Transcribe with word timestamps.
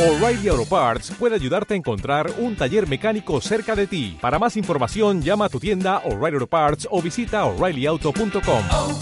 O'Reilly 0.00 0.48
Auto 0.48 0.64
Parts 0.64 1.10
puede 1.18 1.34
ayudarte 1.34 1.74
a 1.74 1.76
encontrar 1.76 2.32
un 2.38 2.56
taller 2.56 2.88
mecánico 2.88 3.38
cerca 3.42 3.76
de 3.76 3.86
ti. 3.86 4.16
Para 4.18 4.38
más 4.38 4.56
información, 4.56 5.20
llama 5.20 5.44
a 5.44 5.48
tu 5.50 5.60
tienda 5.60 5.98
O'Reilly 6.06 6.36
Auto 6.36 6.46
Parts 6.46 6.88
o 6.90 7.02
visita 7.02 7.44
oreillyauto.com. 7.44 8.62
oh, 8.72 8.98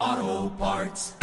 oh, 0.00 0.52
Parts. 0.58 1.16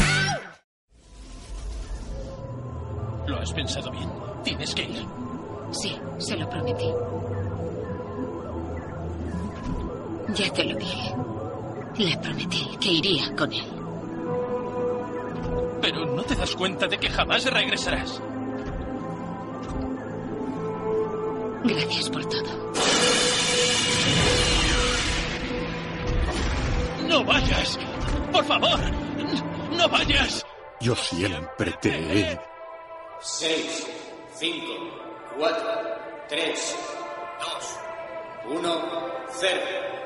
¿Lo 3.25 3.39
has 3.39 3.51
pensado 3.53 3.89
bien? 3.89 4.07
Tienes 4.43 4.75
que 4.75 4.83
ir. 4.83 5.03
Sí, 5.71 5.97
se 6.19 6.37
lo 6.37 6.47
prometí. 6.47 6.93
Ya 10.35 10.53
te 10.53 10.63
lo 10.63 10.77
dije. 10.77 11.15
Le 11.97 12.17
prometí 12.19 12.67
que 12.79 12.91
iría 12.91 13.35
con 13.35 13.51
él. 13.51 13.76
Pero 15.81 16.05
no 16.05 16.23
te 16.23 16.35
das 16.35 16.55
cuenta 16.55 16.87
de 16.87 16.97
que 16.97 17.09
jamás 17.09 17.45
regresarás. 17.45 18.21
Gracias 21.63 22.09
por 22.09 22.25
todo. 22.25 22.73
¡No 27.07 27.23
vayas! 27.23 27.79
¡Por 28.31 28.45
favor! 28.45 28.79
¡No 29.71 29.89
vayas! 29.89 30.45
Yo 30.79 30.95
siempre 30.95 31.71
te 31.81 31.89
he... 31.89 32.39
6, 33.19 33.87
5, 34.35 34.65
4, 35.39 35.57
3, 36.29 36.75
2, 38.45 38.59
1, 38.59 38.81
0. 39.31 39.96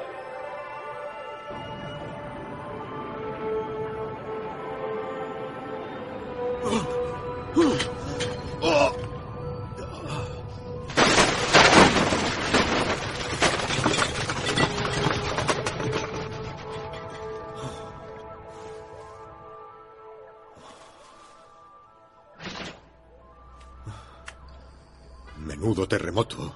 Menudo 25.38 25.88
terremoto. 25.88 26.56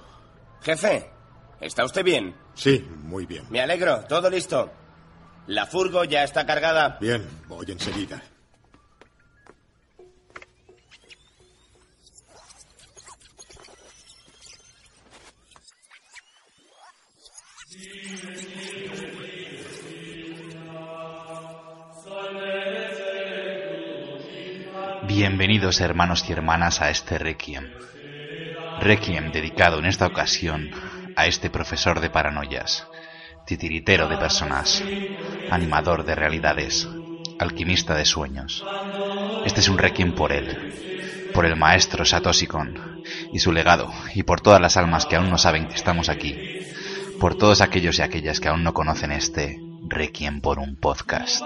Jefe, 0.62 1.10
¿está 1.60 1.84
usted 1.84 2.04
bien? 2.04 2.34
Sí, 2.54 2.88
muy 3.02 3.26
bien. 3.26 3.44
Me 3.50 3.60
alegro, 3.60 4.00
todo 4.08 4.30
listo. 4.30 4.70
La 5.48 5.66
furgo 5.66 6.04
ya 6.04 6.24
está 6.24 6.46
cargada. 6.46 6.98
Bien, 7.00 7.26
voy 7.48 7.66
enseguida. 7.68 8.22
Bienvenidos 25.16 25.80
hermanos 25.80 26.28
y 26.28 26.32
hermanas 26.32 26.82
a 26.82 26.90
este 26.90 27.16
Requiem. 27.16 27.72
Requiem 28.82 29.32
dedicado 29.32 29.78
en 29.78 29.86
esta 29.86 30.06
ocasión 30.06 30.70
a 31.16 31.26
este 31.26 31.48
profesor 31.48 32.00
de 32.00 32.10
paranoias, 32.10 32.86
titiritero 33.46 34.08
de 34.08 34.18
personas, 34.18 34.84
animador 35.50 36.04
de 36.04 36.16
realidades, 36.16 36.86
alquimista 37.38 37.94
de 37.94 38.04
sueños. 38.04 38.62
Este 39.46 39.60
es 39.60 39.70
un 39.70 39.78
Requiem 39.78 40.14
por 40.14 40.32
él, 40.32 41.30
por 41.32 41.46
el 41.46 41.56
maestro 41.56 42.04
Satoshi 42.04 42.46
Kon 42.46 43.02
y 43.32 43.38
su 43.38 43.52
legado, 43.52 43.90
y 44.14 44.22
por 44.22 44.42
todas 44.42 44.60
las 44.60 44.76
almas 44.76 45.06
que 45.06 45.16
aún 45.16 45.30
no 45.30 45.38
saben 45.38 45.66
que 45.66 45.76
estamos 45.76 46.10
aquí, 46.10 46.38
por 47.18 47.36
todos 47.38 47.62
aquellos 47.62 47.98
y 47.98 48.02
aquellas 48.02 48.38
que 48.38 48.48
aún 48.48 48.62
no 48.62 48.74
conocen 48.74 49.12
este 49.12 49.62
Requiem 49.88 50.42
por 50.42 50.58
un 50.58 50.76
podcast. 50.76 51.42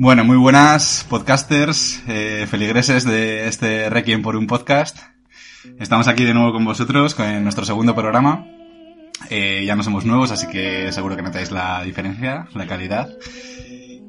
Bueno, 0.00 0.22
muy 0.22 0.36
buenas 0.36 1.04
podcasters, 1.10 2.04
eh, 2.06 2.46
feligreses 2.48 3.02
de 3.02 3.48
este 3.48 3.90
Requiem 3.90 4.22
por 4.22 4.36
un 4.36 4.46
podcast. 4.46 4.96
Estamos 5.80 6.06
aquí 6.06 6.24
de 6.24 6.34
nuevo 6.34 6.52
con 6.52 6.64
vosotros 6.64 7.16
con 7.16 7.42
nuestro 7.42 7.64
segundo 7.64 7.96
programa. 7.96 8.46
Eh, 9.28 9.64
ya 9.66 9.74
no 9.74 9.82
somos 9.82 10.04
nuevos, 10.04 10.30
así 10.30 10.46
que 10.46 10.92
seguro 10.92 11.16
que 11.16 11.22
notáis 11.22 11.50
la 11.50 11.82
diferencia, 11.82 12.46
la 12.54 12.68
calidad. 12.68 13.08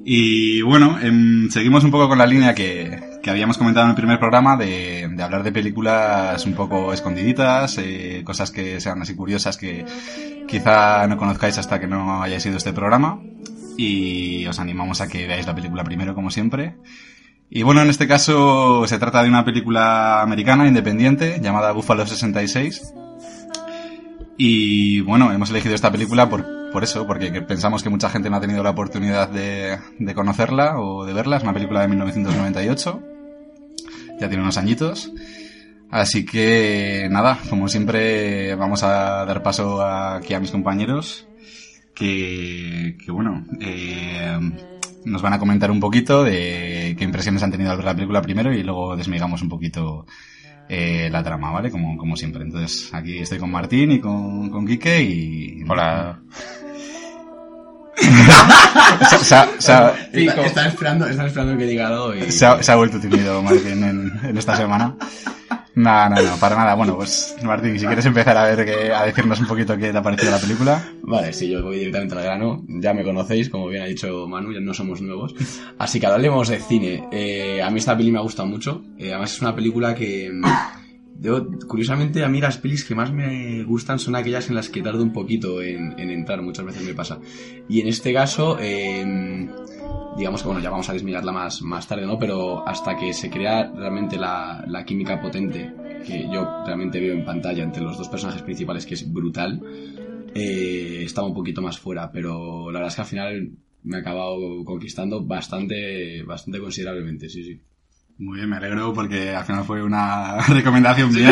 Y 0.06 0.62
bueno, 0.62 1.00
em, 1.02 1.50
seguimos 1.50 1.84
un 1.84 1.90
poco 1.90 2.08
con 2.08 2.20
la 2.20 2.28
línea 2.28 2.54
que, 2.54 3.18
que 3.24 3.32
habíamos 3.32 3.58
comentado 3.58 3.88
en 3.88 3.90
el 3.90 3.96
primer 3.96 4.20
programa 4.20 4.58
de, 4.58 5.10
de 5.12 5.24
hablar 5.24 5.42
de 5.42 5.52
películas 5.52 6.46
un 6.46 6.54
poco 6.54 6.94
escondiditas, 6.94 7.80
eh, 7.80 8.22
cosas 8.24 8.52
que 8.52 8.80
sean 8.80 9.02
así 9.02 9.16
curiosas 9.16 9.58
que 9.58 9.88
quizá 10.48 11.08
no 11.08 11.18
conozcáis 11.18 11.58
hasta 11.58 11.80
que 11.80 11.88
no 11.88 12.22
hayáis 12.22 12.46
ido 12.46 12.58
este 12.58 12.74
programa 12.74 13.20
y 13.80 14.46
os 14.46 14.60
animamos 14.60 15.00
a 15.00 15.08
que 15.08 15.26
veáis 15.26 15.48
la 15.48 15.56
película 15.56 15.86
primero, 15.86 16.14
como 16.14 16.30
siempre. 16.32 16.76
Y 17.50 17.64
bueno, 17.64 17.82
en 17.82 17.90
este 17.90 18.10
caso 18.10 18.86
se 18.86 19.00
trata 19.00 19.24
de 19.24 19.30
una 19.30 19.46
película 19.46 20.22
americana 20.22 20.68
independiente 20.68 21.40
llamada 21.42 21.72
Buffalo 21.72 22.06
66. 22.06 22.94
Y 24.38 25.00
bueno, 25.00 25.32
hemos 25.32 25.50
elegido 25.50 25.76
esta 25.76 25.94
película 25.94 26.30
por, 26.30 26.46
por 26.74 26.84
eso, 26.84 27.08
porque 27.08 27.32
pensamos 27.42 27.82
que 27.82 27.90
mucha 27.90 28.10
gente 28.10 28.30
no 28.30 28.36
ha 28.36 28.42
tenido 28.42 28.64
la 28.64 28.72
oportunidad 28.72 29.30
de, 29.30 29.78
de 29.98 30.14
conocerla 30.14 30.78
o 30.78 31.06
de 31.06 31.14
verla. 31.14 31.38
Es 31.38 31.44
una 31.44 31.54
película 31.54 31.80
de 31.80 31.88
1998. 31.88 33.02
Ya 34.20 34.28
tiene 34.28 34.44
unos 34.44 34.58
añitos. 34.58 35.10
Así 35.90 36.26
que 36.26 37.08
nada, 37.10 37.40
como 37.50 37.70
siempre 37.70 38.56
vamos 38.56 38.84
a 38.84 39.24
dar 39.24 39.42
paso 39.42 39.82
aquí 39.82 40.34
a 40.34 40.42
mis 40.42 40.52
compañeros 40.52 41.29
que, 42.00 42.98
que 43.04 43.12
bueno, 43.12 43.46
eh, 43.60 44.40
nos 45.06 45.22
van 45.22 45.34
a 45.34 45.40
comentar 45.40 45.70
un 45.70 45.80
poquito 45.80 46.24
de 46.24 46.96
qué 46.98 47.04
impresiones 47.04 47.44
han 47.44 47.52
tenido 47.52 47.72
al 47.72 47.78
ver 47.78 47.86
la 47.86 47.94
película 47.94 48.22
primero 48.22 48.54
y 48.54 48.64
luego 48.64 48.96
desmigamos 48.96 49.42
un 49.42 49.50
poquito 49.50 50.06
eh, 50.70 51.10
la 51.12 51.24
trama, 51.24 51.52
¿vale? 51.52 51.70
Como, 51.72 51.98
como 51.98 52.16
siempre. 52.16 52.44
Entonces, 52.44 52.90
aquí 52.94 53.18
estoy 53.20 53.38
con 53.40 53.52
Martín 53.52 53.92
y 53.92 54.00
con, 54.00 54.50
con 54.50 54.66
Quique 54.66 55.02
y... 55.04 55.64
Hola. 55.68 56.20
se, 59.10 59.16
Está, 60.30 60.46
está 60.46 60.68
esperando, 60.68 61.06
está 61.08 61.26
esperando 61.28 61.58
que 61.58 61.66
diga 61.66 61.88
algo 61.88 62.16
y... 62.16 62.32
se 62.32 62.46
ha- 62.46 62.64
se 62.64 62.72
ha 62.72 62.76
vuelto 62.76 63.00
tímido 63.00 63.42
Martín 63.44 63.84
en, 63.84 64.12
en 64.24 64.38
esta 64.38 64.56
semana. 64.56 64.96
No, 65.76 66.10
no, 66.10 66.22
no, 66.22 66.36
para 66.40 66.56
nada. 66.56 66.76
Bueno, 66.76 66.96
pues 66.98 67.36
Martín, 67.44 67.80
si 67.80 67.86
quieres 67.86 68.06
empezar 68.06 68.36
a 68.36 68.44
ver 68.54 68.66
que, 68.66 68.92
a 68.92 69.06
decirnos 69.06 69.40
un 69.40 69.48
poquito 69.48 69.78
qué 69.78 69.92
te 69.92 69.98
ha 69.98 70.02
parecido 70.04 70.32
la 70.32 70.40
película. 70.40 70.84
Vale, 71.04 71.32
sí, 71.32 71.50
yo 71.50 71.64
voy 71.64 71.78
directamente 71.80 72.16
al 72.16 72.24
grano. 72.24 72.64
Ya 72.68 72.94
me 72.94 73.04
conocéis, 73.04 73.50
como 73.50 73.68
bien 73.68 73.84
ha 73.84 73.86
dicho 73.86 74.28
Manu, 74.28 74.52
ya 74.52 74.60
no 74.60 74.74
somos 74.74 75.02
nuevos. 75.02 75.34
Así 75.78 76.00
que 76.00 76.08
hablemos 76.08 76.50
de 76.50 76.60
cine. 76.60 77.08
Eh, 77.12 77.62
a 77.62 77.70
mí 77.70 77.80
esta 77.80 77.96
peli 77.96 78.12
me 78.12 78.18
ha 78.18 78.22
gustado 78.24 78.48
mucho. 78.48 78.82
Eh, 78.98 79.10
además 79.12 79.32
es 79.34 79.42
una 79.42 79.56
película 79.56 79.96
que... 79.96 80.30
mm, 80.34 80.44
Yo, 81.22 81.48
curiosamente, 81.68 82.24
a 82.24 82.30
mí 82.30 82.40
las 82.42 82.58
pelis 82.58 82.84
que 82.86 82.96
más 82.96 83.12
me 83.12 83.64
gustan 83.64 84.00
son 84.00 84.16
aquellas 84.16 84.48
en 84.50 84.56
las 84.56 84.70
que 84.70 84.82
tardo 84.82 85.04
un 85.04 85.12
poquito 85.14 85.62
en, 85.62 86.00
en 86.00 86.10
entrar, 86.12 86.42
muchas 86.42 86.66
veces 86.66 86.82
me 86.82 86.94
pasa. 86.94 87.20
Y 87.68 87.82
en 87.82 87.88
este 87.90 88.14
caso, 88.14 88.58
eh, 88.60 89.50
digamos 90.20 90.42
que 90.42 90.48
bueno, 90.48 90.62
ya 90.62 90.70
vamos 90.70 90.90
a 90.90 90.94
desmigarla 90.94 91.32
más, 91.32 91.62
más 91.62 91.88
tarde, 91.88 92.06
¿no? 92.06 92.20
Pero 92.20 92.68
hasta 92.68 92.98
que 92.98 93.14
se 93.14 93.30
crea 93.30 93.72
realmente 93.74 94.18
la, 94.18 94.64
la 94.68 94.84
química 94.84 95.20
potente 95.22 95.74
que 96.06 96.30
yo 96.30 96.46
realmente 96.66 97.00
veo 97.00 97.14
en 97.14 97.24
pantalla 97.24 97.64
entre 97.64 97.82
los 97.82 97.98
dos 97.98 98.10
personajes 98.10 98.42
principales, 98.42 98.86
que 98.86 98.96
es 98.96 99.12
brutal, 99.12 99.62
eh, 100.36 101.04
estaba 101.04 101.28
un 101.28 101.34
poquito 101.34 101.62
más 101.62 101.80
fuera, 101.80 102.12
pero 102.12 102.70
la 102.70 102.80
verdad 102.80 102.90
es 102.90 102.96
que 102.96 103.02
al 103.02 103.08
final 103.08 103.52
me 103.84 103.98
ha 103.98 104.00
acabado 104.02 104.64
conquistando 104.66 105.24
bastante, 105.26 106.24
bastante 106.24 106.60
considerablemente, 106.60 107.30
sí, 107.30 107.44
sí. 107.44 107.62
Muy 108.20 108.36
bien, 108.38 108.50
me 108.50 108.58
alegro 108.58 108.94
porque 108.94 109.34
al 109.34 109.46
final 109.46 109.64
fue 109.64 109.82
una 109.82 110.42
recomendación 110.48 111.14
mía 111.14 111.32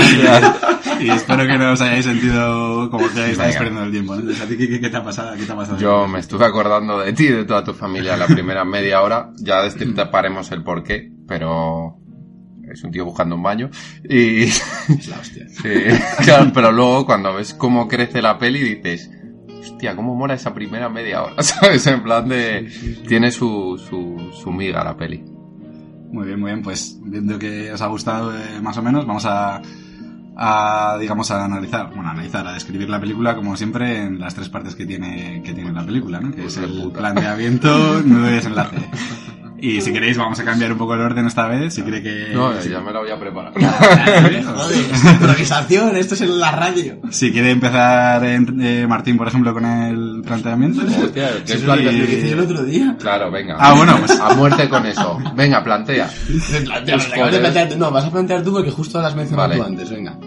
y, 0.99 1.03
y 1.05 1.09
espero 1.09 1.45
que 1.45 1.57
no 1.57 1.73
os 1.73 1.81
hayáis 1.81 2.05
sentido 2.05 2.89
como 2.89 3.09
que 3.09 3.31
estáis 3.31 3.57
perdiendo 3.57 3.83
el 3.83 3.91
tiempo. 3.91 4.13
¿no? 4.15 4.21
Entonces, 4.21 4.41
¿a 4.41 4.47
ti 4.47 4.57
qué, 4.57 4.79
qué 4.79 4.89
te 4.89 4.95
ha 4.95 5.03
pasado? 5.03 5.35
¿Qué 5.35 5.45
te 5.45 5.51
ha 5.51 5.55
pasado? 5.57 5.77
Yo 5.79 6.07
me 6.07 6.19
estuve 6.19 6.45
acordando 6.45 6.99
de 6.99 7.11
ti 7.11 7.25
y 7.25 7.31
de 7.31 7.43
toda 7.43 7.63
tu 7.65 7.73
familia 7.73 8.15
la 8.15 8.27
primera 8.27 8.63
media 8.63 9.01
hora. 9.01 9.31
Ya 9.37 9.61
destriparemos 9.63 10.49
el 10.53 10.63
porqué, 10.63 11.11
pero 11.27 11.97
es 12.71 12.81
un 12.85 12.91
tío 12.91 13.03
buscando 13.03 13.35
un 13.35 13.43
baño. 13.43 13.69
Y 14.09 14.43
Es 14.43 15.07
la 15.09 15.19
hostia. 15.19 15.45
sí, 15.49 15.69
claro, 16.23 16.51
pero 16.53 16.71
luego 16.71 17.05
cuando 17.05 17.33
ves 17.33 17.53
cómo 17.53 17.89
crece 17.89 18.21
la 18.21 18.37
peli 18.37 18.59
dices, 18.75 19.11
hostia, 19.59 19.93
cómo 19.93 20.15
mola 20.15 20.35
esa 20.35 20.53
primera 20.53 20.87
media 20.87 21.21
hora, 21.23 21.43
¿sabes? 21.43 21.85
En 21.87 22.01
plan 22.01 22.29
de, 22.29 22.71
tiene 23.09 23.31
su, 23.31 23.77
su, 23.77 24.31
su 24.31 24.53
miga 24.53 24.85
la 24.85 24.95
peli. 24.95 25.25
Muy 26.11 26.25
bien, 26.25 26.39
muy 26.39 26.51
bien. 26.51 26.63
Pues 26.63 26.97
viendo 27.03 27.37
que 27.37 27.71
os 27.71 27.81
ha 27.81 27.87
gustado 27.87 28.35
eh, 28.35 28.61
más 28.61 28.77
o 28.77 28.81
menos, 28.81 29.05
vamos 29.05 29.25
a, 29.25 29.61
a, 30.35 30.97
digamos, 30.99 31.31
a 31.31 31.45
analizar, 31.45 31.89
bueno, 31.93 32.09
a 32.09 32.11
analizar, 32.11 32.47
a 32.47 32.53
describir 32.53 32.89
la 32.89 32.99
película 32.99 33.35
como 33.35 33.57
siempre 33.57 34.03
en 34.03 34.19
las 34.19 34.35
tres 34.35 34.49
partes 34.49 34.75
que 34.75 34.85
tiene, 34.85 35.41
que 35.43 35.53
tiene 35.53 35.71
la 35.71 35.85
película, 35.85 36.19
¿no? 36.19 36.31
Que 36.31 36.45
es 36.45 36.57
el 36.57 36.91
planteamiento, 36.91 38.01
nudo 38.03 38.29
y 38.29 38.33
desenlace. 38.33 38.77
Y 39.59 39.81
si 39.81 39.91
queréis 39.91 40.17
vamos 40.17 40.39
a 40.39 40.43
cambiar 40.45 40.71
un 40.71 40.77
poco 40.77 40.93
el 40.93 41.01
orden 41.01 41.25
esta 41.25 41.47
vez, 41.47 41.73
si 41.73 41.81
cree 41.81 42.03
que... 42.03 42.29
No, 42.33 42.59
ya 42.61 42.79
me 42.79 42.91
lo 42.91 42.99
voy 43.01 43.09
a 43.09 43.19
preparar. 43.19 43.53
Joder, 43.57 44.85
improvisación, 45.13 45.95
esto 45.97 46.13
es 46.13 46.21
en 46.21 46.39
la 46.39 46.51
radio. 46.51 46.97
Si 47.09 47.31
quiere 47.31 47.51
empezar 47.51 48.23
en- 48.23 48.61
eh, 48.61 48.85
Martín, 48.87 49.17
por 49.17 49.27
ejemplo, 49.27 49.53
con 49.53 49.65
el 49.65 50.21
planteamiento. 50.23 50.81
Hostia, 51.03 51.29
¿qué 51.45 51.57
Sí, 51.57 51.63
plantea- 51.65 51.91
Lo 51.91 52.05
que 52.07 52.13
hice 52.17 52.27
yo 52.29 52.33
el 52.35 52.39
otro 52.41 52.63
día. 52.63 52.95
Claro, 52.99 53.31
venga. 53.31 53.55
Ah, 53.59 53.73
bueno, 53.73 53.97
pues- 53.97 54.19
A 54.19 54.35
muerte 54.35 54.69
con 54.69 54.85
eso. 54.85 55.17
Venga, 55.35 55.63
plantea. 55.63 56.09
Me 56.29 56.61
plantea- 56.61 56.97
me 56.97 57.03
acabas 57.03 57.31
de 57.31 57.39
plantear 57.39 57.69
tú. 57.69 57.77
No, 57.77 57.91
vas 57.91 58.05
a 58.05 58.11
plantear 58.11 58.43
tú 58.43 58.51
porque 58.51 58.71
justo 58.71 59.01
lo 59.01 59.07
has 59.07 59.15
mencionado 59.15 59.49
Vale. 59.49 59.59
tú 59.61 59.67
antes, 59.67 59.89
venga. 59.89 60.17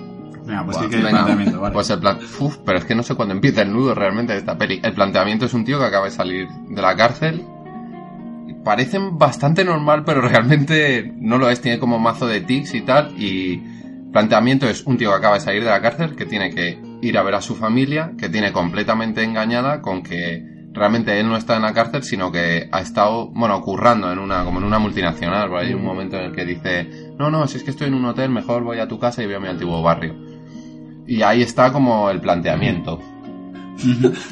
Venga, 0.44 0.65
pues 0.65 0.77
sí 0.79 0.88
que 0.88 0.97
el 0.97 1.03
venga. 1.03 1.19
planteamiento, 1.19 1.61
vale. 1.61 1.73
Pues 1.75 1.91
el 1.91 2.00
plan... 2.00 2.19
Uf, 2.41 2.56
pero 2.67 2.79
es 2.79 2.85
que 2.85 2.94
no 2.97 3.03
sé 3.05 3.15
cuándo 3.15 3.32
empieza 3.35 3.62
el 3.62 3.73
nudo 3.73 3.94
realmente 3.94 4.32
de 4.32 4.41
esta 4.41 4.59
peli. 4.59 4.81
El 4.82 4.93
planteamiento 4.94 5.47
es 5.47 5.55
un 5.55 5.65
tío 5.65 5.79
que 5.79 5.85
acaba 5.85 6.06
de 6.06 6.11
salir 6.11 6.49
de 6.69 6.82
la 6.82 6.97
cárcel. 6.97 7.44
Parecen 8.64 9.18
bastante 9.18 9.64
normal, 9.64 10.04
pero 10.04 10.20
realmente 10.20 11.12
no 11.16 11.38
lo 11.38 11.50
es. 11.50 11.60
Tiene 11.60 11.78
como 11.78 11.98
mazo 11.98 12.26
de 12.26 12.40
tics 12.40 12.74
y 12.74 12.82
tal. 12.82 13.14
Y 13.16 13.62
planteamiento 14.12 14.68
es 14.68 14.84
un 14.84 14.96
tío 14.96 15.10
que 15.10 15.16
acaba 15.16 15.34
de 15.34 15.40
salir 15.40 15.64
de 15.64 15.70
la 15.70 15.80
cárcel, 15.80 16.16
que 16.16 16.26
tiene 16.26 16.50
que 16.50 16.78
ir 17.02 17.16
a 17.16 17.22
ver 17.22 17.34
a 17.34 17.40
su 17.40 17.54
familia, 17.54 18.12
que 18.18 18.28
tiene 18.28 18.52
completamente 18.52 19.22
engañada 19.22 19.80
con 19.80 20.02
que 20.02 20.44
realmente 20.72 21.18
él 21.18 21.28
no 21.28 21.36
está 21.36 21.56
en 21.56 21.62
la 21.62 21.72
cárcel, 21.72 22.02
sino 22.02 22.30
que 22.30 22.68
ha 22.70 22.80
estado, 22.80 23.28
bueno, 23.28 23.60
currando 23.60 24.10
en 24.12 24.18
una, 24.18 24.44
como 24.44 24.58
en 24.58 24.64
una 24.64 24.78
multinacional. 24.78 25.54
Hay 25.56 25.74
un 25.74 25.84
momento 25.84 26.16
en 26.16 26.24
el 26.26 26.32
que 26.32 26.44
dice, 26.44 27.12
no, 27.18 27.30
no, 27.30 27.46
si 27.46 27.56
es 27.56 27.64
que 27.64 27.70
estoy 27.70 27.88
en 27.88 27.94
un 27.94 28.04
hotel, 28.04 28.30
mejor 28.30 28.62
voy 28.62 28.78
a 28.78 28.88
tu 28.88 28.98
casa 28.98 29.22
y 29.22 29.26
veo 29.26 29.40
mi 29.40 29.48
antiguo 29.48 29.82
barrio. 29.82 30.14
Y 31.06 31.22
ahí 31.22 31.42
está 31.42 31.72
como 31.72 32.10
el 32.10 32.20
planteamiento. 32.20 33.00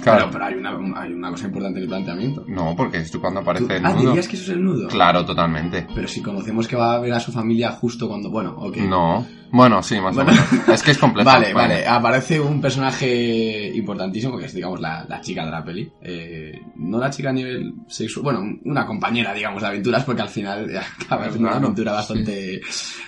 Claro. 0.03 0.29
pero 0.33 0.45
hay, 0.45 0.55
una, 0.55 0.71
hay 1.01 1.13
una 1.13 1.31
cosa 1.31 1.47
importante 1.47 1.79
en 1.79 1.83
el 1.85 1.89
planteamiento. 1.89 2.45
No, 2.49 2.75
porque 2.77 2.99
es 2.99 3.17
cuando 3.17 3.41
aparece 3.41 3.77
el 3.77 3.87
ah, 3.87 3.93
nudo. 3.93 4.09
dirías 4.11 4.29
que 4.29 4.37
eso 4.37 4.45
es 4.45 4.51
el 4.51 4.65
nudo. 4.65 4.89
Claro, 4.89 5.25
totalmente. 5.25 5.87
Pero 5.95 6.09
si 6.09 6.23
conocemos 6.23 6.67
que 6.69 6.77
va 6.77 6.95
a 6.95 7.01
ver 7.01 7.13
a 7.13 7.21
su 7.21 7.33
familia 7.33 7.71
justo 7.73 8.09
cuando. 8.09 8.31
Bueno, 8.31 8.55
ok. 8.59 8.77
No. 8.79 9.27
Bueno, 9.51 9.83
sí, 9.83 9.99
más 9.99 10.15
Bueno. 10.15 10.31
o 10.31 10.35
menos. 10.35 10.69
Es 10.69 10.83
que 10.83 10.91
es 10.91 10.99
complejo. 10.99 11.25
Vale, 11.31 11.55
vale. 11.55 11.87
Aparece 11.87 12.39
un 12.39 12.61
personaje 12.61 13.73
importantísimo, 13.75 14.37
que 14.37 14.45
es, 14.45 14.53
digamos, 14.55 14.79
la, 14.81 15.05
la 15.09 15.21
chica 15.23 15.45
de 15.45 15.51
la 15.51 15.65
peli. 15.65 15.91
Eh, 16.03 16.61
no 16.77 16.99
la 16.99 17.09
chica 17.11 17.31
a 17.31 17.33
nivel 17.33 17.73
sexual, 17.89 18.25
bueno, 18.25 18.59
una 18.65 18.85
compañera, 18.87 19.33
digamos, 19.33 19.63
de 19.63 19.69
aventuras, 19.69 20.05
porque 20.05 20.23
al 20.23 20.29
final 20.29 20.71
acaba 21.01 21.29
siendo 21.31 21.49
una 21.49 21.57
aventura 21.57 21.93
bastante 21.93 22.61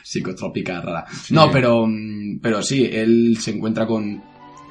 psicotrópica, 0.03 0.81
rara. 0.81 1.05
No, 1.31 1.51
pero, 1.51 1.87
mm, 1.87 2.41
pero 2.41 2.63
sí, 2.63 2.89
él 2.91 3.37
se 3.39 3.51
encuentra 3.53 3.87
con, 3.87 4.23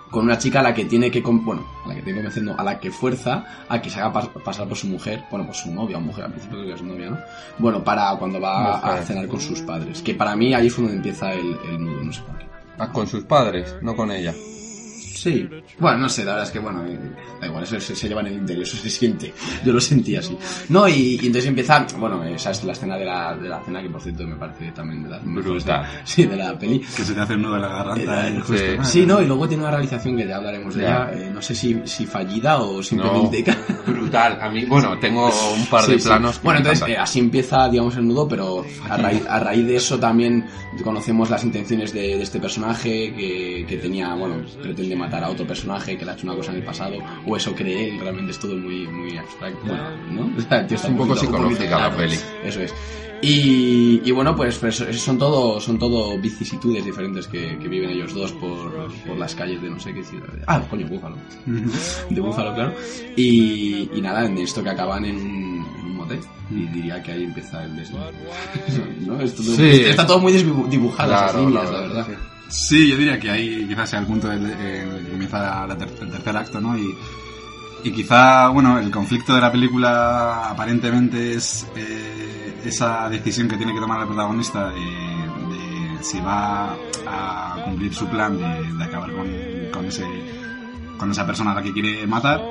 con 0.10 0.26
una 0.26 0.38
chica 0.38 0.60
a 0.60 0.64
la 0.64 0.74
que 0.74 0.86
tiene 0.86 1.12
que, 1.12 1.22
bueno, 1.22 1.66
a 1.86 1.90
la 1.90 1.96
que 1.96 2.02
tiene 2.02 2.20
que 2.20 2.24
convencer, 2.26 2.44
no, 2.44 2.56
a 2.58 2.64
la 2.64 2.80
que 2.80 2.90
fuerza 2.92 3.46
a 3.70 3.82
que 3.82 3.90
se 3.90 4.00
haga 4.00 4.12
pas- 4.14 4.44
pasar 4.44 4.68
por 4.68 4.78
su 4.78 4.88
mujer, 4.88 5.24
bueno, 5.30 5.46
por 5.46 5.56
su 5.56 5.72
novia 5.72 5.98
o 5.98 6.02
mujer, 6.02 6.26
al 6.26 6.32
principio 6.32 6.58
creo 6.60 6.70
que 6.70 6.76
es 6.76 6.82
novia, 6.82 7.10
¿no? 7.12 7.18
Bueno, 7.58 7.84
para 7.84 8.16
cuando 8.18 8.40
va 8.42 8.76
a 8.80 9.02
cenar 9.04 9.28
con 9.28 9.40
sus 9.40 9.62
padres. 9.62 10.02
Que 10.02 10.16
para 10.16 10.36
mí 10.36 10.54
ahí 10.54 10.70
fue 10.70 10.84
donde 10.84 10.98
empieza 10.98 11.32
el, 11.34 11.58
el 11.70 11.80
nudo, 11.84 12.04
no 12.04 12.12
sé 12.14 12.22
por 12.24 12.38
qué. 12.38 12.46
Ah, 12.78 12.92
con 12.92 13.08
sus 13.08 13.24
padres, 13.26 13.76
no 13.82 13.96
con 13.96 14.10
ella. 14.12 14.34
Sí. 15.22 15.50
Bueno, 15.80 15.98
no 16.00 16.10
sé, 16.10 16.24
la 16.24 16.32
verdad 16.32 16.48
es 16.48 16.52
que, 16.54 16.60
bueno, 16.60 16.86
eh, 16.86 16.98
da 17.42 17.48
igual, 17.48 17.64
eso 17.64 17.80
se, 17.80 17.96
se 17.96 18.08
lleva 18.08 18.22
en 18.22 18.28
el 18.28 18.34
interior, 18.34 18.64
eso 18.64 18.78
se 18.78 18.90
siente. 18.90 19.34
Yo 19.66 19.74
lo 19.74 19.82
sentí 19.82 20.16
así. 20.16 20.38
No, 20.70 20.88
y, 20.88 21.16
y 21.22 21.26
entonces 21.28 21.46
empieza, 21.48 21.86
bueno, 21.98 22.24
esa 22.24 22.52
es 22.52 22.64
la 22.64 22.72
escena 22.74 22.98
de 22.98 23.06
la, 23.06 23.36
de 23.36 23.50
la 23.50 23.60
cena 23.64 23.82
que, 23.82 23.90
por 23.90 24.02
cierto, 24.02 24.26
me 24.28 24.36
parece 24.36 24.72
también 24.72 25.04
de 25.04 25.10
las 25.10 25.24
de- 25.26 25.30
Brutal. 25.32 25.86
Sí, 26.06 26.26
de 26.26 26.36
la 26.38 26.58
peli. 26.58 26.80
Que 26.80 27.04
se 27.04 27.14
te 27.14 27.20
hace 27.20 27.34
un 27.34 27.42
nudo 27.44 27.56
en 27.58 27.62
la 27.64 27.68
garganta. 27.70 28.28
Eh, 28.28 28.32
eh, 28.32 28.40
justo. 28.40 28.58
sí. 28.58 28.64
Ah, 28.80 28.84
Sí, 28.86 29.06
no, 29.06 29.22
y 29.22 29.26
luego 29.26 29.48
tiene 29.48 29.64
una 29.64 29.72
realización 29.72 30.16
que 30.18 30.28
ya 30.28 30.38
hablaremos 30.38 30.76
de 30.76 30.84
Ya. 30.84 31.10
ella, 31.12 31.26
eh, 31.28 31.32
no 31.34 31.42
sé 31.42 31.54
si, 31.56 31.82
si 31.86 32.06
fallida 32.06 32.60
o 32.60 32.82
simplemente... 32.82 33.44
Brutal. 33.88 34.40
A 34.42 34.50
mí, 34.50 34.66
bueno, 34.66 34.98
tengo 35.00 35.30
un 35.56 35.66
par 35.68 35.86
de 35.86 36.00
Sí, 36.00 36.08
planos. 36.08 36.40
Bueno, 36.42 36.60
entonces 36.60 36.88
eh, 36.88 36.98
así 36.98 37.20
empieza, 37.20 37.68
digamos, 37.70 37.96
el 37.98 38.08
nudo, 38.08 38.28
pero 38.28 38.64
a 38.90 38.98
raíz, 38.98 39.24
a 39.28 39.40
raíz 39.40 39.66
de 39.66 39.76
eso 39.76 40.00
también 40.00 40.46
conocemos 40.84 41.30
las 41.30 41.44
intenciones 41.44 41.92
de, 41.94 42.02
de 42.18 42.22
este 42.22 42.40
personaje 42.40 43.14
que, 43.16 43.66
que 43.68 43.78
tenía, 43.78 44.14
bueno, 44.16 44.36
pretende 44.62 44.96
matar 44.96 45.09
a 45.18 45.30
otro 45.30 45.46
personaje 45.46 45.98
que 45.98 46.06
le 46.06 46.12
ha 46.12 46.14
hecho 46.14 46.26
una 46.28 46.36
cosa 46.36 46.52
en 46.52 46.58
el 46.58 46.64
pasado, 46.64 46.98
o 47.26 47.36
eso 47.38 47.54
cree 47.56 47.90
él, 47.90 48.00
realmente 48.00 48.32
es 48.32 48.40
todo 48.40 48.56
muy, 48.56 48.88
muy 48.88 49.18
abstracto, 49.18 49.66
¿no? 50.12 50.30
O 50.38 50.42
sea, 50.42 50.60
el 50.60 50.68
tío 50.68 50.76
está 50.78 50.88
un 50.90 50.98
poco 50.98 51.16
psicológica 51.16 51.80
la 51.80 51.96
peli. 51.96 52.18
Eso 52.44 52.62
es. 52.62 52.74
Y, 53.22 54.02
y 54.06 54.12
bueno, 54.12 54.34
pues, 54.34 54.58
pues 54.60 54.78
son 54.78 55.18
todo 55.18 55.60
son 55.60 55.78
todo 55.78 56.18
vicisitudes 56.18 56.86
diferentes 56.86 57.28
que, 57.28 57.58
que 57.60 57.68
viven 57.68 57.90
ellos 57.90 58.14
dos 58.14 58.32
por, 58.32 58.72
por 59.06 59.18
las 59.18 59.36
calles 59.36 59.62
de 59.62 59.70
no 59.70 59.78
sé 59.78 59.94
qué 59.94 60.04
ciudad. 60.06 60.30
Ah, 60.48 60.62
coño, 60.70 60.88
Búfalo. 60.88 61.18
De 62.10 62.22
Búfalo, 62.22 62.54
claro. 62.56 62.74
Y, 63.18 63.90
y 63.94 64.00
nada, 64.02 64.26
en 64.26 64.38
esto 64.38 64.64
que 64.64 64.70
acaban 64.70 65.04
en 65.04 65.18
un, 65.18 65.68
en 65.80 65.86
un 65.88 65.96
motel. 65.98 66.20
Y 66.50 66.66
diría 66.68 67.04
que 67.04 67.12
ahí 67.12 67.26
empieza 67.26 67.62
el 67.66 67.76
desnudo. 67.76 68.10
¿No? 69.06 69.18
Todo- 69.18 69.28
Sí. 69.56 69.82
Está 69.86 70.08
todo 70.08 70.20
muy 70.20 70.32
desdibujado, 70.32 71.12
esas 71.14 71.32
Claro, 71.32 71.46
líneas, 71.46 71.66
la 71.66 71.72
la 71.72 71.80
verdad, 71.82 72.08
verdad. 72.08 72.20
Sí, 72.50 72.90
yo 72.90 72.98
diría 72.98 73.20
que 73.20 73.30
ahí 73.30 73.66
quizás 73.68 73.90
sea 73.92 74.00
el 74.00 74.08
punto 74.08 74.28
del, 74.28 74.44
en 74.52 74.90
el 74.92 75.06
que 75.06 75.12
comienza 75.12 75.68
la 75.68 75.78
ter- 75.78 75.94
el 76.02 76.10
tercer 76.10 76.36
acto, 76.36 76.60
¿no? 76.60 76.78
Y, 76.78 76.96
y 77.84 77.92
quizá, 77.92 78.50
bueno, 78.50 78.80
el 78.80 78.90
conflicto 78.90 79.36
de 79.36 79.42
la 79.42 79.52
película 79.52 80.50
aparentemente 80.50 81.34
es 81.36 81.68
eh, 81.76 82.60
esa 82.66 83.08
decisión 83.08 83.48
que 83.48 83.56
tiene 83.56 83.74
que 83.74 83.80
tomar 83.80 84.02
el 84.02 84.08
protagonista 84.08 84.70
de, 84.70 84.80
de 84.80 86.04
si 86.04 86.20
va 86.22 86.74
a 87.08 87.56
cumplir 87.66 87.94
su 87.94 88.08
plan 88.08 88.36
de, 88.38 88.74
de 88.78 88.84
acabar 88.84 89.12
con, 89.14 89.28
con 89.72 89.86
ese, 89.86 90.06
con 90.98 91.12
esa 91.12 91.26
persona 91.28 91.52
a 91.52 91.56
la 91.56 91.62
que 91.64 91.72
quiere 91.72 92.08
matar. 92.08 92.42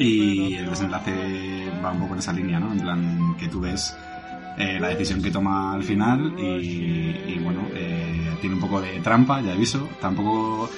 Y 0.00 0.54
el 0.54 0.68
desenlace 0.68 1.70
va 1.84 1.92
un 1.92 2.00
poco 2.00 2.14
en 2.14 2.18
esa 2.18 2.32
línea, 2.32 2.58
¿no? 2.58 2.72
En 2.72 2.80
plan 2.80 3.36
que 3.38 3.46
tú 3.46 3.60
ves 3.60 3.96
eh, 4.58 4.78
la 4.80 4.88
decisión 4.88 5.22
que 5.22 5.30
toma 5.30 5.74
al 5.74 5.82
final 5.82 6.34
y, 6.38 6.42
y, 7.26 7.40
bueno, 7.42 7.68
eh, 7.74 8.30
tiene 8.40 8.54
un 8.56 8.60
poco 8.60 8.80
de 8.80 9.00
trampa, 9.00 9.40
ya 9.40 9.52
aviso. 9.52 9.88
Tampoco... 10.00 10.70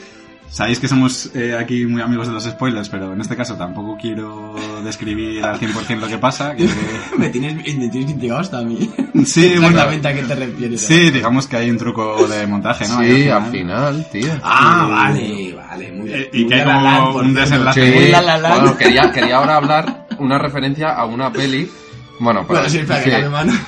Sabéis 0.51 0.81
que 0.81 0.89
somos 0.89 1.31
eh, 1.35 1.55
aquí 1.61 1.85
muy 1.85 2.01
amigos 2.01 2.27
de 2.27 2.33
los 2.33 2.43
spoilers, 2.45 2.89
pero 2.89 3.13
en 3.13 3.21
este 3.21 3.37
caso 3.37 3.57
tampoco 3.57 3.99
quiero 4.01 4.55
describir 4.83 5.45
al 5.45 5.61
100% 5.61 5.99
lo 6.01 6.09
que 6.09 6.17
pasa. 6.17 6.57
que- 6.57 6.67
me, 7.19 7.29
tienes, 7.29 7.55
me 7.77 7.89
tienes 7.91 8.11
intrigado 8.11 8.41
hasta 8.41 8.61
a 8.61 8.63
mí. 8.63 8.91
Sí, 9.27 9.57
bueno, 9.61 9.79
a 9.83 9.91
qué 9.91 9.99
te 9.99 10.35
refieres. 10.35 10.81
sí, 10.81 11.11
digamos 11.11 11.47
que 11.47 11.59
hay 11.59 11.71
un 11.71 11.77
truco 11.77 12.27
de 12.27 12.47
montaje, 12.47 12.89
¿no? 12.89 12.99
Sí, 13.03 13.29
al 13.29 13.45
final, 13.51 14.07
tío. 14.11 14.33
Ah, 14.43 14.87
Y- 14.87 14.91
vale, 14.91 15.53
vale, 15.55 15.93
muy 15.93 16.07
bien. 16.09 16.21
Eh, 16.23 16.31
y 16.33 16.41
Muy 16.45 16.49
que 16.49 16.55
hay 16.55 16.65
La 16.67 16.81
La 16.83 17.05
un 17.11 17.35
desenlace. 17.35 17.87
Sí. 17.93 17.95
Muy 17.99 18.09
La 18.09 18.23
La 18.23 18.39
Land. 18.39 18.55
Bueno, 18.63 18.79
quería, 18.79 19.13
quería 19.13 19.37
ahora 19.37 19.57
hablar 19.57 20.07
una 20.19 20.39
referencia 20.39 20.95
a 20.95 21.05
una 21.05 21.31
peli. 21.31 21.71
Bueno, 22.19 22.45
pero, 22.47 22.61
Bueno, 22.61 22.69
sí. 22.69 22.85
cambie 22.87 23.29
mano. 23.29 23.53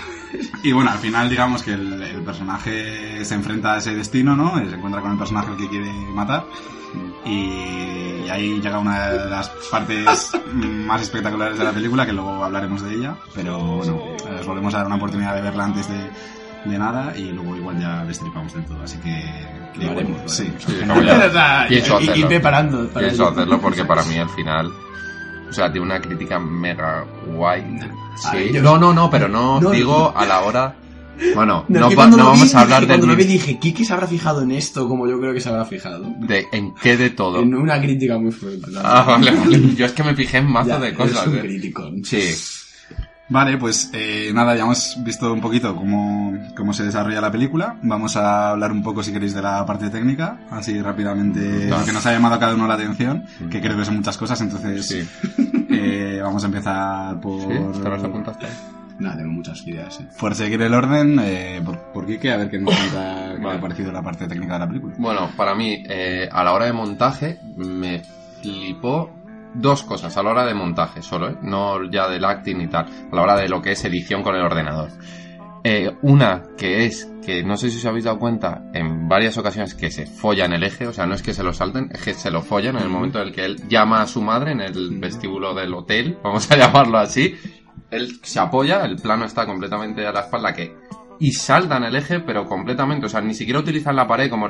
Y 0.62 0.70
bueno, 0.72 0.90
al 0.90 0.98
final 0.98 1.28
digamos 1.28 1.62
que 1.62 1.72
el, 1.72 2.00
el 2.02 2.22
personaje 2.22 3.24
se 3.24 3.34
enfrenta 3.34 3.74
a 3.74 3.78
ese 3.78 3.94
destino, 3.96 4.36
¿no? 4.36 4.56
Se 4.58 4.76
encuentra 4.76 5.00
con 5.00 5.10
el 5.12 5.18
personaje 5.18 5.48
al 5.50 5.56
que 5.56 5.68
quiere 5.68 5.90
matar. 6.14 6.44
Y, 7.24 7.30
y 7.30 8.28
ahí 8.30 8.60
llega 8.60 8.78
una 8.78 9.08
de 9.08 9.30
las 9.30 9.48
partes 9.70 10.32
más 10.54 11.02
espectaculares 11.02 11.58
de 11.58 11.64
la 11.64 11.72
película, 11.72 12.06
que 12.06 12.12
luego 12.12 12.44
hablaremos 12.44 12.82
de 12.82 12.94
ella. 12.94 13.16
Pero 13.34 13.58
bueno, 13.58 14.02
os 14.38 14.46
volvemos 14.46 14.72
a 14.74 14.78
dar 14.78 14.86
una 14.86 14.96
oportunidad 14.96 15.34
de 15.34 15.42
verla 15.42 15.64
antes 15.64 15.88
de, 15.88 16.10
de 16.70 16.78
nada 16.78 17.16
y 17.16 17.32
luego 17.32 17.56
igual 17.56 17.80
ya 17.80 18.04
destripamos 18.04 18.52
del 18.54 18.64
todo. 18.66 18.82
Así 18.84 18.98
que... 18.98 19.24
que 19.74 19.84
Lo 19.86 19.90
haremos, 19.92 20.30
sí. 20.30 20.42
haremos. 20.42 20.64
Sí, 20.64 20.78
no, 20.86 21.02
ya- 21.02 21.26
O 21.28 21.32
sea, 21.32 21.66
pienso 21.68 22.00
y- 22.00 22.04
y- 22.04 22.06
y 22.06 22.10
hacerlo. 22.10 22.28
preparando. 22.28 22.88
para 22.88 23.06
Pienso 23.06 23.28
hacerlo 23.28 23.60
porque 23.60 23.84
para 23.84 24.02
mí 24.04 24.16
al 24.18 24.30
final. 24.30 24.70
O 25.50 25.52
sea, 25.52 25.70
tiene 25.70 25.84
una 25.86 26.00
crítica 26.00 26.38
mega 26.38 27.04
guay. 27.26 27.62
Sí. 28.16 28.58
No, 28.60 28.78
no, 28.78 28.92
no, 28.94 29.10
pero 29.10 29.28
no, 29.28 29.60
No, 29.60 29.70
digo 29.70 30.12
a 30.16 30.24
la 30.24 30.40
hora. 30.42 30.76
Bueno, 31.34 31.66
No, 31.68 31.80
va- 31.94 32.06
vi, 32.06 32.24
vamos 32.24 32.54
a 32.54 32.60
hablar 32.62 32.80
del. 32.80 32.88
Cuando 32.88 33.06
lo 33.08 33.14
vi 33.16 33.24
dije, 33.24 33.58
¿Kiki 33.58 33.84
se 33.84 33.92
habrá 33.92 34.06
fijado 34.06 34.40
en 34.40 34.52
esto 34.52 34.88
como 34.88 35.06
yo 35.06 35.20
creo 35.20 35.34
que 35.34 35.40
se 35.42 35.50
habrá 35.50 35.66
fijado? 35.66 36.06
de 36.18 36.46
¿En 36.50 36.72
qué 36.74 36.96
de 36.96 37.10
todo? 37.10 37.42
En 37.42 37.54
una 37.54 37.78
crítica 37.78 38.16
muy 38.16 38.32
fuerte. 38.32 38.70
Ah, 38.82 39.04
vale, 39.06 39.30
vale. 39.30 39.74
Yo 39.74 39.84
es 39.84 39.92
que 39.92 40.02
me 40.02 40.14
fijé 40.14 40.38
en 40.38 40.46
mazo 40.50 40.70
Ya, 40.70 40.78
de 40.78 40.94
cosas. 40.94 41.26
un 41.26 41.36
eh. 41.36 42.02
Sí. 42.04 42.59
Vale, 43.30 43.56
pues 43.58 43.90
eh, 43.92 44.30
nada, 44.34 44.56
ya 44.56 44.62
hemos 44.64 45.02
visto 45.04 45.32
un 45.32 45.40
poquito 45.40 45.74
cómo, 45.76 46.32
cómo 46.56 46.72
se 46.72 46.82
desarrolla 46.84 47.20
la 47.20 47.30
película. 47.30 47.76
Vamos 47.82 48.16
a 48.16 48.50
hablar 48.50 48.72
un 48.72 48.82
poco, 48.82 49.02
si 49.04 49.12
queréis, 49.12 49.34
de 49.34 49.40
la 49.42 49.64
parte 49.64 49.88
técnica, 49.88 50.38
así 50.50 50.82
rápidamente, 50.82 51.68
lo 51.70 51.84
que 51.84 51.92
nos 51.92 52.04
ha 52.06 52.12
llamado 52.12 52.34
a 52.34 52.40
cada 52.40 52.54
uno 52.56 52.66
la 52.66 52.74
atención, 52.74 53.24
que 53.48 53.60
creo 53.60 53.76
que 53.76 53.84
son 53.84 53.96
muchas 53.96 54.18
cosas, 54.18 54.40
entonces 54.40 54.84
Sí. 54.86 55.08
eh, 55.70 56.18
vamos 56.22 56.42
a 56.42 56.46
empezar 56.46 57.20
por, 57.20 57.40
¿Sí? 57.40 57.80
¿Te 57.82 57.88
las 57.88 58.02
apuntaste? 58.02 58.46
Nada, 58.98 59.16
tengo 59.16 59.30
muchas 59.32 59.64
ideas. 59.66 60.00
eh. 60.00 60.08
por 60.18 60.34
seguir 60.34 60.60
el 60.60 60.74
orden, 60.74 61.18
eh, 61.22 61.62
por, 61.64 61.78
por 61.92 62.06
Quique, 62.06 62.32
a 62.32 62.36
ver 62.36 62.50
qué 62.50 62.58
nos 62.58 62.74
cuenta 62.74 63.34
qué 63.36 63.42
Vale. 63.44 63.58
ha 63.58 63.60
parecido 63.60 63.92
la 63.92 64.02
parte 64.02 64.26
técnica 64.26 64.54
de 64.54 64.58
la 64.58 64.66
película. 64.66 64.94
Bueno, 64.98 65.30
para 65.36 65.54
mí, 65.54 65.84
eh, 65.88 66.28
a 66.30 66.42
la 66.42 66.52
hora 66.52 66.66
de 66.66 66.72
montaje, 66.72 67.38
me 67.56 68.02
flipó 68.42 69.10
dos 69.54 69.82
cosas. 69.82 70.16
A 70.16 70.22
la 70.22 70.30
hora 70.30 70.46
de 70.46 70.54
montaje 70.54 71.02
solo, 71.02 71.30
¿eh? 71.30 71.36
No 71.42 71.90
ya 71.90 72.08
del 72.08 72.24
acting 72.24 72.60
y 72.60 72.68
tal. 72.68 72.86
A 73.12 73.14
la 73.14 73.22
hora 73.22 73.36
de 73.36 73.48
lo 73.48 73.60
que 73.62 73.72
es 73.72 73.84
edición 73.84 74.22
con 74.22 74.34
el 74.34 74.42
ordenador. 74.42 74.90
Eh, 75.62 75.94
una 76.00 76.44
que 76.56 76.86
es 76.86 77.12
que 77.24 77.42
no 77.42 77.58
sé 77.58 77.70
si 77.70 77.76
os 77.76 77.84
habéis 77.84 78.04
dado 78.04 78.18
cuenta 78.18 78.70
en 78.72 79.08
varias 79.08 79.36
ocasiones 79.36 79.74
que 79.74 79.90
se 79.90 80.06
follan 80.06 80.54
el 80.54 80.64
eje, 80.64 80.86
o 80.86 80.92
sea, 80.92 81.04
no 81.06 81.14
es 81.14 81.22
que 81.22 81.34
se 81.34 81.42
lo 81.42 81.52
salten, 81.52 81.90
es 81.92 82.00
que 82.00 82.14
se 82.14 82.30
lo 82.30 82.40
follan 82.40 82.76
en 82.76 82.82
el 82.82 82.88
momento 82.88 83.20
en 83.20 83.28
el 83.28 83.34
que 83.34 83.44
él 83.44 83.68
llama 83.68 84.00
a 84.00 84.06
su 84.06 84.22
madre 84.22 84.52
en 84.52 84.62
el 84.62 84.98
vestíbulo 84.98 85.52
del 85.54 85.74
hotel, 85.74 86.16
vamos 86.22 86.50
a 86.50 86.56
llamarlo 86.58 86.96
así. 86.98 87.36
Él 87.90 88.20
se 88.22 88.40
apoya, 88.40 88.84
el 88.84 88.96
plano 88.96 89.26
está 89.26 89.44
completamente 89.44 90.06
a 90.06 90.12
la 90.12 90.20
espalda 90.20 90.54
que 90.54 90.74
y 91.18 91.32
saltan 91.32 91.84
el 91.84 91.94
eje, 91.94 92.20
pero 92.20 92.46
completamente, 92.46 93.04
o 93.04 93.08
sea, 93.10 93.20
ni 93.20 93.34
siquiera 93.34 93.60
utilizan 93.60 93.94
la 93.94 94.06
pared 94.06 94.30
como 94.30 94.48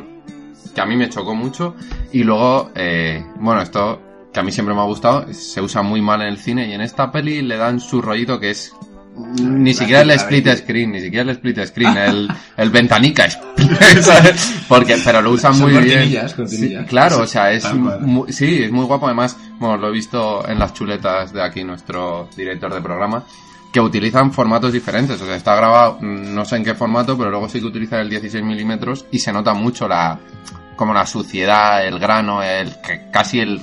que 0.73 0.81
a 0.81 0.87
mí 0.87 0.97
me 0.97 1.09
chocó 1.09 1.35
mucho 1.35 1.75
y 2.13 2.23
luego 2.23 2.71
eh, 2.77 3.25
bueno, 3.41 3.61
esto 3.61 4.01
que 4.33 4.41
a 4.41 4.43
mí 4.43 4.53
siempre 4.53 4.75
me 4.75 4.81
ha 4.81 4.85
gustado, 4.85 5.33
se 5.33 5.61
usa 5.61 5.83
muy 5.83 6.01
mal 6.01 6.23
en 6.23 6.29
el 6.29 6.39
cine 6.39 6.69
y 6.69 6.73
en 6.73 6.81
esta 6.81 7.11
peli 7.11 7.43
le 7.43 7.57
dan 7.57 7.81
su 7.81 8.01
rollito 8.01 8.39
que 8.39 8.51
es 8.51 8.73
ni 9.17 9.75
siquiera 9.75 10.03
el 10.03 10.11
split 10.13 10.49
screen, 10.57 10.93
ni 10.93 11.01
siquiera 11.01 11.25
el 11.25 11.31
split 11.31 11.67
screen, 11.67 11.97
el, 11.97 12.29
el 12.57 12.71
ventanica 12.71 13.29
¿sabes? 14.01 14.63
porque 14.69 14.97
pero 15.05 15.21
lo 15.21 15.33
usan 15.33 15.59
muy 15.59 15.77
bien. 15.79 16.29
Sí, 16.47 16.77
claro, 16.89 17.21
o 17.21 17.27
sea, 17.27 17.53
es 17.53 17.65
sí, 18.29 18.63
es 18.65 18.73
muy 18.73 18.85
guapo. 18.85 19.07
Además, 19.07 19.37
bueno, 19.59 19.77
lo 19.77 19.89
he 19.89 19.93
visto 19.93 20.49
en 20.49 20.59
las 20.59 20.73
chuletas 20.73 21.33
de 21.33 21.43
aquí 21.43 21.65
nuestro 21.65 22.29
director 22.37 22.73
de 22.73 22.81
programa 22.81 23.25
que 23.73 23.81
utilizan 23.81 24.33
formatos 24.33 24.73
diferentes, 24.73 25.21
o 25.21 25.27
sea, 25.27 25.37
está 25.37 25.55
grabado 25.55 25.99
mm, 26.01 26.35
no 26.35 26.45
sé 26.45 26.57
en 26.57 26.65
qué 26.65 26.75
formato, 26.75 27.17
pero 27.17 27.31
luego 27.31 27.49
sí 27.49 27.61
que 27.61 27.67
utilizan 27.67 28.01
el 28.01 28.11
16 28.11 28.45
milímetros 28.45 29.07
y 29.13 29.19
se 29.19 29.33
nota 29.33 29.55
mucho 29.55 29.87
la 29.87 30.19
como 30.75 30.95
la 30.95 31.07
suciedad, 31.07 31.87
el 31.87 31.99
grano, 31.99 32.43
el 32.43 32.75
casi 33.13 33.41
el 33.41 33.63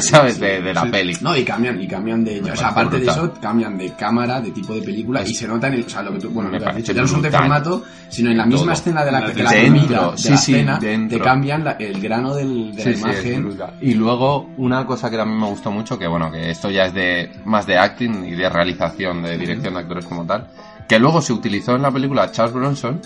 ¿sabes? 0.00 0.38
de, 0.38 0.60
de 0.62 0.74
la 0.74 0.82
sí. 0.82 0.88
peli. 0.90 1.16
No, 1.20 1.36
y 1.36 1.44
cambian, 1.44 1.80
y 1.80 1.86
cambian 1.86 2.24
de. 2.24 2.40
Me 2.42 2.52
O 2.52 2.56
sea, 2.56 2.68
aparte 2.68 2.98
de 2.98 3.06
eso, 3.06 3.32
cambian 3.40 3.76
de 3.78 3.92
cámara, 3.94 4.40
de 4.40 4.50
tipo 4.50 4.74
de 4.74 4.82
película, 4.82 5.22
y 5.22 5.34
se 5.34 5.46
nota 5.48 5.68
en 5.68 5.74
el. 5.74 5.84
O 5.84 5.88
sea, 5.88 6.02
lo 6.02 6.12
que 6.12 6.18
tú. 6.20 6.30
Bueno, 6.30 6.50
Me 6.50 6.58
lo 6.58 6.64
que 6.64 6.68
has 6.68 6.72
parece 6.74 6.92
dicho, 6.92 6.92
ya 6.94 7.02
no 7.02 7.08
son 7.08 7.22
de 7.22 7.30
formato, 7.30 7.84
sino 8.08 8.30
en 8.30 8.36
la 8.38 8.46
misma 8.46 8.62
Todo. 8.62 8.72
escena 8.72 9.04
de 9.04 9.12
la, 9.12 9.20
de 9.30 9.42
la 9.42 9.50
Dentro, 9.52 9.80
comida, 9.82 10.10
de 10.12 10.18
sí, 10.18 10.28
la 10.30 10.36
sí, 10.36 10.52
cena, 10.52 10.78
dentro. 10.78 11.18
te 11.18 11.24
cambian 11.24 11.64
la- 11.64 11.72
el 11.72 12.00
grano 12.00 12.34
del, 12.34 12.74
de 12.74 12.84
la 12.84 12.90
Sí, 12.90 12.94
sí, 12.94 13.00
imagen. 13.00 13.58
y 13.80 13.94
luego 13.94 14.50
una 14.56 14.84
cosa 14.86 15.10
que 15.10 15.20
a 15.20 15.24
mí 15.24 15.34
me 15.34 15.46
gustó 15.46 15.70
mucho, 15.70 15.98
que 15.98 16.06
bueno, 16.06 16.30
que 16.30 16.50
esto 16.50 16.70
ya 16.70 16.84
es 16.86 16.94
de 16.94 17.30
más 17.44 17.66
de 17.66 17.78
acting 17.78 18.24
y 18.24 18.32
de 18.32 18.48
realización, 18.48 19.22
de 19.22 19.36
dirección 19.38 19.74
de 19.74 19.80
actores 19.80 20.04
como 20.04 20.24
tal, 20.24 20.46
que 20.88 20.98
luego 20.98 21.20
se 21.20 21.32
utilizó 21.32 21.74
en 21.76 21.82
la 21.82 21.90
película 21.90 22.30
Charles 22.30 22.54
Bronson, 22.54 23.00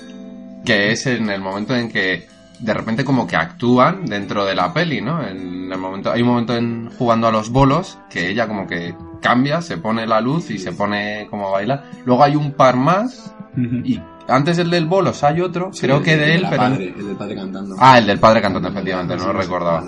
que 0.65 0.93
es 0.93 1.07
en 1.07 1.29
el 1.31 1.41
momento 1.41 1.75
en 1.75 1.89
que 1.91 2.27
de 2.63 2.75
repente 2.75 3.05
como 3.05 3.27
que 3.27 3.37
actúan 3.37 4.07
dentro 4.07 4.45
de 4.45 4.55
la 4.55 4.73
peli, 4.73 5.01
¿no? 5.01 5.27
En 5.27 5.71
el 5.71 5.79
momento, 5.79 6.13
hay 6.13 6.23
un 6.23 6.29
momento 6.29 6.57
en 6.57 6.91
jugando 6.97 7.27
a 7.27 7.33
los 7.33 7.51
bolos 7.51 7.99
que 8.09 8.29
ella 8.29 8.47
como 8.47 8.67
que 8.67 8.95
cambia, 9.21 9.61
se 9.61 9.79
pone 9.79 10.07
la 10.07 10.21
luz 10.21 10.51
y 10.51 10.59
se 10.59 10.73
pone 10.73 11.27
como 11.29 11.49
a 11.49 11.53
bailar. 11.53 11.85
Luego 12.05 12.23
hay 12.23 12.37
un 12.37 12.53
par 12.53 12.77
más 12.77 13.35
y 13.57 14.01
antes 14.29 14.59
el 14.59 14.71
del 14.71 14.87
bolos 14.87 15.23
hay 15.25 15.41
otro, 15.41 15.73
Sí, 15.73 15.81
creo 15.83 15.99
el- 15.99 16.03
que 16.03 16.13
el 16.15 16.19
de 16.21 16.35
él, 16.35 16.47
pero 16.49 16.57
padre, 16.63 16.95
el 16.97 17.07
del 17.07 17.17
padre 17.17 17.35
cantando. 17.37 17.77
Ah, 17.79 17.99
el 17.99 18.07
del 18.07 18.19
padre 18.19 18.43
cantante, 18.43 18.69
efectivamente, 18.69 19.17
no 19.17 19.27
lo 19.27 19.33
recordaba. 19.35 19.85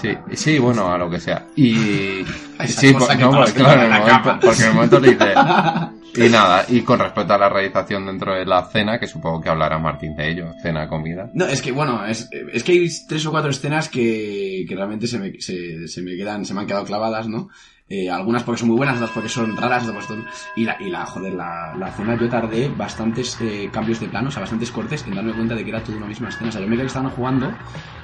Sí, 0.00 0.16
sí, 0.34 0.58
bueno, 0.58 0.92
a 0.92 0.98
lo 0.98 1.10
que 1.10 1.20
sea. 1.20 1.46
Y. 1.56 2.24
Sí, 2.66 2.92
por- 2.92 3.08
que 3.08 3.16
no, 3.16 3.30
porque, 3.32 3.52
claro, 3.52 3.82
en 3.82 3.92
el 3.92 4.00
momento, 4.00 4.38
porque 4.40 4.62
en 4.62 4.68
el 4.68 4.74
momento 4.74 5.00
le 5.00 5.10
dice. 5.10 5.34
Y 6.16 6.28
nada, 6.28 6.64
y 6.68 6.82
con 6.82 7.00
respecto 7.00 7.34
a 7.34 7.38
la 7.38 7.48
realización 7.48 8.06
dentro 8.06 8.32
de 8.36 8.46
la 8.46 8.64
cena, 8.66 9.00
que 9.00 9.08
supongo 9.08 9.40
que 9.40 9.48
hablará 9.48 9.80
Martín 9.80 10.14
de 10.14 10.30
ello, 10.30 10.46
cena, 10.62 10.86
comida. 10.88 11.28
No, 11.34 11.44
es 11.44 11.60
que 11.60 11.72
bueno, 11.72 12.06
es, 12.06 12.28
es 12.52 12.62
que 12.62 12.70
hay 12.70 12.88
tres 13.08 13.26
o 13.26 13.32
cuatro 13.32 13.50
escenas 13.50 13.88
que, 13.88 14.64
que 14.68 14.76
realmente 14.76 15.08
se 15.08 15.18
me, 15.18 15.32
se, 15.40 15.88
se 15.88 16.02
me 16.02 16.14
quedan, 16.16 16.44
se 16.44 16.54
me 16.54 16.60
han 16.60 16.66
quedado 16.68 16.84
clavadas, 16.84 17.26
¿no? 17.26 17.48
Eh, 17.86 18.10
algunas 18.10 18.42
porque 18.42 18.60
son 18.60 18.68
muy 18.68 18.78
buenas, 18.78 18.96
otras 18.96 19.10
porque 19.10 19.28
son 19.28 19.54
raras, 19.56 19.82
otras 19.86 20.06
porque 20.06 20.22
son... 20.22 20.26
Y 20.56 20.64
la, 20.64 20.76
y 20.80 20.88
la, 20.88 21.04
joder, 21.04 21.34
la, 21.34 21.74
la 21.76 21.88
escena 21.88 22.16
yo 22.18 22.28
tardé 22.30 22.68
bastantes 22.70 23.38
eh, 23.42 23.68
cambios 23.70 24.00
de 24.00 24.08
plano, 24.08 24.28
o 24.28 24.30
sea, 24.30 24.40
bastantes 24.40 24.70
cortes 24.70 25.04
en 25.06 25.14
darme 25.14 25.34
cuenta 25.34 25.54
de 25.54 25.62
que 25.62 25.70
era 25.70 25.82
toda 25.82 25.98
una 25.98 26.06
misma 26.06 26.30
escena. 26.30 26.48
O 26.48 26.52
sea, 26.52 26.62
yo 26.62 26.66
me 26.66 26.76
creía 26.76 26.84
que 26.84 26.88
estaban 26.88 27.10
jugando 27.10 27.52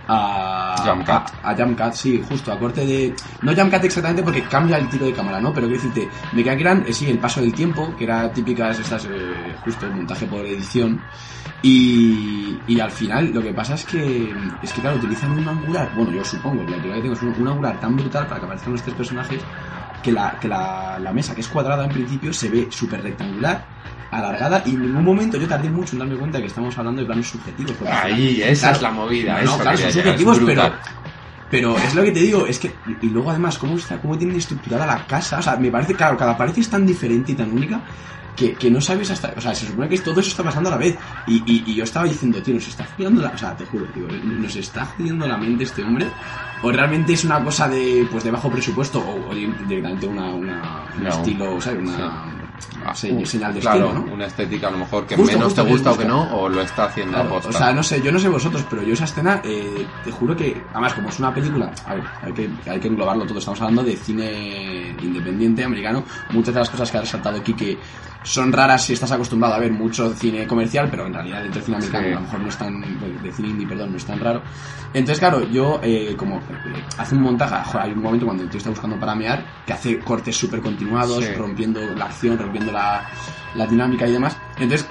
a... 0.06 0.74
Jump 0.84 1.06
cut. 1.06 1.32
A, 1.42 1.54
Cut, 1.54 1.94
sí, 1.94 2.22
justo, 2.28 2.52
a 2.52 2.58
corte 2.58 2.84
de... 2.84 3.14
No 3.40 3.54
Jump 3.54 3.72
Cut 3.72 3.84
exactamente 3.84 4.22
porque 4.22 4.42
cambia 4.42 4.76
el 4.76 4.88
tiro 4.90 5.06
de 5.06 5.12
cámara, 5.14 5.40
¿no? 5.40 5.52
Pero 5.54 5.66
quiero 5.66 5.82
decirte, 5.82 6.10
me 6.32 6.42
creía 6.42 6.56
que 6.56 6.62
eran, 6.62 6.84
eh, 6.86 6.92
sí, 6.92 7.08
el 7.10 7.18
paso 7.18 7.40
del 7.40 7.54
tiempo, 7.54 7.94
que 7.96 8.04
era 8.04 8.30
típicas 8.30 8.78
estas, 8.78 9.06
eh, 9.06 9.56
justo, 9.64 9.86
el 9.86 9.94
montaje 9.94 10.26
por 10.26 10.44
edición. 10.44 11.00
Y, 11.62 12.58
y 12.66 12.80
al 12.80 12.90
final 12.90 13.32
lo 13.34 13.42
que 13.42 13.52
pasa 13.52 13.74
es 13.74 13.84
que, 13.84 14.34
es 14.62 14.72
que 14.72 14.80
claro, 14.80 14.96
utilizan 14.96 15.32
un 15.32 15.46
angular, 15.46 15.90
bueno, 15.94 16.10
yo 16.10 16.24
supongo, 16.24 16.62
la 16.62 16.76
teoría 16.76 16.94
que 16.94 17.00
tengo 17.02 17.14
es 17.14 17.22
un, 17.22 17.34
un 17.38 17.48
angular 17.48 17.78
tan 17.78 17.96
brutal 17.96 18.26
para 18.26 18.40
que 18.40 18.46
aparezcan 18.46 18.72
los 18.72 18.82
tres 18.82 18.94
personajes 18.94 19.42
que 20.02 20.12
la, 20.12 20.38
que 20.40 20.48
la, 20.48 20.98
la 20.98 21.12
mesa, 21.12 21.34
que 21.34 21.40
es 21.40 21.48
cuadrada 21.48 21.84
en 21.84 21.90
principio, 21.90 22.32
se 22.32 22.48
ve 22.48 22.68
súper 22.70 23.02
rectangular, 23.02 23.64
alargada, 24.10 24.62
y 24.66 24.70
en 24.70 24.82
ningún 24.82 25.04
momento 25.04 25.38
yo 25.38 25.46
tardé 25.46 25.68
mucho 25.68 25.94
en 25.94 26.00
darme 26.00 26.16
cuenta 26.16 26.38
de 26.38 26.42
que 26.42 26.48
estamos 26.48 26.76
hablando 26.78 27.00
de 27.00 27.06
planos 27.06 27.28
subjetivos. 27.28 27.72
porque 27.72 27.92
Ahí, 27.92 28.42
esa 28.42 28.72
es 28.72 28.82
la 28.82 28.90
movida, 28.90 29.34
no, 29.34 29.50
eso 29.50 29.58
claro, 29.58 29.78
son 29.78 29.88
es 29.88 29.94
subjetivos, 29.94 30.40
pero, 30.44 30.72
pero 31.50 31.78
es 31.78 31.94
lo 31.94 32.02
que 32.02 32.12
te 32.12 32.20
digo, 32.20 32.46
es 32.46 32.58
que, 32.58 32.74
y 32.86 33.06
y 33.06 33.10
luego 33.10 33.30
además, 33.30 33.58
cómo 33.58 33.76
está, 33.76 34.00
cómo 34.00 34.18
tienen 34.18 34.36
estructurada 34.36 34.86
la 34.86 35.06
casa, 35.06 35.38
o 35.38 35.42
sea, 35.42 35.56
me 35.56 35.70
parece, 35.70 35.94
claro, 35.94 36.16
cada 36.16 36.36
pared 36.36 36.56
es 36.56 36.68
tan 36.68 36.86
diferente 36.86 37.32
y 37.32 37.34
tan 37.34 37.52
única 37.52 37.80
que, 38.36 38.54
que 38.54 38.70
no 38.70 38.80
sabes 38.80 39.10
hasta, 39.10 39.32
o 39.36 39.40
sea, 39.40 39.54
se 39.54 39.66
supone 39.66 39.88
que 39.88 39.98
todo 39.98 40.20
eso 40.20 40.30
está 40.30 40.42
pasando 40.42 40.68
a 40.68 40.72
la 40.72 40.78
vez. 40.78 40.96
Y, 41.26 41.36
y, 41.46 41.64
y 41.66 41.74
yo 41.74 41.84
estaba 41.84 42.06
diciendo, 42.06 42.42
tío, 42.42 42.54
nos 42.54 42.66
está 42.68 42.86
jodiendo 42.96 43.20
la, 43.22 43.30
o 43.30 43.38
sea, 43.38 43.56
te 43.56 43.64
juro, 43.66 43.84
tío, 43.86 44.06
nos 44.08 44.56
está 44.56 44.86
jodiendo 44.86 45.26
la 45.26 45.36
mente 45.36 45.64
este 45.64 45.82
hombre, 45.84 46.06
o 46.62 46.70
realmente 46.72 47.12
es 47.12 47.24
una 47.24 47.42
cosa 47.42 47.68
de, 47.68 48.06
pues, 48.10 48.24
de 48.24 48.30
bajo 48.30 48.50
presupuesto, 48.50 49.00
o, 49.00 49.30
o 49.30 49.34
directamente 49.34 50.06
una, 50.06 50.30
una, 50.34 50.84
un 50.96 51.04
No. 51.04 51.08
estilo, 51.10 51.60
¿sabes? 51.60 51.80
Una, 51.82 52.24
se- 52.94 53.12
uh, 53.12 53.26
señal 53.26 53.54
de 53.54 53.60
claro, 53.60 53.86
estilo, 53.88 54.06
¿no? 54.06 54.12
una 54.12 54.26
estética 54.26 54.68
a 54.68 54.70
lo 54.70 54.78
mejor 54.78 55.06
que 55.06 55.16
Justo, 55.16 55.32
menos 55.32 55.44
justo, 55.52 55.64
te 55.64 55.70
gusta 55.70 55.92
o 55.92 55.98
que 55.98 56.04
no, 56.04 56.22
o 56.34 56.48
lo 56.48 56.60
está 56.62 56.84
haciendo 56.84 57.12
Claro, 57.14 57.28
aposta. 57.28 57.48
o 57.50 57.52
sea, 57.52 57.72
no 57.72 57.82
sé, 57.82 58.00
yo 58.02 58.12
no 58.12 58.18
sé 58.18 58.28
vosotros, 58.28 58.64
pero 58.68 58.82
yo 58.82 58.94
esa 58.94 59.04
escena, 59.04 59.40
eh, 59.44 59.86
te 60.02 60.10
juro 60.10 60.36
que, 60.36 60.66
además, 60.72 60.94
como 60.94 61.08
es 61.08 61.18
una 61.18 61.32
película, 61.34 61.72
a 61.84 61.94
ver, 61.94 62.04
hay 62.22 62.32
que, 62.32 62.50
hay 62.66 62.80
que 62.80 62.88
englobarlo 62.88 63.26
todo, 63.26 63.38
estamos 63.38 63.60
hablando 63.60 63.82
de 63.82 63.96
cine 63.96 64.96
independiente 65.00 65.64
americano, 65.64 66.04
muchas 66.30 66.54
de 66.54 66.60
las 66.60 66.70
cosas 66.70 66.90
que 66.90 66.98
ha 66.98 67.00
resaltado 67.00 67.38
aquí 67.38 67.54
que 67.54 67.80
son 68.22 68.52
raras 68.52 68.84
si 68.84 68.92
estás 68.92 69.10
acostumbrado 69.12 69.54
a 69.54 69.58
ver 69.58 69.72
mucho 69.72 70.12
cine 70.14 70.46
comercial, 70.46 70.88
pero 70.90 71.06
en 71.06 71.14
realidad 71.14 71.40
dentro 71.42 71.54
del 71.60 71.64
cine 71.64 71.76
americano 71.78 72.06
Sí. 72.06 72.12
a 72.12 72.14
lo 72.16 72.20
mejor 72.20 72.40
no 72.40 72.48
es 72.48 72.56
tan, 72.58 73.22
de 73.22 73.32
cine 73.32 73.48
indie, 73.48 73.66
perdón, 73.66 73.92
no 73.92 73.96
es 73.96 74.04
tan 74.04 74.20
raro. 74.20 74.42
Entonces, 74.92 75.18
claro, 75.20 75.48
yo, 75.48 75.80
eh, 75.82 76.14
como 76.18 76.36
eh, 76.38 76.42
hace 76.98 77.14
un 77.14 77.22
montaje, 77.22 77.54
hay 77.78 77.92
un 77.92 78.02
momento 78.02 78.26
cuando 78.26 78.42
el 78.42 78.50
tío 78.50 78.58
está 78.58 78.68
buscando 78.70 78.98
para 78.98 79.14
mear, 79.14 79.46
que 79.64 79.72
hace 79.72 79.98
cortes 80.00 80.36
súper 80.36 80.60
continuados, 80.60 81.24
Sí. 81.24 81.32
rompiendo 81.32 81.80
la 81.94 82.06
acción, 82.06 82.36
rompiendo 82.50 82.72
la, 82.72 83.08
la 83.54 83.66
dinámica 83.66 84.06
y 84.08 84.12
demás. 84.12 84.36
Entonces, 84.56 84.88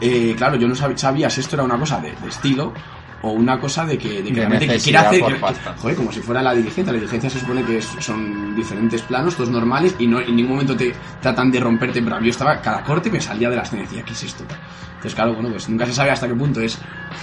eh, 0.00 0.34
claro, 0.36 0.56
yo 0.56 0.68
no 0.68 0.74
sab- 0.74 0.96
sabía 0.96 1.30
si 1.30 1.40
esto 1.40 1.56
era 1.56 1.64
una 1.64 1.78
cosa 1.78 1.98
de 2.00 2.10
estilo 2.28 2.74
o 3.22 3.30
una 3.32 3.58
cosa 3.58 3.84
de 3.86 3.96
que, 3.98 4.22
de 4.22 4.24
que 4.24 4.30
De 4.30 4.34
realmente 4.36 4.66
que 4.66 4.78
quiere 4.78 4.98
necesidad 5.00 5.06
hacer. 5.06 5.20
que- 5.64 5.80
joder, 5.80 5.96
como 5.96 6.12
si 6.12 6.20
fuera 6.20 6.42
la 6.42 6.54
diligencia. 6.54 6.92
La 6.92 6.98
diligencia 6.98 7.30
se 7.30 7.40
supone 7.40 7.62
que 7.64 7.78
es- 7.78 7.96
son 8.00 8.54
diferentes 8.54 9.02
planos, 9.02 9.34
todos 9.36 9.50
normales, 9.50 9.94
y 9.98 10.06
no 10.06 10.20
en 10.20 10.36
ningún 10.36 10.52
momento 10.52 10.76
te 10.76 10.94
tratan 11.20 11.50
de 11.50 11.58
romperte. 11.60 12.02
Pero 12.02 12.20
yo 12.20 12.30
estaba, 12.30 12.60
cada 12.60 12.82
corte 12.84 13.10
me 13.10 13.20
salía 13.20 13.50
de 13.50 13.56
la 13.56 13.62
escena 13.62 13.82
y 13.82 13.86
decía, 13.86 14.02
¿qué 14.04 14.12
es 14.12 14.22
esto? 14.22 14.44
Entonces, 14.88 15.14
claro, 15.14 15.34
bueno, 15.34 15.50
pues 15.50 15.68
nunca 15.68 15.86
se 15.86 15.92
sabe 15.92 16.10
hasta 16.10 16.26
qué 16.28 16.34
punto 16.34 16.60
es 16.60 16.78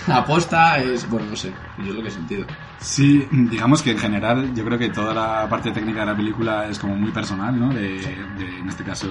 aposta, 0.08 0.78
es. 0.80 1.10
Bueno, 1.10 1.28
no 1.30 1.36
sé, 1.36 1.52
yo 1.80 1.90
es 1.90 1.96
lo 1.96 2.02
que 2.02 2.08
he 2.08 2.12
sentido. 2.12 2.46
Sí, 2.80 3.28
digamos 3.32 3.82
que 3.82 3.92
en 3.92 3.98
general 3.98 4.54
yo 4.54 4.64
creo 4.66 4.78
que 4.78 4.90
toda 4.90 5.14
la 5.14 5.48
parte 5.50 5.72
técnica 5.72 6.02
de 6.02 6.06
la 6.08 6.16
película 6.16 6.68
es 6.70 6.78
como 6.80 6.96
muy 6.96 7.12
personal, 7.12 7.58
¿no? 7.58 7.70
De, 7.74 7.82
de, 8.00 8.58
en 8.60 8.68
este 8.70 8.84
caso, 8.84 9.08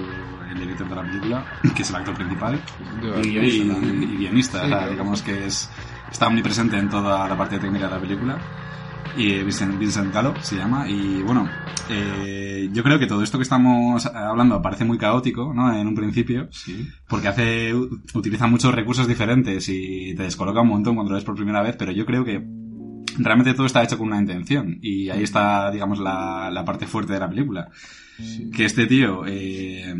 el 0.49 0.59
director 0.59 0.87
de 0.87 0.95
la 0.95 1.01
película, 1.01 1.45
que 1.75 1.81
es 1.81 1.89
el 1.89 1.95
actor 1.95 2.13
principal, 2.15 2.59
Y 3.23 3.27
y, 3.27 3.37
y 3.37 4.17
guionista, 4.17 4.59
Sí, 4.59 4.65
o 4.65 4.67
sea, 4.69 4.77
claro. 4.77 4.91
digamos 4.91 5.21
que 5.23 5.45
es 5.45 5.69
está 6.13 6.27
omnipresente 6.27 6.77
en 6.77 6.87
toda 6.89 7.27
la 7.27 7.37
parte 7.37 7.59
técnica 7.59 7.87
de 7.87 7.91
la 7.95 7.99
película. 7.99 8.37
Y 9.17 9.43
Vincent, 9.43 9.77
Vincent 9.77 10.13
Gallo 10.13 10.33
se 10.41 10.55
llama. 10.55 10.89
Y 10.89 11.21
bueno, 11.21 11.47
eh, 11.89 12.69
yo 12.71 12.81
creo 12.83 12.97
que 12.97 13.05
todo 13.05 13.21
esto 13.21 13.37
que 13.37 13.43
estamos 13.43 14.05
hablando 14.07 14.61
parece 14.61 14.85
muy 14.85 14.97
caótico, 14.97 15.53
¿no? 15.53 15.75
En 15.75 15.85
un 15.87 15.93
principio, 15.93 16.47
Sí. 16.51 16.87
porque 17.07 17.27
hace 17.27 17.73
utiliza 17.75 18.47
muchos 18.47 18.73
recursos 18.73 19.07
diferentes 19.07 19.67
y 19.69 20.15
te 20.15 20.23
descoloca 20.23 20.61
un 20.61 20.69
montón 20.69 20.95
cuando 20.95 21.11
lo 21.11 21.17
ves 21.17 21.25
por 21.25 21.35
primera 21.35 21.61
vez, 21.61 21.75
pero 21.77 21.91
yo 21.91 22.05
creo 22.05 22.23
que 22.25 22.43
realmente 23.19 23.53
todo 23.53 23.67
está 23.67 23.83
hecho 23.83 23.99
con 23.99 24.07
una 24.07 24.19
intención 24.19 24.79
y 24.81 25.09
ahí 25.09 25.21
está, 25.21 25.69
digamos, 25.69 25.99
la, 25.99 26.49
la 26.51 26.65
parte 26.65 26.87
fuerte 26.87 27.13
de 27.13 27.19
la 27.19 27.29
película. 27.29 27.69
Que 28.55 28.65
este 28.65 28.85
tío, 28.87 29.23
eh, 29.27 29.93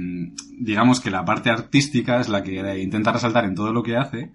digamos 0.59 0.99
que 1.01 1.09
la 1.11 1.25
parte 1.25 1.49
artística 1.49 2.19
es 2.19 2.29
la 2.29 2.41
que 2.43 2.79
intenta 2.81 3.11
resaltar 3.11 3.45
en 3.45 3.55
todo 3.55 3.73
lo 3.73 3.81
que 3.83 3.97
hace 3.97 4.31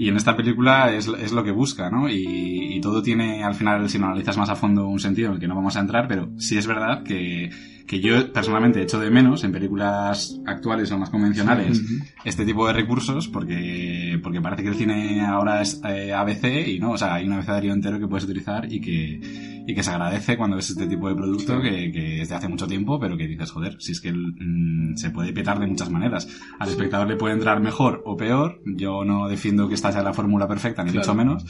y 0.00 0.08
en 0.08 0.16
esta 0.16 0.34
película 0.34 0.94
es, 0.94 1.08
es 1.08 1.30
lo 1.30 1.44
que 1.44 1.50
busca, 1.50 1.90
¿no? 1.90 2.08
Y, 2.08 2.74
y 2.74 2.80
todo 2.80 3.02
tiene, 3.02 3.44
al 3.44 3.54
final, 3.54 3.86
si 3.90 3.98
lo 3.98 4.06
analizas 4.06 4.38
más 4.38 4.48
a 4.48 4.56
fondo, 4.56 4.88
un 4.88 4.98
sentido 4.98 5.28
en 5.28 5.34
el 5.34 5.40
que 5.40 5.46
no 5.46 5.54
vamos 5.54 5.76
a 5.76 5.80
entrar, 5.80 6.08
pero 6.08 6.30
sí 6.38 6.56
es 6.56 6.66
verdad 6.66 7.02
que, 7.02 7.50
que 7.90 7.98
yo 7.98 8.32
personalmente 8.32 8.80
echo 8.80 9.00
de 9.00 9.10
menos 9.10 9.42
en 9.42 9.50
películas 9.50 10.40
actuales 10.46 10.92
o 10.92 10.98
más 10.98 11.10
convencionales 11.10 11.82
este 12.24 12.44
tipo 12.44 12.64
de 12.68 12.72
recursos 12.72 13.26
porque, 13.26 14.16
porque 14.22 14.40
parece 14.40 14.62
que 14.62 14.68
el 14.68 14.76
cine 14.76 15.22
ahora 15.26 15.60
es 15.60 15.80
eh, 15.84 16.12
ABC 16.12 16.68
y 16.68 16.78
no, 16.78 16.92
o 16.92 16.96
sea, 16.96 17.14
hay 17.14 17.26
un 17.26 17.32
abecedario 17.32 17.72
entero 17.72 17.98
que 17.98 18.06
puedes 18.06 18.26
utilizar 18.26 18.72
y 18.72 18.80
que, 18.80 19.64
y 19.66 19.74
que 19.74 19.82
se 19.82 19.90
agradece 19.90 20.36
cuando 20.36 20.54
ves 20.54 20.70
este 20.70 20.86
tipo 20.86 21.08
de 21.08 21.16
producto 21.16 21.60
que, 21.60 21.90
que 21.90 22.22
es 22.22 22.28
de 22.28 22.34
hace 22.36 22.46
mucho 22.46 22.68
tiempo, 22.68 23.00
pero 23.00 23.16
que 23.16 23.26
dices, 23.26 23.50
joder, 23.50 23.74
si 23.80 23.90
es 23.90 24.00
que 24.00 24.12
mm, 24.12 24.94
se 24.96 25.10
puede 25.10 25.32
petar 25.32 25.58
de 25.58 25.66
muchas 25.66 25.90
maneras. 25.90 26.28
Al 26.60 26.68
espectador 26.68 27.08
le 27.08 27.16
puede 27.16 27.34
entrar 27.34 27.60
mejor 27.60 28.02
o 28.06 28.16
peor. 28.16 28.60
Yo 28.66 29.04
no 29.04 29.26
defiendo 29.28 29.66
que 29.68 29.74
esta 29.74 29.90
sea 29.90 30.02
la 30.04 30.12
fórmula 30.12 30.46
perfecta, 30.46 30.84
ni 30.84 30.92
Claro. 30.92 31.06
mucho 31.08 31.14
menos. 31.16 31.44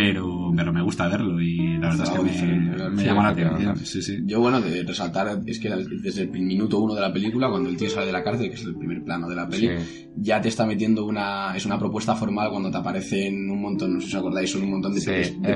Pero, 0.00 0.52
pero 0.56 0.72
me 0.72 0.82
gusta 0.82 1.08
verlo 1.08 1.40
y 1.40 1.78
la 1.78 1.88
verdad 1.90 2.04
es 2.04 2.10
que 2.10 2.18
me, 2.22 2.90
me 2.90 3.04
llama 3.04 3.22
la 3.24 3.28
atención. 3.30 3.54
efectivamente. 3.54 3.84
Sí, 3.86 4.02
sí. 4.02 4.18
Yo, 4.24 4.40
bueno, 4.40 4.60
de 4.60 4.82
resaltar 4.82 5.40
es 5.46 5.58
que 5.58 5.68
desde 6.02 6.22
el 6.22 6.30
minuto 6.30 6.78
uno 6.78 6.94
de 6.94 7.00
la 7.00 7.12
película, 7.12 7.48
cuando 7.50 7.68
el 7.68 7.76
tío 7.76 7.90
sale 7.90 8.06
de 8.06 8.12
la 8.12 8.22
cárcel, 8.22 8.48
que 8.48 8.54
es 8.56 8.64
el 8.64 8.76
primer 8.76 9.02
plano 9.04 9.28
de 9.28 9.36
la 9.36 9.48
peli, 9.48 9.68
Sí. 9.78 10.06
ya 10.16 10.40
te 10.40 10.48
está 10.48 10.64
metiendo 10.66 11.04
una. 11.04 11.54
Es 11.56 11.66
una 11.66 11.78
propuesta 11.78 12.14
formal 12.14 12.50
cuando 12.50 12.70
te 12.70 12.76
aparecen 12.78 13.50
un 13.50 13.60
montón, 13.60 13.94
no 13.94 14.00
sé 14.00 14.06
si 14.06 14.12
os 14.14 14.18
acordáis, 14.20 14.50
son 14.50 14.62
un 14.62 14.70
montón 14.70 14.94
de, 14.94 15.00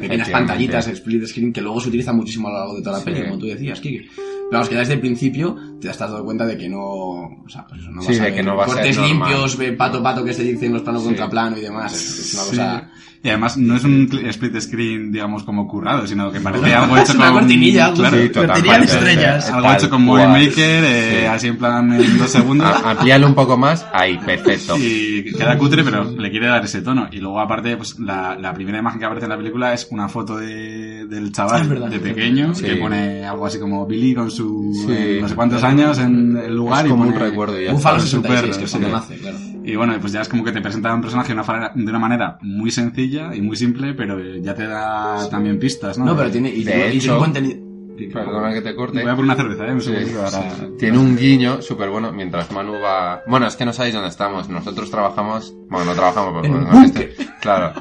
pequeñas 0.00 0.28
pantallitas, 0.30 0.88
split 0.88 1.24
screen, 1.26 1.52
que 1.52 1.60
luego 1.60 1.80
se 1.80 1.88
utilizan 1.88 2.16
muchísimo 2.16 2.48
a 2.48 2.52
lo 2.52 2.58
largo 2.58 2.74
de 2.76 2.82
toda 2.82 2.98
la 2.98 3.04
peli, 3.04 3.22
como 3.22 3.38
tú 3.38 3.46
decías, 3.46 3.80
Kike. 3.80 4.06
Pero 4.16 4.58
vamos, 4.60 4.68
que 4.68 4.76
desde 4.76 4.94
el 4.94 5.00
principio 5.00 5.56
te 5.80 5.88
has 5.88 5.98
dado 5.98 6.22
cuenta 6.24 6.44
de 6.44 6.58
que 6.58 6.68
no. 6.68 6.80
O 6.82 7.48
sea, 7.48 7.66
pues 7.66 7.80
eso, 7.80 7.90
no 7.90 8.02
Sí, 8.02 8.18
a 8.18 8.24
ver 8.24 8.34
que 8.34 8.42
no 8.42 8.54
va 8.54 8.64
a 8.64 8.68
ser 8.68 8.76
cortes 8.76 8.98
limpios, 9.00 9.58
pato 9.78 10.02
pato 10.02 10.22
que 10.24 10.34
se 10.34 10.42
dicen 10.42 10.72
los 10.74 10.82
planos 10.82 11.00
Sí. 11.02 11.08
contra 11.08 11.30
plano 11.30 11.56
y 11.56 11.60
demás. 11.62 11.94
Es, 11.94 12.18
es 12.18 12.34
una 12.34 12.42
cosa. 12.44 12.90
Y 13.24 13.28
además 13.28 13.56
no 13.56 13.76
es 13.76 13.84
un 13.84 14.08
split 14.30 14.58
screen, 14.60 15.12
digamos, 15.12 15.44
como 15.44 15.68
currado, 15.68 16.08
sino 16.08 16.32
que 16.32 16.40
parece 16.40 16.74
algo 16.74 16.96
hecho 16.96 17.12
Es 17.12 17.14
una 17.14 17.26
con... 17.30 17.38
cortinilla, 17.38 17.92
claro, 17.92 18.16
Sí, 18.20 18.28
cortinilla 18.30 18.52
de 18.56 18.62
totalmente. 18.62 18.92
estrellas. 18.94 19.50
algo 19.50 19.62
Tal 19.68 19.76
hecho 19.76 19.90
con 19.90 20.02
Movie. 20.02 20.26
Maker, 20.26 20.84
eh, 20.84 21.18
Sí. 21.20 21.26
así 21.26 21.46
en 21.46 21.56
plan 21.56 21.92
en 21.92 22.18
dos 22.18 22.30
segundos. 22.32 22.68
Amplíalo 22.84 23.28
un 23.28 23.34
poco 23.36 23.56
más. 23.56 23.86
Ahí, 23.92 24.18
perfecto. 24.18 24.76
Y 24.76 25.22
queda 25.38 25.56
cutre, 25.56 25.84
pero 25.84 26.02
le 26.10 26.30
quiere 26.32 26.48
dar 26.48 26.64
ese 26.64 26.82
tono. 26.82 27.06
Y 27.12 27.18
luego, 27.18 27.38
aparte, 27.38 27.76
pues 27.76 27.96
la, 28.00 28.36
la 28.36 28.52
primera 28.52 28.78
imagen 28.80 28.98
que 28.98 29.04
aparece 29.06 29.26
en 29.26 29.30
la 29.30 29.36
película 29.36 29.72
es 29.72 29.86
una 29.92 30.08
foto 30.08 30.36
de, 30.38 31.06
del 31.06 31.26
Ah, 31.28 31.30
chaval 31.32 31.68
verdad. 31.68 31.88
de 31.90 32.00
pequeño, 32.00 32.54
Sí. 32.56 32.64
que 32.64 32.74
pone 32.74 33.24
algo 33.24 33.46
así 33.46 33.60
como 33.60 33.86
Billy 33.86 34.14
con 34.16 34.32
su 34.32 34.72
Sí. 34.84 34.92
eh, 34.92 35.18
no 35.22 35.28
sé 35.28 35.36
cuántos 35.36 35.62
años 35.62 35.96
en 36.00 36.36
el 36.38 36.56
lugar. 36.56 36.84
Es 36.86 36.90
como 36.90 37.06
y 37.06 37.08
un 37.10 37.14
recuerdo 37.20 37.60
y 37.60 37.66
ya 37.66 37.72
Búfalo 37.72 37.98
está. 37.98 38.08
66, 38.10 38.58
que 38.58 38.64
es 38.64 38.70
sí. 38.72 38.78
cuando 38.78 38.96
nace, 38.98 39.16
claro. 39.16 39.38
Y 39.64 39.76
bueno, 39.76 39.94
pues 40.00 40.12
ya 40.12 40.22
es 40.22 40.28
como 40.28 40.44
que 40.44 40.52
te 40.52 40.60
presenta 40.60 40.92
un 40.92 41.00
personaje 41.00 41.28
de 41.28 41.34
una, 41.34 41.44
fa- 41.44 41.72
de 41.74 41.82
una 41.88 41.98
manera 41.98 42.38
muy 42.42 42.70
sencilla 42.70 43.34
y 43.34 43.40
muy 43.40 43.56
simple, 43.56 43.94
pero 43.94 44.18
ya 44.36 44.54
te 44.54 44.66
da 44.66 45.28
también 45.30 45.58
pistas, 45.58 45.98
¿no? 45.98 46.04
No, 46.06 46.16
pero 46.16 46.30
tiene. 46.30 46.48
Y, 46.50 46.64
De 46.64 46.72
y 46.72 46.74
tiene 46.74 46.88
hecho- 46.96 47.18
contenido. 47.18 47.72
Perdona 48.12 48.52
que 48.52 48.62
te 48.62 48.74
corte. 48.74 49.00
Voy 49.02 49.10
a 49.10 49.14
por 49.14 49.24
una 49.24 49.36
cerveza, 49.36 49.66
¿eh? 49.68 49.72
Un 49.72 49.80
Sí, 49.80 49.92
ahora. 50.16 50.50
Tiene 50.78 50.98
un 50.98 51.14
guiño 51.16 51.62
súper 51.62 51.88
bueno 51.90 52.10
mientras 52.10 52.50
Manu 52.50 52.72
va... 52.82 53.20
Bueno, 53.28 53.46
es 53.46 53.54
que 53.54 53.64
no 53.64 53.72
sabéis 53.72 53.94
dónde 53.94 54.08
estamos. 54.08 54.48
Nosotros 54.48 54.90
trabajamos... 54.90 55.54
Bueno, 55.68 55.84
no 55.84 55.92
trabajamos, 55.94 56.40
pero 56.42 56.58
no 56.58 56.78
existe. 56.84 57.14
Claro. 57.40 57.72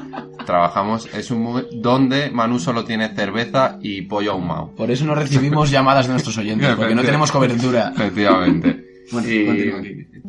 Trabajamos... 0.46 1.12
Es 1.14 1.30
un 1.32 1.64
donde 1.80 2.30
Manu 2.30 2.60
solo 2.60 2.84
tiene 2.84 3.08
cerveza 3.16 3.78
y 3.80 4.02
pollo 4.02 4.32
ahumado. 4.32 4.72
Por 4.76 4.90
eso 4.92 5.04
no 5.06 5.14
recibimos 5.16 5.70
llamadas 5.70 6.06
de 6.06 6.12
nuestros 6.12 6.38
oyentes, 6.38 6.68
porque 6.76 6.94
no 6.94 7.02
tenemos 7.02 7.32
cobertura. 7.32 7.90
Efectivamente. 7.96 8.91
Bueno, 9.10 9.28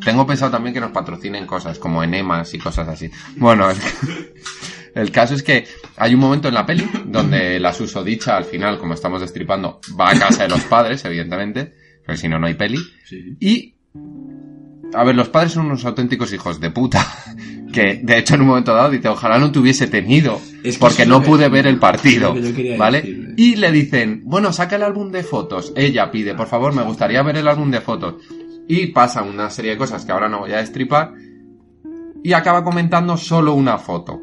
tengo 0.03 0.25
pensado 0.25 0.51
también 0.51 0.73
que 0.73 0.79
nos 0.79 0.91
patrocinen 0.91 1.45
cosas 1.45 1.79
como 1.79 2.03
enemas 2.03 2.53
y 2.53 2.59
cosas 2.59 2.87
así. 2.87 3.09
Bueno, 3.37 3.69
el, 3.69 3.77
el 4.95 5.11
caso 5.11 5.35
es 5.35 5.43
que 5.43 5.65
hay 5.97 6.13
un 6.13 6.19
momento 6.19 6.47
en 6.47 6.53
la 6.53 6.65
peli 6.65 6.89
donde 7.05 7.59
la 7.59 7.73
susodicha 7.73 8.37
al 8.37 8.45
final, 8.45 8.77
como 8.79 8.93
estamos 8.93 9.21
destripando, 9.21 9.79
va 9.99 10.11
a 10.11 10.19
casa 10.19 10.43
de 10.43 10.49
los 10.49 10.61
padres, 10.63 11.03
evidentemente, 11.05 11.73
porque 12.05 12.17
si 12.17 12.27
no, 12.27 12.39
no 12.39 12.47
hay 12.47 12.55
peli. 12.55 12.77
Sí. 13.05 13.37
Y, 13.39 13.75
a 14.93 15.03
ver, 15.03 15.15
los 15.15 15.29
padres 15.29 15.53
son 15.53 15.67
unos 15.67 15.85
auténticos 15.85 16.33
hijos 16.33 16.59
de 16.59 16.71
puta. 16.71 17.05
Que, 17.73 17.99
de 18.03 18.19
hecho, 18.19 18.35
en 18.35 18.41
un 18.41 18.47
momento 18.49 18.71
dado 18.71 18.91
dice, 18.91 19.07
ojalá 19.07 19.39
no 19.39 19.51
te 19.51 19.57
hubiese 19.57 19.87
tenido, 19.87 20.39
Es 20.63 20.75
que 20.75 20.79
porque 20.79 21.07
no 21.07 21.23
pude 21.23 21.49
ver 21.49 21.65
el 21.65 21.79
partido. 21.79 22.35
¿Vale? 22.77 23.01
decirle. 23.01 23.33
Y 23.35 23.55
le 23.55 23.71
dicen, 23.71 24.21
bueno, 24.25 24.53
saca 24.53 24.75
el 24.75 24.83
álbum 24.83 25.11
de 25.11 25.23
fotos. 25.23 25.73
Ella 25.75 26.11
pide, 26.11 26.35
por 26.35 26.45
favor, 26.45 26.71
me 26.71 26.83
gustaría 26.83 27.23
ver 27.23 27.37
el 27.37 27.47
álbum 27.47 27.71
de 27.71 27.81
fotos. 27.81 28.17
Y 28.67 28.87
pasa 28.87 29.23
una 29.23 29.49
serie 29.49 29.71
de 29.71 29.77
cosas 29.77 30.05
que 30.05 30.11
ahora 30.11 30.29
no 30.29 30.39
voy 30.39 30.51
a 30.51 30.57
destripar. 30.57 31.13
Y 32.23 32.33
acaba 32.33 32.63
comentando 32.63 33.17
solo 33.17 33.53
una 33.53 33.77
foto. 33.77 34.21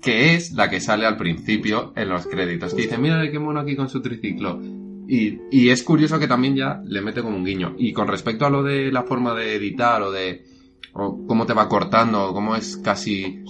Que 0.00 0.34
es 0.34 0.52
la 0.52 0.68
que 0.68 0.80
sale 0.80 1.06
al 1.06 1.16
principio 1.16 1.92
en 1.94 2.08
los 2.08 2.26
créditos. 2.26 2.74
Que 2.74 2.82
dice, 2.82 2.98
mira 2.98 3.30
qué 3.30 3.38
mono 3.38 3.60
aquí 3.60 3.76
con 3.76 3.88
su 3.88 4.02
triciclo. 4.02 4.60
Y, 5.06 5.38
y 5.50 5.70
es 5.70 5.82
curioso 5.82 6.18
que 6.18 6.26
también 6.26 6.56
ya 6.56 6.80
le 6.84 7.00
mete 7.00 7.22
como 7.22 7.36
un 7.36 7.44
guiño. 7.44 7.74
Y 7.78 7.92
con 7.92 8.08
respecto 8.08 8.46
a 8.46 8.50
lo 8.50 8.62
de 8.62 8.90
la 8.90 9.04
forma 9.04 9.34
de 9.34 9.54
editar 9.54 10.02
o 10.02 10.10
de 10.10 10.44
o 10.94 11.26
cómo 11.26 11.46
te 11.46 11.54
va 11.54 11.68
cortando, 11.68 12.30
o 12.30 12.34
cómo 12.34 12.54
es 12.56 12.76
casi 12.76 13.42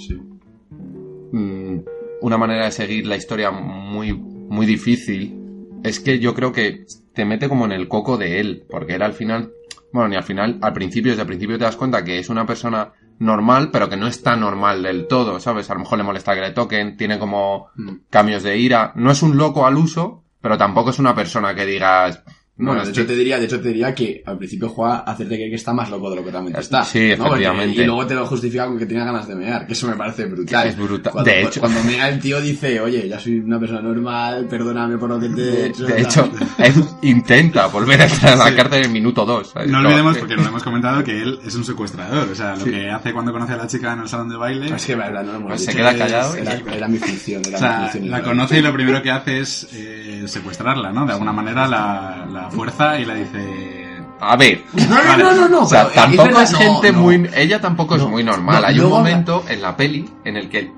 mm, 1.32 1.78
una 2.20 2.38
manera 2.38 2.66
de 2.66 2.70
seguir 2.70 3.06
la 3.06 3.16
historia 3.16 3.50
muy, 3.50 4.12
muy 4.12 4.66
difícil, 4.66 5.38
es 5.82 6.00
que 6.00 6.18
yo 6.18 6.34
creo 6.34 6.52
que 6.52 6.84
te 7.14 7.24
mete 7.24 7.48
como 7.48 7.64
en 7.64 7.72
el 7.72 7.88
coco 7.88 8.16
de 8.16 8.40
él, 8.40 8.64
porque 8.70 8.94
él 8.94 9.02
al 9.02 9.12
final, 9.12 9.52
bueno, 9.92 10.08
ni 10.08 10.16
al 10.16 10.24
final, 10.24 10.58
al 10.62 10.72
principio, 10.72 11.12
desde 11.12 11.22
el 11.22 11.28
principio 11.28 11.58
te 11.58 11.64
das 11.64 11.76
cuenta 11.76 12.02
que 12.04 12.18
es 12.18 12.28
una 12.28 12.46
persona 12.46 12.92
normal, 13.18 13.70
pero 13.70 13.88
que 13.88 13.96
no 13.96 14.06
está 14.06 14.36
normal 14.36 14.82
del 14.82 15.06
todo, 15.06 15.38
¿sabes? 15.38 15.70
A 15.70 15.74
lo 15.74 15.80
mejor 15.80 15.98
le 15.98 16.04
molesta 16.04 16.34
que 16.34 16.40
le 16.40 16.50
toquen, 16.50 16.96
tiene 16.96 17.18
como 17.18 17.68
Mm. 17.76 17.90
cambios 18.10 18.42
de 18.42 18.56
ira, 18.58 18.92
no 18.96 19.10
es 19.10 19.22
un 19.22 19.36
loco 19.36 19.66
al 19.66 19.76
uso, 19.76 20.24
pero 20.40 20.58
tampoco 20.58 20.90
es 20.90 20.98
una 20.98 21.14
persona 21.14 21.54
que 21.54 21.66
digas... 21.66 22.22
Bueno, 22.54 22.84
de 22.84 22.90
hecho 22.90 23.06
te 23.06 23.16
diría, 23.16 23.38
de 23.38 23.46
hecho 23.46 23.60
te 23.60 23.68
diría 23.68 23.94
que 23.94 24.22
al 24.26 24.36
principio 24.36 24.68
juega 24.68 24.96
a 24.98 25.12
hacerte 25.12 25.34
creer 25.36 25.48
que 25.50 25.56
está 25.56 25.72
más 25.72 25.88
loco 25.90 26.10
de 26.10 26.16
lo 26.16 26.24
que 26.24 26.30
realmente 26.30 26.60
está. 26.60 26.84
Sí, 26.84 27.12
¿no? 27.18 27.24
Porque- 27.24 27.42
y 27.74 27.84
luego 27.84 28.06
te 28.06 28.14
lo 28.14 28.26
justifica 28.26 28.66
con 28.66 28.78
que 28.78 28.84
tenía 28.86 29.04
ganas 29.04 29.26
de 29.26 29.34
mear, 29.34 29.66
que 29.66 29.72
eso 29.72 29.88
me 29.88 29.96
parece 29.96 30.26
brutal. 30.26 30.68
Es 30.68 30.76
brutal. 30.76 31.12
Cuando, 31.12 31.30
De 31.30 31.42
hecho- 31.42 31.60
cuando 31.60 31.82
mea 31.82 32.08
el 32.10 32.20
tío 32.20 32.40
dice, 32.42 32.78
oye, 32.80 33.08
ya 33.08 33.18
soy 33.18 33.38
una 33.40 33.58
persona 33.58 33.80
normal, 33.80 34.46
perdóname 34.48 34.98
por 34.98 35.08
lo 35.08 35.18
que 35.18 35.30
te 35.30 35.42
he 35.42 35.66
hecho. 35.66 35.86
De 35.86 36.02
hecho, 36.02 36.30
él 36.58 36.74
intenta 37.02 37.66
volver 37.66 38.02
a 38.02 38.04
entrar 38.06 38.34
a 38.34 38.50
la 38.50 38.54
cárcel 38.54 38.78
en 38.80 38.84
el 38.84 38.90
minuto 38.92 39.24
2. 39.24 39.54
No 39.66 39.78
olvidemos, 39.78 40.18
porque 40.18 40.36
lo 40.36 40.42
hemos 40.46 40.62
comentado, 40.62 41.02
que 41.02 41.20
él 41.22 41.40
es 41.44 41.54
un 41.54 41.64
secuestrador. 41.64 42.28
O 42.30 42.34
sea, 42.34 42.54
lo 42.54 42.64
Sí. 42.64 42.70
que 42.70 42.90
hace 42.90 43.12
cuando 43.14 43.32
conoce 43.32 43.54
a 43.54 43.56
la 43.56 43.66
chica 43.66 43.94
en 43.94 44.00
el 44.00 44.08
salón 44.08 44.28
de 44.28 44.36
baile. 44.36 44.74
Es 44.76 44.86
que 44.86 44.94
verdad, 44.94 45.24
no 45.24 45.32
lo 45.32 45.38
hemos 45.38 45.48
Pues 45.52 45.64
se 45.64 45.74
queda 45.74 45.96
callado 45.96 46.36
y- 46.36 46.40
Era, 46.42 46.60
era 46.76 46.86
mi 46.88 46.98
función, 46.98 47.42
era 47.46 47.56
O 47.58 47.60
mi 47.60 47.66
sea, 47.66 47.80
función. 47.90 48.10
la 48.10 48.22
conoce 48.22 48.58
y 48.58 48.62
lo 48.62 48.72
primero 48.74 49.02
que 49.02 49.10
hace 49.10 49.40
es 49.40 49.68
eh, 49.72 50.22
secuestrarla, 50.26 50.92
¿no? 50.92 51.06
De 51.06 51.12
alguna 51.12 51.32
manera 51.32 51.66
la, 51.66 52.28
la 52.30 52.41
fuerza 52.50 52.98
y 53.00 53.04
le 53.04 53.14
dice... 53.16 53.78
A 54.20 54.36
ver. 54.36 54.62
No, 54.88 55.02
no, 55.02 55.16
no, 55.16 55.34
no, 55.34 55.48
no. 55.48 55.60
O 55.62 55.66
sea, 55.66 55.88
pero 55.88 55.94
tampoco 56.02 56.24
verdad, 56.28 56.42
es 56.44 56.52
no, 56.52 56.58
gente 56.58 56.92
no. 56.92 56.98
muy... 57.00 57.28
Ella 57.34 57.60
tampoco 57.60 57.96
es 57.96 58.02
muy 58.06 58.22
normal. 58.22 58.62
no, 58.62 58.68
Hay 58.68 58.78
un 58.80 58.90
momento 58.90 59.44
en 59.48 59.60
la 59.62 59.76
peli 59.76 60.08
en 60.24 60.36
el 60.36 60.48
que 60.48 60.70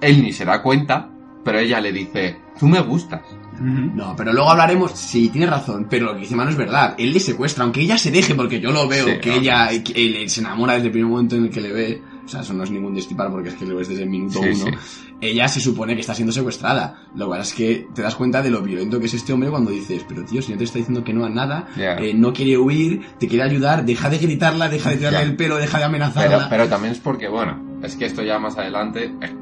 él 0.00 0.22
ni 0.22 0.32
se 0.32 0.44
da 0.46 0.62
cuenta, 0.62 1.08
pero 1.44 1.58
ella 1.58 1.80
le 1.80 1.92
dice, 1.92 2.38
tú 2.58 2.66
me 2.66 2.80
gustas. 2.80 3.20
No, 3.60 4.14
pero 4.16 4.32
luego 4.32 4.50
hablaremos. 4.50 4.92
Sí, 4.92 5.28
tienes 5.30 5.50
razón, 5.50 5.86
pero 5.90 6.06
lo 6.06 6.14
que 6.14 6.20
dice 6.20 6.36
Manu 6.36 6.50
es 6.50 6.56
verdad. 6.56 6.94
Él 6.96 7.12
le 7.12 7.20
secuestra, 7.20 7.64
aunque 7.64 7.80
ella 7.82 7.98
se 7.98 8.10
deje, 8.12 8.34
porque 8.34 8.60
yo 8.60 8.70
lo 8.70 8.86
veo, 8.88 9.04
Sí, 9.06 9.18
que 9.20 9.30
no. 9.30 9.36
ella 9.36 9.68
que 9.82 10.22
él 10.22 10.30
se 10.30 10.40
enamora 10.40 10.74
desde 10.74 10.86
el 10.86 10.92
primer 10.92 11.10
momento 11.10 11.34
en 11.36 11.44
el 11.44 11.50
que 11.50 11.60
le 11.60 11.72
ve. 11.72 12.02
O 12.24 12.28
sea, 12.28 12.40
eso 12.40 12.54
no 12.54 12.62
es 12.62 12.70
ningún 12.70 12.94
destipar 12.94 13.30
porque 13.30 13.48
es 13.48 13.54
que 13.56 13.66
lo 13.66 13.76
ves 13.76 13.88
desde 13.88 14.04
el 14.04 14.10
minuto 14.10 14.40
Sí, 14.42 14.48
uno. 14.62 14.78
sí. 14.82 15.07
Ella 15.20 15.48
se 15.48 15.60
supone 15.60 15.94
que 15.94 16.00
está 16.00 16.14
siendo 16.14 16.32
secuestrada. 16.32 17.02
Lo 17.14 17.26
cual 17.26 17.40
es 17.40 17.52
que 17.52 17.88
te 17.94 18.02
das 18.02 18.14
cuenta 18.14 18.42
de 18.42 18.50
lo 18.50 18.62
violento 18.62 19.00
que 19.00 19.06
es 19.06 19.14
este 19.14 19.32
hombre 19.32 19.50
cuando 19.50 19.70
dices, 19.70 20.04
pero 20.08 20.24
tío, 20.24 20.40
si 20.42 20.52
no 20.52 20.58
te 20.58 20.64
está 20.64 20.78
diciendo 20.78 21.02
que 21.02 21.12
no 21.12 21.24
a 21.24 21.28
nada, 21.28 21.66
eh, 21.76 22.14
no 22.14 22.32
quiere 22.32 22.56
huir, 22.56 23.02
te 23.18 23.26
quiere 23.26 23.44
ayudar, 23.44 23.84
deja 23.84 24.08
de 24.10 24.18
gritarla, 24.18 24.68
deja 24.68 24.90
de 24.90 24.96
tirarle 24.98 25.22
el 25.22 25.36
pelo, 25.36 25.56
deja 25.56 25.78
de 25.78 25.84
amenazarla. 25.84 26.48
pero 26.48 26.68
también 26.68 26.92
es 26.92 27.00
porque, 27.00 27.28
bueno, 27.28 27.60
es 27.82 27.96
que 27.96 28.06
esto 28.06 28.22
ya 28.22 28.38
más 28.38 28.56
adelante... 28.58 29.12
Es, 29.20 29.32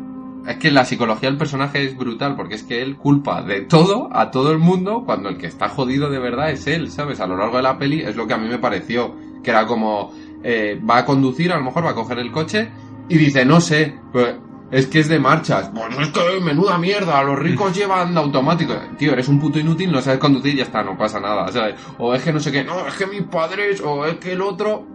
es 0.48 0.56
que 0.58 0.70
la 0.70 0.84
psicología 0.84 1.28
del 1.28 1.38
personaje 1.38 1.84
es 1.84 1.96
brutal, 1.96 2.36
porque 2.36 2.54
es 2.54 2.62
que 2.62 2.80
él 2.80 2.96
culpa 2.96 3.42
de 3.42 3.62
todo 3.62 4.08
a 4.12 4.30
todo 4.30 4.52
el 4.52 4.58
mundo 4.58 5.02
cuando 5.04 5.28
el 5.28 5.38
que 5.38 5.46
está 5.48 5.68
jodido 5.68 6.08
de 6.08 6.20
verdad 6.20 6.52
es 6.52 6.68
él, 6.68 6.90
¿sabes? 6.90 7.18
A 7.20 7.26
lo 7.26 7.36
largo 7.36 7.56
de 7.56 7.64
la 7.64 7.76
peli 7.78 8.00
es 8.02 8.14
lo 8.14 8.26
que 8.28 8.34
a 8.34 8.38
mí 8.38 8.48
me 8.48 8.58
pareció, 8.58 9.12
que 9.42 9.50
era 9.50 9.66
como... 9.66 10.12
eh, 10.44 10.80
va 10.88 10.98
a 10.98 11.04
conducir, 11.04 11.52
a 11.52 11.56
lo 11.58 11.64
mejor 11.64 11.84
va 11.84 11.90
a 11.90 11.94
coger 11.94 12.20
el 12.20 12.30
coche 12.30 12.68
y 13.08 13.18
dice, 13.18 13.44
no 13.44 13.60
sé, 13.60 13.94
pues, 14.12 14.36
es 14.70 14.86
que 14.86 15.00
es 15.00 15.08
de 15.08 15.18
marchas. 15.18 15.72
Bueno, 15.72 16.00
es 16.00 16.08
que 16.08 16.40
menuda 16.42 16.78
mierda, 16.78 17.22
los 17.22 17.38
ricos 17.38 17.74
llevan 17.76 18.14
de 18.14 18.20
automático. 18.20 18.74
Tío, 18.98 19.12
eres 19.12 19.28
un 19.28 19.38
puto 19.38 19.58
inútil, 19.58 19.92
no 19.92 20.00
sabes 20.00 20.18
conducir 20.18 20.54
y 20.54 20.58
ya 20.58 20.64
está, 20.64 20.82
no 20.82 20.96
pasa 20.98 21.20
nada, 21.20 21.46
¿sabes? 21.52 21.76
O 21.98 22.14
es 22.14 22.22
que 22.22 22.32
no 22.32 22.40
sé 22.40 22.50
qué, 22.52 22.64
no, 22.64 22.86
es 22.86 22.94
que 22.94 23.06
mis 23.06 23.22
padres, 23.22 23.80
o 23.80 24.04
es 24.06 24.16
que 24.16 24.32
el 24.32 24.40
otro... 24.42 24.86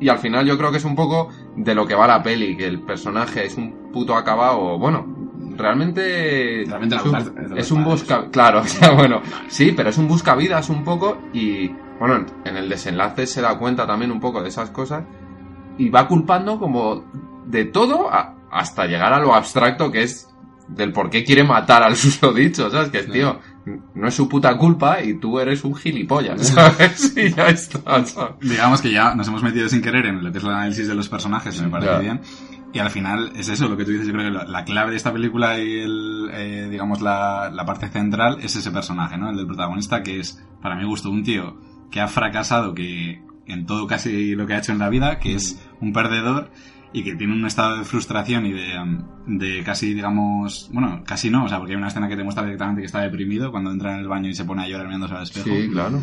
Y 0.00 0.08
al 0.08 0.18
final 0.18 0.46
yo 0.46 0.56
creo 0.56 0.70
que 0.70 0.78
es 0.78 0.84
un 0.84 0.96
poco 0.96 1.28
de 1.56 1.74
lo 1.74 1.86
que 1.86 1.94
va 1.94 2.06
la 2.06 2.22
peli, 2.22 2.56
que 2.56 2.66
el 2.66 2.80
personaje 2.80 3.44
es 3.44 3.56
un 3.56 3.90
puto 3.92 4.16
acabado, 4.16 4.78
bueno, 4.78 5.06
realmente, 5.56 6.64
Realmente 6.66 6.96
es 6.96 7.04
un, 7.04 7.58
es 7.58 7.70
un 7.70 7.84
busca, 7.84 8.28
claro, 8.30 8.60
o 8.60 8.64
sea, 8.64 8.92
bueno, 8.92 9.20
sí, 9.48 9.72
pero 9.76 9.90
es 9.90 9.98
un 9.98 10.08
buscavidas 10.08 10.70
un 10.70 10.84
poco 10.84 11.18
y, 11.32 11.68
bueno, 11.98 12.24
en 12.44 12.56
el 12.56 12.68
desenlace 12.68 13.26
se 13.26 13.42
da 13.42 13.58
cuenta 13.58 13.86
también 13.86 14.10
un 14.10 14.20
poco 14.20 14.42
de 14.42 14.48
esas 14.48 14.70
cosas 14.70 15.04
y 15.78 15.90
va 15.90 16.08
culpando 16.08 16.58
como 16.58 17.04
de 17.46 17.66
todo 17.66 18.08
a- 18.10 18.34
hasta 18.50 18.86
llegar 18.86 19.12
a 19.12 19.20
lo 19.20 19.34
abstracto 19.34 19.90
que 19.90 20.02
es 20.02 20.28
del 20.68 20.92
por 20.92 21.10
qué 21.10 21.24
quiere 21.24 21.44
matar 21.44 21.82
al 21.82 21.96
susodicho, 21.96 22.70
¿sabes? 22.70 22.90
Que, 22.90 23.02
tío, 23.02 23.40
no 23.94 24.08
es 24.08 24.14
su 24.14 24.28
puta 24.28 24.56
culpa 24.56 25.02
y 25.02 25.14
tú 25.14 25.38
eres 25.38 25.64
un 25.64 25.74
gilipollas, 25.74 26.48
¿sabes? 26.48 27.12
Y 27.16 27.32
ya 27.32 27.48
está, 27.48 28.04
¿sabes? 28.06 28.36
Digamos 28.40 28.80
que 28.80 28.92
ya 28.92 29.14
nos 29.14 29.28
hemos 29.28 29.42
metido 29.42 29.68
sin 29.68 29.82
querer 29.82 30.06
en 30.06 30.22
lo 30.22 30.32
que 30.32 30.38
es 30.38 30.44
el 30.44 30.50
análisis 30.50 30.88
de 30.88 30.94
los 30.94 31.08
personajes, 31.08 31.60
me 31.60 31.68
parece 31.68 31.98
bien. 31.98 32.20
Y 32.72 32.78
al 32.78 32.90
final 32.90 33.32
es 33.34 33.48
eso, 33.48 33.68
lo 33.68 33.76
que 33.76 33.84
tú 33.84 33.90
dices, 33.90 34.06
yo 34.06 34.12
creo 34.12 34.26
que 34.26 34.38
la, 34.38 34.44
la 34.44 34.64
clave 34.64 34.92
de 34.92 34.96
esta 34.96 35.12
película 35.12 35.58
y 35.58 35.80
el, 35.80 36.30
eh, 36.32 36.68
digamos 36.70 37.00
la, 37.00 37.50
la 37.52 37.64
parte 37.64 37.88
central 37.88 38.38
es 38.42 38.54
ese 38.54 38.70
personaje, 38.70 39.18
¿no? 39.18 39.30
El 39.30 39.36
del 39.36 39.46
protagonista, 39.46 40.04
que 40.04 40.20
es, 40.20 40.40
para 40.62 40.76
mi 40.76 40.84
gusto, 40.84 41.10
un 41.10 41.24
tío 41.24 41.56
que 41.90 42.00
ha 42.00 42.06
fracasado 42.06 42.72
que 42.72 43.22
en 43.46 43.66
todo 43.66 43.88
casi 43.88 44.36
lo 44.36 44.46
que 44.46 44.54
ha 44.54 44.58
hecho 44.58 44.70
en 44.70 44.78
la 44.78 44.88
vida, 44.88 45.18
que 45.18 45.34
es 45.34 45.60
un 45.80 45.92
perdedor 45.92 46.52
y 46.92 47.04
que 47.04 47.14
tiene 47.14 47.32
un 47.32 47.46
estado 47.46 47.78
de 47.78 47.84
frustración 47.84 48.46
y 48.46 48.52
de, 48.52 48.74
de 49.26 49.62
casi, 49.64 49.94
digamos, 49.94 50.68
bueno, 50.72 51.02
casi 51.06 51.30
no, 51.30 51.44
o 51.44 51.48
sea, 51.48 51.58
porque 51.58 51.72
hay 51.72 51.78
una 51.78 51.88
escena 51.88 52.08
que 52.08 52.16
te 52.16 52.24
muestra 52.24 52.44
directamente 52.44 52.82
que 52.82 52.86
está 52.86 53.00
deprimido 53.00 53.50
cuando 53.50 53.70
entra 53.70 53.94
en 53.94 54.00
el 54.00 54.08
baño 54.08 54.28
y 54.28 54.34
se 54.34 54.44
pone 54.44 54.62
a 54.62 54.68
llorar 54.68 54.86
mirándose 54.86 55.14
al 55.14 55.22
espejo. 55.22 55.50
Sí, 55.50 55.68
claro. 55.70 56.02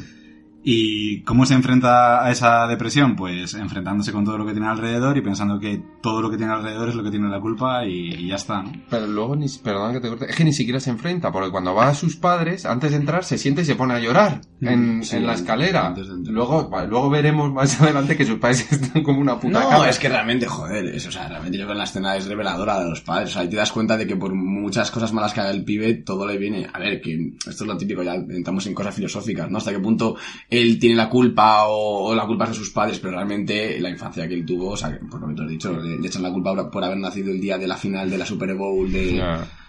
¿Y 0.64 1.22
cómo 1.22 1.46
se 1.46 1.54
enfrenta 1.54 2.26
a 2.26 2.32
esa 2.32 2.68
depresión? 2.68 3.16
Pues 3.16 3.54
enfrentándose 3.54 4.12
con 4.12 4.26
todo 4.26 4.38
lo 4.38 4.46
que 4.46 4.52
tiene 4.52 4.68
alrededor 4.68 5.18
y 5.18 5.22
pensando 5.22 5.60
que 5.60 5.82
todo 6.02 6.22
lo 6.22 6.30
que 6.30 6.38
tiene 6.38 6.54
alrededor 6.54 6.90
es 6.90 6.96
lo 6.96 7.04
que 7.04 7.12
tiene 7.12 7.30
la 7.30 7.40
culpa 7.40 7.86
y, 7.86 8.14
y 8.14 8.28
ya 8.28 8.36
está, 8.36 8.64
¿no? 8.64 8.72
Pero 8.90 9.08
luego, 9.08 9.36
ni, 9.36 9.48
perdón 9.64 9.94
que 9.94 10.00
te 10.02 10.10
corte, 10.10 10.30
es 10.30 10.36
que 10.36 10.44
ni 10.44 10.54
siquiera 10.54 10.80
se 10.80 10.90
enfrenta, 10.90 11.32
porque 11.32 11.52
cuando 11.52 11.74
va 11.74 11.90
a 11.90 11.94
sus 11.94 12.16
padres, 12.18 12.66
antes 12.66 12.92
de 12.92 12.98
entrar, 12.98 13.24
se 13.24 13.38
siente 13.38 13.62
y 13.62 13.66
se 13.66 13.76
pone 13.76 13.94
a 13.94 14.00
llorar 14.00 14.42
en, 14.62 15.04
Sí, 15.04 15.16
en 15.16 15.26
la 15.26 15.34
escalera. 15.34 15.94
Luego, 16.26 16.70
luego 16.88 17.10
veremos 17.10 17.52
más 17.52 17.80
adelante 17.82 18.18
que 18.18 18.26
sus 18.26 18.40
padres 18.40 18.68
están 18.72 19.04
como 19.04 19.22
una 19.22 19.40
puta 19.40 19.60
No, 19.60 19.86
es 19.86 20.00
que 20.00 20.10
realmente, 20.10 20.48
joder, 20.48 20.86
es, 20.88 21.08
o 21.08 21.12
sea, 21.12 21.28
realmente 21.28 21.58
yo 21.58 21.66
creo 21.66 21.76
que 21.76 21.80
la 21.80 21.84
escena 21.86 22.16
es 22.16 22.28
reveladora 22.28 22.80
de 22.80 22.90
los 22.90 23.02
padres. 23.02 23.30
O 23.30 23.34
sea, 23.34 23.42
ahí 23.44 23.50
te 23.50 23.56
das 23.56 23.72
cuenta 23.72 23.98
de 23.98 24.08
que 24.08 24.16
por 24.16 24.34
muchas 24.34 24.92
cosas 24.92 25.14
malas 25.14 25.34
que 25.34 25.42
haga 25.42 25.52
el 25.52 25.64
pibe, 25.64 25.94
todo 25.96 26.26
le 26.28 26.38
viene. 26.38 26.68
A 26.74 26.80
ver, 26.80 27.02
que 27.02 27.34
esto 27.38 27.64
es 27.64 27.68
lo 27.68 27.78
típico, 27.78 28.04
ya 28.04 28.16
entramos 28.16 28.66
en 28.68 28.74
cosas 28.74 28.96
filosóficas, 28.96 29.50
¿no? 29.50 29.58
Hasta 29.58 29.72
qué 29.72 29.80
punto 29.80 30.16
él 30.50 30.80
tiene 30.80 30.96
la 30.96 31.10
culpa 31.10 31.68
o, 31.68 32.06
o 32.10 32.16
la 32.16 32.26
culpa 32.26 32.46
es 32.46 32.52
de 32.52 32.56
sus 32.58 32.70
padres, 32.70 33.00
pero 33.00 33.14
realmente 33.14 33.80
la 33.80 33.90
infancia 33.90 34.28
que 34.28 34.34
él 34.34 34.46
tuvo, 34.46 34.70
o 34.72 34.78
sea, 34.78 34.92
que, 34.98 35.06
por 35.06 35.20
lo 35.22 35.28
que 35.28 35.34
tú 35.34 35.42
has 35.44 35.50
dicho, 35.50 35.74
le, 35.80 35.98
le 36.00 36.08
echan 36.08 36.24
la 36.24 36.32
culpa 36.32 36.70
por- 36.72 36.84
haber 36.84 36.98
nacido 36.98 37.32
el 37.32 37.42
día 37.42 37.58
de 37.58 37.68
la 37.68 37.76
final 37.78 38.10
de 38.10 38.18
la 38.18 38.26
Super 38.26 38.54
Bowl, 38.56 38.92
de. 38.92 39.16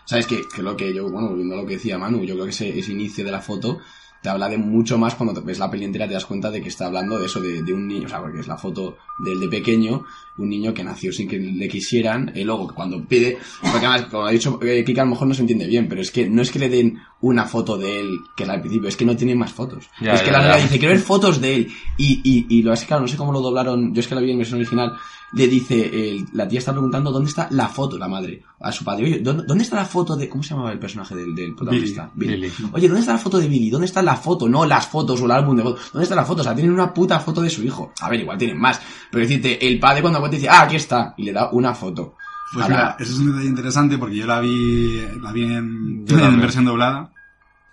¿Sabes 0.04 0.26
qué? 0.26 0.40
Que 0.54 0.62
lo 0.62 0.76
que 0.76 0.94
yo, 0.94 1.10
bueno, 1.10 1.28
volviendo 1.28 1.54
a 1.54 1.58
lo 1.62 1.66
que 1.66 1.74
decía 1.74 1.98
Manu, 1.98 2.24
yo 2.24 2.34
creo 2.34 2.44
que 2.44 2.50
ese, 2.52 2.78
ese 2.78 2.92
inicio 2.92 3.24
de 3.24 3.30
la 3.32 3.40
foto 3.40 3.78
te 4.22 4.28
habla 4.28 4.48
de 4.48 4.59
mucho 4.59 4.98
más 4.98 5.14
cuando 5.14 5.42
ves 5.42 5.59
la 5.59 5.70
peli 5.70 5.85
entera 5.85 6.09
te 6.09 6.14
das 6.14 6.26
cuenta 6.26 6.50
de 6.50 6.61
que 6.61 6.68
está 6.68 6.87
hablando 6.87 7.18
de 7.18 7.26
eso, 7.26 7.40
de, 7.40 7.62
de 7.62 7.72
un 7.72 7.87
niño, 7.87 8.07
o 8.07 8.09
sea, 8.09 8.20
porque 8.20 8.40
es 8.40 8.48
la 8.48 8.57
foto 8.57 8.96
del 9.18 9.38
de 9.40 9.48
pequeño, 9.48 10.04
un 10.38 10.48
niño 10.48 10.74
que 10.74 10.85
nació 10.85 11.12
sin 11.12 11.28
que 11.28 11.38
le 11.38 11.68
quisieran, 11.68 12.33
y 12.35 12.44
luego 12.44 12.72
cuando 12.74 13.04
pide, 13.04 13.38
porque 13.61 13.87
además, 13.87 14.09
como 14.11 14.26
ha 14.26 14.31
dicho 14.31 14.59
eh, 14.62 14.85
Kika, 14.85 15.02
a 15.02 15.04
lo 15.04 15.12
mejor 15.12 15.28
no 15.28 15.35
se 15.35 15.42
entiende 15.42 15.66
bien, 15.66 15.88
pero 15.88 16.00
es 16.00 16.11
que 16.11 16.28
no 16.28 16.42
es 16.42 16.50
que 16.50 16.59
le 16.59 16.68
den 16.68 17.00
una 17.20 17.44
foto 17.44 17.76
de 17.76 18.00
él, 18.00 18.18
que 18.37 18.44
es 18.44 18.46
la 18.46 18.54
del 18.54 18.62
principio, 18.62 18.88
es 18.88 18.96
que 18.96 19.04
no 19.04 19.16
tiene 19.16 19.35
más 19.35 19.52
fotos. 19.52 19.88
Ya, 20.00 20.14
es 20.14 20.22
que 20.22 20.31
la 20.31 20.42
ya. 20.42 20.62
dice, 20.62 20.78
quiero 20.78 20.94
ver 20.94 21.02
fotos 21.02 21.40
de 21.40 21.54
él, 21.54 21.68
y, 21.96 22.20
y, 22.24 22.46
y 22.48 22.62
lo 22.62 22.74
que 22.74 22.87
claro, 22.87 23.02
no 23.02 23.09
sé 23.09 23.16
cómo 23.16 23.33
lo 23.33 23.40
doblaron, 23.40 23.94
yo 23.94 24.00
es 24.00 24.09
que 24.09 24.14
la 24.14 24.20
vi 24.20 24.31
en 24.31 24.38
versión 24.38 24.61
original, 24.61 24.92
le 25.32 25.46
dice, 25.46 26.10
el- 26.10 26.26
la 26.32 26.48
tía 26.48 26.58
está 26.58 26.72
preguntando 26.72 27.10
dónde 27.12 27.28
está 27.28 27.48
la 27.50 27.68
foto, 27.68 27.98
la 27.98 28.08
madre, 28.08 28.42
a 28.60 28.72
su 28.72 28.82
padre, 28.84 29.04
oye, 29.04 29.18
¿dónde, 29.20 29.44
dónde 29.46 29.62
está 29.64 29.76
la 29.76 29.84
foto 29.84 30.16
de, 30.16 30.28
cómo 30.28 30.42
se 30.42 30.50
llamaba 30.50 30.72
el 30.72 30.78
personaje 30.78 31.14
del, 31.14 31.34
del 31.34 31.54
protagonista? 31.54 32.10
Billy. 32.14 32.50
Oye, 32.72 32.88
¿dónde 32.88 33.00
está 33.00 33.12
la 33.12 33.18
foto 33.18 33.38
de 33.38 33.46
Billy? 33.48 33.68
¿Dónde 33.70 33.86
está 33.86 34.00
la 34.02 34.16
foto? 34.16 34.48
No 34.48 34.64
las 34.64 34.86
fotos 34.86 35.20
o 35.20 35.24
el 35.26 35.30
álbum 35.32 35.56
de 35.56 35.62
fotos. 35.62 35.90
¿Dónde 35.92 36.04
está 36.04 36.14
la 36.16 36.24
foto? 36.24 36.40
O 36.40 36.44
sea, 36.44 36.54
tienen 36.54 36.72
una 36.72 36.94
puta 36.94 37.20
foto 37.20 37.42
de 37.42 37.50
su 37.50 37.62
hijo. 37.62 37.92
A 38.00 38.08
ver, 38.08 38.20
igual 38.20 38.38
tienen 38.38 38.58
más. 38.58 38.80
Pero 39.10 39.20
decirte, 39.26 39.66
el 39.68 39.78
padre 39.78 40.00
cuando 40.00 40.18
cuenta 40.20 40.36
dice, 40.36 40.48
ah, 40.48 40.62
aquí 40.62 40.76
está. 40.76 41.14
Y 41.18 41.24
le 41.24 41.32
da 41.32 41.50
una 41.52 41.74
foto. 41.74 42.14
Pues 42.52 42.64
Ahora- 42.64 42.76
mira, 42.76 42.96
eso 42.98 43.12
es 43.12 43.18
un 43.18 43.26
detalle 43.32 43.48
interesante 43.48 43.98
porque 43.98 44.16
yo 44.16 44.26
la 44.26 44.40
vi, 44.40 45.02
la 45.20 45.32
vi 45.32 45.42
en, 45.44 46.04
versión 46.40 46.64
doblada. 46.64 47.12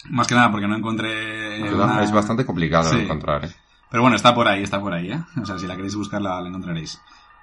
Más 0.10 0.28
que 0.28 0.36
nada 0.36 0.52
porque 0.52 0.68
no 0.68 0.76
encontré... 0.76 1.74
Una- 1.74 2.04
Es 2.04 2.12
bastante 2.12 2.46
complicado 2.46 2.90
Sí. 2.92 2.98
de 2.98 3.04
encontrar, 3.04 3.46
¿eh? 3.46 3.50
Pero 3.90 4.02
bueno, 4.02 4.18
está 4.18 4.36
por 4.36 4.48
ahí, 4.48 4.62
está 4.64 4.82
por 4.82 4.94
ahí, 4.94 5.10
¿eh? 5.12 5.24
O 5.42 5.46
sea, 5.46 5.58
si 5.58 5.66
la 5.68 5.76
queréis 5.76 5.96
buscar 5.96 6.22
la, 6.22 6.42
la 6.42 6.50
encontraréis. 6.50 7.00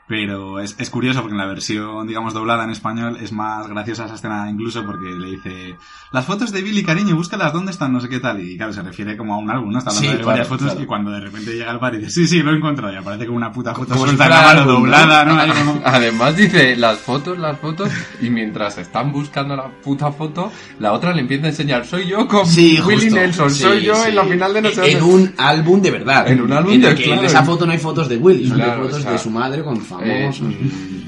Pero 0.08 0.58
es, 0.60 0.74
es 0.78 0.90
curioso 0.90 1.20
porque 1.20 1.32
en 1.32 1.38
la 1.38 1.46
versión, 1.46 2.06
digamos, 2.06 2.34
doblada 2.34 2.64
en 2.64 2.70
español 2.70 3.16
es 3.20 3.32
más 3.32 3.66
graciosa 3.68 4.04
esa 4.06 4.16
escena 4.16 4.50
incluso 4.50 4.84
porque 4.84 5.06
le 5.10 5.30
dice 5.30 5.76
las 6.12 6.26
fotos 6.26 6.52
de 6.52 6.60
Billy, 6.60 6.82
cariño, 6.82 7.14
búscalas, 7.16 7.52
¿dónde 7.52 7.70
están? 7.70 7.92
No 7.92 8.00
sé 8.00 8.08
qué 8.08 8.18
tal. 8.20 8.40
Y 8.40 8.56
claro, 8.56 8.72
se 8.72 8.82
refiere 8.82 9.16
como 9.16 9.34
a 9.34 9.38
un 9.38 9.50
álbum, 9.50 9.70
¿no? 9.72 9.78
Está 9.78 9.90
hablando 9.90 10.02
Sí, 10.10 10.12
de 10.12 10.16
claro, 10.18 10.26
varias 10.26 10.48
fotos 10.48 10.66
claro. 10.66 10.82
y 10.82 10.86
cuando 10.86 11.10
de 11.12 11.20
repente 11.20 11.52
llega 11.54 11.70
el 11.70 11.78
par 11.78 11.94
y 11.94 11.98
dice, 11.98 12.10
sí, 12.10 12.26
sí, 12.28 12.42
lo 12.42 12.52
he 12.52 12.56
encontrado 12.56 12.92
y 12.92 12.96
aparece 12.96 13.24
como 13.26 13.36
una 13.38 13.52
puta 13.52 13.74
foto 13.74 13.94
suelta 13.96 14.52
en 14.60 14.66
doblada, 14.66 15.24
¿no? 15.24 15.80
Además 15.84 16.36
dice 16.36 16.76
las 16.76 16.98
fotos, 16.98 17.38
las 17.38 17.58
fotos, 17.58 17.88
y 18.20 18.28
mientras 18.28 18.76
están 18.78 19.12
buscando 19.12 19.56
la 19.56 19.68
puta 19.68 20.10
foto, 20.12 20.52
la 20.80 20.92
otra 20.92 21.14
le 21.14 21.20
empieza 21.22 21.46
a 21.46 21.48
enseñar, 21.50 21.86
soy 21.86 22.08
yo 22.08 22.26
con 22.28 22.44
Sí, 22.44 22.78
Willie 22.84 23.04
justo. 23.06 23.14
Nelson, 23.20 23.50
Sí, 23.50 23.62
soy 23.62 23.82
yo 23.82 23.94
sí. 23.94 24.08
en 24.10 24.16
la 24.16 24.24
final 24.24 24.52
de 24.52 24.62
no 24.62 24.70
sé 24.70 24.92
En 24.92 24.98
dónde. 24.98 25.14
un 25.14 25.34
álbum 25.38 25.80
de 25.80 25.90
verdad. 25.90 26.28
En 26.28 26.40
un 26.42 26.52
álbum 26.52 26.72
en 26.74 26.80
de- 26.82 26.94
que 26.96 27.04
claro. 27.04 27.20
en 27.20 27.26
esa 27.26 27.42
foto 27.44 27.64
no 27.64 27.72
hay 27.72 27.78
fotos 27.78 28.08
de 28.08 28.16
Willy, 28.16 28.48
son 28.48 28.56
Claro, 28.58 28.72
de 28.72 28.78
fotos 28.88 28.98
o 28.98 29.02
sea, 29.02 29.12
de 29.12 29.18
su 29.18 29.30
madre 29.30 29.62
con 29.62 29.80
Eh, 30.04 30.20
famosos. 30.20 30.48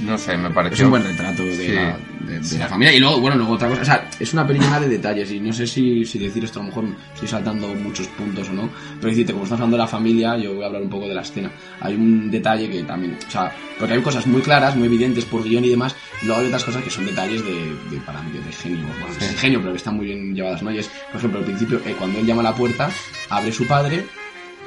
no 0.01 0.19
sé, 0.19 0.37
me 0.37 0.49
Es 0.49 0.55
pareció... 0.55 0.85
un 0.87 0.91
buen 0.91 1.03
retrato 1.05 1.43
de, 1.43 1.57
Sí. 1.57 1.73
la, 1.73 1.97
de, 2.27 2.41
de 2.41 2.59
la 2.59 2.69
familia. 2.69 2.93
Y 2.95 3.01
luego, 3.01 3.21
bueno, 3.21 3.37
luego 3.37 3.53
otra 3.55 3.69
cosa. 3.69 3.83
O 3.83 3.85
sea, 3.85 4.11
es 4.19 4.33
una 4.33 4.47
llena 4.47 4.81
de 4.81 4.89
detalles. 4.89 5.31
Y 5.33 5.41
no 5.41 5.53
sé 5.53 5.67
si, 5.67 6.05
si 6.05 6.19
decir 6.19 6.45
esto, 6.45 6.61
a 6.61 6.63
lo 6.63 6.69
mejor 6.69 6.85
estoy 7.15 7.29
saltando 7.29 7.69
muchos 7.75 8.07
puntos 8.09 8.49
o 8.49 8.53
no. 8.53 8.71
Pero 9.01 9.09
decirte, 9.11 9.33
como 9.33 9.45
estamos 9.45 9.61
hablando 9.63 9.77
de 9.77 9.83
la 9.83 9.89
familia, 9.89 10.37
yo 10.37 10.55
voy 10.55 10.63
a 10.63 10.67
hablar 10.67 10.83
un 10.83 10.91
poco 10.91 11.09
de 11.09 11.15
la 11.15 11.23
escena. 11.23 11.51
Hay 11.81 11.95
un 11.95 12.31
detalle 12.31 12.69
que 12.71 12.83
también. 12.85 13.17
O 13.27 13.31
sea, 13.31 13.53
porque 13.79 13.95
hay 13.95 14.01
cosas 14.03 14.27
muy 14.27 14.41
claras, 14.43 14.77
muy 14.77 14.87
evidentes 14.87 15.25
por 15.25 15.43
guion 15.45 15.65
y 15.65 15.71
demás. 15.71 15.95
Y 16.23 16.27
luego 16.27 16.41
hay 16.41 16.47
otras 16.47 16.65
cosas 16.65 16.83
que 16.83 16.91
son 16.91 17.07
detalles 17.07 17.45
de, 17.45 17.53
de 17.91 18.01
para 18.05 18.23
mí, 18.23 18.33
de 18.33 18.53
genio. 18.53 18.87
Bueno, 18.87 19.07
no 19.19 19.25
es 19.27 19.37
genio, 19.41 19.59
pero 19.61 19.73
que 19.73 19.79
están 19.79 19.97
muy 19.97 20.07
bien 20.07 20.35
llevadas, 20.35 20.63
¿no? 20.63 20.71
Y 20.71 20.79
es, 20.79 20.89
por 21.11 21.17
ejemplo, 21.19 21.39
al 21.41 21.45
principio, 21.45 21.81
eh, 21.85 21.95
cuando 21.99 22.19
él 22.19 22.27
llama 22.27 22.41
a 22.41 22.45
la 22.45 22.55
puerta, 22.55 22.91
abre 23.31 23.53
su 23.53 23.67
padre. 23.67 24.05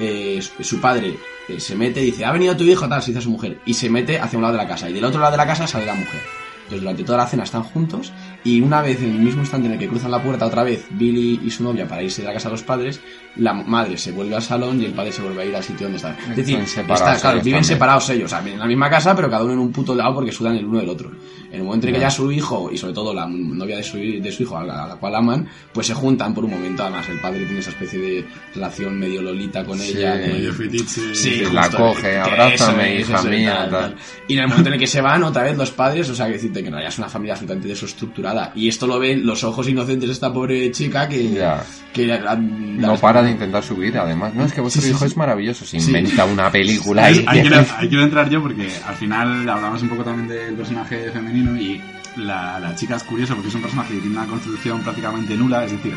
eh, 0.00 0.40
su- 0.60 0.80
padre 0.80 1.16
se 1.58 1.74
mete 1.74 2.02
y 2.02 2.06
dice, 2.06 2.24
ha 2.24 2.32
venido 2.32 2.56
tu 2.56 2.64
hijo, 2.64 2.88
tal, 2.88 3.02
se 3.02 3.10
dice 3.10 3.18
a 3.18 3.22
su 3.22 3.30
mujer, 3.30 3.60
y 3.64 3.74
se 3.74 3.88
mete 3.88 4.18
hacia 4.18 4.38
un 4.38 4.42
lado 4.42 4.56
de 4.56 4.62
la 4.62 4.68
casa, 4.68 4.88
y 4.88 4.92
del 4.92 5.04
otro 5.04 5.20
lado 5.20 5.32
de 5.32 5.38
la 5.38 5.46
casa 5.46 5.66
sale 5.66 5.86
la 5.86 5.94
mujer. 5.94 6.20
Entonces 6.68 6.82
durante 6.82 7.02
toda 7.04 7.16
la 7.18 7.26
cena 7.26 7.44
están 7.44 7.62
juntos, 7.62 8.12
y 8.44 8.60
una 8.60 8.82
vez, 8.82 9.00
en 9.02 9.10
el 9.12 9.18
mismo 9.20 9.40
instante 9.40 9.68
en 9.68 9.72
el 9.72 9.78
que 9.78 9.88
cruzan 9.88 10.10
la 10.10 10.22
puerta 10.22 10.44
otra 10.44 10.64
vez, 10.64 10.84
Billy 10.90 11.40
y 11.42 11.50
su 11.50 11.64
novia 11.64 11.88
para 11.88 12.02
irse 12.02 12.20
de 12.20 12.28
la 12.28 12.34
casa 12.34 12.48
de 12.50 12.52
los 12.56 12.62
padres, 12.62 13.00
la 13.36 13.54
madre 13.54 13.96
se 13.96 14.12
vuelve 14.12 14.34
al 14.36 14.42
salón 14.42 14.80
y 14.82 14.84
el 14.84 14.92
padre 14.92 15.12
se 15.12 15.22
vuelve 15.22 15.42
a 15.42 15.44
ir 15.46 15.56
al 15.56 15.62
sitio 15.62 15.86
donde 15.86 15.96
está. 15.96 16.14
Es 16.30 16.36
decir, 16.36 16.54
Están 16.58 16.66
separados 16.66 17.08
está, 17.16 17.20
claro, 17.20 17.36
viven 17.38 17.52
también. 17.52 17.64
separados 17.64 18.10
ellos, 18.10 18.24
o 18.26 18.28
sea, 18.28 18.40
viven 18.40 18.54
en 18.54 18.60
la 18.60 18.66
misma 18.66 18.90
casa, 18.90 19.16
pero 19.16 19.30
cada 19.30 19.44
uno 19.44 19.54
en 19.54 19.58
un 19.60 19.72
puto 19.72 19.94
lado 19.94 20.14
porque 20.14 20.30
sudan 20.32 20.56
el 20.56 20.66
uno 20.66 20.78
del 20.80 20.88
otro. 20.90 21.10
En 21.50 21.54
el 21.60 21.62
momento 21.64 21.86
en 21.86 21.94
que 21.94 22.00
ya 22.00 22.10
su 22.10 22.30
hijo, 22.30 22.70
y 22.70 22.76
sobre 22.76 22.92
todo 22.92 23.14
la 23.14 23.26
novia 23.26 23.78
de 23.78 23.82
su, 23.82 23.96
de 23.96 24.30
su 24.32 24.42
hijo, 24.42 24.58
a 24.58 24.64
la, 24.64 24.84
a 24.84 24.88
la 24.88 24.96
cual 24.96 25.14
aman, 25.14 25.48
pues 25.72 25.86
se 25.86 25.94
juntan 25.94 26.34
por 26.34 26.44
un 26.44 26.50
momento. 26.50 26.82
Además, 26.82 27.08
el 27.08 27.18
padre 27.20 27.44
tiene 27.46 27.60
esa 27.60 27.70
especie 27.70 27.98
de 27.98 28.26
relación 28.54 28.98
medio 28.98 29.22
lolita 29.22 29.64
con 29.64 29.78
Sí, 29.78 29.96
ella. 29.96 30.14
medio 30.16 30.52
fetiche. 30.52 31.14
Sí, 31.14 31.38
justo, 31.40 31.54
la 31.54 31.70
coge, 31.70 32.18
abrázame, 32.18 33.00
hija 33.00 33.22
mía, 33.22 33.54
tal, 33.54 33.70
tal. 33.70 33.80
tal. 33.92 33.96
Y 34.26 34.34
en 34.34 34.40
el 34.40 34.48
momento 34.48 34.68
en 34.68 34.74
el 34.74 34.80
que 34.80 34.86
se 34.86 35.00
van, 35.00 35.22
otra 35.22 35.44
vez 35.44 35.56
los 35.56 35.70
padres, 35.70 36.08
o 36.10 36.14
sea, 36.14 36.26
que 36.28 36.38
que 36.62 36.68
en 36.68 36.74
realidad 36.74 36.92
es 36.92 36.98
una 36.98 37.08
familia 37.08 37.34
absolutamente 37.34 37.68
desestructurada. 37.68 38.52
Y 38.54 38.68
esto 38.68 38.86
lo 38.86 38.98
ven 38.98 39.24
los 39.26 39.42
ojos 39.44 39.68
inocentes 39.68 40.08
de 40.08 40.12
esta 40.12 40.32
pobre 40.32 40.70
chica 40.70 41.08
que. 41.08 41.30
Ya. 41.30 41.64
que 41.92 42.06
la- 42.06 42.36
No 42.36 42.92
la- 42.92 43.00
para 43.00 43.22
de 43.22 43.30
intentar 43.32 43.62
subir, 43.64 43.96
además. 43.98 44.34
No, 44.34 44.44
es 44.44 44.52
que 44.52 44.60
vuestro 44.60 44.82
Sí, 44.82 44.90
hijo 44.90 45.00
sí. 45.00 45.06
es 45.06 45.16
maravilloso. 45.16 45.64
Se 45.64 45.80
Sí. 45.80 45.86
inventa 45.88 46.24
una 46.26 46.50
película. 46.50 47.06
Ahí, 47.06 47.16
y- 47.18 47.24
ahí 47.26 47.40
quiero, 47.40 47.64
ahí 47.76 47.88
quiero 47.88 48.04
entrar 48.04 48.28
yo 48.30 48.40
porque 48.42 48.68
al 48.86 48.94
final 48.94 49.48
hablamos 49.48 49.82
un 49.82 49.88
poco 49.88 50.04
también 50.04 50.28
del 50.28 50.54
personaje 50.54 51.10
femenino 51.10 51.56
y 51.60 51.80
la, 52.16 52.58
la 52.60 52.74
chica 52.74 52.96
es 52.96 53.02
curiosa 53.04 53.34
porque 53.34 53.48
es 53.48 53.54
un 53.54 53.62
personaje 53.62 53.94
que 53.94 54.00
tiene 54.00 54.16
una 54.16 54.26
construcción 54.26 54.80
prácticamente 54.82 55.34
nula, 55.36 55.64
es 55.64 55.72
decir, 55.72 55.94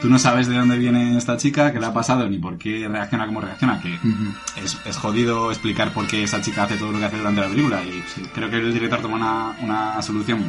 tú 0.00 0.08
no 0.08 0.18
sabes 0.18 0.48
de 0.48 0.56
dónde 0.56 0.78
viene 0.78 1.16
esta 1.16 1.36
chica, 1.36 1.72
qué 1.72 1.80
le 1.80 1.86
ha 1.86 1.92
pasado 1.92 2.28
ni 2.28 2.38
por 2.38 2.58
qué 2.58 2.88
reacciona 2.88 3.26
como 3.26 3.40
reacciona, 3.40 3.80
que 3.80 3.98
es, 4.62 4.78
es 4.84 4.96
jodido 4.96 5.50
explicar 5.50 5.92
por 5.92 6.06
qué 6.06 6.22
esa 6.22 6.40
chica 6.40 6.64
hace 6.64 6.76
todo 6.76 6.92
lo 6.92 6.98
que 6.98 7.04
hace 7.04 7.18
durante 7.18 7.40
la 7.40 7.48
película 7.48 7.82
y 7.82 8.02
creo 8.34 8.50
que 8.50 8.56
el 8.56 8.72
director 8.72 9.00
toma 9.00 9.16
una, 9.16 9.56
una 9.62 10.02
solución 10.02 10.44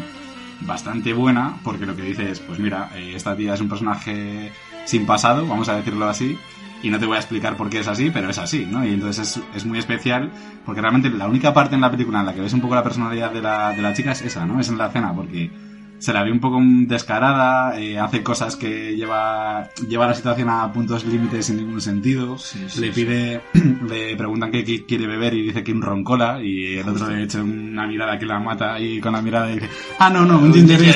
bastante 0.61 1.13
buena 1.13 1.57
porque 1.63 1.85
lo 1.85 1.95
que 1.95 2.03
dice 2.03 2.31
es, 2.31 2.39
pues 2.39 2.59
mira, 2.59 2.91
eh, 2.95 3.13
esta 3.15 3.35
tía 3.35 3.53
es 3.53 3.61
un 3.61 3.69
personaje 3.69 4.51
sin 4.85 5.05
pasado, 5.05 5.45
vamos 5.47 5.69
a 5.69 5.75
decirlo 5.75 6.07
así, 6.07 6.37
y 6.83 6.89
no 6.89 6.99
te 6.99 7.05
voy 7.05 7.15
a 7.15 7.19
explicar 7.19 7.55
por 7.57 7.69
qué 7.69 7.79
es 7.79 7.87
así, 7.87 8.09
pero 8.09 8.29
es 8.29 8.37
así, 8.37 8.65
¿no? 8.65 8.85
Y 8.85 8.93
entonces 8.93 9.37
es, 9.37 9.43
es 9.55 9.65
muy 9.65 9.79
especial 9.79 10.31
porque 10.65 10.81
realmente 10.81 11.09
la 11.09 11.27
única 11.27 11.53
parte 11.53 11.75
en 11.75 11.81
la 11.81 11.91
película 11.91 12.21
en 12.21 12.25
la 12.25 12.33
que 12.33 12.41
ves 12.41 12.53
un 12.53 12.61
poco 12.61 12.75
la 12.75 12.83
personalidad 12.83 13.31
de 13.31 13.41
la, 13.41 13.73
de 13.73 13.81
la 13.81 13.93
chica 13.93 14.11
es 14.11 14.21
esa, 14.21 14.45
¿no? 14.45 14.59
Es 14.59 14.69
en 14.69 14.77
la 14.77 14.89
cena 14.89 15.13
porque 15.13 15.51
se 16.01 16.13
la 16.13 16.23
ve 16.23 16.31
un 16.31 16.39
poco 16.39 16.59
descarada, 16.61 17.79
eh, 17.79 17.99
hace 17.99 18.23
cosas 18.23 18.55
que 18.55 18.95
lleva, 18.95 19.69
lleva 19.87 20.07
la 20.07 20.15
situación 20.15 20.49
a 20.49 20.73
puntos 20.73 21.05
límites 21.05 21.45
sin 21.45 21.57
ningún 21.57 21.79
sentido, 21.79 22.37
le 22.79 22.91
pide, 22.91 23.41
le 23.87 24.15
preguntan 24.15 24.51
qué, 24.51 24.63
qué 24.63 24.83
quiere 24.83 25.05
beber 25.05 25.35
y 25.35 25.43
dice 25.43 25.63
que 25.63 25.71
un 25.71 25.81
roncola 25.83 26.41
y 26.41 26.77
el 26.77 26.89
otro 26.89 27.07
le 27.07 27.23
echa 27.23 27.43
una 27.43 27.85
mirada 27.85 28.17
que 28.17 28.25
la 28.25 28.39
mata 28.39 28.79
y 28.79 28.99
con 28.99 29.13
la 29.13 29.21
mirada 29.21 29.47
dice, 29.47 29.69
ah, 29.99 30.09
no, 30.09 30.25
no, 30.25 30.39
un 30.39 30.51
ginger 30.51 30.81
bien. 30.81 30.95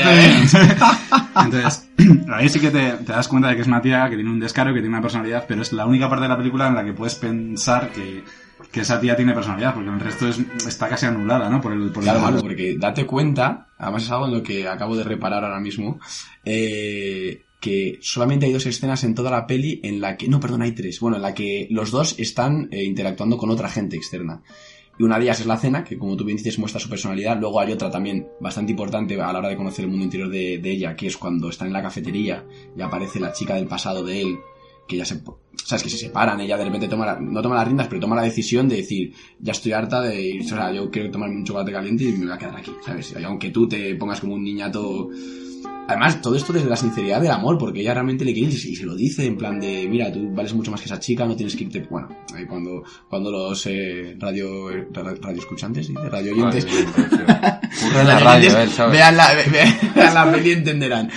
Entonces, 1.36 1.88
ahí 2.34 2.50
sí 2.50 2.60
que 2.60 2.72
te, 2.72 2.92
te 2.94 3.12
das 3.14 3.28
cuenta 3.28 3.50
de 3.50 3.56
que 3.56 3.62
es 3.62 3.68
una 3.68 3.82
tía 3.82 4.10
que 4.10 4.16
tiene 4.16 4.32
un 4.32 4.40
descaro, 4.40 4.74
que 4.74 4.80
tiene 4.80 4.96
una 4.96 5.02
personalidad, 5.02 5.46
pero 5.48 5.62
es 5.62 5.72
la 5.72 5.86
única 5.86 6.10
parte 6.10 6.24
de 6.24 6.30
la 6.30 6.38
película 6.38 6.68
en 6.68 6.76
la 6.76 6.84
que 6.84 6.94
puedes 6.94 7.14
pensar 7.14 7.92
que, 7.92 8.24
que 8.72 8.82
esa 8.82 9.00
tía 9.00 9.16
tiene 9.16 9.34
personalidad, 9.34 9.74
porque 9.74 9.90
el 9.90 10.00
resto 10.00 10.28
es, 10.28 10.40
está 10.68 10.88
casi 10.90 11.06
anulada, 11.06 11.50
¿no? 11.50 11.62
Por 11.62 11.74
el, 11.74 11.92
por 11.92 12.04
el 12.04 12.10
Claro, 12.10 12.22
Manu, 12.22 12.42
porque 12.42 12.76
date 12.78 13.06
cuenta, 13.06 13.68
además 13.78 14.04
es 14.04 14.12
algo 14.12 14.26
en 14.26 14.34
lo 14.34 14.44
que 14.44 14.68
acabo 14.68 14.96
de 14.96 15.04
reparar 15.04 15.44
ahora 15.44 15.60
mismo, 15.60 16.00
eh, 16.44 17.44
que 17.60 17.98
solamente 18.02 18.46
hay 18.46 18.54
dos 18.54 18.66
escenas 18.66 19.04
en 19.04 19.16
toda 19.16 19.32
la 19.32 19.48
peli 19.48 19.80
en 19.84 20.02
la 20.02 20.18
que, 20.18 20.28
no, 20.28 20.40
perdón, 20.40 20.62
hay 20.62 20.74
tres, 20.74 21.00
bueno, 21.00 21.18
en 21.18 21.24
la 21.24 21.34
que 21.34 21.68
los 21.72 21.92
dos 21.92 22.16
están 22.20 22.68
eh, 22.72 22.84
interactuando 22.84 23.38
con 23.38 23.50
otra 23.50 23.70
gente 23.70 23.96
externa. 23.96 24.42
Y 24.98 25.04
una 25.04 25.18
de 25.18 25.26
ellas 25.26 25.42
es 25.42 25.46
la 25.46 25.58
cena, 25.58 25.84
que 25.84 25.98
como 25.98 26.16
tú 26.16 26.24
bien 26.24 26.38
dices 26.38 26.58
muestra 26.58 26.80
su 26.80 26.90
personalidad. 26.90 27.38
Luego 27.38 27.60
hay 27.60 27.72
otra 27.72 27.90
también 27.90 28.28
bastante 28.40 28.72
importante 28.72 29.20
a 29.20 29.34
la 29.34 29.40
hora 29.40 29.50
de 29.50 29.58
conocer 29.58 29.84
el 29.84 29.92
mundo 29.92 30.06
interior 30.06 30.30
de, 30.30 30.58
de 30.60 30.72
ella, 30.72 30.96
que 30.96 31.08
es 31.08 31.18
cuando 31.18 31.50
están 31.50 31.68
en 31.68 31.74
la 31.74 31.82
cafetería 31.82 32.46
y 32.78 32.82
aparece 32.82 33.20
la 33.20 33.34
chica 33.34 33.56
del 33.56 33.68
pasado 33.68 34.06
de 34.06 34.22
él, 34.22 34.38
que 34.88 34.98
ya 34.98 35.06
se... 35.06 35.22
Sabes 35.64 35.82
que 35.84 35.90
se 35.90 35.98
separan, 35.98 36.40
ella 36.42 36.58
de 36.58 36.66
repente 36.66 36.88
toma 36.88 37.06
la- 37.08 37.20
no 37.20 37.42
toma 37.42 37.56
las 37.56 37.66
riendas, 37.66 37.88
pero 37.88 38.02
toma 38.02 38.16
la 38.16 38.22
decisión 38.22 38.68
de 38.70 38.76
decir, 38.78 39.14
ya 39.40 39.52
estoy 39.54 39.72
harta 39.72 40.02
de 40.02 40.22
ir, 40.22 40.42
o 40.42 40.48
sea, 40.48 40.72
yo 40.72 40.92
quiero 40.92 41.10
tomarme 41.10 41.38
un 41.38 41.46
chocolate 41.46 41.72
caliente 41.72 42.04
y 42.04 42.12
me 42.12 42.26
voy 42.26 42.36
a 42.36 42.38
quedar 42.38 42.58
aquí, 42.58 42.72
¿sabes? 42.86 43.16
Y 43.20 43.24
aunque 43.24 43.50
tú 43.50 43.68
te 43.68 43.96
pongas 43.96 44.20
como 44.22 44.36
un 44.36 44.44
niñato... 44.44 45.10
Además, 45.88 46.20
todo 46.20 46.36
esto 46.36 46.52
desde 46.52 46.68
la 46.68 46.76
sinceridad 46.76 47.22
del 47.22 47.30
amor, 47.30 47.60
porque 47.60 47.82
ella 47.82 47.94
realmente 47.94 48.26
le 48.26 48.34
quiere 48.34 48.52
y 48.52 48.58
se, 48.58 48.70
y 48.70 48.76
se 48.76 48.86
lo 48.88 48.96
dice 48.96 49.24
en 49.26 49.38
plan 49.38 49.60
de, 49.60 49.88
mira, 49.88 50.12
tú 50.12 50.32
vales 50.34 50.52
mucho 50.56 50.72
más 50.72 50.80
que 50.82 50.88
esa 50.88 51.00
chica, 51.00 51.26
no 51.28 51.36
tienes 51.36 51.56
que 51.56 51.64
irte... 51.66 51.86
Bueno, 51.90 52.10
ahí 52.36 52.46
cuando, 52.48 52.84
cuando 53.08 53.32
los 53.32 53.66
eh, 53.68 54.16
radio, 54.20 54.68
ra- 54.92 55.14
radio 55.22 55.40
escuchantes, 55.40 55.86
¿sí? 55.88 55.94
radio 55.94 56.34
oyentes, 56.34 56.66
vean 58.92 59.18
la, 59.18 59.34
ve- 59.36 59.76
vean 59.96 60.14
la 60.14 60.32
peli 60.32 60.50
y 60.50 60.54
entenderán. 60.54 61.10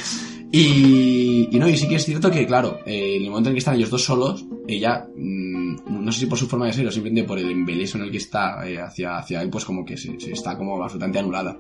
Y, 0.50 1.48
no, 1.52 1.68
y 1.68 1.76
sí 1.76 1.88
que 1.88 1.96
es 1.96 2.04
cierto 2.04 2.30
que, 2.30 2.46
claro, 2.46 2.80
eh, 2.87 3.16
en 3.16 3.24
el 3.24 3.30
momento 3.30 3.50
en 3.50 3.54
que 3.54 3.58
están 3.58 3.74
ellos 3.74 3.90
dos 3.90 4.04
solos, 4.04 4.46
ella, 4.66 5.06
mm, 5.14 6.04
no 6.04 6.11
sé 6.11 6.20
si 6.20 6.26
por 6.26 6.38
su 6.38 6.46
forma 6.46 6.66
de 6.66 6.72
ser 6.72 6.87
o 6.87 6.90
simplemente 6.90 7.28
por 7.28 7.38
el 7.38 7.50
embeleso 7.50 7.98
en 7.98 8.04
el 8.04 8.11
que 8.11 8.16
está 8.16 8.66
eh, 8.66 8.80
hacia, 8.80 9.18
hacia 9.18 9.42
él, 9.42 9.50
pues 9.50 9.64
como 9.64 9.84
que 9.84 9.96
se, 9.96 10.18
se 10.18 10.32
está 10.32 10.56
como 10.56 10.82
absolutamente 10.82 11.18
anulada. 11.18 11.58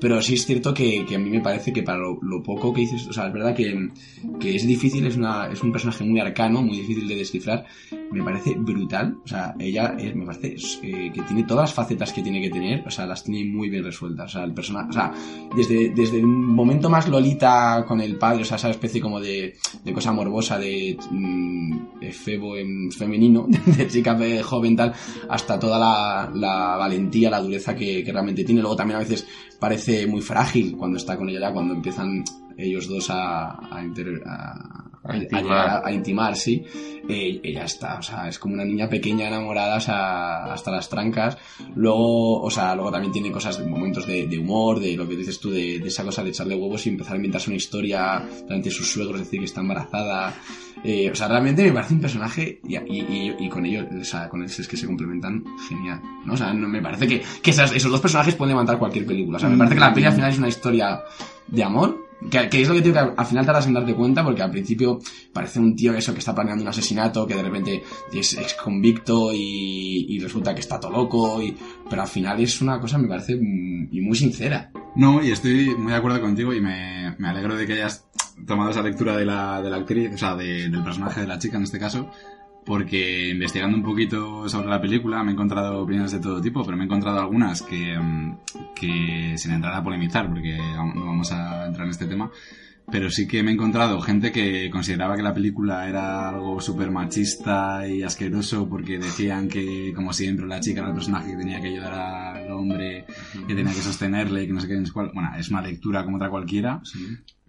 Pero 0.00 0.22
sí 0.22 0.34
es 0.34 0.46
cierto 0.46 0.72
que, 0.72 1.04
que 1.06 1.16
a 1.16 1.18
mí 1.18 1.28
me 1.30 1.40
parece 1.40 1.72
que 1.72 1.82
para 1.82 1.98
lo, 1.98 2.18
lo 2.22 2.42
poco 2.42 2.72
que 2.72 2.80
dices, 2.82 3.06
o 3.08 3.12
sea, 3.12 3.26
es 3.26 3.32
verdad 3.32 3.54
que, 3.54 3.88
que 4.40 4.56
es 4.56 4.66
difícil, 4.66 5.06
es, 5.06 5.16
una, 5.16 5.48
es 5.52 5.62
un 5.62 5.72
personaje 5.72 6.04
muy 6.04 6.18
arcano, 6.20 6.62
muy 6.62 6.78
difícil 6.78 7.06
de 7.06 7.16
descifrar, 7.16 7.66
me 8.10 8.22
parece 8.24 8.54
brutal, 8.56 9.18
o 9.24 9.28
sea, 9.28 9.54
ella 9.58 9.94
es- 9.98 10.14
me 10.16 10.24
parece 10.24 10.56
eh, 10.82 11.10
que 11.12 11.22
tiene 11.22 11.44
todas 11.44 11.64
las 11.70 11.74
facetas 11.74 12.12
que 12.12 12.22
tiene 12.22 12.40
que 12.40 12.48
tener, 12.50 12.82
o 12.86 12.90
sea, 12.90 13.06
las 13.06 13.22
tiene 13.22 13.44
muy 13.50 13.68
bien 13.68 13.84
resueltas, 13.84 14.30
o 14.30 14.38
sea, 14.38 14.44
el 14.44 14.54
personaje, 14.54 14.88
o 14.88 14.92
sea, 14.92 15.12
desde, 15.54 15.90
desde 15.90 16.24
un 16.24 16.46
momento 16.46 16.88
más 16.88 17.06
lolita 17.08 17.84
con 17.86 18.00
el 18.00 18.16
padre, 18.16 18.42
o 18.42 18.44
sea, 18.46 18.56
esa 18.56 18.70
especie 18.70 19.00
como 19.00 19.20
de, 19.20 19.54
de 19.84 19.92
cosa 19.92 20.12
morbosa 20.12 20.58
de, 20.58 20.96
mm, 21.10 22.00
de 22.00 22.12
febo 22.12 22.56
en 22.56 22.90
femenino, 22.90 23.46
de 23.66 23.86
chica 23.86 24.16
eh, 24.24 24.42
joven 24.42 24.76
tal, 24.76 24.92
hasta 25.28 25.58
toda 25.58 25.78
la, 25.78 26.30
la 26.34 26.76
valentía, 26.78 27.28
la 27.30 27.40
dureza 27.40 27.76
que, 27.76 28.02
que 28.02 28.12
realmente 28.12 28.44
tiene. 28.44 28.60
Luego 28.62 28.76
también 28.76 28.96
a 28.96 29.00
veces 29.00 29.26
parece 29.60 30.06
muy 30.06 30.22
frágil 30.22 30.76
cuando 30.76 30.96
está 30.96 31.16
con 31.16 31.28
ella 31.28 31.40
ya, 31.40 31.52
cuando 31.52 31.74
empiezan 31.74 32.24
ellos 32.56 32.88
dos 32.88 33.08
a, 33.10 33.58
a, 33.74 33.82
inter- 33.84 34.22
a- 34.26 34.86
A 35.04 35.16
intimar. 35.16 35.68
a- 35.68 35.82
a 35.86 35.92
intimar, 35.92 36.36
sí. 36.36 36.62
Eh, 37.08 37.40
ella 37.42 37.64
está, 37.64 37.98
o 37.98 38.02
sea, 38.02 38.28
es 38.28 38.38
como 38.38 38.54
una 38.54 38.64
niña 38.64 38.88
pequeña 38.88 39.26
enamorada 39.28 39.78
o 39.78 39.80
sea, 39.80 40.52
hasta 40.52 40.70
las 40.70 40.88
trancas. 40.88 41.38
Luego, 41.74 42.42
o 42.42 42.50
sea, 42.50 42.74
luego 42.74 42.90
también 42.92 43.12
tiene 43.12 43.32
cosas, 43.32 43.64
momentos 43.66 44.06
de, 44.06 44.26
de 44.26 44.38
humor, 44.38 44.78
de 44.78 44.94
lo 44.96 45.08
que 45.08 45.16
dices 45.16 45.40
tú, 45.40 45.50
de, 45.50 45.78
de 45.78 45.88
esa 45.88 46.04
cosa 46.04 46.22
de 46.22 46.30
echarle 46.30 46.54
huevos 46.54 46.84
y 46.86 46.90
empezar 46.90 47.14
a 47.14 47.16
inventarse 47.16 47.48
una 47.48 47.56
historia 47.56 48.22
delante 48.46 48.68
de 48.68 48.74
sus 48.74 48.92
suegros, 48.92 49.20
decir 49.20 49.38
que 49.40 49.46
está 49.46 49.60
embarazada. 49.62 50.34
Eh, 50.82 51.10
o 51.10 51.14
sea, 51.14 51.28
realmente 51.28 51.62
me 51.62 51.72
parece 51.72 51.94
un 51.94 52.00
personaje 52.00 52.60
y, 52.66 52.76
y, 52.76 53.00
y- 53.00 53.36
y 53.38 53.48
con 53.50 53.66
ellos, 53.66 53.86
o 54.00 54.04
sea, 54.04 54.28
con 54.28 54.42
ellos 54.42 54.58
es 54.58 54.66
que 54.68 54.76
se 54.76 54.86
complementan 54.86 55.44
genial. 55.68 56.00
¿no? 56.24 56.32
O 56.34 56.36
sea, 56.36 56.52
no, 56.54 56.68
me 56.68 56.80
parece 56.80 57.06
que, 57.06 57.22
que 57.42 57.50
esas- 57.50 57.72
esos 57.72 57.90
dos 57.90 58.00
personajes 58.00 58.34
pueden 58.34 58.50
levantar 58.52 58.78
cualquier 58.78 59.04
película. 59.06 59.36
O 59.36 59.40
sea, 59.40 59.48
me 59.50 59.56
parece 59.58 59.74
que 59.74 59.80
la 59.80 59.92
peli 59.94 60.06
al 60.06 60.12
final 60.14 60.30
es 60.30 60.38
una 60.38 60.48
historia 60.48 61.00
de 61.48 61.62
amor. 61.64 62.09
Que, 62.30 62.60
es 62.60 62.68
lo 62.68 62.74
que 62.82 62.98
al, 62.98 63.14
al 63.16 63.24
final 63.26 63.46
tardas 63.46 63.66
en 63.66 63.72
darte 63.72 63.94
cuenta 63.94 64.22
porque 64.22 64.42
al 64.42 64.50
principio 64.50 64.98
parece 65.32 65.58
un 65.58 65.74
tío 65.74 65.94
eso 65.94 66.12
que 66.12 66.18
está 66.18 66.34
planeando 66.34 66.62
un 66.62 66.68
asesinato 66.68 67.26
que 67.26 67.34
de 67.34 67.42
repente 67.42 67.82
es 68.12 68.34
ex 68.34 68.54
convicto 68.54 69.30
y, 69.32 70.18
resulta 70.20 70.54
que 70.54 70.60
está 70.60 70.78
todo 70.78 70.92
loco 70.92 71.40
y, 71.42 71.56
pero 71.88 72.02
al 72.02 72.08
final 72.08 72.38
es 72.40 72.60
una 72.60 72.78
cosa 72.78 72.98
me 72.98 73.08
parece 73.08 73.36
mm, 73.36 73.88
y 73.90 74.00
muy 74.02 74.16
sincera. 74.16 74.70
No, 74.96 75.22
y 75.24 75.30
estoy 75.30 75.74
muy 75.76 75.92
de 75.92 75.98
acuerdo 75.98 76.20
contigo 76.20 76.52
y 76.52 76.60
me, 76.60 77.14
me 77.18 77.28
alegro 77.28 77.56
de 77.56 77.66
que 77.66 77.72
hayas 77.74 78.06
tomado 78.46 78.70
esa 78.70 78.82
lectura 78.82 79.16
de 79.16 79.24
la, 79.24 79.62
de 79.62 79.70
la 79.70 79.76
actriz, 79.76 80.10
o 80.14 80.18
sea, 80.18 80.34
de- 80.36 80.68
del 80.68 80.82
personaje 80.84 81.20
de 81.22 81.26
la 81.26 81.38
chica 81.38 81.56
en 81.56 81.62
este 81.62 81.78
caso, 81.78 82.10
porque 82.64 83.30
investigando 83.30 83.76
un 83.76 83.82
poquito 83.82 84.48
sobre 84.48 84.68
la 84.68 84.80
película 84.80 85.22
me 85.22 85.30
he 85.30 85.34
encontrado 85.34 85.82
opiniones 85.82 86.12
de 86.12 86.20
todo 86.20 86.40
tipo, 86.40 86.64
pero 86.64 86.76
me 86.76 86.84
he 86.84 86.86
encontrado 86.86 87.18
algunas 87.18 87.62
que, 87.62 87.98
mm, 87.98 88.38
que 88.74 89.34
sin 89.36 89.52
entrar 89.52 89.74
a 89.74 89.82
polemizar, 89.82 90.28
porque 90.28 90.56
no 90.56 91.06
vamos 91.06 91.32
a 91.32 91.66
entrar 91.66 91.86
en 91.86 91.90
este 91.90 92.06
tema, 92.06 92.30
pero 92.90 93.10
sí 93.10 93.26
que 93.26 93.42
me 93.42 93.50
he 93.50 93.54
encontrado 93.54 94.00
gente 94.00 94.32
que 94.32 94.68
consideraba 94.70 95.16
que 95.16 95.22
la 95.22 95.34
película 95.34 95.88
era 95.88 96.28
algo 96.28 96.60
súper 96.60 96.90
machista 96.90 97.86
y 97.86 98.02
asqueroso 98.02 98.68
porque 98.68 98.98
decían 98.98 99.48
que, 99.48 99.92
como 99.94 100.12
siempre, 100.12 100.46
la 100.46 100.60
chica 100.60 100.80
era 100.80 100.88
el 100.88 100.94
personaje 100.94 101.30
que 101.30 101.36
tenía 101.36 101.60
que 101.60 101.68
ayudar 101.68 101.94
al 101.94 102.50
hombre, 102.50 103.06
que 103.46 103.54
tenía 103.54 103.72
que 103.72 103.80
sostenerle, 103.80 104.46
que 104.46 104.52
no 104.52 104.60
sé 104.60 104.68
qué. 104.68 104.82
Bueno, 104.92 105.30
es 105.38 105.48
una 105.50 105.62
lectura 105.62 106.04
como 106.04 106.16
otra 106.16 106.30
cualquiera, 106.30 106.82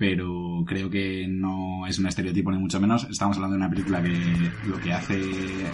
pero 0.01 0.63
creo 0.65 0.89
que 0.89 1.27
no 1.29 1.85
es 1.85 1.99
un 1.99 2.07
estereotipo 2.07 2.49
ni 2.51 2.57
mucho 2.57 2.79
menos. 2.79 3.05
Estamos 3.07 3.37
hablando 3.37 3.55
de 3.55 3.59
una 3.59 3.69
película 3.69 4.01
que 4.01 4.51
lo 4.65 4.79
que 4.79 4.91
hace 4.91 5.21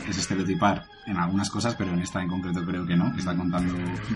es 0.09 0.17
estereotipar 0.17 0.85
en 1.05 1.15
algunas 1.15 1.49
cosas, 1.49 1.75
pero 1.75 1.93
en 1.93 1.99
esta 1.99 2.21
en 2.21 2.27
concreto 2.27 2.65
creo 2.65 2.85
que 2.85 2.97
no. 2.97 3.07
Está 3.17 3.33
contando 3.37 3.73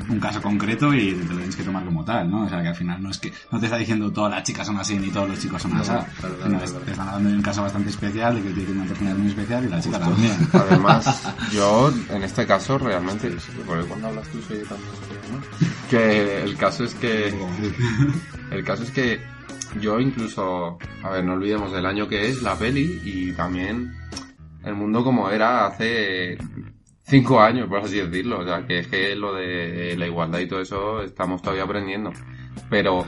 un 0.10 0.20
caso 0.20 0.42
concreto 0.42 0.94
y 0.94 1.14
te 1.14 1.24
lo 1.24 1.38
tienes 1.38 1.56
que 1.56 1.64
tomar 1.64 1.86
como 1.86 2.04
tal, 2.04 2.30
¿no? 2.30 2.44
O 2.44 2.50
sea, 2.50 2.62
que 2.62 2.68
al 2.68 2.76
final 2.76 3.02
no 3.02 3.10
es 3.10 3.20
que 3.20 3.32
no 3.54 3.58
te 3.58 3.68
está 3.68 3.78
diciendo 3.78 4.12
todas 4.12 4.32
las 4.32 4.44
chicas 4.44 4.68
son 4.68 4.78
así 4.80 5.00
ni 5.00 5.10
todos 5.12 5.30
los 5.30 5.40
chicos 5.40 5.62
son 5.62 5.78
así. 5.78 5.92
claro, 5.92 6.06
claro, 6.20 6.36
claro, 6.58 6.80
te 6.80 6.92
están 6.92 7.08
hablando 7.08 7.30
de 7.30 7.36
un 7.38 7.42
caso 7.42 7.62
bastante 7.62 7.90
especial, 7.90 8.36
de 8.36 8.42
que 8.42 8.50
tiene 8.50 8.72
una 8.72 8.84
personalidad 8.84 9.18
muy 9.18 9.30
especial 9.30 9.64
y 9.64 9.70
la 9.70 9.80
chica 9.80 9.98
también. 9.98 10.36
Además, 10.52 11.34
yo 11.54 11.90
en 12.10 12.24
este 12.24 12.46
caso 12.46 12.78
realmente, 12.78 13.32
porque 13.66 13.86
cuando 13.86 14.10
hablas 14.10 14.28
tú 14.28 14.42
soy 14.42 14.58
tan 14.64 14.78
¿no? 14.78 15.40
que 15.90 16.44
el 16.44 16.58
caso 16.58 16.84
es 16.84 16.96
que 16.96 17.34
el 18.52 18.64
caso 18.66 18.84
es 18.84 18.92
que 18.92 19.22
yo 19.80 20.00
incluso, 20.00 20.78
a 21.04 21.10
ver, 21.10 21.24
no 21.24 21.34
olvidemos 21.34 21.72
del 21.72 21.86
año 21.86 22.08
que 22.08 22.28
es 22.28 22.42
la 22.42 22.56
peli 22.56 23.02
y 23.04 23.32
también 23.34 23.94
el 24.64 24.76
mundo 24.76 25.04
como 25.04 25.30
era 25.30 25.66
hace 25.66 26.38
cinco 27.04 27.40
años, 27.40 27.68
por 27.68 27.80
así 27.80 28.02
decirlo. 28.02 28.40
O 28.40 28.46
sea, 28.46 28.66
que 28.66 28.80
es 28.80 28.88
que 28.88 29.16
lo 29.16 29.34
de 29.34 29.96
la 29.98 30.08
igualdad 30.08 30.40
y 30.40 30.48
todo 30.48 30.62
eso 30.62 31.02
estamos 31.02 31.42
todavía 31.42 31.64
aprendiendo. 31.64 32.12
Pero 32.70 33.06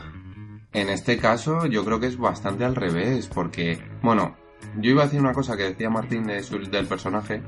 en 0.73 0.89
este 0.89 1.17
caso 1.17 1.65
yo 1.65 1.83
creo 1.85 1.99
que 1.99 2.07
es 2.07 2.17
bastante 2.17 2.65
al 2.65 2.75
revés, 2.75 3.27
porque, 3.27 3.79
bueno, 4.01 4.35
yo 4.77 4.91
iba 4.91 5.03
a 5.03 5.05
decir 5.05 5.19
una 5.19 5.33
cosa 5.33 5.57
que 5.57 5.63
decía 5.63 5.89
Martín 5.89 6.23
de 6.25 6.41
del 6.71 6.87
personaje, 6.87 7.41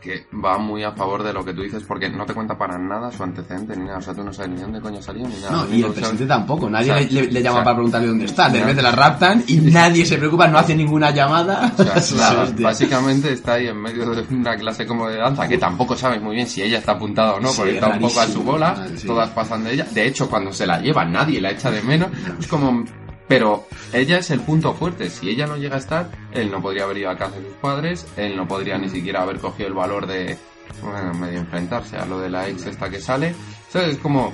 que 0.00 0.26
va 0.44 0.58
muy 0.58 0.84
a 0.84 0.92
favor 0.92 1.22
de 1.22 1.32
lo 1.32 1.44
que 1.44 1.52
tú 1.52 1.62
dices, 1.62 1.82
porque 1.84 2.08
no 2.08 2.24
te 2.24 2.34
cuenta 2.34 2.56
para 2.56 2.78
nada 2.78 3.10
su 3.10 3.22
antecedente 3.22 3.76
ni 3.76 3.84
nada. 3.84 3.98
O 3.98 4.02
sea, 4.02 4.14
tú 4.14 4.22
no 4.24 4.32
sabes 4.32 4.50
ni 4.52 4.60
dónde 4.60 4.80
coño 4.80 5.02
salió 5.02 5.26
ni 5.26 5.34
nada. 5.36 5.50
no 5.50 5.64
y 5.66 5.82
único 5.82 5.88
el 5.98 6.04
sabes- 6.04 6.28
tampoco 6.28 6.70
nadie 6.70 6.92
O 6.92 6.98
sea, 6.98 7.06
le, 7.10 7.22
le 7.32 7.42
llama 7.42 7.50
o 7.50 7.58
sea, 7.58 7.64
para 7.64 7.76
preguntarle 7.76 8.08
dónde 8.08 8.24
está 8.26 8.48
de 8.48 8.60
repente 8.60 8.82
la 8.82 8.92
raptan 8.92 9.44
y 9.46 9.56
nadie 9.62 10.06
se 10.06 10.16
preocupa 10.18 10.46
no 10.48 10.58
hace 10.58 10.74
ninguna 10.74 11.10
llamada 11.10 11.72
O 11.76 12.00
sea, 12.00 12.16
nada, 12.34 12.48
básicamente 12.60 13.32
está 13.32 13.54
ahí 13.54 13.66
en 13.68 13.80
medio 13.80 14.06
de 14.10 14.24
una 14.34 14.56
clase 14.56 14.86
como 14.86 15.08
de 15.08 15.16
danza 15.16 15.48
que 15.48 15.58
tampoco 15.58 15.96
sabes 15.96 16.20
muy 16.22 16.36
bien 16.36 16.46
si 16.46 16.62
ella 16.62 16.78
está 16.78 16.92
apuntada 16.92 17.34
o 17.34 17.40
no, 17.40 17.48
Sí, 17.48 17.56
porque 17.58 17.74
está 17.74 17.88
un 17.88 17.98
poco 18.00 18.20
a 18.20 18.26
su 18.26 18.42
bola, 18.42 18.86
todas 19.06 19.30
pasan 19.30 19.64
de 19.64 19.74
ella. 19.74 19.86
De 19.92 20.06
hecho, 20.06 20.28
cuando 20.28 20.52
se 20.52 20.66
la 20.66 20.80
lleva 20.80 21.04
nadie 21.04 21.40
la 21.40 21.50
echa 21.50 21.70
de 21.70 21.82
menos. 21.82 22.08
Es 22.38 22.46
como... 22.46 22.84
Pero 23.28 23.66
ella 23.92 24.18
es 24.18 24.30
el 24.30 24.40
punto 24.40 24.72
fuerte. 24.74 25.10
Si 25.10 25.28
ella 25.28 25.46
no 25.46 25.56
llega 25.56 25.76
a 25.76 25.78
estar, 25.78 26.10
él 26.32 26.50
no 26.50 26.62
podría 26.62 26.84
haber 26.84 26.98
ido 26.98 27.10
a 27.10 27.16
casa 27.16 27.36
de 27.36 27.46
sus 27.46 27.56
padres, 27.56 28.06
él 28.16 28.36
no 28.36 28.48
podría 28.48 28.78
ni 28.78 28.88
siquiera 28.88 29.22
haber 29.22 29.38
cogido 29.38 29.68
el 29.68 29.74
valor 29.74 30.06
de, 30.06 30.36
bueno, 30.82 31.12
medio 31.14 31.38
enfrentarse 31.40 31.96
a 31.96 32.06
lo 32.06 32.18
de 32.20 32.30
la 32.30 32.48
ex 32.48 32.66
esta 32.66 32.88
que 32.88 33.00
sale. 33.00 33.34
¿Sabes? 33.68 33.90
Es 33.90 33.98
como... 33.98 34.32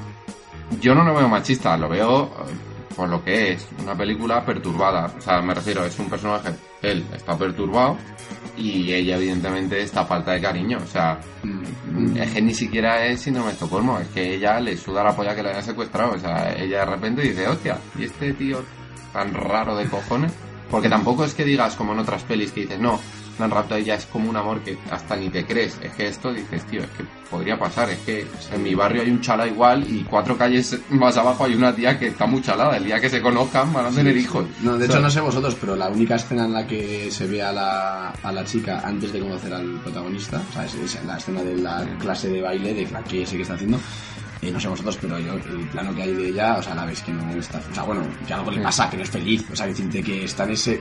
Yo 0.81 0.95
no 0.95 1.05
lo 1.05 1.15
veo 1.15 1.29
machista, 1.29 1.77
lo 1.77 1.89
veo 1.91 2.25
eh, 2.25 2.95
por 2.97 3.09
lo 3.09 3.23
que 3.23 3.53
es, 3.53 3.69
una 3.83 3.95
película 3.95 4.45
perturbada. 4.47 5.13
O 5.19 5.21
sea, 5.21 5.43
me 5.43 5.53
refiero, 5.55 5.85
es 5.85 5.99
un 5.99 6.09
personaje, 6.09 6.55
él 6.81 7.05
está 7.15 7.37
perturbado 7.37 7.99
y 8.57 8.91
ella 8.93 9.17
evidentemente 9.17 9.83
está 9.83 10.07
falta 10.07 10.33
de 10.33 10.41
cariño. 10.41 10.79
O 10.83 10.87
sea, 10.87 11.21
Mm. 11.95 12.17
es 12.17 12.33
que 12.33 12.43
ni 12.43 12.53
siquiera 12.55 13.07
es 13.07 13.21
síndrome 13.21 13.49
de 13.49 13.53
Estocolmo, 13.55 13.99
es 14.01 14.09
que 14.09 14.35
ella 14.35 14.59
le 14.59 14.77
suda 14.77 15.05
la 15.05 15.15
polla 15.15 15.35
que 15.35 15.43
le 15.43 15.51
haya 15.51 15.63
secuestrado. 15.63 16.15
O 16.15 16.19
sea, 16.19 16.53
ella 16.57 16.81
de 16.81 16.87
repente 16.87 17.23
dice, 17.23 17.47
hostia, 17.47 17.79
¿y 17.97 18.05
este 18.05 18.33
tío 18.33 18.63
tan 19.15 19.33
raro 19.33 19.75
de 19.77 19.89
cojones? 19.89 20.33
Porque 20.71 20.91
tampoco 20.91 21.25
es 21.25 21.33
que 21.33 21.45
digas 21.45 21.77
como 21.77 21.95
en 21.95 22.01
otras 22.01 22.23
pelis 22.25 22.53
que 22.53 22.63
dices, 22.63 22.81
no, 22.81 23.01
la 23.39 23.47
han 23.47 23.51
raptado 23.51 23.81
ya 23.81 23.95
es 23.95 24.07
como 24.07 24.29
un 24.31 24.37
amor 24.37 24.61
que 24.61 24.77
hasta 24.91 25.17
ni 25.17 25.29
te 25.29 25.45
crees. 25.45 25.79
Es 25.83 25.93
que 25.93 26.07
esto 26.07 26.33
dices, 26.33 26.65
tío, 26.65 26.83
es 26.83 26.91
que 26.91 27.05
podría 27.31 27.59
pasar. 27.59 27.91
Es 27.91 27.99
que 28.01 28.27
en 28.53 28.63
mi 28.63 28.75
barrio 28.75 29.03
hay 29.03 29.11
un 29.11 29.21
chala 29.21 29.47
igual 29.47 29.85
y 29.89 30.05
cuatro 30.05 30.37
calles 30.37 30.79
más 30.91 31.17
abajo 31.17 31.45
hay 31.45 31.55
una 31.55 31.75
tía 31.75 31.99
que 31.99 32.09
está 32.09 32.27
muy 32.27 32.43
chalada. 32.43 32.77
El 32.77 32.85
día 32.85 33.01
que 33.01 33.09
se 33.09 33.21
conozcan 33.21 33.73
van 33.73 33.87
a 33.87 33.91
tener 33.91 34.17
hijos. 34.17 34.47
No, 34.63 34.79
de 34.79 34.87
hecho 34.87 35.01
no 35.01 35.11
sé 35.11 35.21
vosotros, 35.21 35.57
pero 35.61 35.77
la 35.77 35.89
única 35.89 36.17
escena 36.17 36.45
en 36.45 36.53
la 36.53 36.67
que 36.67 37.11
se 37.11 37.27
ve 37.27 37.43
a 37.43 37.53
la, 37.53 38.11
a 38.11 38.33
la 38.33 38.45
chica 38.45 38.83
antes 38.85 39.13
de 39.13 39.21
conocer 39.21 39.53
al 39.53 39.81
protagonista, 39.81 40.41
o 40.51 40.53
sea, 40.53 40.65
es, 40.65 40.75
es 40.75 41.05
la 41.05 41.17
escena 41.17 41.43
de 41.43 41.57
la 41.57 41.85
clase 41.99 42.29
de 42.29 42.41
baile 42.41 42.75
de 42.75 42.89
la 42.91 43.03
que 43.03 43.27
sé 43.27 43.37
que 43.37 43.43
está 43.43 43.55
haciendo, 43.55 43.79
eh, 44.45 44.51
no 44.53 44.61
sé 44.61 44.69
vosotros, 44.69 44.99
pero 45.01 45.19
yo, 45.19 45.35
el 45.35 45.69
plano 45.73 45.95
que 45.95 46.03
hay 46.03 46.13
de 46.15 46.29
ella, 46.29 46.57
o 46.59 46.63
sea, 46.63 46.75
la 46.75 46.85
ves 46.85 47.01
que 47.03 47.13
no 47.13 47.31
está, 47.33 47.61
o 47.71 47.75
sea, 47.75 47.83
bueno, 47.85 48.03
que 48.27 48.33
algo 48.35 48.51
le 48.51 48.61
pasa, 48.63 48.89
que 48.91 48.97
no 48.97 49.03
es 49.03 49.11
feliz, 49.11 49.45
o 49.53 49.57
sea, 49.57 49.67
decirte 49.67 50.03
que 50.03 50.25
está 50.25 50.45
en 50.45 50.51
ese, 50.51 50.81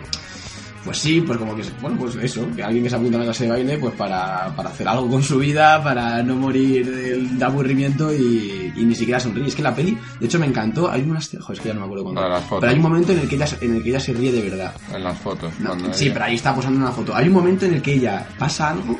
pues 0.84 0.97
sí, 0.97 1.21
pues 1.21 1.38
como 1.39 1.56
que, 1.56 1.63
bueno, 1.82 1.97
pues 1.97 2.15
eso, 2.17 2.45
que 2.54 2.62
alguien 2.62 2.84
que 2.84 2.89
se 2.89 2.97
apunta 2.97 3.15
a 3.15 3.17
una 3.19 3.26
clase 3.26 3.45
de 3.45 3.49
baile, 3.52 3.78
pues 3.78 3.93
para, 3.95 4.54
para 4.54 4.69
hacer 4.69 4.86
algo 4.86 5.10
con 5.10 5.23
su 5.23 5.38
vida, 5.39 5.82
para 5.82 6.21
no 6.23 6.36
morir 6.36 6.93
del, 6.93 7.39
de 7.39 7.45
aburrimiento 7.45 8.13
y, 8.13 8.73
y 8.76 8.84
ni 8.84 8.93
siquiera 8.93 9.17
sonríe. 9.17 9.47
Es 9.47 9.56
que 9.56 9.62
la 9.62 9.73
peli, 9.73 9.97
de 10.19 10.26
hecho 10.26 10.39
me 10.39 10.45
encantó, 10.45 10.91
hay 10.91 11.02
unas, 11.04 11.30
joder, 11.39 11.54
es 11.54 11.60
que 11.62 11.67
ya 11.69 11.73
no 11.73 11.80
me 11.80 11.86
acuerdo 11.86 12.04
cuándo, 12.04 12.21
pero 12.60 12.69
hay 12.71 12.76
un 12.76 12.84
momento 12.84 13.13
en 13.13 13.19
el 13.19 13.30
que 13.30 13.36
ella, 13.36 13.47
en 13.62 13.76
el 13.78 13.82
que 13.84 13.89
ella 13.91 13.99
se 14.02 14.12
ríe 14.13 14.32
de 14.34 14.41
verdad. 14.49 14.73
En 14.93 15.04
las 15.06 15.17
fotos. 15.19 15.54
No, 15.62 15.73
sí, 15.93 16.06
ella- 16.06 16.13
pero 16.15 16.26
ahí 16.26 16.36
está 16.36 16.54
posando 16.54 16.80
una 16.82 16.91
foto. 16.91 17.15
Hay 17.15 17.28
un 17.28 17.34
momento 17.34 17.65
en 17.65 17.76
el 17.76 17.82
que 17.82 17.93
ella 17.93 18.28
pasa 18.38 18.71
algo 18.71 18.99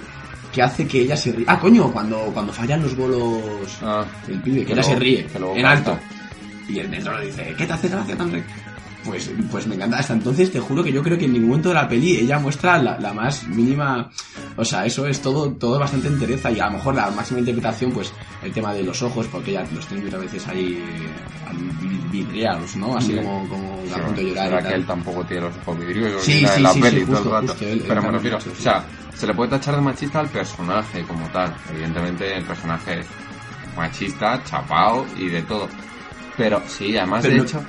que 0.54 0.62
hace 0.62 0.88
que 0.88 1.02
ella 1.02 1.18
se 1.18 1.32
ríe. 1.34 1.46
Ah, 1.50 1.60
coño, 1.60 1.92
cuando, 1.92 2.18
cuando 2.34 2.54
fallan 2.54 2.82
los 2.84 2.96
bolos 2.96 3.42
Ah, 3.82 4.06
el 4.28 4.40
pibe, 4.42 4.60
que, 4.60 4.68
Que 4.68 4.74
ella 4.74 4.84
se 4.84 4.96
ríe 4.96 5.26
que 5.26 5.38
en 5.60 5.66
alto. 5.66 5.98
Y 6.70 6.80
el 6.80 6.88
metro 6.90 7.18
le 7.20 7.26
dice, 7.26 7.54
¿qué 7.58 7.66
te 7.66 7.74
hace 7.74 7.90
gracia 7.90 8.16
tan 8.16 8.32
re-?" 8.32 8.44
Pues, 9.04 9.30
pues 9.52 9.68
me 9.68 9.76
encanta. 9.76 9.98
Hasta 10.00 10.14
entonces 10.14 10.50
te 10.50 10.62
juro 10.62 10.82
que 10.82 10.94
yo 10.94 11.04
creo 11.04 11.18
que 11.18 11.26
en 11.26 11.34
ningún 11.34 11.50
momento 11.50 11.68
de 11.68 11.76
la 11.76 11.90
peli 11.90 12.16
ella 12.20 12.40
muestra 12.40 12.78
la, 12.82 12.98
la 13.00 13.12
más 13.14 13.46
mínima. 13.50 14.10
O 14.56 14.64
sea, 14.64 14.86
eso 14.86 15.06
es 15.08 15.22
todo, 15.22 15.52
todo 15.52 15.78
bastante 15.78 16.08
entereza 16.08 16.50
y 16.52 16.60
a 16.62 16.68
lo 16.68 16.74
mejor 16.78 16.96
la 16.96 17.12
máxima 17.12 17.40
interpretación, 17.40 17.92
pues 17.92 18.14
el 18.42 18.54
tema 18.54 18.74
de 18.74 18.84
los 18.84 19.02
ojos, 19.02 19.28
porque 19.30 19.52
ella 19.52 19.66
los 19.76 19.86
tiene 19.88 20.06
muchas 20.06 20.22
veces 20.22 20.48
ahí 20.48 20.82
vidriados, 22.12 22.76
¿no? 22.76 22.96
Así 22.98 23.14
como, 23.16 23.48
como 23.50 23.80
Sí, 23.86 23.92
a 23.94 24.06
punto 24.06 24.22
de 24.22 24.28
llorar. 24.30 24.48
y 24.48 24.52
Raquel 24.52 24.72
tal. 24.72 24.86
tampoco 24.86 25.24
tiene 25.26 25.42
los 25.44 25.58
ojos 25.58 25.80
vidriosos 25.80 26.24
Sí, 26.24 26.40
sí, 26.40 26.46
en 26.56 26.64
la 26.64 26.74
sí, 26.74 26.82
peli 26.82 27.00
sí, 27.00 27.06
todo 27.06 27.12
el 27.18 27.24
justo, 27.24 27.32
rato. 27.34 27.48
justo, 27.48 27.66
él- 27.66 27.72
él 27.72 27.80
Pero 27.88 27.96
me 27.96 28.08
también 28.08 28.14
refiero, 28.14 28.38
o 28.38 28.62
sea, 28.62 28.86
se 29.16 29.28
le 29.28 29.34
puede 29.34 29.52
tachar 29.52 29.76
de 29.76 29.82
machista 29.82 30.20
al 30.20 30.30
personaje 30.30 31.04
como 31.04 31.26
tal. 31.28 31.54
Evidentemente 31.72 32.36
el 32.36 32.44
personaje 32.44 33.00
es 33.00 33.08
machista, 33.76 34.42
chapao 34.44 35.06
y 35.18 35.30
de 35.30 35.42
todo. 35.44 35.68
Pero 36.38 36.62
sí, 36.68 36.98
además 36.98 37.22
Pero 37.22 37.34
de 37.34 37.38
no- 37.40 37.46
hecho, 37.46 37.64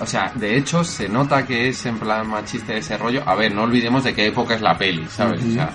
o 0.00 0.06
sea, 0.06 0.32
de 0.34 0.56
hecho 0.56 0.82
se 0.82 1.08
nota 1.08 1.46
que 1.46 1.68
es 1.68 1.86
en 1.86 1.98
plan 1.98 2.26
machista 2.28 2.74
ese 2.74 2.98
rollo. 2.98 3.22
A 3.26 3.34
ver, 3.36 3.54
no 3.54 3.62
olvidemos 3.62 4.02
de 4.04 4.14
qué 4.14 4.26
época 4.26 4.54
es 4.54 4.60
la 4.60 4.76
peli, 4.76 5.06
¿sabes? 5.08 5.44
O 5.44 5.50
sea, 5.52 5.70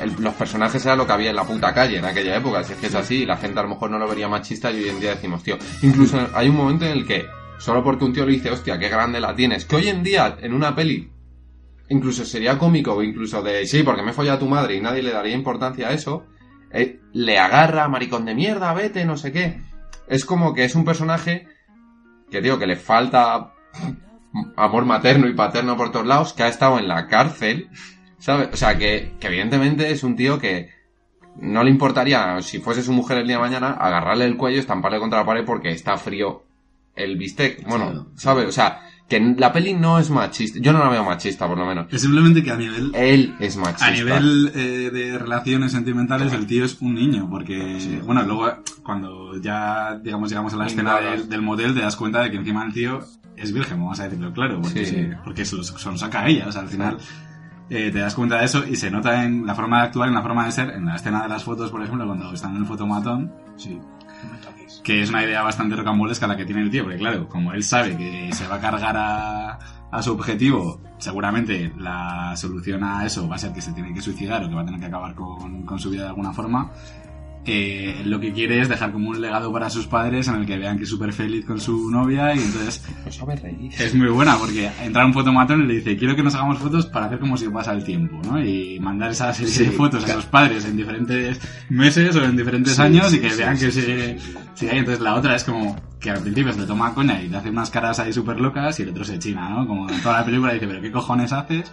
el- 0.00 0.14
los 0.22 0.34
personajes 0.34 0.84
era 0.86 0.94
lo 0.96 1.06
que 1.06 1.12
había 1.12 1.30
en 1.30 1.36
la 1.36 1.44
puta 1.44 1.72
calle 1.74 1.98
en 1.98 2.04
aquella 2.04 2.36
época. 2.36 2.62
Si 2.62 2.72
es 2.74 2.78
que 2.78 2.86
es 2.86 2.94
así, 2.94 3.22
y 3.22 3.26
la 3.26 3.36
gente 3.36 3.58
a 3.58 3.62
lo 3.64 3.70
mejor 3.70 3.90
no 3.90 3.98
lo 3.98 4.08
vería 4.08 4.28
machista 4.28 4.70
y 4.70 4.84
hoy 4.84 4.88
en 4.88 5.00
día 5.00 5.10
decimos, 5.16 5.42
tío. 5.42 5.58
Incluso 5.82 6.28
hay 6.32 6.48
un 6.48 6.56
momento 6.56 6.84
en 6.84 6.92
el 6.92 7.04
que, 7.06 7.26
solo 7.58 7.82
porque 7.82 8.04
un 8.04 8.12
tío 8.12 8.24
le 8.24 8.32
dice, 8.32 8.50
hostia, 8.50 8.78
qué 8.78 8.88
grande 8.88 9.18
la 9.18 9.34
tienes, 9.34 9.64
que 9.64 9.74
hoy 9.76 9.88
en 9.88 10.02
día, 10.04 10.36
en 10.40 10.54
una 10.54 10.74
peli, 10.76 11.10
incluso 11.88 12.24
sería 12.24 12.58
cómico, 12.58 13.02
incluso 13.02 13.42
de, 13.42 13.66
sí, 13.66 13.82
porque 13.82 14.02
me 14.02 14.12
folla 14.12 14.34
a 14.34 14.38
tu 14.38 14.48
madre 14.48 14.76
y 14.76 14.80
nadie 14.80 15.02
le 15.02 15.12
daría 15.12 15.34
importancia 15.34 15.88
a 15.88 15.92
eso, 15.92 16.26
eh, 16.70 17.00
le 17.12 17.38
agarra, 17.38 17.88
maricón 17.88 18.24
de 18.24 18.34
mierda, 18.34 18.72
vete, 18.74 19.04
no 19.04 19.16
sé 19.16 19.32
qué. 19.32 19.60
Es 20.08 20.24
como 20.24 20.54
que 20.54 20.64
es 20.64 20.74
un 20.74 20.84
personaje 20.84 21.46
que, 22.30 22.42
tío, 22.42 22.58
que 22.58 22.66
le 22.66 22.76
falta 22.76 23.52
amor 24.56 24.84
materno 24.84 25.28
y 25.28 25.34
paterno 25.34 25.76
por 25.76 25.92
todos 25.92 26.06
lados, 26.06 26.32
que 26.32 26.42
ha 26.42 26.48
estado 26.48 26.78
en 26.78 26.88
la 26.88 27.06
cárcel, 27.06 27.68
¿sabes? 28.18 28.48
O 28.52 28.56
sea, 28.56 28.76
que, 28.76 29.14
que 29.20 29.28
evidentemente 29.28 29.90
es 29.90 30.02
un 30.02 30.16
tío 30.16 30.38
que 30.38 30.70
no 31.36 31.62
le 31.64 31.70
importaría, 31.70 32.40
si 32.42 32.58
fuese 32.58 32.82
su 32.82 32.92
mujer 32.92 33.18
el 33.18 33.26
día 33.26 33.36
de 33.36 33.42
mañana, 33.42 33.72
agarrarle 33.72 34.24
el 34.24 34.36
cuello, 34.36 34.60
estamparle 34.60 34.98
contra 34.98 35.20
la 35.20 35.26
pared 35.26 35.44
porque 35.44 35.70
está 35.70 35.96
frío 35.96 36.44
el 36.96 37.16
bistec. 37.16 37.66
Bueno. 37.66 38.08
¿sabes? 38.16 38.48
O 38.48 38.52
sea, 38.52 38.83
que 39.08 39.20
la 39.38 39.52
peli 39.52 39.74
no 39.74 39.98
es 39.98 40.08
machista. 40.10 40.58
Yo 40.60 40.72
no 40.72 40.78
la 40.78 40.88
veo 40.88 41.04
machista, 41.04 41.46
por 41.46 41.58
lo 41.58 41.66
menos. 41.66 41.86
Es 41.92 42.00
simplemente 42.02 42.42
que 42.42 42.50
a 42.50 42.56
nivel 42.56 42.90
Él 42.94 43.34
es 43.38 43.56
machista. 43.56 43.86
A 43.86 43.90
nivel 43.90 44.50
eh, 44.54 44.90
de 44.92 45.18
relaciones 45.18 45.72
sentimentales, 45.72 46.32
el 46.32 46.46
tío 46.46 46.64
es 46.64 46.80
un 46.80 46.94
niño, 46.94 47.28
porque, 47.28 48.00
bueno, 48.04 48.22
luego 48.22 48.50
cuando 48.82 49.38
ya, 49.40 49.98
digamos, 50.02 50.30
llegamos 50.30 50.54
a 50.54 50.56
la 50.56 50.66
escena 50.66 51.00
del, 51.00 51.28
del 51.28 51.42
motel, 51.42 51.74
te 51.74 51.80
das 51.80 51.96
cuenta 51.96 52.20
de 52.22 52.30
que 52.30 52.38
encima 52.38 52.64
el 52.64 52.72
tío 52.72 53.00
es 53.36 53.52
virgen, 53.52 53.78
vamos 53.78 53.98
a 54.00 54.04
decirlo 54.04 54.32
claro, 54.32 54.60
porque, 54.62 54.86
Sí. 54.86 55.08
porque 55.24 55.44
se 55.44 55.56
lo 55.56 55.62
saca 55.64 56.20
a 56.22 56.28
ella, 56.28 56.46
o 56.48 56.52
sea, 56.52 56.62
al 56.62 56.68
final 56.68 56.96
eh, 57.68 57.90
te 57.92 57.98
das 57.98 58.14
cuenta 58.14 58.38
de 58.38 58.44
eso 58.44 58.64
y 58.66 58.76
se 58.76 58.90
nota 58.90 59.24
en 59.24 59.44
la 59.46 59.54
forma 59.54 59.80
de 59.80 59.86
actuar, 59.88 60.08
en 60.08 60.14
la 60.14 60.22
forma 60.22 60.44
de 60.46 60.52
ser, 60.52 60.70
en 60.70 60.84
la 60.86 60.96
escena 60.96 61.22
de 61.24 61.28
las 61.28 61.42
fotos, 61.44 61.70
por 61.70 61.82
ejemplo, 61.82 62.06
cuando 62.06 62.32
están 62.32 62.52
en 62.52 62.58
el 62.62 62.66
fotomatón, 62.66 63.32
Sí. 63.56 63.78
Que 64.82 65.02
es 65.02 65.10
una 65.10 65.24
idea 65.24 65.42
bastante 65.42 65.76
rocambolesca 65.76 66.26
la 66.26 66.36
que 66.36 66.44
tiene 66.44 66.62
el 66.62 66.70
tío, 66.70 66.84
porque 66.84 66.98
claro, 66.98 67.28
como 67.28 67.52
él 67.52 67.62
sabe 67.62 67.96
que 67.96 68.32
se 68.32 68.46
va 68.46 68.56
a 68.56 68.60
cargar 68.60 68.96
a, 68.96 69.58
su 70.02 70.12
objetivo, 70.12 70.80
seguramente 70.98 71.72
la 71.78 72.34
solución 72.36 72.82
a 72.82 73.06
eso 73.06 73.28
va 73.28 73.36
a 73.36 73.38
ser 73.38 73.52
que 73.52 73.60
se 73.60 73.72
tiene 73.72 73.94
que 73.94 74.00
suicidar 74.00 74.42
o 74.42 74.48
que 74.48 74.54
va 74.54 74.62
a 74.62 74.64
tener 74.64 74.80
que 74.80 74.86
acabar 74.86 75.14
con 75.14 75.78
su 75.78 75.90
vida 75.90 76.02
de 76.02 76.08
alguna 76.08 76.32
forma. 76.32 76.72
Eh, 77.46 78.00
lo 78.06 78.18
que 78.20 78.32
quiere 78.32 78.60
es 78.62 78.70
dejar 78.70 78.90
como 78.90 79.10
un 79.10 79.20
legado 79.20 79.52
para 79.52 79.68
sus 79.68 79.86
padres 79.86 80.28
en 80.28 80.36
el 80.36 80.46
que 80.46 80.56
vean 80.56 80.78
que 80.78 80.84
es 80.84 80.88
súper 80.88 81.12
feliz 81.12 81.44
con 81.44 81.60
su 81.60 81.90
novia 81.90 82.34
y 82.34 82.38
entonces 82.38 82.82
reír. 83.42 83.70
es 83.78 83.94
muy 83.94 84.08
buena 84.08 84.36
porque 84.38 84.70
entra 84.82 85.04
un 85.04 85.12
fotomatón 85.12 85.62
y 85.64 85.66
le 85.66 85.74
dice 85.74 85.94
quiero 85.98 86.16
que 86.16 86.22
nos 86.22 86.34
hagamos 86.34 86.58
fotos 86.58 86.86
para 86.86 87.04
hacer 87.04 87.18
como 87.18 87.36
si 87.36 87.46
pasa 87.50 87.72
el 87.72 87.84
tiempo, 87.84 88.18
¿no? 88.24 88.42
Y 88.42 88.80
mandar 88.80 89.10
esa 89.10 89.32
serie 89.34 89.52
Sí, 89.52 89.64
de 89.64 89.70
fotos 89.72 90.08
a 90.08 90.14
los 90.16 90.24
padres 90.24 90.64
en 90.64 90.74
diferentes 90.76 91.38
meses 91.68 92.16
o 92.16 92.24
en 92.24 92.34
diferentes 92.34 92.76
Sí, 92.76 92.80
años 92.82 93.10
sí, 93.10 93.16
y 93.16 93.20
que 93.20 93.34
vean 93.34 93.58
que 93.58 93.70
sí, 93.70 93.80
sigue, 93.82 94.18
sigue 94.54 94.70
ahí. 94.72 94.78
Entonces 94.78 95.02
la 95.02 95.14
otra 95.14 95.36
es 95.36 95.44
como 95.44 95.76
que 96.00 96.10
al 96.10 96.20
principio 96.20 96.50
se 96.52 96.60
le 96.60 96.66
toma 96.66 96.94
coña 96.94 97.20
y 97.22 97.28
le 97.28 97.36
hace 97.36 97.50
unas 97.50 97.68
caras 97.68 97.98
ahí 97.98 98.10
súper 98.12 98.40
locas 98.40 98.80
y 98.80 98.84
el 98.84 98.88
otro 98.88 99.04
se 99.04 99.18
china, 99.18 99.50
¿no? 99.50 99.66
Como 99.66 99.88
en 99.90 100.00
toda 100.02 100.20
la 100.20 100.24
película 100.24 100.54
dice, 100.54 100.66
pero 100.66 100.80
¿qué 100.80 100.90
cojones 100.90 101.30
haces? 101.32 101.70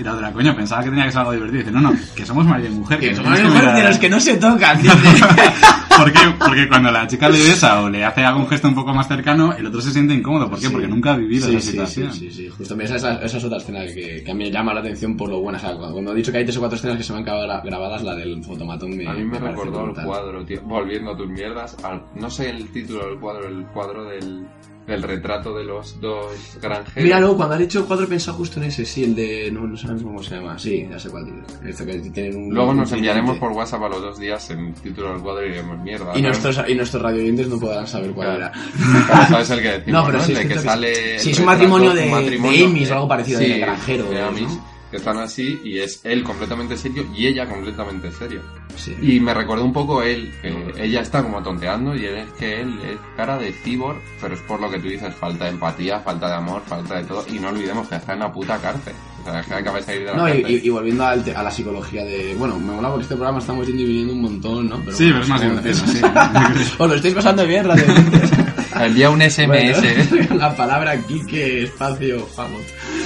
Y 0.00 0.02
la 0.02 0.14
otra, 0.14 0.32
coño, 0.32 0.56
pensaba 0.56 0.82
que 0.82 0.88
tenía 0.88 1.04
que 1.04 1.10
ser 1.12 1.20
algo 1.20 1.32
divertido. 1.32 1.58
Dice, 1.60 1.72
no, 1.72 1.80
no, 1.82 1.92
que 2.16 2.24
somos 2.24 2.46
marido 2.46 2.70
y 2.72 2.74
mujer. 2.74 2.98
Que 2.98 3.08
nos 3.10 3.16
somos 3.18 3.34
tienes 3.34 3.52
mejores 3.52 3.72
de 3.74 3.78
mirar- 3.80 3.88
los 3.90 3.98
que 3.98 4.08
no 4.08 4.18
se 4.20 4.36
tocan, 4.38 4.82
dice. 4.82 4.96
¿Por 5.96 6.10
qué? 6.12 6.18
Porque 6.38 6.68
cuando 6.68 6.90
la 6.90 7.06
chica 7.06 7.28
le 7.28 7.42
besa 7.42 7.82
o 7.82 7.90
le 7.90 8.02
hace 8.04 8.24
algún 8.24 8.48
gesto 8.48 8.68
un 8.68 8.74
poco 8.74 8.94
más 8.94 9.06
cercano, 9.06 9.52
el 9.52 9.66
otro 9.66 9.82
se 9.82 9.90
siente 9.90 10.14
incómodo. 10.14 10.48
¿Por 10.48 10.58
qué? 10.58 10.66
Sí. 10.68 10.72
Porque 10.72 10.88
nunca 10.88 11.12
ha 11.12 11.16
vivido 11.16 11.46
sí, 11.46 11.56
esa 11.56 11.60
sí, 11.60 11.70
situación. 11.72 12.12
Sí, 12.14 12.30
sí, 12.30 12.36
sí. 12.44 12.48
Justo 12.48 12.80
esa, 12.80 12.96
esa, 12.96 13.22
esa 13.22 13.36
es 13.36 13.44
otra 13.44 13.58
escena 13.58 13.80
que, 13.84 14.22
que 14.24 14.30
a 14.30 14.34
mí 14.34 14.44
me 14.44 14.50
llama 14.50 14.72
la 14.72 14.80
atención 14.80 15.14
por 15.18 15.28
lo 15.28 15.40
buena. 15.40 15.58
O 15.58 15.60
sea, 15.60 15.70
cuando, 15.74 15.92
cuando 15.92 16.12
he 16.12 16.16
dicho 16.16 16.32
que 16.32 16.38
hay 16.38 16.44
tres 16.44 16.56
o 16.56 16.60
cuatro 16.60 16.76
escenas 16.76 16.96
que 16.96 17.02
se 17.02 17.12
me 17.12 17.18
han 17.18 17.24
quedado 17.26 17.46
gra- 17.46 17.62
grabadas, 17.62 18.02
la 18.02 18.14
del 18.14 18.42
fotomatón 18.42 18.96
me 18.96 19.06
A 19.06 19.12
mí 19.12 19.24
me, 19.24 19.32
parece 19.38 19.48
recordó 19.50 19.80
el 19.80 19.84
brutal. 19.86 20.06
cuadro, 20.06 20.44
tío. 20.46 20.62
Volviendo 20.62 21.10
a 21.10 21.16
tus 21.18 21.28
mierdas. 21.28 21.76
al- 21.84 22.02
no 22.14 22.30
sé 22.30 22.48
el 22.48 22.66
título 22.70 23.06
del 23.06 23.18
cuadro, 23.18 23.46
el 23.46 23.66
cuadro 23.66 24.04
del, 24.04 24.46
del 24.90 25.02
retrato 25.02 25.54
de 25.56 25.64
los 25.64 26.00
dos 26.00 26.26
granjeros. 26.60 27.02
Mira, 27.02 27.20
luego 27.20 27.36
cuando 27.36 27.54
han 27.54 27.62
hecho 27.62 27.80
el 27.80 27.84
cuadro 27.86 28.04
he 28.04 28.08
pensado 28.08 28.36
justo 28.36 28.60
en 28.60 28.66
ese, 28.66 28.84
sí, 28.84 29.04
el 29.04 29.14
de... 29.14 29.50
No, 29.50 29.66
no 29.66 29.76
sabemos 29.76 30.02
cómo 30.02 30.22
se 30.22 30.34
llama. 30.36 30.58
Sí, 30.58 30.86
ya 30.90 30.98
sé 30.98 31.08
cuál 31.10 31.26
que 31.26 32.10
tienen 32.10 32.36
un... 32.36 32.54
Luego 32.54 32.70
un 32.70 32.76
nos 32.78 32.92
enviaremos 32.92 33.38
por 33.38 33.52
WhatsApp 33.52 33.82
a 33.84 33.88
los 33.88 34.02
dos 34.02 34.18
días 34.18 34.50
el 34.50 34.74
título 34.74 35.12
del 35.12 35.22
cuadro 35.22 35.46
y 35.46 35.50
diremos 35.50 35.78
mierda. 35.78 36.12
Y 36.16 36.22
¿no? 36.22 36.28
nuestros, 36.28 36.60
y 36.68 36.74
nuestros 36.74 37.02
radioyentes 37.02 37.48
no 37.48 37.58
podrán 37.58 37.86
saber 37.86 38.10
cuál 38.12 38.36
Claro. 38.36 38.52
era. 38.54 39.26
Sabes 39.28 39.50
el 39.50 39.62
que 39.62 39.68
decimos, 39.78 39.92
No, 39.92 40.00
¿no? 40.00 40.06
pero 40.12 40.24
sí, 40.24 40.32
El 40.32 40.38
es 40.38 40.46
que 40.46 40.58
sale... 40.58 41.18
sí. 41.18 41.28
el 41.28 41.32
es 41.34 41.38
un 41.38 41.46
matrimonio 41.46 41.94
de- 41.94 42.30
de 42.38 42.60
Emmys 42.64 42.90
o 42.90 42.94
algo 42.94 43.08
parecido, 43.08 43.40
sí, 43.40 43.46
de 43.48 43.58
granjero, 43.58 44.04
de 44.10 44.20
¿no? 44.20 44.70
Que 44.90 44.96
están 44.96 45.18
así 45.18 45.60
y 45.64 45.78
es 45.78 46.00
él 46.04 46.24
completamente 46.24 46.76
serio 46.76 47.06
y 47.16 47.26
ella 47.28 47.46
completamente 47.48 48.10
serio. 48.10 48.40
Sí. 48.76 48.96
Y 49.00 49.20
me 49.20 49.32
recordó 49.34 49.64
un 49.64 49.72
poco 49.72 50.02
él, 50.02 50.32
que 50.42 50.52
ella 50.78 51.00
está 51.00 51.22
como 51.22 51.40
tonteando 51.42 51.94
y 51.94 52.04
él 52.06 52.16
es 52.16 52.32
que 52.32 52.60
él 52.62 52.76
es 52.84 52.98
cara 53.16 53.38
de 53.38 53.52
cibor, 53.52 53.96
pero 54.20 54.34
es 54.34 54.40
por 54.40 54.60
lo 54.60 54.68
que 54.70 54.78
tú 54.80 54.88
dices, 54.88 55.14
falta 55.14 55.44
de 55.44 55.50
empatía, 55.50 56.00
falta 56.00 56.28
de 56.28 56.34
amor, 56.34 56.62
falta 56.66 56.96
de 56.96 57.04
todo. 57.04 57.24
Y 57.32 57.38
no 57.38 57.50
olvidemos 57.50 57.86
que 57.88 57.94
está 57.96 58.14
en 58.14 58.18
la 58.20 58.32
puta 58.32 58.58
cárcel. 58.58 58.94
O 59.20 59.24
sea, 59.24 59.40
es 59.40 59.46
que 59.46 59.54
acaba 59.54 59.76
de 59.78 59.84
salir 59.84 60.00
de 60.00 60.06
la 60.06 60.14
No, 60.16 60.28
y, 60.28 60.32
cárcel. 60.42 60.50
y- 60.64 60.66
y 60.66 60.70
volviendo 60.70 61.04
al 61.06 61.22
te- 61.22 61.34
a 61.36 61.42
la 61.42 61.50
psicología 61.50 62.04
de... 62.04 62.34
Bueno, 62.36 62.58
me 62.58 62.72
mola 62.72 62.88
porque 62.88 63.02
este 63.02 63.14
programa 63.16 63.38
estamos 63.38 63.66
yendo 63.66 63.82
y 63.82 63.86
viniendo 63.86 64.12
un 64.14 64.22
montón, 64.22 64.68
¿no? 64.68 64.80
Pero 64.84 64.96
Sí, 64.96 65.04
bueno, 65.12 65.20
pero 65.20 65.22
es 65.22 65.28
más 65.28 65.40
divertido, 65.42 65.86
sí. 65.86 66.72
Os 66.78 66.88
lo 66.88 66.94
estáis 66.96 67.14
pasando 67.14 67.46
bien, 67.46 67.64
radioyentes. 67.64 68.30
Envía 68.86 69.10
un 69.10 69.20
SMS. 69.20 69.46
Bueno, 69.46 70.34
la 70.36 70.54
palabra 70.56 70.96
Kike, 70.96 71.64
espacio, 71.64 72.26
vamos. 72.36 72.62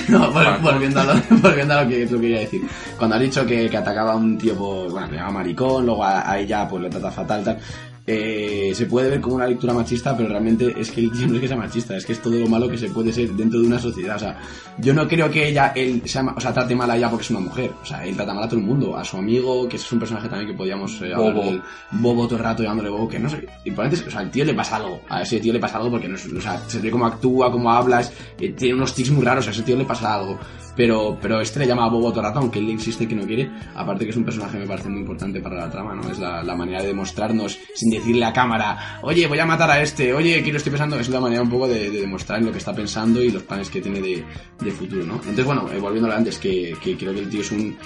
No, 0.09 0.31
volviendo, 0.61 1.01
a 1.01 1.05
lo, 1.05 1.15
volviendo 1.43 1.75
a 1.75 1.83
lo 1.83 1.89
que, 1.89 2.05
lo 2.07 2.17
que 2.17 2.21
quería 2.21 2.41
decir. 2.41 2.63
Cuando 2.99 3.17
has 3.17 3.23
dicho 3.23 3.47
que, 3.47 3.69
que 3.69 3.77
atacaba 3.77 4.13
a 4.13 4.17
un 4.17 4.39
tío 4.39 4.55
por, 4.55 4.91
bueno, 4.91 5.09
le 5.09 5.17
llama 5.17 5.33
maricón, 5.33 5.87
luego 5.87 6.05
a, 6.05 6.31
a 6.31 6.39
ella 6.39 6.69
pues 6.69 6.83
le 6.83 6.91
trata 6.91 7.11
fatal, 7.11 7.45
tal. 7.45 7.59
Eh, 8.07 8.73
se 8.75 8.87
puede 8.87 9.09
ver 9.11 9.21
como 9.21 9.37
una 9.37 9.47
lectura 9.47 9.73
machista, 9.73 10.17
pero 10.17 10.29
realmente 10.29 10.75
es 10.79 10.91
que 10.91 11.01
el 11.01 11.11
tío 11.13 11.27
no 11.27 11.35
es 11.37 11.41
que 11.41 11.49
sea 11.49 11.57
machista, 11.57 11.97
es 11.97 12.05
que 12.05 12.13
es 12.13 12.21
todo 12.21 12.35
lo 12.35 12.47
malo 12.47 12.69
que 12.69 12.77
se 12.77 12.89
puede 12.91 13.13
ser 13.13 13.31
dentro 13.31 13.61
de 13.61 13.67
una 13.67 13.79
sociedad. 13.79 14.17
O 14.17 14.19
sea, 14.19 14.39
yo 14.79 14.93
no 14.93 15.09
creo 15.09 15.31
que 15.31 15.49
ella, 15.49 15.73
él, 15.75 16.03
sea, 16.05 16.23
o 16.37 16.41
sea, 16.41 16.53
trate 16.53 16.75
mal 16.75 16.91
a 16.91 16.97
ella 16.97 17.09
porque 17.09 17.25
es 17.25 17.31
una 17.31 17.41
mujer. 17.41 17.71
O 17.83 17.87
sea, 17.87 18.05
él 18.05 18.15
trata 18.15 18.35
mal 18.35 18.45
a 18.45 18.49
todo 18.49 18.61
el 18.61 18.67
mundo, 18.67 18.97
a 18.97 19.05
su 19.05 19.17
amigo, 19.17 19.67
que 19.69 19.77
ese 19.77 19.87
es 19.87 19.93
un 19.93 19.99
personaje 20.01 20.29
también 20.29 20.51
que 20.51 20.57
podíamos 20.57 21.01
eh, 21.01 21.15
hablar 21.15 21.33
Bobo. 21.35 21.45
del 21.47 21.63
bobo 21.93 22.27
todo 22.27 22.37
el 22.39 22.45
rato 22.45 22.63
llamándole 22.63 22.91
bobo, 22.91 23.09
que 23.09 23.19
no 23.19 23.31
sé. 23.31 23.47
Y 23.65 23.71
probablemente, 23.71 24.09
o 24.09 24.11
sea, 24.11 24.21
al 24.21 24.31
tío 24.31 24.45
le 24.45 24.55
pasa 24.55 24.77
algo. 24.77 25.01
A 25.09 25.23
ese 25.23 25.41
tío 25.41 25.53
le 25.53 25.61
pasa 25.61 25.79
algo 25.79 25.91
porque 25.93 26.09
no 26.09 26.17
es, 26.17 26.27
o 26.31 26.41
sea, 26.41 26.59
se 26.69 26.81
ve 26.81 26.91
cómo 26.91 27.07
actúa, 27.07 27.51
cómo 27.51 27.71
habla, 27.73 28.01
es- 28.01 28.13
eh, 28.39 28.51
tiene 28.53 28.75
unos 28.75 28.95
tics 28.95 29.11
muy 29.11 29.25
raros, 29.25 29.47
a 29.49 29.51
ese 29.51 29.63
tío 29.63 29.77
le 29.77 29.85
pasa 29.85 30.15
algo. 30.15 30.39
Pero, 30.77 31.19
pero 31.21 31.41
este 31.41 31.61
le 31.61 31.67
llama 31.67 31.89
bobo 31.89 32.11
todo 32.11 32.21
el 32.21 32.27
rato, 32.27 32.39
aunque 32.41 32.59
él 32.59 32.69
insiste 32.69 33.07
que 33.07 33.15
no 33.15 33.27
quiere. 33.27 33.51
Aparte 33.75 34.05
que 34.05 34.11
es 34.11 34.17
un 34.17 34.25
personaje 34.25 34.59
me 34.59 34.67
parece 34.67 34.89
muy 34.89 35.01
importante 35.01 35.41
para 35.41 35.57
la 35.57 35.71
trama, 35.71 35.95
¿no? 35.95 36.11
Es 36.11 36.19
la, 36.19 36.43
la 36.43 36.57
manera 36.57 36.83
de 36.83 36.89
demostrarnos 36.89 37.59
sin 37.75 37.91
decirle 37.91 38.25
a 38.25 38.33
cámara, 38.33 38.99
oye, 39.03 39.27
voy 39.27 39.39
a 39.39 39.47
matar 39.47 39.71
a 39.71 39.81
este, 39.81 40.13
oye, 40.13 40.43
que 40.43 40.51
lo 40.51 40.59
estoy 40.59 40.71
pensando. 40.71 40.99
Es 40.99 41.09
la 41.09 41.21
manera 41.21 41.43
un 41.43 41.51
poco 41.51 41.69
de, 41.69 41.91
de 41.91 42.01
demostrar 42.01 42.43
lo 42.43 42.53
que 42.53 42.59
está 42.59 42.73
pensando 42.73 43.23
y 43.23 43.31
los 43.31 43.43
planes 43.43 43.71
que 43.71 43.81
tiene 43.81 44.01
de, 44.01 44.25
de 44.61 44.71
futuro, 44.71 45.05
¿no? 45.05 45.15
Entonces, 45.15 45.45
bueno, 45.45 45.69
eh, 45.73 45.79
volviendo 45.79 46.09
a 46.09 46.13
de 46.13 46.19
antes, 46.19 46.39
que, 46.39 46.75
que 46.83 46.97
creo 46.97 47.13
que 47.15 47.21
el 47.21 47.29
tío 47.29 47.41
es 47.41 47.51
un 47.53 47.77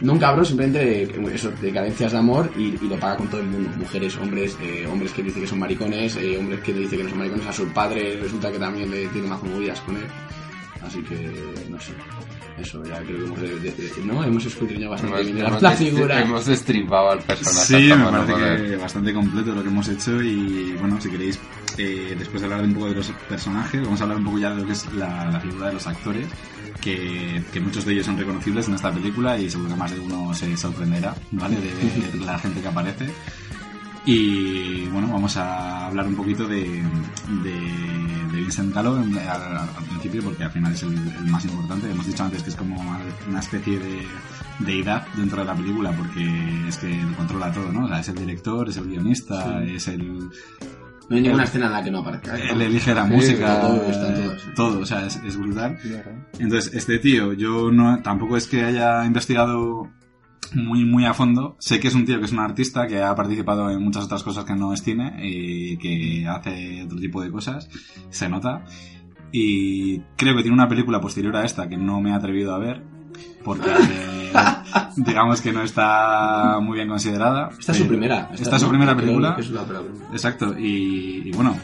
No 0.00 0.12
un 0.12 0.18
cabrón, 0.18 0.44
simplemente 0.44 1.04
eh, 1.04 1.08
eso, 1.32 1.50
de 1.50 1.72
carencias 1.72 2.12
de 2.12 2.18
amor 2.18 2.50
y, 2.56 2.72
lo 2.86 2.98
paga 2.98 3.16
con 3.16 3.28
todo 3.28 3.40
el 3.40 3.46
mundo. 3.46 3.70
Mujeres, 3.76 4.16
hombres, 4.18 4.56
eh, 4.60 4.86
hombres 4.90 5.12
que 5.12 5.22
dicen 5.22 5.42
que 5.42 5.48
son 5.48 5.58
maricones, 5.60 6.16
eh, 6.16 6.36
hombres 6.36 6.60
que 6.60 6.72
le 6.72 6.80
dicen 6.80 6.98
que 6.98 7.04
no 7.04 7.10
son 7.10 7.18
maricones. 7.18 7.46
A 7.46 7.52
su 7.52 7.66
padre 7.68 8.18
resulta 8.20 8.50
que 8.50 8.58
también 8.58 8.90
le 8.90 9.06
tiene 9.08 9.28
más 9.28 9.42
movidas 9.42 9.80
con 9.82 9.96
él. 9.96 10.04
Así 10.86 11.02
que, 11.02 11.32
no 11.70 11.80
sé. 11.80 11.92
Eso, 12.58 12.84
ya 12.84 12.98
creo 13.02 13.18
que 13.18 13.24
hemos, 13.24 13.40
de- 13.40 13.58
de- 13.58 13.70
de- 13.72 14.04
¿no? 14.04 14.22
hemos 14.22 14.44
escudriñado 14.46 14.92
bastante 14.92 15.20
Hemos, 15.22 15.32
bien 15.34 15.46
hemos 15.46 15.62
la 15.62 15.70
figura. 15.72 16.20
hemos 16.22 16.46
destripado 16.46 17.10
al 17.10 17.18
personaje. 17.20 17.66
Sí, 17.66 17.92
me 17.92 18.04
parece 18.04 18.62
que 18.70 18.76
bastante 18.76 19.12
completo 19.14 19.54
lo 19.54 19.62
que 19.62 19.68
hemos 19.68 19.88
hecho 19.88 20.22
y 20.22 20.72
bueno, 20.78 21.00
si 21.00 21.10
queréis, 21.10 21.40
eh, 21.78 22.14
después 22.16 22.40
de 22.42 22.46
hablar 22.46 22.62
un 22.64 22.74
poco 22.74 22.88
de 22.90 22.94
los 22.94 23.10
personajes, 23.28 23.82
vamos 23.82 24.00
a 24.00 24.04
hablar 24.04 24.18
un 24.18 24.24
poco 24.24 24.38
ya 24.38 24.50
de 24.50 24.60
lo 24.60 24.66
que 24.66 24.72
es 24.72 24.92
la, 24.94 25.30
la 25.30 25.40
figura 25.40 25.66
de 25.68 25.72
los 25.72 25.86
actores, 25.88 26.26
que, 26.80 27.42
que 27.52 27.60
muchos 27.60 27.84
de 27.84 27.92
ellos 27.94 28.06
son 28.06 28.18
reconocibles 28.18 28.68
en 28.68 28.74
esta 28.74 28.92
película 28.92 29.36
y 29.38 29.50
seguro 29.50 29.70
que 29.70 29.76
más 29.76 29.90
de 29.90 29.98
uno 29.98 30.32
se 30.34 30.56
sorprenderá, 30.56 31.14
¿vale? 31.32 31.56
De, 31.56 32.18
de 32.18 32.24
la 32.24 32.38
gente 32.38 32.60
que 32.60 32.68
aparece. 32.68 33.06
Y 34.06 34.86
bueno, 34.88 35.08
vamos 35.08 35.36
a 35.38 35.86
hablar 35.86 36.06
un 36.06 36.14
poquito 36.14 36.46
de, 36.46 36.60
de, 37.42 37.50
de 38.32 38.40
Vincent 38.40 38.74
Gallo 38.74 38.96
al, 38.96 39.18
al 39.18 39.84
principio, 39.88 40.22
porque 40.22 40.44
al 40.44 40.50
final 40.50 40.72
es 40.74 40.82
el, 40.82 40.92
el 40.94 41.24
más 41.30 41.44
importante. 41.46 41.90
Hemos 41.90 42.06
dicho 42.06 42.22
antes 42.22 42.42
que 42.42 42.50
es 42.50 42.56
como 42.56 42.78
una 43.28 43.40
especie 43.40 43.78
de 43.78 44.02
deidad 44.58 45.06
dentro 45.16 45.38
de 45.40 45.46
la 45.46 45.54
película, 45.54 45.90
porque 45.92 46.68
es 46.68 46.76
que 46.76 46.88
lo 47.02 47.16
controla 47.16 47.50
todo, 47.50 47.72
¿no? 47.72 47.86
O 47.86 47.88
sea, 47.88 48.00
es 48.00 48.08
el 48.08 48.16
director, 48.16 48.68
es 48.68 48.76
el 48.76 48.84
guionista, 48.88 49.62
Sí. 49.64 49.74
es 49.74 49.88
el, 49.88 50.18
No 51.08 51.16
hay 51.16 51.22
ninguna 51.22 51.44
escena 51.44 51.66
en 51.66 51.72
la 51.72 51.82
que 51.82 51.90
no 51.90 51.98
aparezca. 52.00 52.38
¿eh? 52.38 52.48
él 52.52 52.60
elige 52.60 52.94
la 52.94 53.06
Sí, 53.08 53.12
música, 53.14 53.60
todo, 53.62 53.90
está 53.90 54.14
todo, 54.14 54.38
sí. 54.38 54.46
todo, 54.54 54.80
o 54.80 54.86
sea, 54.86 55.06
es, 55.06 55.16
es 55.24 55.36
brutal. 55.38 55.78
Entonces, 56.38 56.74
este 56.74 56.98
tío, 56.98 57.32
yo 57.32 57.70
no, 57.72 58.00
tampoco 58.02 58.36
es 58.36 58.46
que 58.46 58.64
haya 58.64 59.04
investigado 59.06 59.88
muy, 60.54 60.84
muy 60.84 61.04
a 61.04 61.14
fondo. 61.14 61.56
Sé 61.58 61.80
que 61.80 61.88
es 61.88 61.94
un 61.94 62.04
tío 62.04 62.18
que 62.18 62.26
es 62.26 62.32
un 62.32 62.40
artista 62.40 62.86
que 62.86 63.02
ha 63.02 63.14
participado 63.14 63.70
en 63.70 63.82
muchas 63.82 64.04
otras 64.04 64.22
cosas 64.22 64.44
que 64.44 64.54
no 64.54 64.72
es 64.72 64.82
cine 64.82 65.16
y 65.22 65.76
que 65.78 66.26
hace 66.28 66.82
otro 66.84 66.98
tipo 66.98 67.22
de 67.22 67.30
cosas. 67.30 67.68
Se 68.10 68.28
nota. 68.28 68.64
Y 69.32 70.00
creo 70.16 70.36
que 70.36 70.42
tiene 70.42 70.54
una 70.54 70.68
película 70.68 71.00
posterior 71.00 71.36
a 71.36 71.44
esta 71.44 71.68
que 71.68 71.76
no 71.76 72.00
me 72.00 72.10
he 72.10 72.14
atrevido 72.14 72.54
a 72.54 72.58
ver. 72.58 72.82
Porque 73.44 73.70
eh, 73.70 74.23
digamos 74.96 75.40
que 75.40 75.52
no 75.52 75.62
está 75.62 76.58
muy 76.60 76.76
bien 76.76 76.88
considerada. 76.88 77.50
Esta 77.58 77.72
es 77.72 77.78
su 77.78 77.84
Pero- 77.84 77.88
primera. 77.88 78.30
Esta 78.38 78.56
es 78.56 78.62
su 78.62 78.68
primera 78.68 78.94
película. 78.96 79.36
es. 79.38 79.50
Exacto, 80.12 80.54
y, 80.58 81.28
y 81.28 81.32
bueno, 81.32 81.56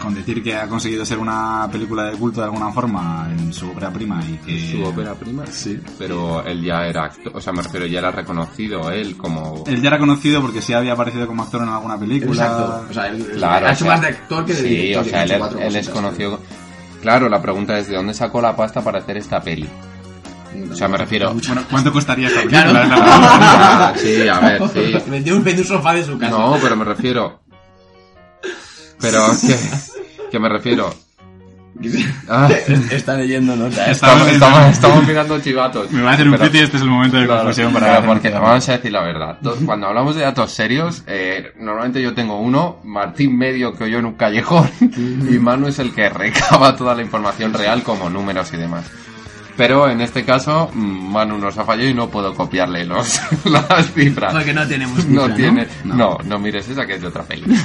con 0.00 0.14
decir 0.14 0.42
que 0.42 0.54
ha 0.54 0.66
conseguido 0.68 1.04
ser 1.04 1.18
una 1.18 1.68
película 1.70 2.04
de 2.04 2.16
culto 2.16 2.40
de 2.40 2.46
alguna 2.46 2.70
forma 2.72 3.28
en 3.30 3.52
su 3.52 3.68
ópera 3.70 3.90
prima 3.90 4.20
y 4.28 4.36
que... 4.44 4.70
Su 4.72 4.84
ópera 4.84 5.14
prima. 5.14 5.44
Sí. 5.46 5.80
Pero 5.98 6.44
él 6.44 6.62
ya 6.62 6.86
era 6.86 7.04
actor, 7.04 7.32
o 7.34 7.40
sea, 7.40 7.52
me 7.52 7.62
refiero, 7.62 7.86
ya 7.86 7.98
era 8.00 8.10
reconocido 8.10 8.90
él 8.90 9.16
como... 9.16 9.64
Él 9.66 9.80
ya 9.80 9.88
era 9.88 9.98
conocido 9.98 10.40
porque 10.40 10.60
sí 10.62 10.72
había 10.72 10.92
aparecido 10.92 11.26
como 11.26 11.42
actor 11.42 11.62
en 11.62 11.68
alguna 11.70 11.98
película. 11.98 12.42
Exacto. 12.42 12.86
O 12.90 12.92
sea, 12.92 13.06
él, 13.08 13.16
él 13.30 13.36
Claro, 13.38 13.66
ha 13.66 13.70
o 13.70 13.72
hecho 13.72 13.84
sea, 13.84 13.92
más 13.92 14.00
de 14.02 14.06
actor 14.08 14.44
que 14.44 14.52
de 14.54 14.58
Sí, 14.60 14.68
director. 14.68 15.02
o 15.02 15.08
sea, 15.08 15.22
él, 15.24 15.30
ha 15.30 15.34
hecho 15.34 15.38
cuatro 15.40 15.58
él 15.60 15.66
es 15.66 15.88
cositas, 15.88 15.94
conocido... 15.94 16.40
Claro, 17.02 17.28
la 17.28 17.40
pregunta 17.40 17.78
es, 17.78 17.88
¿de 17.88 17.96
dónde 17.96 18.14
sacó 18.14 18.40
la 18.40 18.56
pasta 18.56 18.82
para 18.82 18.98
hacer 18.98 19.16
esta 19.18 19.40
peli? 19.40 19.68
O 20.70 20.74
sea, 20.74 20.88
me 20.88 20.96
refiero... 20.98 21.32
Bueno, 21.34 21.62
¿cuánto 21.70 21.92
costaría 21.92 22.28
esta 22.28 22.42
Claro. 22.44 22.72
película? 22.72 22.96
Ah, 23.08 23.92
sí, 23.96 24.28
a 24.28 24.40
ver, 24.40 24.62
sí. 24.72 25.10
Vendió 25.10 25.36
un, 25.36 25.44
vendió 25.44 25.62
un 25.62 25.68
sofá 25.68 25.94
de 25.94 26.04
su 26.04 26.18
casa. 26.18 26.36
No, 26.36 26.56
pero 26.60 26.76
me 26.76 26.84
refiero... 26.84 27.40
Pero 29.00 29.26
que, 29.40 29.56
que 30.30 30.38
me 30.38 30.48
refiero... 30.48 30.92
Ah, 32.26 32.48
Está 32.90 33.16
leyendo 33.18 33.54
notas. 33.54 33.86
estamos, 33.88 34.26
estamos, 34.28 34.60
estamos 34.70 35.06
mirando 35.06 35.38
chivatos. 35.40 35.90
Me 35.92 36.00
va 36.02 36.12
a 36.12 36.14
hacer 36.14 36.26
un 36.26 36.38
piti 36.38 36.56
y 36.56 36.60
este 36.62 36.78
es 36.78 36.82
el 36.82 36.88
momento 36.88 37.18
de 37.18 37.26
Claro, 37.26 37.42
confusión 37.42 37.70
para... 37.74 37.86
claro, 37.88 38.06
porque 38.06 38.30
vamos 38.30 38.66
a 38.66 38.72
decir 38.72 38.92
la 38.92 39.02
verdad. 39.02 39.38
Cuando 39.66 39.86
hablamos 39.88 40.16
de 40.16 40.22
datos 40.22 40.52
serios, 40.52 41.02
eh, 41.06 41.52
normalmente 41.58 42.00
yo 42.00 42.14
tengo 42.14 42.40
uno, 42.40 42.80
Martín 42.82 43.36
medio 43.36 43.74
que 43.76 43.84
oyó 43.84 43.98
en 43.98 44.06
un 44.06 44.14
callejón, 44.14 44.70
y 44.80 45.38
Manu 45.38 45.68
es 45.68 45.78
el 45.78 45.92
que 45.94 46.08
recaba 46.08 46.74
toda 46.76 46.94
la 46.94 47.02
información 47.02 47.52
real 47.52 47.82
como 47.82 48.08
números 48.08 48.50
y 48.54 48.56
demás. 48.56 48.84
Pero 49.56 49.88
en 49.88 50.00
este 50.00 50.24
caso, 50.24 50.70
mm, 50.72 51.12
Manu 51.12 51.38
nos 51.38 51.56
ha 51.56 51.64
fallado 51.64 51.88
y 51.88 51.94
no 51.94 52.08
puedo 52.08 52.34
copiarle 52.34 52.84
los, 52.84 53.20
las 53.44 53.92
cifras. 53.92 54.34
Porque 54.34 54.52
no 54.52 54.66
tenemos 54.66 55.06
No 55.06 55.32
tiene, 55.34 55.66
¿no? 55.84 55.94
no, 55.94 56.18
no, 56.24 56.38
mires 56.38 56.68
esa 56.68 56.86
que 56.86 56.94
es 56.94 57.00
de 57.00 57.06
otra 57.08 57.22
peli. 57.22 57.44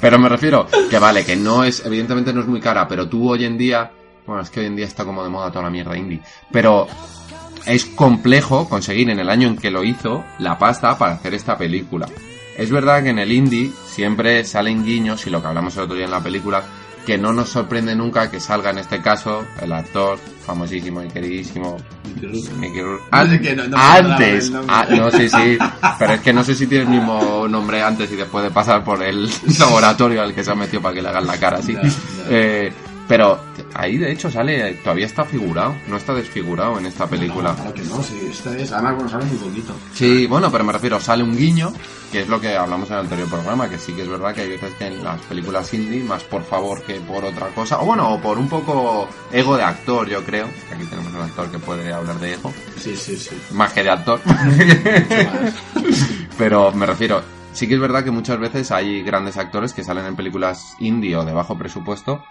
Pero 0.00 0.18
me 0.18 0.28
refiero 0.28 0.66
que 0.90 0.98
vale, 0.98 1.24
que 1.24 1.36
no 1.36 1.62
es, 1.62 1.86
evidentemente 1.86 2.32
no 2.32 2.40
es 2.40 2.48
muy 2.48 2.60
cara, 2.60 2.88
pero 2.88 3.08
tú 3.08 3.30
hoy 3.30 3.44
en 3.44 3.56
día, 3.56 3.92
bueno, 4.26 4.42
es 4.42 4.50
que 4.50 4.58
hoy 4.58 4.66
en 4.66 4.74
día 4.74 4.86
está 4.86 5.04
como 5.04 5.22
de 5.22 5.30
moda 5.30 5.52
toda 5.52 5.66
la 5.66 5.70
mierda 5.70 5.96
indie, 5.96 6.20
pero 6.50 6.88
es 7.66 7.84
complejo 7.84 8.68
conseguir 8.68 9.10
en 9.10 9.20
el 9.20 9.30
año 9.30 9.46
en 9.46 9.56
que 9.56 9.70
lo 9.70 9.84
hizo 9.84 10.24
la 10.40 10.58
pasta 10.58 10.98
para 10.98 11.12
hacer 11.12 11.34
esta 11.34 11.56
película. 11.56 12.08
Es 12.58 12.72
verdad 12.72 13.04
que 13.04 13.10
en 13.10 13.20
el 13.20 13.30
indie 13.30 13.70
siempre 13.86 14.44
salen 14.44 14.84
guiños, 14.84 15.24
y 15.28 15.30
lo 15.30 15.40
que 15.40 15.46
hablamos 15.46 15.76
el 15.76 15.84
otro 15.84 15.94
día 15.94 16.06
en 16.06 16.10
la 16.10 16.20
película, 16.20 16.64
que 17.04 17.18
no 17.18 17.32
nos 17.32 17.48
sorprende 17.48 17.94
nunca 17.94 18.30
que 18.30 18.40
salga 18.40 18.70
en 18.70 18.78
este 18.78 19.00
caso 19.02 19.44
el 19.60 19.72
actor 19.72 20.18
famosísimo 20.46 21.02
y 21.02 21.08
queridísimo 21.08 21.76
Mickey 22.58 22.80
Rourke. 22.82 23.04
No 23.12 23.18
no- 23.54 23.68
no 23.68 23.76
antes, 23.78 24.50
ah, 24.68 24.86
sé 25.10 25.28
si, 25.28 25.58
pero 25.98 26.12
es 26.14 26.20
que 26.20 26.32
no 26.32 26.44
sé 26.44 26.54
si 26.54 26.66
tiene 26.66 26.84
el 26.84 26.90
mismo 26.90 27.46
nombre 27.48 27.82
antes 27.82 28.10
y 28.12 28.16
después 28.16 28.44
de 28.44 28.50
pasar 28.50 28.82
por 28.84 29.02
el 29.02 29.28
laboratorio 29.58 30.22
al 30.22 30.34
que 30.34 30.42
se 30.44 30.50
ha 30.50 30.54
metido 30.54 30.82
para 30.82 30.94
que 30.94 31.02
le 31.02 31.08
hagan 31.08 31.26
la 31.26 31.38
cara 31.38 31.58
así. 31.58 31.76
Eh, 32.28 32.72
pero 33.08 33.38
ahí 33.74 33.98
de 33.98 34.12
hecho 34.12 34.30
sale, 34.30 34.74
todavía 34.74 35.06
está 35.06 35.24
figurado, 35.24 35.74
no 35.88 35.96
está 35.96 36.14
desfigurado 36.14 36.78
en 36.78 36.86
esta 36.86 37.06
película. 37.06 37.50
No, 37.50 37.56
claro 37.56 37.74
que 37.74 37.82
no, 37.84 38.02
sí, 38.02 38.18
esta 38.30 38.56
es, 38.56 38.72
además, 38.72 38.94
bueno, 38.96 39.10
sale 39.10 39.24
muy 39.26 39.36
poquito. 39.36 39.74
Sí, 39.94 40.26
bueno, 40.26 40.50
pero 40.50 40.64
me 40.64 40.72
refiero, 40.72 41.00
sale 41.00 41.22
un 41.22 41.36
guiño, 41.36 41.72
que 42.10 42.20
es 42.22 42.28
lo 42.28 42.40
que 42.40 42.56
hablamos 42.56 42.88
en 42.90 42.94
el 42.96 43.00
anterior 43.00 43.28
programa, 43.28 43.68
que 43.68 43.78
sí 43.78 43.92
que 43.92 44.02
es 44.02 44.08
verdad 44.08 44.34
que 44.34 44.42
hay 44.42 44.48
veces 44.50 44.72
que 44.74 44.86
en 44.86 45.02
las 45.02 45.20
películas 45.22 45.72
indie, 45.74 46.02
más 46.04 46.22
por 46.24 46.44
favor 46.44 46.82
que 46.82 46.94
por 47.00 47.24
otra 47.24 47.48
cosa, 47.48 47.80
o 47.80 47.86
bueno, 47.86 48.14
o 48.14 48.20
por 48.20 48.38
un 48.38 48.48
poco 48.48 49.08
ego 49.32 49.56
de 49.56 49.62
actor, 49.62 50.08
yo 50.08 50.22
creo, 50.24 50.46
aquí 50.74 50.84
tenemos 50.84 51.12
un 51.12 51.20
actor 51.22 51.50
que 51.50 51.58
puede 51.58 51.92
hablar 51.92 52.18
de 52.20 52.34
ego, 52.34 52.52
Sí, 52.78 52.96
sí, 52.96 53.16
sí. 53.16 53.30
más 53.52 53.72
que 53.72 53.82
de 53.82 53.90
actor. 53.90 54.20
Mucho 54.24 54.34
más. 54.34 55.54
Pero 56.38 56.72
me 56.72 56.86
refiero, 56.86 57.22
sí 57.52 57.68
que 57.68 57.74
es 57.74 57.80
verdad 57.80 58.02
que 58.04 58.10
muchas 58.10 58.38
veces 58.38 58.70
hay 58.72 59.02
grandes 59.02 59.36
actores 59.36 59.72
que 59.72 59.84
salen 59.84 60.06
en 60.06 60.16
películas 60.16 60.74
indie 60.80 61.16
o 61.16 61.24
de 61.24 61.32
bajo 61.32 61.56
presupuesto 61.58 62.24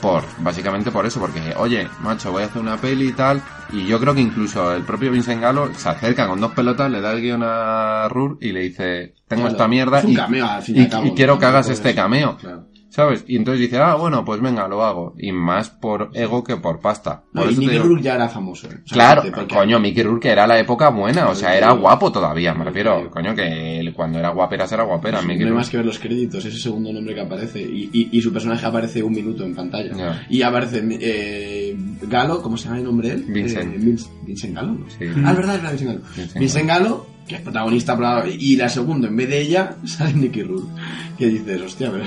por, 0.00 0.24
básicamente 0.38 0.90
por 0.90 1.06
eso, 1.06 1.20
porque, 1.20 1.54
oye, 1.56 1.88
macho, 2.02 2.32
voy 2.32 2.42
a 2.42 2.46
hacer 2.46 2.60
una 2.62 2.76
peli 2.76 3.08
y 3.08 3.12
tal, 3.12 3.40
y 3.72 3.86
yo 3.86 3.98
creo 4.00 4.14
que 4.14 4.20
incluso 4.20 4.72
el 4.74 4.82
propio 4.82 5.10
Vincent 5.10 5.40
Gallo 5.40 5.70
se 5.74 5.88
acerca 5.88 6.26
con 6.26 6.40
dos 6.40 6.52
pelotas, 6.52 6.90
le 6.90 7.00
da 7.00 7.12
el 7.12 7.20
guion 7.22 7.42
a 7.44 8.08
Rur 8.08 8.38
y 8.40 8.52
le 8.52 8.60
dice, 8.60 9.14
tengo 9.28 9.42
Claro, 9.42 9.52
esta 9.56 9.68
mierda 9.68 9.98
es 10.00 10.08
y, 10.08 10.14
cameo, 10.14 10.46
al 10.46 10.62
fin 10.62 10.76
y 10.76 10.78
y- 10.80 10.82
al 10.84 10.90
cabo, 10.90 11.06
y 11.06 11.10
quiero 11.14 11.38
que 11.38 11.46
hagas 11.46 11.68
este 11.68 11.94
cameo. 11.94 12.36
Claro. 12.36 12.66
¿Sabes? 12.96 13.24
Y 13.28 13.36
entonces 13.36 13.60
dice, 13.60 13.76
ah, 13.76 13.94
bueno, 13.96 14.24
pues 14.24 14.40
venga, 14.40 14.66
lo 14.68 14.82
hago. 14.82 15.14
Y 15.18 15.30
más 15.30 15.68
por 15.68 16.08
ego 16.14 16.42
que 16.42 16.56
por 16.56 16.80
pasta. 16.80 17.24
No, 17.34 17.42
Por 17.42 17.50
y 17.52 17.54
te 17.54 17.60
Nicky 17.60 17.72
digo- 17.74 17.84
Rourke 17.84 18.02
ya 18.04 18.14
era 18.14 18.26
famoso. 18.30 18.68
¿eh? 18.68 18.78
O 18.84 18.88
sea, 18.88 18.94
Claro, 18.94 19.22
porque- 19.34 19.54
coño, 19.54 19.78
Mickey 19.78 20.02
Rourke 20.02 20.30
era 20.30 20.46
la 20.46 20.58
época 20.58 20.88
buena, 20.88 21.28
o 21.28 21.34
sea, 21.34 21.54
era 21.54 21.72
guapo 21.72 22.10
todavía, 22.10 22.54
me 22.54 22.64
refiero, 22.64 23.10
coño, 23.10 23.34
que 23.34 23.80
él 23.80 23.92
cuando 23.92 24.18
era 24.18 24.30
guaperas 24.30 24.72
era 24.72 24.84
guapera, 24.84 25.20
No 25.20 25.28
Mickey 25.28 25.42
hay 25.42 25.50
Rourke. 25.50 25.56
más 25.58 25.68
que 25.68 25.76
ver 25.76 25.84
los 25.84 25.98
créditos, 25.98 26.42
ese 26.42 26.56
segundo 26.56 26.90
nombre 26.90 27.14
que 27.14 27.20
aparece. 27.20 27.60
Y, 27.60 27.90
y, 27.92 28.08
y 28.16 28.22
su 28.22 28.32
personaje 28.32 28.64
aparece 28.64 29.02
un 29.02 29.12
minuto 29.12 29.44
en 29.44 29.54
pantalla. 29.54 30.24
Y 30.30 30.40
aparece 30.40 30.82
eh, 30.98 31.76
Galo, 32.02 32.40
¿cómo 32.40 32.56
se 32.56 32.64
llama 32.64 32.78
el 32.78 32.84
nombre 32.84 33.10
él? 33.10 33.24
Vincent. 33.28 33.74
Eh, 33.74 33.78
Vince- 33.78 34.08
Vincent 34.26 34.54
Galo. 34.54 34.72
¿no? 34.72 34.86
Sí. 34.88 35.04
Ah, 35.22 35.32
es 35.32 35.36
verdad, 35.36 35.56
es 35.56 35.62
verdad, 35.62 35.70
Vincent 35.72 35.90
Galo. 35.90 36.00
Vincent 36.16 36.38
Vincent 36.40 36.66
Galo, 36.66 37.06
que 37.26 37.34
es 37.36 37.40
protagonista, 37.40 37.96
y 38.38 38.56
la 38.56 38.68
segunda, 38.68 39.08
en 39.08 39.16
vez 39.16 39.28
de 39.28 39.40
ella, 39.40 39.76
sale 39.84 40.14
Nicky 40.14 40.42
Rourke. 40.42 40.68
Que 41.18 41.28
dices, 41.28 41.62
hostia, 41.62 41.90
pero, 41.90 42.04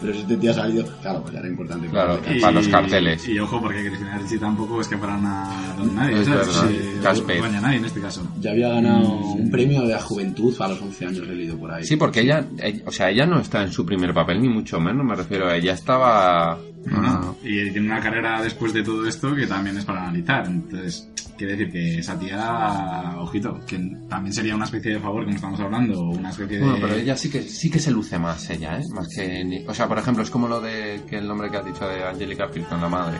pero 0.00 0.14
si 0.14 0.20
este 0.20 0.36
tío 0.38 0.50
ha 0.50 0.54
salido. 0.54 0.86
Claro, 1.02 1.20
pues 1.20 1.34
ya 1.34 1.40
era 1.40 1.48
importante. 1.48 1.88
Claro, 1.88 2.18
para 2.20 2.32
el 2.32 2.40
para 2.40 2.52
los 2.54 2.68
carteles. 2.68 3.28
Y 3.28 3.38
ojo, 3.38 3.60
porque 3.60 3.84
Cristina 3.86 4.16
Ricci 4.18 4.38
tampoco 4.38 4.80
es 4.80 4.88
que 4.88 4.96
para 4.96 5.16
una 5.18 5.74
don 5.76 5.94
nadie, 5.94 6.20
Es 6.22 6.26
¿sabes? 6.26 6.46
verdad. 6.46 7.14
Sí, 7.14 7.22
no 7.38 7.44
a 7.44 7.60
nadie 7.60 7.76
en 7.76 7.84
este 7.84 8.00
caso. 8.00 8.26
Ya 8.40 8.52
había 8.52 8.68
ganado 8.70 9.08
Mm. 9.10 9.40
un 9.42 9.50
premio 9.50 9.82
de 9.82 9.88
la 9.88 10.00
juventud 10.00 10.54
a 10.58 10.68
los 10.68 10.80
11 10.80 11.04
años, 11.04 11.28
he 11.28 11.34
leído 11.34 11.58
por 11.58 11.70
ahí. 11.70 11.84
Sí, 11.84 11.96
porque 11.96 12.20
ella, 12.22 12.46
ella- 12.58 12.82
o 12.86 12.90
sea, 12.92 13.10
ella 13.10 13.26
no 13.26 13.40
está 13.40 13.62
en 13.62 13.70
su 13.72 13.84
primer 13.84 14.14
papel, 14.14 14.40
ni 14.40 14.48
mucho 14.48 14.80
menos, 14.80 15.04
me 15.04 15.14
refiero, 15.14 15.52
ella 15.52 15.74
estaba... 15.74 16.58
No, 16.86 17.02
no. 17.02 17.36
Y 17.44 17.70
tiene 17.72 17.88
una 17.88 18.00
carrera 18.00 18.40
después 18.42 18.72
de 18.72 18.82
todo 18.82 19.06
esto 19.06 19.34
que 19.34 19.46
también 19.46 19.76
es 19.76 19.84
para 19.84 20.04
analizar. 20.04 20.46
Entonces, 20.46 21.08
quiere 21.36 21.56
decir 21.56 21.72
que 21.72 21.98
esa 21.98 22.18
tía, 22.18 23.14
ojito, 23.18 23.60
que 23.66 23.78
también 24.08 24.32
sería 24.32 24.54
una 24.54 24.64
especie 24.64 24.94
de 24.94 25.00
favor, 25.00 25.24
como 25.24 25.36
estamos 25.36 25.60
hablando, 25.60 26.00
o 26.00 26.10
una 26.10 26.30
especie 26.30 26.58
de... 26.58 26.64
Bueno, 26.64 26.78
pero 26.80 26.94
ella 26.94 27.16
sí 27.16 27.30
que 27.30 27.42
sí 27.42 27.70
que 27.70 27.78
se 27.78 27.90
luce 27.90 28.18
más, 28.18 28.48
ella, 28.50 28.78
¿eh? 28.78 28.82
Más 28.94 29.08
que... 29.14 29.44
ni- 29.44 29.64
O 29.66 29.74
sea, 29.74 29.86
por 29.88 29.98
ejemplo, 29.98 30.22
es 30.22 30.30
como 30.30 30.48
lo 30.48 30.60
de 30.60 31.02
que 31.08 31.18
el 31.18 31.28
nombre 31.28 31.50
que 31.50 31.56
has 31.58 31.64
dicho 31.64 31.86
de 31.86 32.04
Angelica 32.04 32.48
Houston, 32.52 32.80
la 32.80 32.88
madre. 32.88 33.18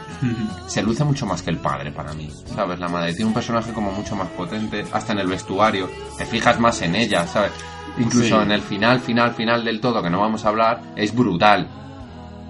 se 0.67 0.83
luce 0.83 1.05
mucho 1.05 1.27
más 1.27 1.43
que 1.43 1.51
el 1.51 1.59
padre 1.59 1.93
para 1.93 2.13
mí, 2.15 2.31
¿sabes? 2.55 2.79
La 2.79 2.89
madre 2.89 3.13
tiene 3.13 3.27
un 3.29 3.35
personaje 3.35 3.73
como 3.73 3.93
mucho 3.93 4.17
más 4.17 4.29
potente, 4.29 4.85
hasta 4.93 5.13
en 5.13 5.19
el 5.21 5.27
vestuario, 5.29 5.89
te 6.19 6.25
fijas 6.27 6.59
más 6.59 6.81
en 6.83 6.95
ella, 6.97 7.27
¿sabes? 7.27 7.53
Incluso 7.99 8.37
Sí. 8.39 8.43
en 8.45 8.51
el 8.53 8.61
final, 8.61 9.01
final, 9.01 9.35
final 9.35 9.65
del 9.65 9.81
todo, 9.81 10.03
que 10.03 10.11
no 10.11 10.21
vamos 10.21 10.45
a 10.45 10.49
hablar, 10.49 10.83
es 10.97 11.15
brutal. 11.15 11.69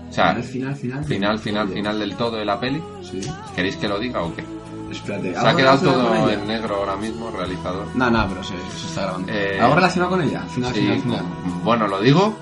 O 0.09 0.13
sea, 0.13 0.31
Al 0.31 0.43
final, 0.43 0.75
final. 0.77 1.05
final, 1.05 1.39
final, 1.39 1.69
final 1.69 1.99
del 1.99 2.17
todo 2.17 2.37
de 2.37 2.45
la 2.45 2.59
peli. 2.61 2.81
Sí. 3.03 3.21
¿Queréis 3.55 3.77
que 3.77 3.89
lo 3.89 3.99
diga 3.99 4.23
o 4.23 4.35
qué? 4.35 4.45
Espérate, 4.91 5.33
Se 5.33 5.37
ha 5.39 5.41
¿algo 5.43 5.57
quedado 5.59 5.79
todo 5.93 6.31
en 6.31 6.47
negro 6.47 6.77
ahora 6.77 6.97
mismo, 6.97 7.31
realizador. 7.31 7.87
No, 7.95 8.11
no, 8.11 8.27
pero 8.29 8.43
se, 8.45 8.55
se 8.79 8.87
está 8.87 9.03
grabando. 9.03 9.33
Eh, 9.33 9.59
¿Algo 9.61 9.75
relacionado 9.75 10.11
con 10.13 10.23
ella? 10.23 10.43
Final, 10.43 10.75
Sí, 10.75 10.81
final, 10.81 11.01
final. 11.01 11.25
Bueno, 11.65 11.87
lo 11.89 12.01
digo. 12.01 12.35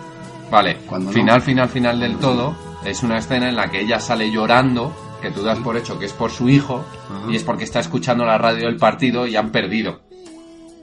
Vale, 0.50 0.76
Cuando 0.86 1.10
no. 1.10 1.14
final, 1.14 1.40
final, 1.42 1.68
final 1.68 2.00
del 2.00 2.16
todo. 2.18 2.54
Es 2.84 3.02
una 3.02 3.16
escena 3.18 3.48
en 3.48 3.56
la 3.56 3.70
que 3.70 3.80
ella 3.80 3.98
sale 3.98 4.30
llorando, 4.30 4.92
que 5.22 5.30
tú 5.30 5.42
das 5.42 5.58
por 5.60 5.76
hecho 5.78 5.98
que 5.98 6.04
es 6.04 6.12
por 6.12 6.30
su 6.30 6.50
hijo, 6.50 6.84
Ajá. 7.10 7.32
y 7.32 7.36
es 7.36 7.42
porque 7.42 7.64
está 7.64 7.80
escuchando 7.80 8.24
la 8.26 8.36
radio 8.36 8.66
del 8.66 8.76
partido 8.76 9.26
y 9.26 9.36
han 9.36 9.50
perdido. 9.50 10.00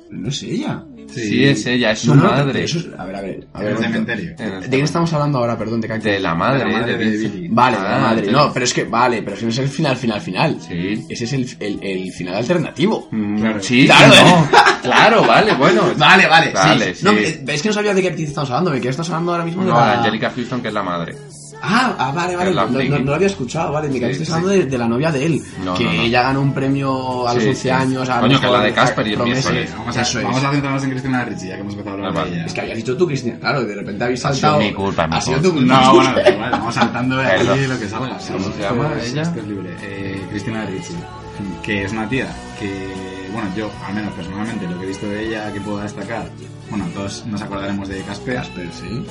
No 0.10 0.30
es 0.30 0.42
ella. 0.44 0.84
Sí, 1.10 1.44
es 1.44 1.66
ella, 1.66 1.92
es 1.92 2.00
su 2.00 2.16
No, 2.16 2.24
no, 2.24 2.30
pero 2.30 2.46
madre. 2.46 2.64
eso 2.64 2.80
es- 2.80 2.88
A 2.98 3.06
ver, 3.06 3.16
a 3.16 3.22
ver. 3.22 3.48
A 3.54 3.60
ver 3.62 3.72
el 3.74 3.78
cementerio. 3.78 4.36
¿De 4.38 4.70
quién 4.70 4.84
estamos 4.84 5.12
hablando 5.14 5.40
ahora? 5.40 5.58
Perdón, 5.58 5.82
de 5.82 5.88
De 5.88 6.20
la 6.20 6.36
madre, 6.36 6.60
De 6.60 6.66
la 6.72 6.80
madre 6.80 6.98
de 6.98 7.06
de 7.12 7.18
Billy. 7.30 7.48
Vale, 7.50 7.78
de 7.78 7.84
la 7.84 7.98
Ah, 7.98 8.00
madre. 8.00 8.26
sí. 8.26 8.32
No, 8.32 8.54
pero 8.54 8.66
es 8.66 8.74
que, 8.74 8.84
vale, 8.86 9.22
pero 9.24 9.36
si 9.38 9.44
no 9.46 9.50
es 9.52 9.58
el 9.58 9.68
final, 9.68 9.96
final, 9.98 10.22
final. 10.22 10.58
Sí. 10.68 11.06
Ese 11.10 11.24
es 11.26 11.34
el, 11.34 11.50
el, 11.60 11.80
el 11.84 12.12
final 12.14 12.36
alternativo. 12.36 13.08
Mm, 13.12 13.40
Claro. 13.40 13.62
Sí, 13.62 13.86
Claro, 13.86 14.14
no. 14.26 14.50
claro, 14.82 15.24
vale, 15.26 15.54
bueno. 15.56 15.84
Vale, 15.98 16.28
vale, 16.28 16.52
Vale, 16.54 16.96
sí. 16.96 17.04
No, 17.06 17.12
sí. 17.12 17.18
eh, 17.20 17.44
es 17.48 17.62
que 17.62 17.68
no 17.70 17.74
sabía 17.74 17.94
de 17.94 18.02
qué 18.02 18.08
actriz 18.10 18.30
estamos 18.30 18.50
hablando, 18.50 18.72
de 18.72 18.82
qué 18.82 18.90
estás 18.90 19.10
hablando 19.10 19.32
ahora 19.34 19.46
mismo 19.46 19.64
de 19.64 19.70
No, 19.72 19.76
la... 19.76 20.00
Angelica 20.00 20.32
Houston, 20.36 20.62
que 20.62 20.68
es 20.70 20.74
la 20.74 20.84
madre. 20.84 21.16
Ah, 21.64 21.96
ah, 22.00 22.12
vale, 22.12 22.36
vale, 22.36 22.52
no, 22.54 22.66
no- 22.68 22.74
friki. 22.74 22.90
no 22.90 23.00
lo 23.00 23.14
había 23.14 23.28
escuchado, 23.28 23.72
vale, 23.72 23.88
me 23.90 24.14
Sí, 24.16 24.24
hablando 24.26 24.50
de, 24.50 24.66
de 24.66 24.78
la 24.78 24.88
novia 24.88 25.12
de 25.12 25.26
él, 25.26 25.44
No, 25.64 25.76
que 25.76 26.06
ella 26.06 26.24
ganó 26.24 26.42
un 26.42 26.54
premio 26.54 27.28
a 27.28 27.34
los 27.36 27.44
Sí, 27.44 27.50
11 27.50 27.62
sí. 27.62 27.70
años. 27.70 28.10
a 28.10 28.20
Coño, 28.20 28.40
que 28.42 28.48
la 28.48 28.62
de 28.62 28.74
Casper 28.74 29.08
y 29.08 29.14
el 29.14 29.20
miércoles. 29.20 29.74
Vamos 29.78 29.98
a, 29.98 30.02
Eso 30.02 30.18
es. 30.20 30.26
vamos 30.26 30.44
a 30.44 30.52
centrarnos 30.52 30.84
en 30.84 30.90
Cristina 30.90 31.24
Ricci, 31.26 31.48
ya 31.48 31.56
que 31.56 31.62
hemos 31.62 31.74
empezado 31.74 32.04
a 32.04 32.08
hablar 32.08 32.26
de 32.26 32.34
ella. 32.36 32.46
Es 32.46 32.54
que 32.54 32.62
habías 32.62 32.78
dicho 32.78 32.98
tú, 32.98 33.06
Cristina, 33.08 33.38
claro, 33.40 33.64
de 33.64 33.76
repente 33.76 34.04
habéis 34.04 34.26
Ha 34.26 34.34
sido 34.34 34.42
saltado... 34.50 34.62
mi 34.64 34.74
culpa, 34.74 35.08
mi 35.08 35.16
Ha 35.16 35.22
sido 35.22 35.36
culpa. 35.42 35.50
tu 35.50 35.60
culpa. 35.60 35.82
No, 35.82 35.94
bueno, 35.94 36.10
igual, 36.34 36.52
vamos 36.52 36.74
saltando 36.76 37.16
de 37.18 37.26
aquí 37.28 37.68
lo 37.68 37.80
que 37.80 37.88
salga. 37.90 38.18
¿Cómo 38.32 38.52
se 38.54 38.62
llama 38.62 38.92
ella? 39.06 39.22
esto 39.22 39.40
es 39.40 39.48
libre. 39.48 39.70
Eh, 39.84 40.26
Cristina 40.32 40.66
Ricci, 40.66 40.94
que 41.64 41.84
es 41.86 41.92
una 41.92 42.10
tía 42.10 42.28
que, 42.60 42.88
bueno, 43.34 43.50
yo, 43.56 43.70
al 43.88 43.94
menos 43.94 44.14
personalmente, 44.14 44.68
lo 44.68 44.78
que 44.80 44.86
he 44.86 44.88
visto 44.88 45.06
de 45.08 45.28
ella 45.28 45.54
que 45.54 45.62
puedo 45.62 45.78
destacar, 45.80 46.28
bueno, 46.72 46.86
todos 46.94 47.24
nos 47.28 47.42
acordaremos 47.42 47.88
de 47.88 48.02
Casper. 48.02 48.36
Casper, 48.38 48.70
sí. 48.74 49.06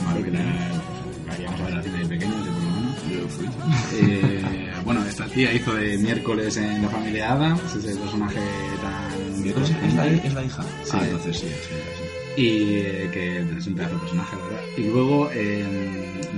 La, 1.30 1.36
la 1.36 1.42
íbamos 1.42 1.60
a 1.60 1.64
ver 1.64 1.82
cine 1.84 1.98
de 1.98 2.06
pequeños, 2.06 2.46
yo 2.46 2.52
por 2.52 2.62
lo 2.62 2.70
menos. 2.70 2.96
Yo 3.10 3.28
fui. 3.28 3.46
Eh, 3.94 4.72
bueno, 4.84 5.04
esta 5.04 5.26
tía 5.26 5.52
hizo 5.52 5.74
de 5.74 5.98
miércoles 5.98 6.56
en 6.56 6.82
la 6.82 6.88
familia 6.88 7.32
Adams, 7.32 7.74
ese 7.76 7.96
personaje 7.98 8.40
tan... 8.82 9.46
¿Es 9.46 9.70
es 9.70 9.94
la, 9.94 10.06
es 10.06 10.34
la 10.34 10.44
hija? 10.44 10.62
Sí. 10.84 10.90
Ah, 10.92 11.00
entonces 11.04 11.38
sí, 11.38 11.46
sí, 11.46 11.74
sí. 12.36 12.42
y 12.42 12.74
eh, 12.74 13.10
que 13.12 13.38
es 13.58 13.66
un 13.66 13.74
pedazo 13.74 13.94
de 13.94 14.00
personaje, 14.00 14.36
la 14.36 14.44
verdad. 14.44 14.62
Y 14.76 14.82
luego, 14.82 15.30
eh, 15.32 15.64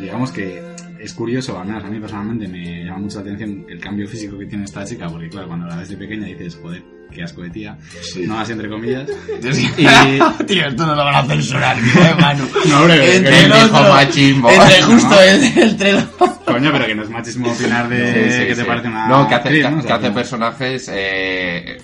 digamos 0.01 0.31
que 0.31 0.72
es 1.03 1.13
curioso, 1.15 1.59
al 1.59 1.67
menos 1.67 1.85
a 1.85 1.89
mí 1.89 1.99
personalmente 2.01 2.47
me 2.49 2.85
llama 2.85 2.99
mucho 2.99 3.17
la 3.17 3.23
atención 3.23 3.65
el 3.69 3.81
cambio 3.81 4.07
físico 4.09 4.39
que 4.39 4.47
tiene 4.47 4.65
esta 4.65 4.85
chica, 4.85 5.09
porque 5.09 5.29
claro, 5.29 5.49
cuando 5.49 5.67
la 5.67 5.77
ves 5.77 5.89
de 5.89 5.97
pequeña 5.97 6.27
dices, 6.27 6.59
joder, 6.63 6.83
qué 7.11 7.23
asco 7.23 7.43
de 7.43 7.51
tía, 7.51 7.77
Sí. 8.01 8.25
no 8.27 8.39
así 8.39 8.53
entre 8.53 8.69
comillas. 8.69 9.09
Y... 9.79 10.45
Tío, 10.47 10.67
esto 10.67 10.87
no 10.87 10.95
lo 10.95 11.05
van 11.05 11.15
a 11.17 11.25
censurar, 11.27 11.77
tío, 11.77 12.17
Manu. 12.21 12.45
No, 12.69 12.81
hombre, 12.81 13.17
entre 13.17 13.45
el 13.45 13.53
otro, 13.53 13.83
machismo. 13.93 14.51
entre 14.51 14.81
No. 14.81 14.87
justo 14.87 15.21
el, 15.23 15.59
el 15.59 15.77
tren. 15.77 16.07
Coño, 16.47 16.71
pero 16.73 16.87
que 16.87 16.95
no 16.95 17.03
es 17.03 17.11
machismo 17.11 17.53
opinar 17.53 17.89
de 17.89 18.31
Sí, 18.31 18.39
sí, 18.41 18.47
que 18.49 18.55
te 18.55 18.65
parece 18.65 18.89
una 18.89 19.09
No, 19.09 19.29
que 19.29 19.35
hace, 19.35 19.49
actriz, 19.49 19.85
que, 19.87 19.93
hace 19.93 20.11
personajes 20.11 20.91
eh, 20.93 21.79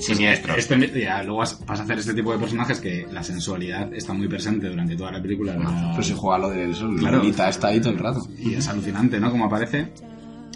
siniestros. 0.00 0.56
Este, 0.58 1.00
ya, 1.00 1.22
luego 1.22 1.38
vas, 1.38 1.58
vas 1.66 1.80
a 1.80 1.82
hacer 1.82 1.98
este 1.98 2.14
tipo 2.14 2.32
de 2.32 2.38
personajes 2.38 2.80
que 2.80 3.06
la 3.10 3.22
sensualidad 3.22 3.92
está 3.94 4.12
muy 4.12 4.28
presente 4.28 4.68
durante 4.68 4.96
toda 4.96 5.12
la 5.12 5.20
película. 5.22 5.54
¿no? 5.54 5.92
Pues 5.94 6.06
se 6.06 6.14
juega 6.14 6.38
lo 6.38 6.50
de 6.50 6.70
eso, 6.70 6.88
Claro. 6.98 7.18
Lolita 7.18 7.48
está 7.48 7.68
ahí 7.68 7.80
todo 7.80 7.92
el 7.92 7.98
rato. 7.98 8.20
y 8.38 8.54
es 8.54 8.68
alucinante, 8.68 9.18
¿no? 9.20 9.30
Como 9.30 9.46
aparece. 9.46 9.88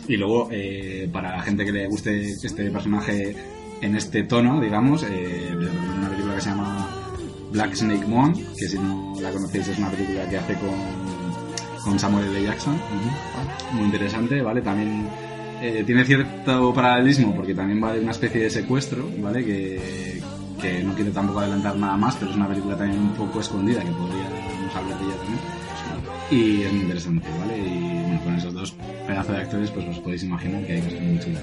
Y 0.09 0.17
luego, 0.17 0.49
eh, 0.53 1.09
para 1.13 1.37
la 1.37 1.43
gente 1.43 1.65
que 1.65 1.73
le 1.73 1.89
guste 1.89 2.21
este 2.31 2.71
personaje 2.71 3.35
en 3.81 3.97
este 3.97 4.23
tono, 4.23 4.61
digamos, 4.61 5.03
eh, 5.03 5.49
una 5.99 6.09
película 6.09 6.35
que 6.37 6.41
se 6.41 6.51
llama 6.51 6.89
Black 7.53 7.75
Snake 7.75 8.07
Moon, 8.07 8.33
que 8.57 8.69
si 8.69 8.79
no 8.79 9.15
la 9.21 9.31
conocéis 9.33 9.67
es 9.69 9.79
una 9.79 9.91
película 9.91 10.29
que 10.29 10.37
hace 10.39 10.55
con, 10.55 11.83
con 11.83 11.99
Samuel 11.99 12.27
L. 12.29 12.43
Jackson. 12.45 12.79
Muy 13.73 13.85
interesante, 13.87 14.41
¿vale? 14.43 14.63
También 14.63 15.09
eh, 15.69 15.85
tiene 15.85 16.05
cierto 16.05 16.73
paralelismo 16.75 17.35
porque 17.35 17.55
también 17.55 17.83
va 17.83 17.93
de 17.93 18.01
una 18.01 18.13
especie 18.13 18.43
de 18.43 18.51
secuestro, 18.51 19.09
¿vale? 19.19 19.45
Que, 19.45 20.21
que 20.61 20.83
no 20.83 20.95
quiero 20.95 21.11
tampoco 21.13 21.41
adelantar 21.41 21.77
nada 21.77 21.97
más, 21.97 22.17
pero 22.17 22.31
es 22.31 22.37
una 22.37 22.49
película 22.49 22.77
también 22.77 23.01
un 23.01 23.15
poco 23.15 23.41
escondida 23.41 23.81
que 23.81 23.91
podríamos 23.91 24.75
hablar 24.75 24.99
de 24.99 25.05
ella 25.05 25.17
también. 25.17 25.41
Y 26.29 26.63
es 26.63 26.73
muy 26.73 26.83
interesante, 26.83 27.29
¿vale? 27.39 27.59
Y 27.59 28.03
bueno, 28.03 28.21
con 28.25 28.35
esos 28.35 28.53
dos 28.53 28.75
pedazos 29.07 29.37
de 29.37 29.43
actores, 29.43 29.71
pues 29.71 29.89
os 29.89 29.99
podéis 30.01 30.25
imaginar 30.25 30.65
que 30.67 30.73
hay 30.73 30.81
cosas 30.81 31.01
muy 31.01 31.21
chulas. 31.21 31.43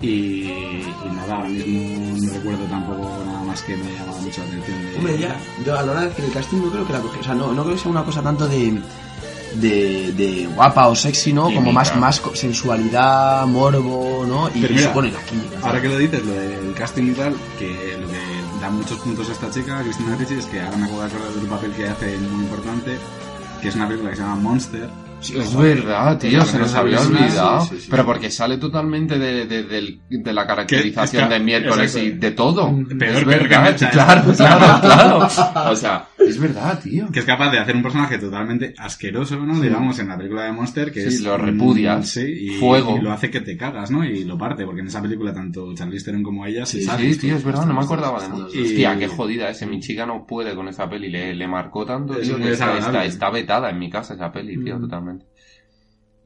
Y, 0.00 0.06
y 0.08 0.86
nada, 1.14 1.36
ahora 1.36 1.48
mismo 1.50 2.16
no 2.26 2.32
recuerdo 2.32 2.64
tampoco 2.64 3.22
nada 3.26 3.44
más 3.44 3.60
que 3.62 3.76
me 3.76 3.92
llamaba 3.92 4.18
mucho 4.22 4.40
la 4.40 4.48
atención. 4.48 4.82
De... 4.82 4.96
Hombre, 4.96 5.18
ya, 5.18 5.36
yo 5.66 5.78
a 5.78 5.82
la 5.82 5.92
hora 5.92 6.00
de 6.00 6.06
hacer 6.08 6.24
el 6.24 6.32
casting 6.32 6.56
no 6.58 6.70
creo 6.70 6.86
que 6.86 6.92
la 6.94 7.00
cogí. 7.00 7.18
O 7.20 7.22
sea, 7.22 7.34
no, 7.34 7.52
no 7.52 7.62
creo 7.62 7.74
que 7.74 7.82
sea 7.82 7.90
una 7.90 8.04
cosa 8.04 8.22
tanto 8.22 8.48
de. 8.48 8.78
De, 9.54 10.12
de 10.12 10.46
guapa 10.54 10.86
o 10.88 10.94
sexy, 10.94 11.32
¿no? 11.32 11.52
Como 11.52 11.72
más, 11.72 11.96
más 11.96 12.22
sensualidad, 12.34 13.46
morbo, 13.46 14.24
¿no? 14.26 14.48
Y, 14.54 14.60
Pero 14.60 14.74
mira, 14.74 14.92
ponen 14.92 15.14
aquí. 15.16 15.36
Ahora 15.62 15.80
que 15.82 15.88
lo 15.88 15.98
dices, 15.98 16.24
lo 16.24 16.32
del 16.32 16.74
casting 16.74 17.10
y 17.10 17.12
tal, 17.14 17.34
que 17.58 17.96
lo 18.00 18.06
que 18.08 18.60
da 18.60 18.70
muchos 18.70 18.98
puntos 18.98 19.28
a 19.28 19.32
esta 19.32 19.50
chica, 19.50 19.80
Cristina 19.82 20.14
Ricci, 20.16 20.34
es 20.34 20.46
que 20.46 20.60
ahora 20.60 20.76
me 20.76 20.84
acabo 20.84 21.00
de 21.00 21.06
acordar 21.06 21.32
de 21.32 21.38
un 21.40 21.46
papel 21.46 21.70
que 21.72 21.88
hace 21.88 22.16
muy 22.18 22.44
importante, 22.44 22.96
que 23.60 23.68
es 23.68 23.74
una 23.74 23.88
película 23.88 24.10
que 24.10 24.16
se 24.16 24.22
llama 24.22 24.36
Monster. 24.36 24.88
Es 25.20 25.54
verdad, 25.54 26.16
tío, 26.16 26.42
se 26.46 26.58
nos 26.58 26.72
no 26.72 26.78
había 26.78 26.98
olvidado. 26.98 27.60
Sí, 27.60 27.68
sí, 27.76 27.80
sí. 27.82 27.88
Pero 27.90 28.06
porque 28.06 28.30
sale 28.30 28.56
totalmente 28.56 29.18
de, 29.18 29.44
de, 29.44 29.64
del- 29.64 30.00
de 30.08 30.32
la 30.32 30.46
caracterización 30.46 31.10
Que- 31.10 31.18
es 31.18 31.28
que- 31.28 31.34
de 31.34 31.40
miércoles 31.44 31.96
y 31.96 32.10
de 32.12 32.30
todo. 32.30 32.68
Peor- 32.70 33.18
es 33.18 33.24
peor 33.24 33.26
que 33.26 33.48
verdad, 33.58 33.90
claro, 33.92 34.32
claro, 34.34 34.80
claro. 34.80 35.28
O 35.72 35.76
sea, 35.76 36.06
es 36.26 36.38
verdad, 36.38 36.80
tío. 36.82 37.10
Que 37.10 37.20
es 37.20 37.24
capaz 37.24 37.50
de 37.50 37.58
hacer 37.58 37.74
un 37.76 37.82
personaje 37.82 38.18
totalmente 38.18 38.74
asqueroso, 38.78 39.38
¿no? 39.44 39.60
Digamos, 39.60 39.98
en 39.98 40.08
la 40.08 40.16
película 40.16 40.44
de 40.44 40.52
Monster, 40.52 40.92
que 40.92 41.00
Sí, 41.02 41.08
es... 41.08 41.20
lo 41.22 41.36
repudias. 41.36 42.00
mm, 42.00 42.02
Sí, 42.04 42.20
y, 42.40 42.48
Fuego. 42.58 42.96
y 42.96 43.00
lo 43.00 43.12
hace 43.12 43.30
que 43.30 43.40
te 43.40 43.56
cagas, 43.56 43.90
¿no? 43.90 44.04
Y 44.04 44.24
lo 44.24 44.36
parte, 44.38 44.64
porque 44.64 44.80
en 44.80 44.86
esa 44.88 45.02
película 45.02 45.32
tanto 45.34 45.74
Charlize 45.74 46.04
Theron 46.06 46.22
como 46.22 46.46
ella 46.46 46.66
se 46.66 46.78
Sí, 46.78 46.84
salen. 46.84 47.12
sí, 47.14 47.20
tío, 47.20 47.36
es 47.36 47.44
verdad, 47.44 47.66
no 47.66 47.74
me 47.74 47.80
acordaba 47.80 48.22
de 48.22 48.28
nada. 48.28 48.46
Y- 48.52 48.62
Hostia, 48.62 48.98
qué 48.98 49.08
jodida 49.08 49.48
ese. 49.50 49.66
Mi 49.66 49.80
chica 49.80 50.06
no 50.06 50.26
puede 50.26 50.54
con 50.54 50.68
esa 50.68 50.88
peli. 50.88 51.08
Le, 51.10 51.34
le 51.34 51.48
marcó 51.48 51.84
tanto, 51.86 52.14
Es 52.18 52.28
tío, 52.28 52.36
que 52.36 52.50
está, 52.52 52.66
desagradable. 52.74 52.88
está, 52.88 53.04
está 53.04 53.30
vetada 53.30 53.70
en 53.70 53.78
mi 53.78 53.90
casa 53.90 54.14
esa 54.14 54.30
peli, 54.32 54.62
tío, 54.62 54.78
Mm. 54.78 54.80
totalmente. 54.82 55.26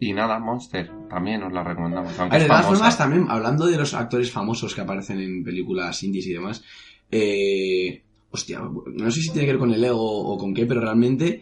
Y 0.00 0.12
nada, 0.12 0.38
Monster, 0.38 0.90
también 1.08 1.42
os 1.44 1.52
la 1.52 1.62
recomendamos. 1.62 2.18
A 2.18 2.22
Aunque 2.22 2.36
ver, 2.36 2.42
de 2.42 2.48
todas 2.48 2.66
formas, 2.66 2.98
también, 2.98 3.26
hablando 3.30 3.66
de 3.66 3.76
los 3.78 3.94
actores 3.94 4.30
famosos 4.30 4.74
que 4.74 4.80
aparecen 4.80 5.20
en 5.20 5.44
películas 5.44 6.02
indies 6.02 6.26
y 6.26 6.32
demás, 6.32 6.62
eh, 7.10 8.02
hostia, 8.34 8.60
no 8.60 9.10
sé 9.10 9.20
si 9.22 9.30
tiene 9.30 9.46
que 9.46 9.52
ver 9.52 9.60
con 9.60 9.72
el 9.72 9.82
ego 9.82 10.00
o 10.02 10.36
con 10.36 10.52
qué, 10.52 10.66
pero 10.66 10.80
realmente 10.80 11.40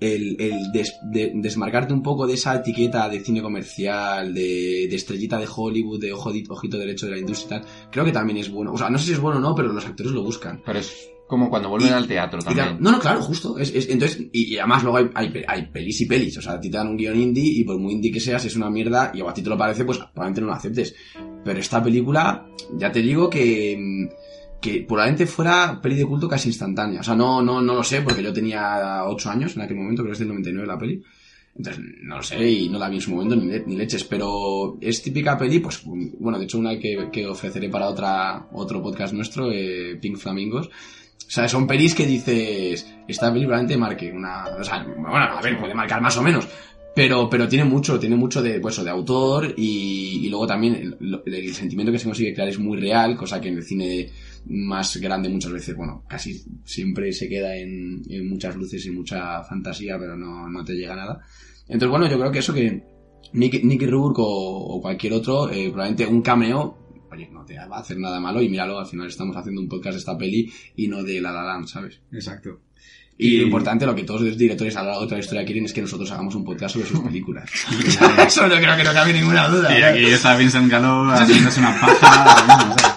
el, 0.00 0.36
el 0.40 0.72
des- 0.72 0.98
de- 1.12 1.32
desmarcarte 1.34 1.92
un 1.92 2.02
poco 2.02 2.26
de 2.26 2.34
esa 2.34 2.54
etiqueta 2.56 3.08
de 3.08 3.20
cine 3.20 3.42
comercial, 3.42 4.32
de, 4.34 4.86
de 4.88 4.96
estrellita 4.96 5.38
de 5.38 5.46
Hollywood, 5.54 6.00
de 6.00 6.12
ojo, 6.12 6.32
ojito 6.48 6.78
derecho 6.78 7.06
de 7.06 7.12
la 7.12 7.18
industria 7.18 7.58
y 7.58 7.60
tal, 7.60 7.68
creo 7.92 8.04
que 8.06 8.12
también 8.12 8.38
es 8.38 8.50
bueno. 8.50 8.72
O 8.72 8.78
sea, 8.78 8.88
no 8.90 8.98
sé 8.98 9.06
si 9.06 9.12
es 9.12 9.20
bueno 9.20 9.38
o 9.38 9.42
no, 9.42 9.54
pero 9.54 9.72
los 9.72 9.84
actores 9.86 10.12
lo 10.12 10.22
buscan. 10.24 10.62
Pero 10.64 10.78
es 10.78 11.10
como 11.28 11.48
cuando 11.50 11.68
vuelven 11.68 11.90
Y- 11.90 11.92
al 11.92 12.08
teatro 12.08 12.40
claro, 12.40 12.56
también. 12.56 12.82
no, 12.82 12.90
no, 12.92 12.98
claro, 12.98 13.20
justo. 13.22 13.58
Es, 13.58 13.72
es- 13.74 13.88
entonces, 13.90 14.20
y, 14.32 14.54
y 14.54 14.58
además 14.58 14.82
luego 14.82 14.96
hay, 14.98 15.10
hay, 15.14 15.42
hay 15.46 15.66
pelis 15.66 16.00
y 16.00 16.06
pelis. 16.06 16.38
O 16.38 16.42
sea, 16.42 16.54
a 16.54 16.60
ti 16.60 16.70
te 16.70 16.78
dan 16.78 16.88
un 16.88 16.96
guion 16.96 17.20
indie 17.20 17.60
y 17.60 17.62
por 17.64 17.78
muy 17.78 17.92
indie 17.92 18.10
que 18.10 18.20
seas, 18.20 18.44
es 18.46 18.56
una 18.56 18.70
mierda 18.70 19.12
y 19.14 19.20
a 19.20 19.32
ti 19.34 19.42
te 19.42 19.50
lo 19.50 19.58
parece, 19.58 19.84
pues 19.84 19.98
probablemente 19.98 20.40
no 20.40 20.46
lo 20.48 20.54
aceptes. 20.54 20.94
Pero 21.44 21.60
esta 21.60 21.82
película, 21.82 22.46
ya 22.78 22.90
te 22.90 23.00
digo 23.02 23.28
que, 23.30 23.76
mm, 23.78 24.08
que 24.60 24.84
probablemente 24.86 25.26
fuera 25.26 25.80
peli 25.80 25.96
de 25.96 26.06
culto 26.06 26.28
casi 26.28 26.48
instantánea. 26.48 27.00
O 27.00 27.02
sea, 27.02 27.14
no, 27.14 27.42
no, 27.42 27.62
no 27.62 27.74
lo 27.74 27.82
sé, 27.82 28.02
porque 28.02 28.22
yo 28.22 28.32
tenía 28.32 29.04
8 29.04 29.30
años 29.30 29.56
en 29.56 29.62
aquel 29.62 29.76
momento, 29.76 30.02
creo 30.02 30.10
que 30.10 30.14
es 30.14 30.18
del 30.18 30.28
99 30.28 30.66
la 30.66 30.78
peli. 30.78 31.02
Entonces, 31.56 31.82
no 32.02 32.16
lo 32.16 32.22
sé 32.22 32.48
y 32.48 32.68
no 32.68 32.78
la 32.78 32.88
vi 32.88 32.96
en 32.96 33.02
su 33.02 33.10
momento 33.10 33.36
ni, 33.36 33.46
ni 33.66 33.76
leches, 33.76 34.04
pero 34.04 34.78
es 34.80 35.02
típica 35.02 35.36
peli, 35.36 35.58
pues, 35.58 35.82
bueno, 35.84 36.38
de 36.38 36.44
hecho 36.44 36.58
una 36.58 36.78
que, 36.78 37.08
que 37.12 37.26
ofreceré 37.26 37.68
para 37.68 37.88
otra, 37.88 38.46
otro 38.52 38.82
podcast 38.82 39.12
nuestro, 39.12 39.50
eh, 39.50 39.98
Pink 40.00 40.16
Flamingos. 40.16 40.68
O 40.68 41.32
sea, 41.32 41.48
son 41.48 41.66
pelis 41.66 41.94
que 41.94 42.06
dices, 42.06 42.92
esta 43.06 43.32
peli 43.32 43.44
probablemente 43.44 43.76
marque 43.76 44.10
una, 44.10 44.46
o 44.46 44.64
sea, 44.64 44.84
bueno, 44.84 45.16
a 45.16 45.40
ver, 45.40 45.58
puede 45.60 45.74
marcar 45.74 46.00
más 46.00 46.16
o 46.16 46.22
menos, 46.22 46.48
pero, 46.94 47.30
pero 47.30 47.48
tiene 47.48 47.64
mucho, 47.64 47.98
tiene 47.98 48.16
mucho 48.16 48.42
de, 48.42 48.60
pues, 48.60 48.82
de 48.82 48.90
autor 48.90 49.54
y, 49.56 50.26
y 50.26 50.28
luego 50.28 50.46
también 50.46 50.96
el, 51.00 51.54
sentimiento 51.54 51.92
que 51.92 51.98
se 51.98 52.06
consigue 52.06 52.34
crear 52.34 52.48
es 52.48 52.58
muy 52.58 52.78
real, 52.78 53.16
cosa 53.16 53.40
que 53.40 53.48
en 53.48 53.56
el 53.56 53.62
cine 53.62 54.10
más 54.46 54.96
grande 54.96 55.28
muchas 55.28 55.52
veces, 55.52 55.76
bueno, 55.76 56.04
casi 56.08 56.42
siempre 56.64 57.12
se 57.12 57.28
queda 57.28 57.56
en, 57.56 58.02
en 58.08 58.28
muchas 58.28 58.56
luces 58.56 58.84
y 58.86 58.90
mucha 58.90 59.42
fantasía, 59.44 59.98
pero 59.98 60.16
no, 60.16 60.48
no 60.48 60.64
te 60.64 60.74
llega 60.74 60.96
nada. 60.96 61.20
Entonces, 61.68 61.90
bueno, 61.90 62.08
yo 62.08 62.18
creo 62.18 62.32
que 62.32 62.40
eso 62.40 62.52
que 62.52 62.82
Nicky, 63.32 63.62
Nicky 63.62 63.86
Rourke 63.86 64.20
o, 64.20 64.26
o 64.26 64.80
cualquier 64.80 65.12
otro, 65.12 65.50
eh, 65.50 65.70
probablemente 65.70 66.06
un 66.06 66.22
cameo, 66.22 66.76
oye, 67.12 67.28
no 67.30 67.44
te 67.44 67.54
va 67.54 67.76
a 67.76 67.80
hacer 67.80 67.98
nada 67.98 68.18
malo 68.18 68.42
y 68.42 68.48
míralo, 68.48 68.78
al 68.78 68.86
final 68.86 69.06
estamos 69.06 69.36
haciendo 69.36 69.60
un 69.60 69.68
podcast 69.68 69.94
de 69.94 69.98
esta 69.98 70.18
peli 70.18 70.50
y 70.76 70.88
no 70.88 71.02
de 71.02 71.20
La 71.20 71.32
La 71.32 71.44
Land, 71.44 71.66
¿sabes? 71.66 72.00
Exacto. 72.10 72.60
Y, 73.22 73.34
Y- 73.34 73.38
lo 73.38 73.44
importante, 73.44 73.84
lo 73.86 73.94
que 73.94 74.04
todos 74.04 74.22
los 74.22 74.36
directores 74.38 74.74
a 74.76 74.80
lo 74.82 74.86
largo 74.88 75.02
de 75.02 75.06
toda 75.08 75.16
la 75.18 75.24
historia 75.24 75.44
quieren 75.44 75.64
es 75.66 75.72
que 75.72 75.82
nosotros 75.82 76.10
hagamos 76.10 76.34
un 76.34 76.44
podcast 76.44 76.74
sobre 76.74 76.88
sus 76.88 77.00
películas. 77.00 77.50
Eso 78.26 78.46
no 78.48 78.56
creo 78.56 78.76
que 78.76 78.84
no 78.84 78.92
cabe 78.92 79.12
ninguna 79.12 79.46
duda. 79.48 79.78
Y 79.78 79.82
aquí 79.82 80.04
está 80.06 80.34
Vincent 80.36 80.70
Gallo 80.70 81.04
haciéndose 81.12 81.60
una 81.60 81.78
paja. 81.80 82.89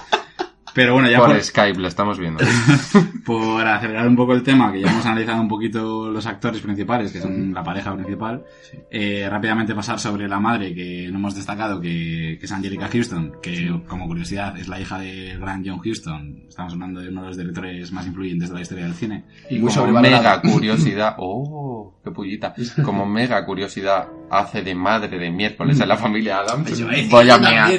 Pero 0.73 0.93
bueno, 0.93 1.09
ya 1.09 1.19
Por 1.19 1.29
por, 1.29 1.41
Skype 1.41 1.79
lo 1.79 1.87
estamos 1.87 2.17
viendo. 2.19 2.43
por 3.25 3.65
acelerar 3.65 4.07
un 4.07 4.15
poco 4.15 4.33
el 4.33 4.43
tema, 4.43 4.71
que 4.71 4.81
ya 4.81 4.91
hemos 4.91 5.05
analizado 5.05 5.41
un 5.41 5.47
poquito 5.47 6.09
los 6.09 6.25
actores 6.25 6.61
principales, 6.61 7.11
que 7.11 7.21
son 7.21 7.53
la 7.53 7.63
pareja 7.63 7.93
principal, 7.93 8.43
eh, 8.89 9.27
rápidamente 9.29 9.75
pasar 9.75 9.99
sobre 9.99 10.27
la 10.27 10.39
madre, 10.39 10.73
que 10.73 11.09
no 11.11 11.19
hemos 11.19 11.35
destacado, 11.35 11.79
que, 11.79 12.37
que 12.39 12.45
es 12.45 12.51
Angelica 12.51 12.87
Houston, 12.87 13.33
que 13.41 13.71
como 13.87 14.07
curiosidad 14.07 14.57
es 14.57 14.67
la 14.67 14.79
hija 14.79 14.99
del 14.99 15.39
gran 15.39 15.63
John 15.65 15.79
Houston. 15.79 16.45
Estamos 16.47 16.73
hablando 16.73 17.01
de 17.01 17.09
uno 17.09 17.21
de 17.21 17.27
los 17.27 17.37
directores 17.37 17.91
más 17.91 18.07
influyentes 18.07 18.49
de 18.49 18.55
la 18.55 18.61
historia 18.61 18.85
del 18.85 18.93
cine. 18.93 19.25
Y 19.49 19.59
muy 19.59 19.71
Como 19.71 20.01
mega 20.01 20.41
curiosidad. 20.41 21.15
¡Oh! 21.17 21.99
¡Qué 22.03 22.11
pullita! 22.11 22.53
Como 22.83 23.05
mega 23.05 23.45
curiosidad 23.45 24.07
hace 24.29 24.61
de 24.63 24.73
madre 24.75 25.17
de 25.19 25.29
miércoles 25.29 25.79
en 25.79 25.87
la 25.87 25.97
familia 25.97 26.39
Adams. 26.39 26.67
A 26.67 26.69
decir 26.69 27.09
Voy 27.09 27.29
a 27.29 27.37
mear. 27.37 27.71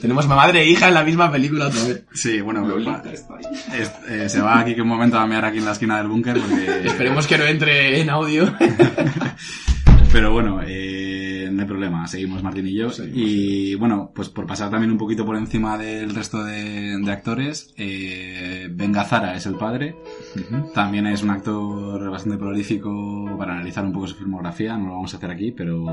Tenemos 0.00 0.28
madre 0.28 0.60
e 0.60 0.66
hija 0.68 0.88
en 0.88 0.94
la 0.94 1.02
misma 1.02 1.32
película 1.32 1.68
otra 1.68 1.82
vez. 1.84 2.04
Sí, 2.12 2.40
bueno, 2.42 2.66
va- 2.86 3.02
es- 3.74 3.90
eh, 4.08 4.28
se 4.28 4.40
va 4.42 4.60
aquí 4.60 4.74
que 4.74 4.82
un 4.82 4.88
momento 4.88 5.18
a 5.18 5.26
mear 5.26 5.44
aquí 5.46 5.58
en 5.58 5.64
la 5.64 5.72
esquina 5.72 5.96
del 5.96 6.08
búnker 6.08 6.38
porque... 6.38 6.82
Esperemos 6.86 7.26
que 7.26 7.38
no 7.38 7.44
entre 7.44 8.00
en 8.00 8.10
audio. 8.10 8.52
Pero 10.14 10.30
bueno, 10.30 10.60
eh, 10.64 11.48
no 11.50 11.62
hay 11.62 11.66
problema, 11.66 12.06
seguimos 12.06 12.40
Martín 12.40 12.68
y 12.68 12.74
yo. 12.74 12.88
y 13.12 13.74
bueno, 13.74 14.12
pues 14.14 14.28
por 14.28 14.46
pasar 14.46 14.70
también 14.70 14.92
un 14.92 14.96
poquito 14.96 15.26
por 15.26 15.36
encima 15.36 15.76
del 15.76 16.14
resto 16.14 16.44
de, 16.44 16.96
de 16.98 17.12
actores, 17.12 17.74
eh, 17.76 18.68
Ben 18.70 18.92
Gazzara 18.92 19.34
es 19.34 19.44
el 19.46 19.56
padre. 19.56 19.96
También 20.72 21.08
es 21.08 21.24
un 21.24 21.30
actor 21.30 22.08
bastante 22.12 22.38
prolífico 22.38 23.34
para 23.36 23.54
analizar 23.54 23.84
un 23.84 23.92
poco 23.92 24.06
su 24.06 24.14
filmografía, 24.14 24.78
no 24.78 24.86
lo 24.86 24.92
vamos 24.92 25.14
a 25.14 25.16
hacer 25.16 25.32
aquí, 25.32 25.50
pero 25.50 25.84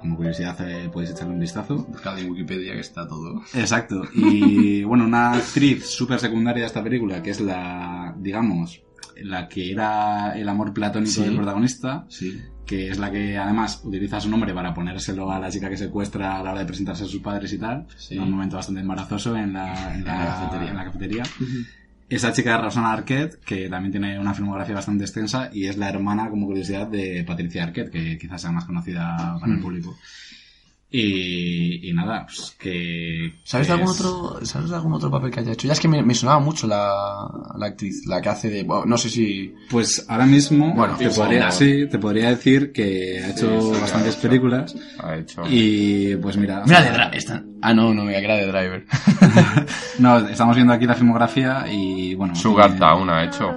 como 0.00 0.16
curiosidad 0.18 0.56
eh, 0.70 0.88
podéis 0.88 1.10
echarle 1.10 1.34
un 1.34 1.40
vistazo. 1.40 1.84
Buscad 1.88 2.16
en 2.20 2.30
Wikipedia 2.30 2.74
que 2.74 2.80
está 2.80 3.08
todo. 3.08 3.42
Exacto. 3.54 4.04
Y 4.14 4.84
bueno, 4.84 5.04
una 5.04 5.32
actriz 5.32 5.84
súper 5.84 6.20
secundaria 6.20 6.62
de 6.62 6.68
esta 6.68 6.84
película, 6.84 7.24
que 7.24 7.30
es 7.30 7.40
la, 7.40 8.14
digamos, 8.20 8.84
la 9.22 9.48
que 9.48 9.70
era 9.72 10.32
el 10.36 10.48
amor 10.48 10.72
platónico 10.72 11.12
Sí. 11.12 11.22
del 11.22 11.36
protagonista, 11.36 12.04
Sí. 12.08 12.40
que 12.66 12.88
es 12.88 12.98
la 12.98 13.10
que 13.10 13.36
además 13.36 13.80
utiliza 13.84 14.20
su 14.20 14.28
nombre 14.30 14.54
para 14.54 14.72
ponérselo 14.74 15.30
a 15.30 15.38
la 15.38 15.50
chica 15.50 15.68
que 15.68 15.76
secuestra 15.76 16.38
a 16.38 16.42
la 16.42 16.50
hora 16.52 16.60
de 16.60 16.66
presentarse 16.66 17.04
a 17.04 17.06
sus 17.06 17.20
padres 17.20 17.52
y 17.52 17.58
tal. 17.58 17.86
Sí. 17.96 18.14
En 18.16 18.22
un 18.22 18.30
momento 18.30 18.56
bastante 18.56 18.80
embarazoso 18.80 19.36
en 19.36 19.52
la, 19.52 19.94
en 19.94 20.04
la, 20.04 20.16
cafetería. 20.26 20.70
en 20.70 20.76
la 20.76 20.84
cafetería. 20.84 21.22
Esa 22.08 22.32
chica 22.32 22.56
es 22.56 22.62
Rosanna 22.62 22.92
Arquette, 22.92 23.36
que 23.44 23.68
también 23.68 23.90
tiene 23.90 24.18
una 24.18 24.34
filmografía 24.34 24.74
bastante 24.74 25.04
extensa 25.04 25.48
y 25.52 25.66
es 25.66 25.76
la 25.78 25.88
hermana, 25.88 26.28
como 26.28 26.46
curiosidad, 26.46 26.86
de 26.86 27.24
Patricia 27.26 27.64
Arquette, 27.64 27.90
que 27.90 28.18
quizás 28.18 28.42
sea 28.42 28.52
más 28.52 28.66
conocida 28.66 29.36
para 29.40 29.52
el 29.52 29.58
público. 29.60 29.96
Y, 30.96 31.90
y 31.90 31.92
nada, 31.92 32.24
pues 32.24 32.54
que... 32.56 33.32
¿Sabes 33.42 33.66
de 33.66 33.72
algún 33.72 33.90
es- 33.90 34.00
otro, 34.00 34.46
¿sabes 34.46 34.70
de 34.70 34.76
algún 34.76 34.92
otro 34.92 35.10
papel 35.10 35.32
que 35.32 35.40
haya 35.40 35.50
hecho? 35.50 35.66
Ya 35.66 35.72
es 35.72 35.80
que 35.80 35.88
me, 35.88 36.04
me 36.04 36.14
sonaba 36.14 36.38
mucho 36.38 36.68
la, 36.68 36.88
la 37.58 37.66
actriz, 37.66 38.06
la 38.06 38.20
que 38.22 38.28
hace 38.28 38.48
de, 38.48 38.62
bueno, 38.62 38.84
no 38.86 38.96
sé 38.96 39.10
si, 39.10 39.52
Pues 39.68 40.06
ahora 40.08 40.24
mismo 40.24 40.72
Bueno, 40.72 40.94
te, 40.96 41.10
sí, 41.10 41.18
podría, 41.18 41.50
sí, 41.50 41.88
te 41.90 41.98
podría 41.98 42.28
decir 42.30 42.70
que 42.70 43.20
ha 43.24 43.30
hecho 43.30 43.74
sí, 43.74 43.80
bastantes 43.80 44.14
ha 44.14 44.18
hecho. 44.18 44.28
películas 44.28 44.76
Ha 45.00 45.16
hecho. 45.16 45.42
y 45.50 46.14
pues 46.14 46.36
mira... 46.36 46.62
mira 46.64 46.80
de 46.80 46.90
Driver, 46.90 47.14
esta, 47.16 47.42
ah 47.62 47.74
no, 47.74 47.92
no, 47.92 48.04
mira 48.04 48.20
que 48.20 48.24
era 48.26 48.36
de 48.36 48.46
Driver. 48.46 48.84
No, 49.98 50.18
estamos 50.28 50.54
viendo 50.54 50.72
aquí 50.72 50.86
la 50.86 50.94
filmografía 50.94 51.64
y 51.72 52.14
bueno... 52.14 52.36
Sugar 52.36 52.66
tiene- 52.70 52.78
Town 52.86 53.10
ha 53.10 53.24
hecho. 53.24 53.50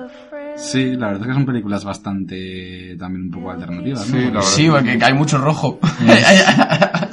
Sí, 0.56 0.96
la 0.96 1.08
verdad 1.10 1.22
es 1.22 1.28
que 1.28 1.34
son 1.36 1.46
películas 1.46 1.86
bastante 1.86 2.96
también 2.98 3.26
un 3.26 3.30
poco 3.32 3.52
alternativas, 3.52 4.06
Sí, 4.06 4.14
¿no? 4.14 4.20
la 4.22 4.26
verdad. 4.30 4.42
Sí, 4.42 4.68
porque 4.68 5.00
hay 5.04 5.14
mucho 5.14 5.38
rojo. 5.38 5.80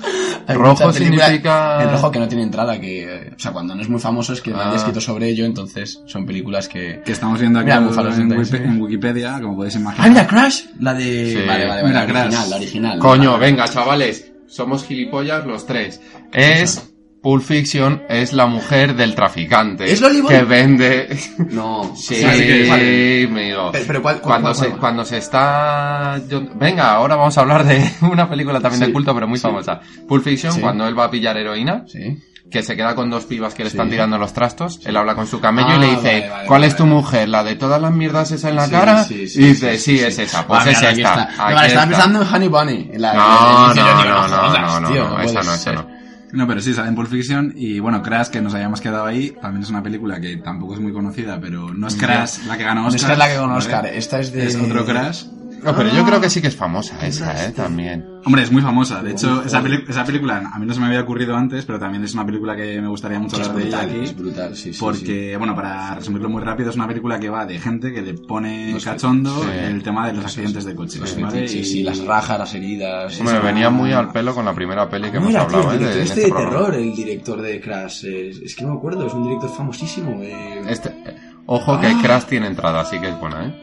Hay 0.47 0.57
Rojo 0.57 0.92
significa- 0.92 1.82
El 1.82 1.90
rojo 1.90 2.11
que 2.11 2.18
no 2.18 2.28
tiene 2.28 2.42
entrada, 2.45 2.80
que, 2.80 3.32
o 3.36 3.38
sea, 3.38 3.53
cuando 3.53 3.74
no 3.74 3.82
es 3.82 3.88
muy 3.88 4.01
famoso 4.01 4.32
es 4.32 4.40
que 4.40 4.51
no 4.51 4.59
Ah. 4.61 4.68
haya 4.68 4.76
escrito 4.76 5.01
sobre 5.01 5.28
ello, 5.28 5.45
entonces 5.45 6.01
son 6.07 6.26
películas 6.26 6.68
que... 6.68 7.01
Que 7.05 7.12
estamos 7.12 7.40
viendo 7.40 7.59
aquí 7.59 7.66
Mira, 7.66 7.78
en, 7.78 7.86
Buffalo 7.88 8.09
en 8.11 8.14
66. 8.16 8.61
Wiki- 8.62 8.64
en 8.68 8.80
Wikipedia, 8.82 9.40
como 9.40 9.57
podéis 9.57 9.76
imaginar. 9.76 10.07
¡Ah, 10.07 10.11
mira, 10.11 10.26
Crash! 10.26 10.61
La 10.80 10.95
de... 10.95 11.30
Sí. 11.30 11.36
Vale, 11.47 11.66
vale, 11.66 11.82
vale, 11.82 11.84
Mira, 11.88 12.01
la 12.01 12.07
Crash. 12.07 12.22
original, 12.26 12.51
la 12.51 12.57
original. 12.57 12.99
Coño, 12.99 13.38
venga, 13.38 13.68
chavales. 13.68 14.30
Somos 14.47 14.84
gilipollas 14.84 15.47
los 15.47 15.66
tres. 15.66 16.01
Es... 16.32 16.90
Pulp 17.25 17.43
Fiction 17.43 18.03
es 18.09 18.35
la 18.35 18.45
mujer 18.47 18.95
del 18.95 19.14
traficante. 19.14 19.91
¿Es? 19.91 20.01
Que 20.29 20.43
vende... 20.45 21.18
No. 21.51 21.95
Sí, 21.97 22.22
amigo. 22.22 23.70
Pero- 23.72 23.85
pero 23.87 24.03
¿cuál- 24.03 24.20
cuál- 24.20 24.20
cuando, 24.43 24.53
cuál- 24.53 24.70
se, 24.70 24.77
cuando 24.77 25.05
se 25.07 25.16
está... 25.18 26.20
yo- 26.29 26.43
Venga, 26.55 26.93
ahora 26.93 27.16
vamos 27.16 27.37
a 27.39 27.41
hablar 27.41 27.64
de 27.64 27.83
una 28.03 28.29
película 28.29 28.61
también 28.61 28.81
Sí. 28.81 28.87
de 28.89 28.93
culto, 28.93 29.14
pero 29.14 29.27
muy 29.27 29.39
famosa. 29.39 29.81
Pulp 30.07 30.22
Fiction, 30.22 30.53
Sí. 30.53 30.61
cuando 30.61 30.87
él 30.87 30.97
va 30.99 31.05
a 31.05 31.11
pillar 31.11 31.37
heroína, 31.39 31.85
Sí. 31.87 32.18
que 32.51 32.62
se 32.62 32.77
queda 32.77 32.95
con 32.95 33.09
dos 33.09 33.25
pibas 33.25 33.55
que 33.55 33.64
le 33.64 33.70
Sí. 33.70 33.77
están 33.79 33.89
tirando 33.89 34.18
los 34.18 34.35
trastos, 34.35 34.81
él 34.85 34.95
habla 34.95 35.14
con 35.14 35.27
su 35.27 35.41
camello 35.41 35.68
Ah, 35.70 35.77
y 35.77 35.81
le 35.81 35.87
dice, 35.87 36.03
vale, 36.03 36.20
vale, 36.29 36.47
¿cuál 36.47 36.61
vale, 36.61 36.66
es 36.66 36.77
tu 36.77 36.85
mujer? 36.85 37.29
¿La 37.31 37.43
de 37.43 37.57
todas 37.57 37.81
las 37.81 37.93
mierdas 37.93 38.31
esa 38.33 38.51
en 38.51 38.57
la 38.57 38.66
Sí, 38.66 38.70
cara? 38.70 39.05
sí, 39.05 39.29
sí, 39.29 39.41
y 39.41 39.45
dice, 39.47 39.79
sí, 39.79 39.93
sí, 39.93 39.99
sí, 39.99 40.05
es 40.05 40.16
sí. 40.16 40.22
esa, 40.22 40.47
pues 40.47 40.61
Ah, 40.66 40.70
es 40.70 40.77
mira, 40.79 40.91
esta. 40.91 41.11
está. 41.22 41.22
aquí 41.47 41.55
vale, 41.55 41.66
estaba 41.68 41.87
pensando 41.87 42.22
en 42.22 42.35
Honey 42.35 42.49
Bunny. 42.49 42.91
en 42.93 43.01
la- 43.01 43.14
No, 43.14 43.68
no, 43.68 43.75
no, 43.75 43.75
no, 43.75 44.05
no, 44.05 44.14
jodas, 44.29 44.83
no, 44.83 44.89
tío, 44.91 45.09
no, 45.09 45.20
esa 45.20 45.43
no, 45.43 45.55
esa 45.55 45.72
no. 45.72 45.93
No, 46.35 46.47
pero 46.49 46.61
sí, 46.61 46.74
sale 46.74 46.89
en 46.89 46.95
Pulp 46.95 47.09
Fiction 47.09 47.53
y 47.57 47.78
bueno, 47.78 48.03
Crash, 48.03 48.28
que 48.28 48.41
nos 48.41 48.55
habíamos 48.55 48.80
quedado 48.80 49.07
ahí, 49.07 49.30
también 49.41 49.62
es 49.62 49.70
una 49.70 49.82
película 49.82 50.20
que 50.20 50.37
tampoco 50.39 50.74
es 50.74 50.80
muy 50.80 50.93
conocida, 50.93 51.41
pero 51.41 51.72
no 51.72 51.87
es 51.87 51.95
Crash 51.95 52.45
la 52.47 52.57
que 52.57 52.64
ganó 52.64 52.87
Oscar. 52.87 53.01
Esta 53.01 53.12
es 53.12 53.18
la 53.18 53.28
que 53.28 53.39
¿vale? 53.39 53.55
Oscar. 53.55 53.87
Esta 53.87 54.18
es 54.18 54.32
de... 54.32 54.47
Es 54.47 54.57
otro 54.57 54.85
Crash. 54.85 55.24
No, 55.65 55.75
pero 55.75 55.89
yo 55.91 56.05
creo 56.05 56.21
que 56.21 56.29
sí 56.31 56.41
que 56.43 56.49
es 56.49 56.57
famosa 56.57 56.95
esa, 57.07 57.47
eh, 57.47 57.53
también. 57.53 58.05
Hombre, 58.27 58.43
es 58.43 58.53
muy 58.53 58.62
famosa. 58.62 59.03
De 59.03 59.12
hecho, 59.12 59.43
esa, 59.45 59.62
esa 59.89 60.05
película 60.05 60.51
a 60.55 60.59
mí 60.59 60.67
no 60.67 60.73
se 60.75 60.81
me 60.81 60.87
había 60.87 61.01
ocurrido 61.01 61.37
antes, 61.37 61.65
pero 61.65 61.79
también 61.79 62.05
es 62.05 62.15
una 62.15 62.25
película 62.25 62.55
que 62.57 62.81
me 62.81 62.89
gustaría 62.89 63.19
mucho 63.19 63.37
Que 63.37 63.43
es 63.43 63.49
hablar 63.49 63.62
de 63.62 63.69
ella 63.69 63.79
brutal, 63.83 63.97
aquí. 63.97 64.05
es 64.05 64.17
brutal, 64.17 64.57
sí, 64.57 64.73
sí, 64.73 64.81
Porque, 64.81 65.37
bueno, 65.37 65.55
para 65.55 65.95
resumirlo 65.97 66.29
muy 66.29 66.43
rápido, 66.43 66.71
es 66.71 66.77
una 66.77 66.87
película 66.87 67.19
que 67.19 67.29
va 67.29 67.45
de 67.47 67.59
gente 67.59 67.93
que 67.93 68.03
le 68.03 68.15
pone 68.15 68.73
Los 68.73 68.85
cachondo 68.85 69.43
sí. 69.43 69.49
el 69.59 69.83
tema 69.83 70.07
de 70.07 70.15
los 70.15 70.25
accidentes 70.25 70.65
de 70.65 70.75
coche. 70.75 71.01
¿vale? 71.21 71.45
Y- 71.45 71.65
sí, 71.65 71.83
las 71.83 72.05
rajas, 72.05 72.39
las 72.39 72.55
heridas... 72.55 73.19
Hombre, 73.21 73.37
esa- 73.37 73.45
venía 73.47 73.71
muy 73.71 73.93
al 73.93 74.11
pelo 74.12 74.35
con 74.35 74.45
la 74.45 74.55
primera 74.55 74.89
peli 74.89 75.11
que 75.11 75.19
¿Cómo 75.19 75.31
hemos 75.31 75.49
tío, 75.49 75.59
hablado, 75.59 75.73
el 75.75 75.83
eh, 75.83 75.95
de, 75.97 76.03
este 76.03 76.21
de 76.23 76.29
programa. 76.29 76.51
terror, 76.51 76.75
el 76.75 76.95
director 76.95 77.41
de 77.43 77.61
Crash. 77.61 78.05
Es, 78.07 78.37
es 78.39 78.55
que 78.55 78.65
no 78.65 78.73
me 78.73 78.77
acuerdo, 78.79 79.07
es 79.07 79.12
un 79.15 79.25
director 79.25 79.51
famosísimo. 79.51 80.23
eh. 80.23 80.62
Este, 80.69 80.89
eh, 80.91 81.17
ojo 81.47 81.79
que 81.81 81.89
Ah. 81.89 81.99
Crash 82.03 82.25
tiene 82.25 82.47
entrada, 82.47 82.81
así 82.81 82.99
que 82.99 83.09
es 83.09 83.19
buena, 83.21 83.47
eh. 83.47 83.55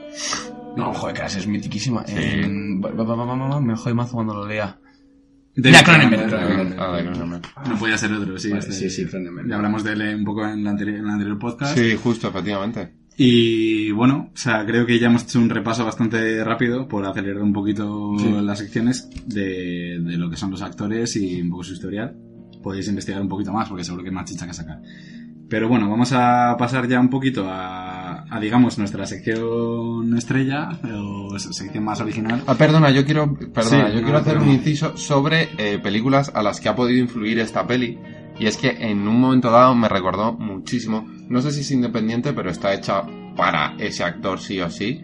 No, 0.75 0.93
joder, 0.93 1.15
Crash 1.15 1.37
es 1.37 1.47
mitiquísima. 1.47 2.05
Sí. 2.05 2.15
En- 2.17 2.79
ba- 2.81 2.91
Me 3.61 3.75
jode 3.75 3.93
mazo 3.93 4.13
cuando 4.15 4.33
lo 4.33 4.47
lea. 4.47 4.77
David 5.53 5.75
Mira, 5.77 5.83
Cronenberg. 5.83 6.79
Ah, 6.79 6.95
de 6.97 7.03
Cronenberg. 7.11 7.41
No 7.69 7.75
podía 7.77 7.97
ser 7.97 8.13
otro, 8.13 8.37
sí. 8.37 8.49
Vale, 8.49 8.59
este- 8.59 8.71
sí, 8.73 8.89
sí, 8.89 9.05
Cronenberg. 9.05 9.49
Ya 9.49 9.55
hablamos 9.57 9.83
de 9.83 9.91
él 9.93 10.15
un 10.15 10.23
poco 10.23 10.47
en, 10.47 10.63
la 10.63 10.71
anteri- 10.71 10.95
en 10.97 11.03
el 11.05 11.09
anterior 11.09 11.37
podcast. 11.37 11.77
Sí, 11.77 11.95
justo, 12.01 12.29
efectivamente. 12.29 12.93
Y 13.17 13.91
bueno, 13.91 14.29
o 14.33 14.37
sea, 14.37 14.65
creo 14.65 14.85
que 14.85 14.97
ya 14.97 15.07
hemos 15.07 15.23
hecho 15.23 15.39
un 15.39 15.49
repaso 15.49 15.83
bastante 15.83 16.41
rápido 16.45 16.87
por 16.87 17.05
acelerar 17.05 17.43
un 17.43 17.51
poquito 17.51 18.15
las 18.41 18.59
secciones 18.59 19.09
de, 19.27 19.99
de 20.01 20.17
lo 20.17 20.29
que 20.29 20.37
son 20.37 20.49
los 20.51 20.61
actores 20.61 21.15
y 21.17 21.41
un 21.41 21.49
poco 21.49 21.63
su 21.65 21.73
historial. 21.73 22.15
Podéis 22.63 22.87
investigar 22.87 23.21
un 23.21 23.27
poquito 23.27 23.51
más 23.51 23.67
porque 23.67 23.83
seguro 23.83 24.03
que 24.03 24.09
hay 24.09 24.15
más 24.15 24.29
chicha 24.29 24.47
que 24.47 24.53
sacar. 24.53 24.79
Pero 25.49 25.67
bueno, 25.67 25.89
vamos 25.89 26.13
a 26.13 26.55
pasar 26.57 26.87
ya 26.87 26.99
un 27.01 27.09
poquito 27.09 27.45
a, 27.49 27.90
a, 28.31 28.39
digamos, 28.39 28.77
nuestra 28.79 29.05
sección 29.05 30.17
estrella 30.17 30.69
o 30.95 31.37
se- 31.37 31.53
sección 31.53 31.83
más 31.83 31.99
original. 32.01 32.41
Ah, 32.47 32.55
perdona, 32.55 32.89
yo 32.89 33.05
quiero, 33.05 33.35
perdona, 33.53 33.87
Sí, 33.89 33.93
yo 33.93 33.99
no, 33.99 34.03
quiero 34.03 34.17
hacer 34.17 34.33
pero- 34.33 34.45
un 34.45 34.51
inciso 34.51 34.95
sobre 34.97 35.49
eh, 35.57 35.79
películas 35.79 36.31
a 36.33 36.41
las 36.41 36.59
que 36.59 36.69
ha 36.69 36.75
podido 36.75 36.99
influir 36.99 37.39
esta 37.39 37.67
peli. 37.67 37.99
Y 38.39 38.47
es 38.47 38.57
que 38.57 38.69
en 38.69 39.07
un 39.07 39.19
momento 39.19 39.51
dado 39.51 39.75
me 39.75 39.87
recordó 39.89 40.33
muchísimo, 40.33 41.05
no 41.27 41.41
sé 41.41 41.51
si 41.51 41.59
es 41.59 41.71
independiente, 41.71 42.33
pero 42.33 42.49
está 42.49 42.73
hecha 42.73 43.03
para 43.35 43.75
ese 43.77 44.03
actor 44.03 44.39
sí 44.39 44.59
o 44.61 44.69
sí. 44.69 45.01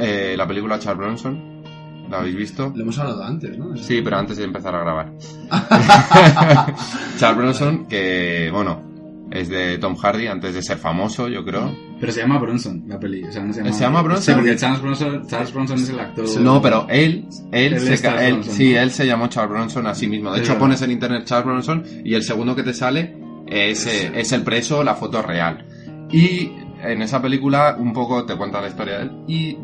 Eh, 0.00 0.34
la 0.36 0.46
película 0.48 0.78
Charles 0.78 0.98
Bronson, 0.98 1.62
¿la 2.10 2.20
habéis 2.20 2.34
visto? 2.36 2.72
Lo 2.74 2.82
hemos 2.82 2.98
hablado 2.98 3.22
antes, 3.24 3.56
¿no? 3.58 3.76
Sí, 3.76 4.00
pero 4.02 4.16
antes 4.16 4.38
de 4.38 4.44
empezar 4.44 4.74
a 4.74 4.80
grabar. 4.80 5.12
Charles 7.18 7.36
Bronson, 7.36 7.86
que 7.86 8.48
bueno, 8.52 8.82
es 9.30 9.48
de 9.48 9.78
Tom 9.78 9.96
Hardy 9.96 10.26
antes 10.26 10.54
de 10.54 10.62
ser 10.62 10.78
famoso, 10.78 11.28
yo 11.28 11.44
creo. 11.44 11.70
Pero 12.02 12.12
se 12.12 12.20
llama 12.20 12.38
Bronson, 12.38 12.82
la 12.88 12.98
peli. 12.98 13.22
O 13.22 13.30
sea, 13.30 13.42
no 13.44 13.52
se 13.52 13.60
llama, 13.62 13.72
¿Se 13.72 13.80
llama 13.84 14.02
Bronson? 14.02 14.24
Sí, 14.24 14.32
porque 14.34 14.56
Charles 14.56 14.82
Bronson, 14.82 15.26
Charles 15.28 15.54
Bronson 15.54 15.78
es 15.78 15.88
el 15.88 16.00
actor. 16.00 16.40
No, 16.40 16.60
pero 16.60 16.86
él, 16.90 17.28
él, 17.52 17.74
Él 17.74 17.80
se, 17.80 17.94
es 17.94 18.02
ca- 18.02 18.26
él- 18.26 18.42
sí, 18.42 18.74
él 18.74 18.90
se 18.90 19.06
llamó 19.06 19.28
Charles 19.28 19.52
Bronson 19.52 19.86
a 19.86 19.94
sí 19.94 20.08
mismo. 20.08 20.30
De 20.32 20.38
Es 20.38 20.42
hecho, 20.42 20.54
verdad. 20.54 20.60
pones 20.66 20.82
en 20.82 20.90
internet 20.90 21.22
Charles 21.24 21.46
Bronson 21.46 21.84
y 22.04 22.14
el 22.14 22.22
segundo 22.24 22.56
que 22.56 22.64
te 22.64 22.74
sale 22.74 23.16
es, 23.46 23.86
eh, 23.86 24.10
es 24.16 24.32
el 24.32 24.42
preso, 24.42 24.82
la 24.82 24.96
foto 24.96 25.22
real. 25.22 25.64
Y 26.10 26.50
en 26.82 27.00
esa 27.02 27.22
película 27.22 27.76
un 27.78 27.92
poco 27.92 28.26
te 28.26 28.34
cuenta 28.36 28.60
la 28.60 28.66
historia 28.68 28.98
de 28.98 29.02
él 29.04 29.12
y 29.28 29.58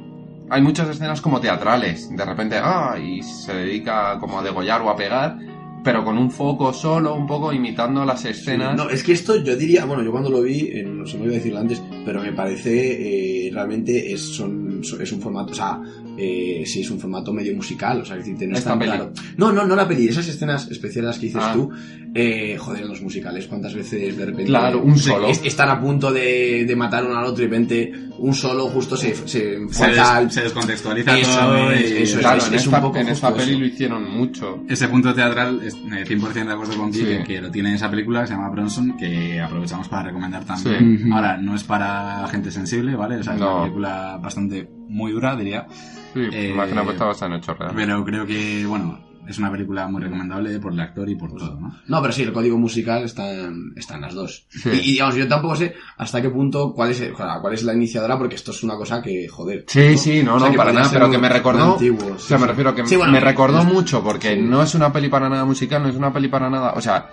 hay 0.48 0.62
muchas 0.62 0.88
escenas 0.88 1.20
como 1.20 1.40
teatrales. 1.40 2.08
De 2.16 2.24
repente, 2.24 2.56
ah, 2.62 2.96
y 2.98 3.20
se 3.22 3.52
dedica 3.52 4.16
como 4.20 4.38
a 4.38 4.42
degollar 4.44 4.80
o 4.82 4.90
a 4.90 4.96
pegar, 4.96 5.36
pero 5.84 6.04
con 6.04 6.18
un 6.18 6.30
foco 6.30 6.72
solo, 6.72 7.14
un 7.14 7.26
poco 7.26 7.52
imitando 7.52 8.04
las 8.04 8.24
escenas. 8.24 8.76
No, 8.76 8.90
es 8.90 9.02
que 9.02 9.12
esto 9.12 9.42
yo 9.42 9.56
diría, 9.56 9.84
bueno, 9.84 10.02
yo 10.02 10.10
cuando 10.10 10.30
lo 10.30 10.42
vi, 10.42 10.68
eh, 10.72 10.82
no 10.84 11.06
se 11.06 11.16
me 11.18 11.24
iba 11.24 11.32
a 11.32 11.36
decirlo 11.36 11.58
antes, 11.60 11.82
pero 12.04 12.20
me 12.22 12.32
parece 12.32 13.46
eh, 13.46 13.50
realmente 13.52 14.12
es, 14.12 14.20
son 14.20 14.80
es 15.00 15.12
un 15.12 15.20
formato, 15.20 15.52
o 15.52 15.54
sea, 15.56 15.80
eh, 16.16 16.62
sí 16.66 16.82
es 16.82 16.90
un 16.90 17.00
formato 17.00 17.32
medio 17.32 17.54
musical, 17.54 18.00
o 18.02 18.04
sea, 18.04 18.16
que 18.18 18.46
no 18.46 18.56
es 18.56 18.64
tan 18.64 18.78
claro. 18.78 19.12
No, 19.36 19.50
no, 19.52 19.66
no 19.66 19.74
la 19.74 19.88
peli, 19.88 20.06
esas 20.08 20.28
escenas 20.28 20.70
especiales 20.70 21.16
que 21.18 21.26
dices 21.26 21.42
Ah. 21.44 21.52
tú, 21.54 21.70
eh, 22.14 22.56
joder, 22.58 22.82
en 22.82 22.88
los 22.88 23.02
musicales, 23.02 23.46
cuántas 23.48 23.74
veces 23.74 24.16
de 24.16 24.24
repente 24.24 24.44
Claro, 24.46 24.82
un 24.82 24.96
solo. 24.98 25.28
es- 25.28 25.42
están 25.44 25.68
a 25.70 25.80
punto 25.80 26.12
de, 26.12 26.64
de 26.64 26.76
matar 26.76 27.04
uno 27.06 27.16
al 27.18 27.24
otro 27.24 27.42
y 27.44 27.48
de 27.48 27.52
repente 27.52 27.92
un 28.18 28.34
solo 28.34 28.66
justo 28.68 28.96
se, 28.96 29.14
se 29.14 29.28
Se, 29.28 29.54
enfoca 29.56 29.86
des- 29.88 29.98
al- 29.98 30.30
se 30.30 30.42
descontextualiza 30.42 31.18
Eso 31.18 31.38
todo 31.40 31.70
es, 31.72 31.90
y 31.90 31.96
eso 32.02 32.20
es. 32.20 32.48
En, 32.48 32.54
es 32.54 32.66
un 32.66 32.80
poco 32.80 32.98
en 32.98 33.08
esta 33.08 33.32
peli 33.34 33.50
eso. 33.52 33.60
lo 33.60 33.66
hicieron 33.66 34.10
mucho. 34.10 34.58
ese 34.68 34.88
punto 34.88 35.14
teatral, 35.14 35.60
es, 35.62 35.74
eh, 35.74 36.04
100% 36.06 36.32
de 36.48 36.52
acuerdo 36.52 36.76
con 36.76 36.92
Sí. 36.92 37.04
que 37.26 37.40
lo 37.40 37.50
tiene 37.50 37.74
esa 37.74 37.90
película 37.90 38.20
que 38.22 38.26
se 38.28 38.32
llama 38.34 38.50
Bronson, 38.50 38.96
que 38.96 39.40
aprovechamos 39.40 39.88
para 39.88 40.04
recomendar 40.04 40.44
también. 40.44 40.98
Sí. 41.04 41.10
Ahora, 41.12 41.36
no 41.36 41.54
es 41.54 41.64
para 41.64 42.26
gente 42.28 42.50
sensible, 42.50 42.94
¿vale? 42.96 43.16
O 43.16 43.22
sea, 43.22 43.34
es 43.34 43.40
No. 43.40 43.52
una 43.54 43.62
película 43.62 44.18
bastante 44.22 44.68
muy 44.88 45.12
dura, 45.12 45.36
diría. 45.36 45.66
Sí, 46.14 46.20
Eh, 46.32 46.50
imagino 46.54 46.84
que 46.84 46.92
está 46.92 47.04
basada 47.04 47.32
en 47.34 47.38
hechos 47.40 47.58
reales. 47.58 47.76
Pero 47.76 48.04
creo 48.04 48.26
que, 48.26 48.64
bueno, 48.66 48.98
es 49.28 49.38
una 49.38 49.50
película 49.52 49.86
muy 49.88 50.00
recomendable 50.02 50.58
por 50.58 50.72
el 50.72 50.80
actor 50.80 51.08
y 51.08 51.14
por 51.14 51.30
todo, 51.36 51.60
¿no? 51.60 51.76
No, 51.86 52.00
pero 52.00 52.12
sí, 52.12 52.22
el 52.22 52.32
código 52.32 52.56
musical 52.58 53.04
está 53.04 53.30
en, 53.30 53.72
está 53.76 53.96
en 53.96 54.00
las 54.00 54.14
dos. 54.14 54.46
Sí. 54.48 54.70
Y, 54.72 54.76
y, 54.76 54.92
digamos, 54.92 55.14
yo 55.16 55.28
tampoco 55.28 55.54
sé 55.56 55.74
hasta 55.98 56.22
qué 56.22 56.30
punto, 56.30 56.72
cuál 56.72 56.90
es, 56.90 57.00
o 57.00 57.16
sea, 57.16 57.38
cuál 57.40 57.52
es 57.54 57.62
la 57.62 57.74
iniciadora, 57.74 58.16
porque 58.16 58.36
esto 58.36 58.52
es 58.52 58.62
una 58.62 58.76
cosa 58.76 59.02
que, 59.02 59.28
joder. 59.28 59.64
Sí, 59.68 59.98
sí, 59.98 60.22
no, 60.22 60.36
O 60.36 60.40
sea, 60.40 60.50
no, 60.50 60.56
para 60.56 60.72
nada, 60.72 60.88
pero 60.92 61.10
que 61.10 61.18
me 61.18 61.28
recordó. 61.28 61.74
antiguo, 61.74 62.14
o 62.14 62.18
sí, 62.18 62.28
sea, 62.28 62.38
me 62.38 62.44
sí. 62.44 62.48
refiero 62.48 62.74
que 62.74 62.86
Sí, 62.86 62.96
bueno, 62.96 63.12
me 63.12 63.20
recordó 63.20 63.64
mucho 63.64 64.02
porque 64.02 64.34
sí. 64.34 64.40
no 64.42 64.62
es 64.62 64.74
una 64.74 64.92
peli 64.92 65.08
para 65.08 65.28
nada 65.28 65.44
musical, 65.44 65.82
no 65.82 65.88
es 65.90 65.96
una 65.96 66.12
peli 66.12 66.28
para 66.28 66.48
nada. 66.48 66.72
O 66.74 66.80
sea, 66.80 67.10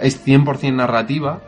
es 0.00 0.24
100% 0.24 0.72
narrativa 0.74 1.42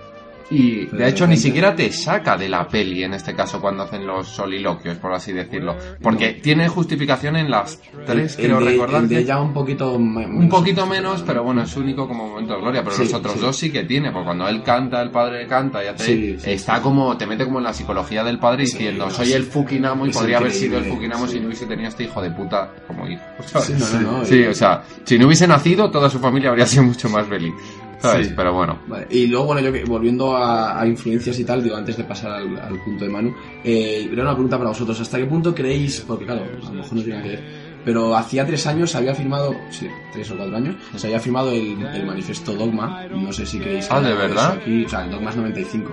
y 0.50 0.86
de 0.86 1.08
hecho 1.08 1.26
ni 1.26 1.36
siquiera 1.36 1.74
te 1.76 1.92
saca 1.92 2.36
de 2.36 2.48
la 2.48 2.66
peli 2.66 3.04
en 3.04 3.14
este 3.14 3.34
caso 3.34 3.60
cuando 3.60 3.84
hacen 3.84 4.06
los 4.06 4.26
soliloquios, 4.28 4.96
por 4.98 5.12
así 5.12 5.32
decirlo. 5.32 5.76
Porque 6.02 6.34
tiene 6.42 6.68
justificación 6.68 7.36
en 7.36 7.50
las 7.50 7.80
tres, 8.06 8.36
el, 8.38 8.46
creo 8.46 8.58
de, 8.60 8.64
recordar. 8.72 9.02
el 9.02 9.08
de 9.08 9.18
ella 9.20 9.40
un 9.40 9.52
poquito 9.52 9.98
me- 9.98 10.26
un 10.26 10.48
poquito 10.48 10.86
menos, 10.86 11.22
pero 11.22 11.44
bueno, 11.44 11.62
es 11.62 11.76
único 11.76 12.08
como 12.08 12.28
momento 12.28 12.54
de 12.54 12.60
gloria. 12.60 12.82
Pero 12.82 12.96
Sí, 12.96 13.02
los 13.04 13.14
otros 13.14 13.34
sí. 13.34 13.40
dos 13.40 13.56
sí 13.56 13.70
que 13.70 13.84
tiene, 13.84 14.10
porque 14.10 14.26
cuando 14.26 14.48
él 14.48 14.62
canta, 14.62 15.00
el 15.02 15.10
padre 15.10 15.46
canta 15.46 15.84
y 15.84 15.88
hace, 15.88 16.04
Sí, 16.04 16.36
sí, 16.38 16.50
está 16.50 16.80
como, 16.82 17.16
te 17.16 17.26
mete 17.26 17.44
como 17.44 17.58
en 17.58 17.64
la 17.64 17.72
psicología 17.72 18.24
del 18.24 18.38
padre 18.38 18.62
diciendo, 18.64 19.04
no, 19.06 19.10
soy 19.10 19.32
el 19.32 19.44
Fukinamo 19.44 20.06
y 20.06 20.10
podría 20.10 20.38
haber 20.38 20.50
sido 20.52 20.78
el 20.78 20.84
Fukinamo 20.84 21.26
si 21.28 21.38
no 21.40 21.46
hubiese 21.46 21.66
tenido 21.66 21.88
este 21.88 22.04
hijo 22.04 22.20
de 22.20 22.30
puta 22.30 22.72
como 22.86 23.06
hijo. 23.08 23.22
Sí, 23.60 23.72
no, 23.78 23.88
no, 24.00 24.18
no, 24.18 24.24
Sí, 24.24 24.42
o 24.44 24.54
sea, 24.54 24.82
si 25.04 25.18
no 25.18 25.26
hubiese 25.26 25.46
nacido, 25.46 25.90
toda 25.90 26.10
su 26.10 26.18
familia 26.18 26.50
habría 26.50 26.66
sido 26.66 26.82
mucho 26.82 27.08
más 27.08 27.26
feliz. 27.28 27.52
¿Sabes? 28.00 28.28
Sí. 28.28 28.32
Pero 28.36 28.54
bueno. 28.54 28.78
Vale, 28.86 29.06
Y 29.10 29.26
luego, 29.26 29.46
bueno, 29.46 29.60
yo 29.60 29.72
que- 29.72 29.84
volviendo 29.84 30.36
a, 30.36 30.80
a 30.80 30.86
influencias 30.86 31.38
y 31.38 31.44
tal, 31.44 31.62
digo, 31.62 31.76
antes 31.76 31.96
de 31.96 32.04
pasar 32.04 32.32
al, 32.32 32.58
al 32.58 32.78
punto 32.84 33.04
de 33.04 33.10
Manu, 33.10 33.34
eh, 33.64 34.08
era 34.12 34.22
una 34.22 34.32
pregunta 34.32 34.56
para 34.58 34.70
vosotros. 34.70 35.00
¿Hasta 35.00 35.18
qué 35.18 35.26
punto 35.26 35.54
creéis, 35.54 36.04
porque 36.06 36.24
claro, 36.24 36.42
a 36.62 36.68
lo 36.70 36.72
mejor 36.74 36.94
no 36.94 37.02
tiene 37.02 37.22
que 37.22 37.28
ver, 37.28 37.40
pero 37.84 38.16
hacía 38.16 38.46
tres 38.46 38.66
años 38.66 38.90
se 38.90 38.98
había 38.98 39.14
firmado, 39.14 39.54
sí, 39.70 39.86
tres 40.12 40.30
o 40.30 40.36
cuatro 40.36 40.56
años, 40.56 40.76
se 40.96 41.06
había 41.06 41.20
firmado 41.20 41.50
el, 41.50 41.80
el 41.82 42.06
manifiesto 42.06 42.54
Dogma, 42.54 43.04
no 43.10 43.32
sé 43.32 43.44
si 43.46 43.58
creéis 43.58 43.86
que 43.86 43.94
Ah, 43.94 44.00
¿de 44.00 44.14
verdad? 44.14 44.52
Aquí, 44.52 44.84
o 44.84 44.88
sea, 44.88 45.04
el 45.04 45.10
Dogma 45.10 45.30
es 45.30 45.36
95. 45.36 45.90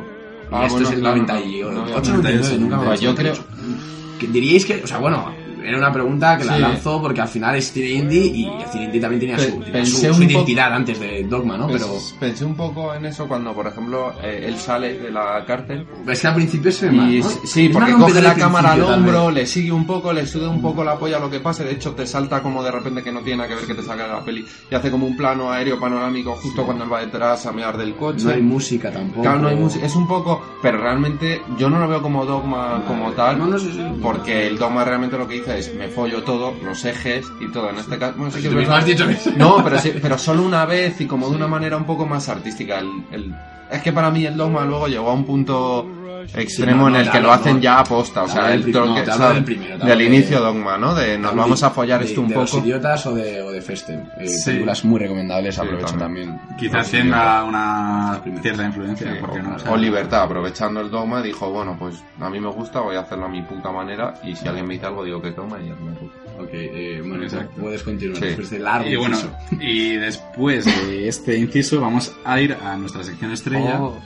Y 0.50 0.56
Ah, 0.56 0.66
esto 0.66 0.74
bueno, 0.76 0.88
es 0.90 0.94
el 0.96 1.00
claro, 1.02 1.18
98, 1.18 1.72
no, 1.72 1.86
no, 1.86 1.86
99, 1.92 2.58
nunca 2.60 2.78
me 2.78 2.98
yo 2.98 3.16
creo, 3.16 3.34
diríais 4.32 4.66
que, 4.66 4.84
o 4.84 4.88
sea, 4.88 4.98
bueno, 4.98 5.32
era 5.64 5.78
una 5.78 5.92
pregunta 5.92 6.38
que 6.38 6.46
la 6.46 6.56
Sí. 6.56 6.62
lanzo 6.62 7.02
porque 7.02 7.22
al 7.22 7.28
final 7.28 7.56
es 7.56 7.72
cine 7.72 7.90
indie 7.90 8.26
y 8.26 8.46
el 8.46 8.68
cine 8.72 8.86
indie 8.86 9.02
también 9.02 9.20
tenía 9.20 9.40
su, 9.40 9.60
tenía 9.60 9.72
pensé 9.74 10.08
su, 10.10 10.14
su 10.16 10.24
identidad 10.24 10.74
antes 10.74 11.00
de 11.00 11.24
Dogma, 11.24 11.58
¿no? 11.58 11.68
Pens- 11.70 11.74
Pero 11.74 11.98
pensé 12.20 12.46
un 12.46 12.56
poco 12.56 12.94
en 12.94 13.06
eso 13.06 13.28
cuando, 13.28 13.54
por 13.54 13.68
ejemplo, 13.68 14.14
eh, 14.24 14.44
él 14.48 14.58
sale 14.58 14.98
de 15.00 15.12
la 15.12 15.44
cárcel 15.46 15.86
es 16.08 16.22
que 16.22 16.28
al 16.28 16.36
principio 16.36 16.72
se 16.72 16.88
ve 16.88 16.92
mal, 16.92 17.14
Y 17.14 17.20
¿no? 17.22 17.30
sí, 17.44 17.66
Es 17.68 17.72
porque 17.74 17.94
coge 17.94 18.22
la 18.22 18.36
cámara 18.36 18.72
al 18.74 18.84
hombro, 18.84 19.32
le 19.32 19.46
sigue 19.46 19.72
un 19.72 19.86
poco, 19.86 20.12
le 20.14 20.26
suda 20.26 20.50
un 20.50 20.62
poco 20.62 20.84
la 20.84 20.96
polla 20.98 21.20
lo 21.20 21.30
que 21.30 21.40
pase. 21.40 21.64
De 21.64 21.72
hecho, 21.74 21.92
te 21.94 22.06
salta 22.08 22.42
como 22.42 22.64
de 22.64 22.72
repente 22.72 23.04
que 23.04 23.12
no 23.12 23.22
tiene 23.22 23.38
nada 23.38 23.50
que 23.50 23.56
ver 23.56 23.66
que 23.66 23.74
te 23.76 23.84
saca 23.84 24.04
de 24.04 24.14
la 24.14 24.24
peli. 24.24 24.46
Y 24.72 24.76
hace 24.76 24.90
como 24.92 25.06
un 25.08 25.16
plano 25.18 25.52
aéreo 25.52 25.80
panorámico 25.80 26.34
justo 26.42 26.66
cuando 26.66 26.84
él 26.84 26.92
va 26.94 27.02
detrás 27.02 27.46
a 27.46 27.52
mear 27.52 27.78
del 27.78 27.96
coche. 27.96 28.24
No 28.26 28.32
hay 28.32 28.42
música 28.42 28.92
tampoco. 28.92 29.22
Claro, 29.22 29.40
no 29.40 29.48
hay 29.50 29.56
música. 29.56 29.86
Es 29.86 29.96
un 29.96 30.08
poco, 30.08 30.42
pero 30.62 30.78
realmente 30.82 31.42
yo 31.58 31.70
no 31.70 31.80
lo 31.80 31.88
veo 31.88 32.02
como 32.02 32.26
dogma 32.26 32.84
como 32.88 33.12
tal. 33.12 33.38
No, 33.40 33.48
no, 33.48 33.60
sí, 33.60 33.72
sí. 33.74 33.82
Porque 34.02 34.48
el 34.48 34.58
dogma 34.58 34.84
realmente 34.84 35.18
lo 35.18 35.28
que 35.28 35.36
dice 35.36 35.57
es 35.58 35.74
me 35.74 35.88
follo 35.90 36.24
todo, 36.24 36.54
los 36.64 36.84
ejes 36.86 37.26
y 37.40 37.52
todo. 37.52 37.70
En 37.70 37.78
este 37.78 37.98
caso, 37.98 38.14
bueno, 38.18 38.32
sí 38.32 38.42
que 38.42 38.48
es 38.48 38.54
verdad. 38.68 38.86
No, 39.38 39.64
pero 39.64 39.80
sí, 39.80 39.94
pero 40.02 40.18
solo 40.18 40.44
una 40.44 40.66
vez 40.66 41.00
y 41.02 41.06
como 41.08 41.30
de 41.30 41.36
una 41.36 41.48
manera 41.48 41.78
un 41.78 41.86
poco 41.86 42.06
más 42.06 42.30
artística. 42.30 42.80
El, 42.80 42.90
el- 43.12 43.36
es 43.70 43.82
que 43.82 43.92
para 43.92 44.10
mí 44.12 44.26
el 44.26 44.38
dogma 44.38 44.64
luego 44.66 44.88
llegó 44.88 45.10
a 45.10 45.14
un 45.14 45.26
punto 45.26 45.86
extremo 46.36 46.90
no, 46.90 46.96
en 46.96 47.06
el 47.06 47.12
que 47.12 47.20
lo 47.22 47.32
hacen 47.32 47.62
ya 47.62 47.80
aposta. 47.80 48.24
O 48.24 48.28
sea, 48.28 48.54
el 48.54 48.72
¿sabes? 48.74 49.36
del 49.36 49.44
primero, 49.44 49.78
del 49.78 49.98
de- 49.98 50.04
inicio 50.06 50.40
dogma, 50.42 50.78
¿no? 50.78 50.94
De 50.96 51.18
nos 51.18 51.36
vamos 51.36 51.62
a 51.64 51.70
follar 51.70 52.00
de, 52.02 52.06
esto 52.08 52.22
un 52.22 52.28
de 52.30 52.36
los 52.36 52.52
poco. 52.52 52.64
idiotas 52.66 53.06
o 53.06 53.14
de, 53.16 53.42
o 53.42 53.52
de 53.52 53.62
Festen. 53.62 54.10
Eh, 54.20 54.28
Sí. 54.28 54.46
Películas 54.52 54.86
muy 54.86 55.00
recomendables, 55.00 55.56
Sí, 55.56 55.62
aprovecho 55.62 55.96
también. 55.98 56.38
también. 56.38 56.58
Quizás 56.58 56.74
Los 56.82 56.92
tenga 56.92 57.44
una 57.44 58.22
cierta 58.42 58.66
influencia, 58.66 59.12
Sí, 59.14 59.18
porque 59.22 59.42
no 59.42 59.56
o, 59.56 59.60
sé. 59.60 59.70
o 59.70 59.78
libertad, 59.78 60.24
aprovechando 60.24 60.82
el 60.82 60.90
dogma, 60.92 61.22
dijo, 61.22 61.52
bueno, 61.52 61.76
pues 61.80 61.96
a 62.20 62.30
mí 62.30 62.40
me 62.40 62.50
gusta, 62.50 62.80
voy 62.82 62.96
a 62.96 63.02
hacerlo 63.02 63.26
a 63.26 63.30
mi 63.30 63.42
puta 63.42 63.72
manera 63.72 64.14
y 64.24 64.36
si 64.36 64.48
alguien 64.48 64.68
me 64.68 64.74
dice 64.76 64.86
algo 64.88 65.04
digo 65.04 65.22
que 65.22 65.32
toma 65.32 65.58
y 65.64 65.68
ya 65.70 65.76
me. 65.76 65.92
Ok, 66.40 66.50
eh, 66.54 67.02
bueno, 67.04 67.24
Exacto. 67.24 67.62
puedes 67.62 67.82
continuar 67.82 68.20
Sí. 68.20 68.26
después 68.28 68.50
de 68.52 68.60
largo 68.60 68.88
Y 68.88 68.96
bueno, 68.96 69.16
inciso. 69.18 69.36
y 69.60 69.96
después 69.98 70.66
de 70.66 71.08
este 71.08 71.38
inciso 71.38 71.82
vamos 71.82 72.14
a 72.24 72.40
ir 72.40 72.56
a 72.64 72.76
nuestra 72.78 73.04
sección 73.04 73.32
estrella. 73.32 73.82
Oh, 73.82 73.98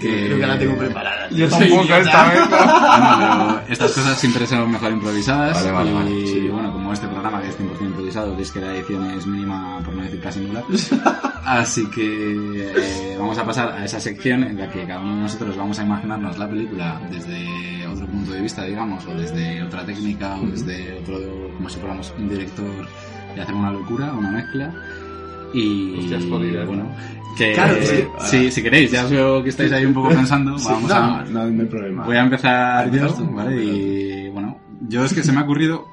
que 0.00 0.26
creo 0.26 0.38
que 0.38 0.46
la 0.46 0.58
tengo 0.58 0.76
preparada. 0.76 1.28
Yo 1.30 1.48
tampoco 1.48 1.94
esta 1.94 2.28
vez. 2.28 2.40
Bueno, 2.48 3.16
pero 3.18 3.60
estas 3.68 3.92
cosas 3.92 4.18
siempre 4.18 4.46
son 4.46 4.70
mejor 4.70 4.92
improvisadas. 4.92 5.54
Vale, 5.54 5.70
vale, 5.72 5.90
y 5.90 5.94
vale, 5.94 6.26
sí. 6.26 6.48
bueno, 6.48 6.72
como 6.72 6.92
este 6.92 7.06
programa 7.06 7.42
que 7.42 7.48
es 7.48 7.58
100% 7.58 7.80
improvisado, 7.80 8.36
veis 8.36 8.50
que 8.50 8.60
la 8.60 8.74
edición 8.74 9.10
es 9.10 9.26
mínima, 9.26 9.80
por 9.84 9.94
no 9.94 10.02
decir 10.02 10.20
casi 10.20 10.40
nula. 10.40 10.64
Así 11.44 11.86
que 11.90 12.72
eh, 12.76 13.16
vamos 13.18 13.36
a 13.38 13.44
pasar 13.44 13.72
a 13.72 13.84
esa 13.84 14.00
sección 14.00 14.44
en 14.44 14.58
la 14.58 14.68
que 14.70 14.86
cada 14.86 15.00
uno 15.00 15.16
de 15.16 15.22
nosotros 15.22 15.56
vamos 15.56 15.78
a 15.78 15.84
imaginarnos 15.84 16.38
la 16.38 16.48
película 16.48 17.00
desde 17.10 17.86
otro 17.86 18.06
punto 18.06 18.32
de 18.32 18.40
vista, 18.40 18.64
digamos, 18.64 19.04
o 19.06 19.14
desde 19.14 19.62
otra 19.62 19.84
técnica, 19.84 20.36
o 20.36 20.46
desde 20.46 20.98
otro, 21.00 21.18
como 21.56 21.68
si 21.68 21.78
fuéramos 21.78 22.12
un 22.18 22.28
director 22.28 22.88
y 23.36 23.40
hacer 23.40 23.54
una 23.54 23.70
locura, 23.70 24.12
una 24.12 24.30
mezcla. 24.30 24.72
Y 25.52 25.98
Hostias 25.98 26.24
jodidas, 26.24 26.66
bueno, 26.66 26.88
que 27.36 27.52
Claro, 27.52 27.76
es 27.76 27.90
que- 27.90 28.08
sí, 28.20 28.50
si 28.50 28.62
queréis, 28.62 28.90
ya 28.90 29.04
os 29.04 29.10
veo 29.10 29.42
que 29.42 29.50
estáis 29.50 29.72
ahí 29.72 29.84
un 29.84 29.94
poco 29.94 30.08
pensando, 30.10 30.58
Sí, 30.58 30.66
vamos 30.68 30.88
no, 30.88 30.94
a, 30.94 31.24
no, 31.24 31.50
no 31.50 31.62
hay 31.62 31.68
problema. 31.68 32.04
Voy 32.04 32.16
a 32.16 32.22
empezar 32.22 32.90
yo. 32.90 33.06
Y 33.50 34.28
bueno, 34.28 34.58
yo 34.88 35.04
es 35.04 35.12
que 35.12 35.22
se 35.22 35.32
me 35.32 35.40
ha 35.40 35.42
ocurrido, 35.42 35.86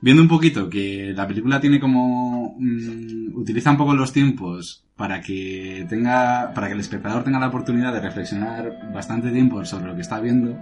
viendo 0.00 0.22
un 0.22 0.28
poquito 0.28 0.68
que 0.70 1.12
la 1.14 1.26
película 1.26 1.60
tiene 1.60 1.78
como, 1.80 2.56
mm, 2.58 3.36
utiliza 3.36 3.70
un 3.70 3.76
poco 3.76 3.94
los 3.94 4.12
tiempos 4.12 4.84
para 4.96 5.20
que 5.22 5.86
tenga, 5.88 6.52
para 6.54 6.66
que 6.68 6.74
el 6.74 6.80
espectador 6.80 7.24
tenga 7.24 7.38
la 7.38 7.48
oportunidad 7.48 7.92
de 7.92 8.00
reflexionar 8.00 8.90
bastante 8.94 9.30
tiempo 9.30 9.64
sobre 9.64 9.86
lo 9.86 9.94
que 9.94 10.02
está 10.02 10.20
viendo. 10.20 10.56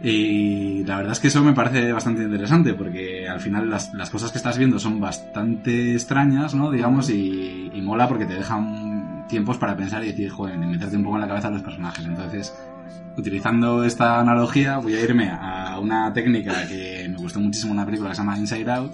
Y 0.00 0.84
la 0.84 0.98
verdad 0.98 1.12
es 1.12 1.20
que 1.20 1.28
eso 1.28 1.42
me 1.42 1.54
parece 1.54 1.92
bastante 1.92 2.22
interesante 2.22 2.74
porque 2.74 3.28
al 3.28 3.40
final 3.40 3.68
las, 3.68 3.92
las 3.94 4.10
cosas 4.10 4.30
que 4.30 4.38
estás 4.38 4.56
viendo 4.56 4.78
son 4.78 5.00
bastante 5.00 5.94
extrañas, 5.94 6.54
¿no? 6.54 6.70
Digamos, 6.70 7.10
y, 7.10 7.70
y 7.74 7.82
mola 7.82 8.06
porque 8.06 8.26
te 8.26 8.34
dejan 8.34 9.26
tiempos 9.28 9.58
para 9.58 9.76
pensar 9.76 10.04
y 10.04 10.08
decir, 10.08 10.30
joder, 10.30 10.54
y 10.54 10.58
meterte 10.58 10.96
un 10.96 11.04
poco 11.04 11.16
en 11.16 11.22
la 11.22 11.28
cabeza 11.28 11.48
a 11.48 11.50
los 11.50 11.62
personajes. 11.62 12.04
Entonces, 12.04 12.54
utilizando 13.16 13.84
esta 13.84 14.20
analogía, 14.20 14.78
voy 14.78 14.94
a 14.94 15.00
irme 15.00 15.30
a 15.30 15.78
una 15.80 16.12
técnica 16.12 16.66
que 16.66 17.08
me 17.10 17.16
gustó 17.16 17.40
muchísimo 17.40 17.72
en 17.72 17.78
una 17.78 17.86
película 17.86 18.10
que 18.10 18.16
se 18.16 18.22
llama 18.22 18.38
Inside 18.38 18.70
Out, 18.70 18.92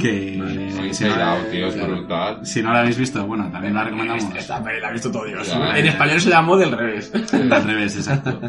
Que 0.00 0.90
si, 0.92 1.04
no 1.04 1.16
la, 1.16 1.38
tío, 1.50 1.68
es 1.68 1.80
brutal. 1.80 2.44
si 2.44 2.62
no 2.62 2.72
la 2.72 2.80
habéis 2.80 2.98
visto, 2.98 3.24
bueno, 3.26 3.50
también 3.50 3.74
la 3.74 3.84
recomendamos. 3.84 4.24
Esta 4.36 4.62
peli 4.62 4.80
la 4.80 4.88
ha 4.88 4.92
visto 4.92 5.10
todo 5.12 5.24
Dios. 5.26 5.48
En 5.76 5.86
español 5.86 6.20
se 6.20 6.30
llamó 6.30 6.56
del 6.56 6.72
revés. 6.72 7.12
Al 7.32 7.64
revés, 7.64 7.96
exacto. 7.96 8.40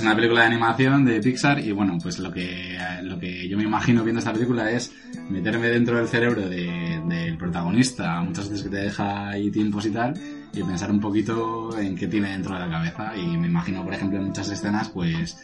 Una 0.00 0.14
película 0.14 0.42
de 0.42 0.46
animación 0.46 1.04
de 1.04 1.20
Pixar 1.20 1.58
y 1.58 1.72
bueno, 1.72 1.98
pues 2.02 2.18
lo 2.20 2.30
que, 2.30 2.78
lo 3.02 3.18
que 3.18 3.48
yo 3.48 3.56
me 3.56 3.64
imagino 3.64 4.02
viendo 4.04 4.20
esta 4.20 4.32
película 4.32 4.70
es 4.70 4.92
meterme 5.28 5.66
dentro 5.68 5.96
del 5.96 6.06
cerebro 6.08 6.48
de- 6.48 7.00
del 7.08 7.36
protagonista, 7.36 8.20
muchas 8.20 8.48
veces 8.48 8.62
que 8.64 8.70
te 8.70 8.76
deja 8.82 9.28
ahí 9.30 9.50
tiempos 9.50 9.84
y 9.86 9.90
tal, 9.90 10.14
y 10.52 10.62
pensar 10.62 10.90
un 10.90 11.00
poquito 11.00 11.76
en 11.78 11.96
qué 11.96 12.06
tiene 12.06 12.30
dentro 12.30 12.54
de 12.54 12.60
la 12.60 12.70
cabeza. 12.70 13.16
Y 13.16 13.36
me 13.36 13.48
imagino, 13.48 13.82
por 13.84 13.94
ejemplo, 13.94 14.18
en 14.18 14.26
muchas 14.26 14.48
escenas, 14.50 14.88
pues... 14.90 15.36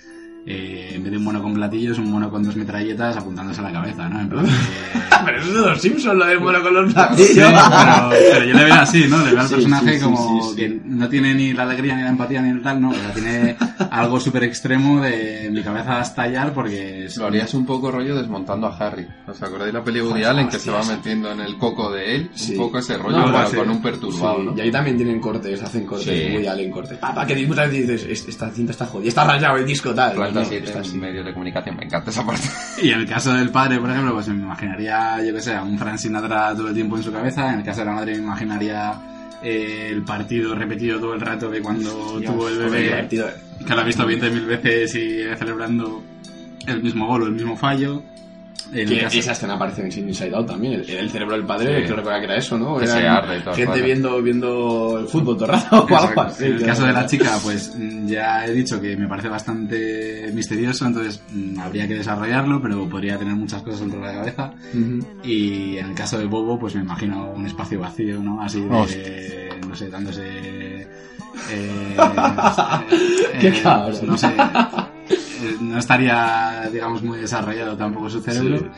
eh, 0.50 0.92
en 0.94 1.02
vez 1.02 1.12
de 1.12 1.18
un 1.18 1.24
mono 1.24 1.42
con 1.42 1.54
platillos, 1.54 1.98
un 1.98 2.10
mono 2.10 2.30
con 2.30 2.42
dos 2.42 2.56
metralletas 2.56 3.16
apuntándose 3.16 3.60
a 3.60 3.64
la 3.64 3.72
cabeza, 3.72 4.08
¿no? 4.08 4.20
En 4.20 4.28
plan, 4.28 4.46
eh, 4.46 4.50
Pero 5.24 5.38
eso 5.40 5.48
es 5.48 5.54
de 5.54 5.60
los 5.60 5.80
Simpsons, 5.82 6.16
lo 6.18 6.24
del 6.26 6.40
mono 6.40 6.62
con 6.62 6.74
los 6.74 6.88
Sí, 6.88 6.94
platillos. 6.94 7.52
pero, 7.52 8.10
pero 8.10 8.44
yo 8.46 8.54
le 8.54 8.64
veo 8.64 8.74
así, 8.74 9.06
¿no? 9.08 9.18
Le 9.24 9.30
veo 9.32 9.40
al 9.40 9.48
Sí, 9.48 9.54
personaje 9.54 9.98
sí, 9.98 10.04
como 10.04 10.42
sí, 10.42 10.50
sí. 10.50 10.56
que 10.56 10.80
no 10.84 11.08
tiene 11.08 11.34
ni 11.34 11.52
la 11.52 11.64
alegría, 11.64 11.96
ni 11.96 12.02
la 12.02 12.08
empatía, 12.10 12.40
ni 12.40 12.50
el 12.50 12.62
tal, 12.62 12.80
no. 12.80 12.90
O 12.90 12.94
sea, 12.94 13.12
tiene 13.12 13.56
algo 13.90 14.20
súper 14.20 14.44
extremo 14.44 15.00
de 15.00 15.48
mi 15.52 15.62
cabeza 15.62 15.90
va 15.90 15.98
a 16.00 16.02
estallar 16.02 16.52
porque... 16.54 17.04
Es, 17.06 17.16
Lo 17.16 17.26
harías 17.26 17.52
un 17.54 17.66
poco 17.66 17.90
rollo 17.90 18.16
desmontando 18.16 18.66
a 18.68 18.76
Harry. 18.76 19.06
¿Os 19.26 19.42
acordáis 19.42 19.72
la 19.74 19.82
peli 19.84 20.00
Woody 20.00 20.12
Joder, 20.22 20.26
Allen 20.26 20.48
que 20.48 20.58
se 20.58 20.70
va 20.70 20.82
metiendo 20.84 21.30
en 21.32 21.40
el 21.40 21.56
coco 21.58 21.90
de 21.92 22.14
él? 22.16 22.30
Sí. 22.34 22.52
Un 22.52 22.58
poco 22.58 22.78
ese 22.78 22.96
rollo, 22.96 23.18
No, 23.18 23.32
pero 23.50 23.60
con 23.64 23.70
un 23.70 23.82
perturbado, 23.82 24.38
Sí, 24.38 24.44
¿no? 24.46 24.56
Y 24.56 24.60
ahí 24.62 24.70
también 24.70 24.96
tienen 24.96 25.20
cortes, 25.20 25.62
hacen 25.62 25.84
cortes, 25.84 26.06
Sí. 26.26 26.32
muy 26.32 26.46
Allen 26.46 26.70
cortes. 26.70 26.98
Papá, 26.98 27.26
que 27.26 27.34
dices, 27.34 28.06
"Es- 28.08 28.28
esta 28.28 28.50
cinta 28.50 28.72
está 28.72 28.86
jodida, 28.86 29.08
está 29.08 29.24
rayado 29.24 29.56
el 29.56 29.66
disco 29.66 29.92
tal. 29.94 30.14
Plantea 30.40 30.58
Z7 30.60 30.64
está 30.64 30.80
así. 30.80 30.94
en 30.94 31.00
medios 31.00 31.24
de 31.24 31.32
comunicación. 31.32 31.76
Me 31.76 31.84
encanta 31.84 32.10
esa 32.10 32.24
parte. 32.24 32.48
Y 32.82 32.90
en 32.90 33.00
el 33.00 33.08
caso 33.08 33.32
del 33.32 33.50
padre, 33.50 33.78
por 33.78 33.90
ejemplo, 33.90 34.14
pues 34.14 34.28
me 34.28 34.42
imaginaría, 34.42 35.22
yo 35.24 35.34
que 35.34 35.40
sé, 35.40 35.54
a 35.54 35.62
un 35.62 35.78
Frank 35.78 35.98
Sinatra 35.98 36.54
todo 36.54 36.68
el 36.68 36.74
tiempo 36.74 36.96
en 36.96 37.02
su 37.02 37.12
cabeza. 37.12 37.52
En 37.52 37.60
el 37.60 37.64
caso 37.64 37.80
de 37.80 37.86
la 37.86 37.92
madre 37.92 38.12
me 38.12 38.22
imaginaría 38.22 38.94
eh, 39.42 39.88
el 39.90 40.02
partido 40.02 40.54
repetido 40.54 40.98
todo 40.98 41.14
el 41.14 41.20
rato 41.20 41.50
de 41.50 41.60
cuando 41.60 42.20
tuvo 42.20 42.48
el 42.48 42.58
bebé, 42.58 42.82
divertido. 42.82 43.28
que 43.66 43.74
lo 43.74 43.80
ha 43.80 43.84
visto 43.84 44.08
20.000 44.08 44.46
veces 44.46 44.94
y 44.94 45.36
celebrando 45.36 46.02
el 46.66 46.82
mismo 46.82 47.06
gol 47.06 47.22
o 47.22 47.26
el 47.26 47.32
mismo 47.32 47.56
fallo. 47.56 48.02
El 48.72 48.88
Que 48.88 49.00
caso- 49.00 49.18
esa 49.18 49.32
escena 49.32 49.54
aparece 49.54 49.80
en 49.82 50.08
Inside 50.08 50.34
Out 50.36 50.46
también. 50.46 50.74
El, 50.74 50.90
el 50.90 51.10
cerebro 51.10 51.36
del 51.36 51.46
padre, 51.46 51.78
Sí. 51.78 51.84
creo 51.84 51.96
recordar 51.96 52.20
que 52.20 52.24
era 52.26 52.36
eso, 52.36 52.58
¿no? 52.58 52.76
Que 52.76 52.84
Era 52.84 52.94
se 52.94 53.08
arde 53.08 53.38
y 53.38 53.40
todo, 53.40 53.54
Gente 53.54 53.80
viendo, 53.82 54.22
viendo 54.22 54.98
el 55.00 55.06
fútbol 55.08 55.36
todo 55.36 55.46
el 55.46 55.50
rato 55.52 55.86
o 55.90 55.96
algo 55.96 56.20
así. 56.20 56.44
en 56.44 56.52
el 56.54 56.62
caso 56.66 56.84
de 56.84 56.92
la 56.92 57.06
chica, 57.06 57.38
pues 57.42 57.74
mm, 57.76 58.06
ya 58.08 58.44
he 58.44 58.52
dicho 58.52 58.80
que 58.80 58.96
me 58.96 59.08
parece 59.08 59.28
bastante 59.28 60.30
misterioso, 60.34 60.86
entonces 60.86 61.22
mm, 61.32 61.58
habría 61.60 61.88
que 61.88 61.94
desarrollarlo, 61.94 62.60
pero 62.60 62.88
podría 62.88 63.16
tener 63.18 63.34
muchas 63.34 63.62
cosas 63.62 63.80
dentro 63.80 64.00
de 64.00 64.06
la 64.06 64.12
cabeza. 64.14 64.52
Ujú. 64.74 65.06
Y 65.24 65.78
en 65.78 65.86
el 65.86 65.94
caso 65.94 66.18
de 66.18 66.26
Bobo, 66.26 66.58
pues 66.58 66.74
me 66.74 66.82
imagino 66.82 67.30
un 67.30 67.46
espacio 67.46 67.80
vacío, 67.80 68.20
¿no? 68.22 68.42
Así 68.42 68.60
de, 68.60 68.68
Hostia. 68.70 69.02
no 69.66 69.74
sé, 69.74 69.88
dándose... 69.88 70.22
eh, 71.50 71.96
Qué 73.40 73.48
eh, 73.48 73.60
cabrón. 73.62 73.98
No 74.02 74.16
sé, 74.18 74.26
eh, 74.26 74.32
no 75.60 75.78
estaría, 75.78 76.68
digamos, 76.72 77.02
muy 77.02 77.18
desarrollado 77.18 77.76
tampoco 77.76 78.08
su 78.10 78.20
cerebro. 78.20 78.70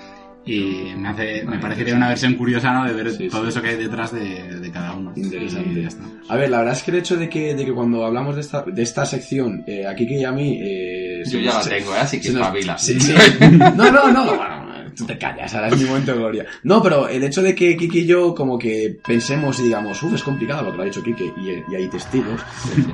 Y 0.43 0.95
me 0.97 1.11
hace, 1.11 1.45
me 1.45 1.59
parecería 1.59 1.95
una 1.95 2.09
versión 2.09 2.33
curiosa, 2.35 2.73
¿no? 2.73 2.87
De 2.87 2.95
ver 2.95 3.13
Sí, 3.13 3.29
todo 3.29 3.43
sí. 3.43 3.49
eso 3.51 3.61
que 3.63 3.69
hay 3.69 3.77
detrás 3.77 4.11
de, 4.11 4.59
de 4.59 4.71
cada 4.71 4.95
uno. 4.95 5.13
Interesante. 5.15 5.71
Y 5.71 5.83
ya 5.83 5.89
está. 5.89 6.03
A 6.29 6.37
ver, 6.37 6.49
la 6.49 6.59
verdad 6.59 6.73
es 6.75 6.83
que 6.83 6.91
el 6.93 6.97
hecho 6.97 7.17
de 7.17 7.29
que, 7.29 7.55
de 7.55 7.65
que 7.67 7.73
cuando 7.75 8.05
hablamos 8.07 8.37
de 8.37 8.41
esta, 8.41 8.63
de 8.63 8.83
esta 8.83 9.05
sección, 9.05 9.63
eh, 9.67 9.87
a 9.87 9.95
Kike 9.95 10.15
y 10.19 10.25
a 10.25 10.33
mí... 10.33 10.59
Eh, 10.63 11.23
Yo 11.27 11.31
se 11.33 11.43
ya 11.43 11.53
la 11.55 11.61
tengo, 11.63 11.95
¿eh? 11.95 11.99
así 12.01 12.21
que 12.21 12.31
nos- 12.31 12.41
espabila. 12.41 12.79
Sí, 12.79 12.99
sí. 12.99 13.15
No, 13.77 13.91
no, 13.93 14.11
no. 14.11 14.60
Tú 14.97 15.07
te 15.07 15.19
callas, 15.19 15.55
ahora 15.55 15.69
es 15.69 15.79
mi 15.79 15.85
momento 15.85 16.13
de 16.13 16.19
gloria. 16.19 16.47
No, 16.63 16.83
pero 16.83 17.09
el 17.09 17.23
hecho 17.25 17.43
de 17.43 17.55
que 17.55 17.77
Kike 17.77 17.99
y 18.01 18.07
yo 18.07 18.35
como 18.35 18.59
que 18.59 18.99
pensemos 19.07 19.59
y 19.61 19.65
digamos, 19.65 20.03
uff, 20.03 20.15
es 20.15 20.23
complicado, 20.23 20.65
porque 20.65 20.77
lo 20.77 20.83
ha 20.83 20.87
dicho 20.87 21.03
Kike 21.03 21.35
y, 21.37 21.73
y 21.73 21.75
hay 21.75 21.89
testigos, 21.89 22.41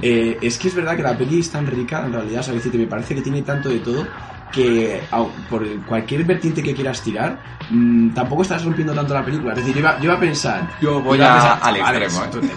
eh, 0.02 0.38
es 0.40 0.58
que 0.58 0.68
es 0.68 0.74
verdad 0.74 0.96
que 0.96 1.02
la 1.02 1.16
peli 1.16 1.40
es 1.40 1.50
tan 1.50 1.66
rica, 1.66 2.04
en 2.04 2.12
realidad, 2.12 2.42
¿sabes? 2.42 2.64
decirte, 2.64 2.78
me 2.78 2.86
parece 2.86 3.14
que 3.14 3.22
tiene 3.22 3.42
tanto 3.42 3.68
de 3.68 3.78
todo 3.80 4.06
que 4.52 5.02
por 5.50 5.66
cualquier 5.84 6.24
vertiente 6.24 6.62
que 6.62 6.74
quieras 6.74 7.02
tirar, 7.02 7.38
mm, 7.70 8.10
tampoco 8.10 8.42
estás 8.42 8.64
rompiendo 8.64 8.94
tanto 8.94 9.12
la 9.12 9.24
película. 9.24 9.52
Es 9.52 9.58
decir, 9.58 9.74
yo 9.74 9.80
iba, 9.80 9.98
yo 9.98 10.04
iba 10.04 10.14
a 10.14 10.20
pensar... 10.20 10.68
Yo 10.80 11.02
voy 11.02 11.18
iba 11.18 11.30
a- 11.30 11.34
pensar, 11.34 11.58
al 11.62 11.80
"Vale, 11.82 12.04
extremo, 12.04 12.30
tú 12.30 12.38
¿eh?". 12.38 12.50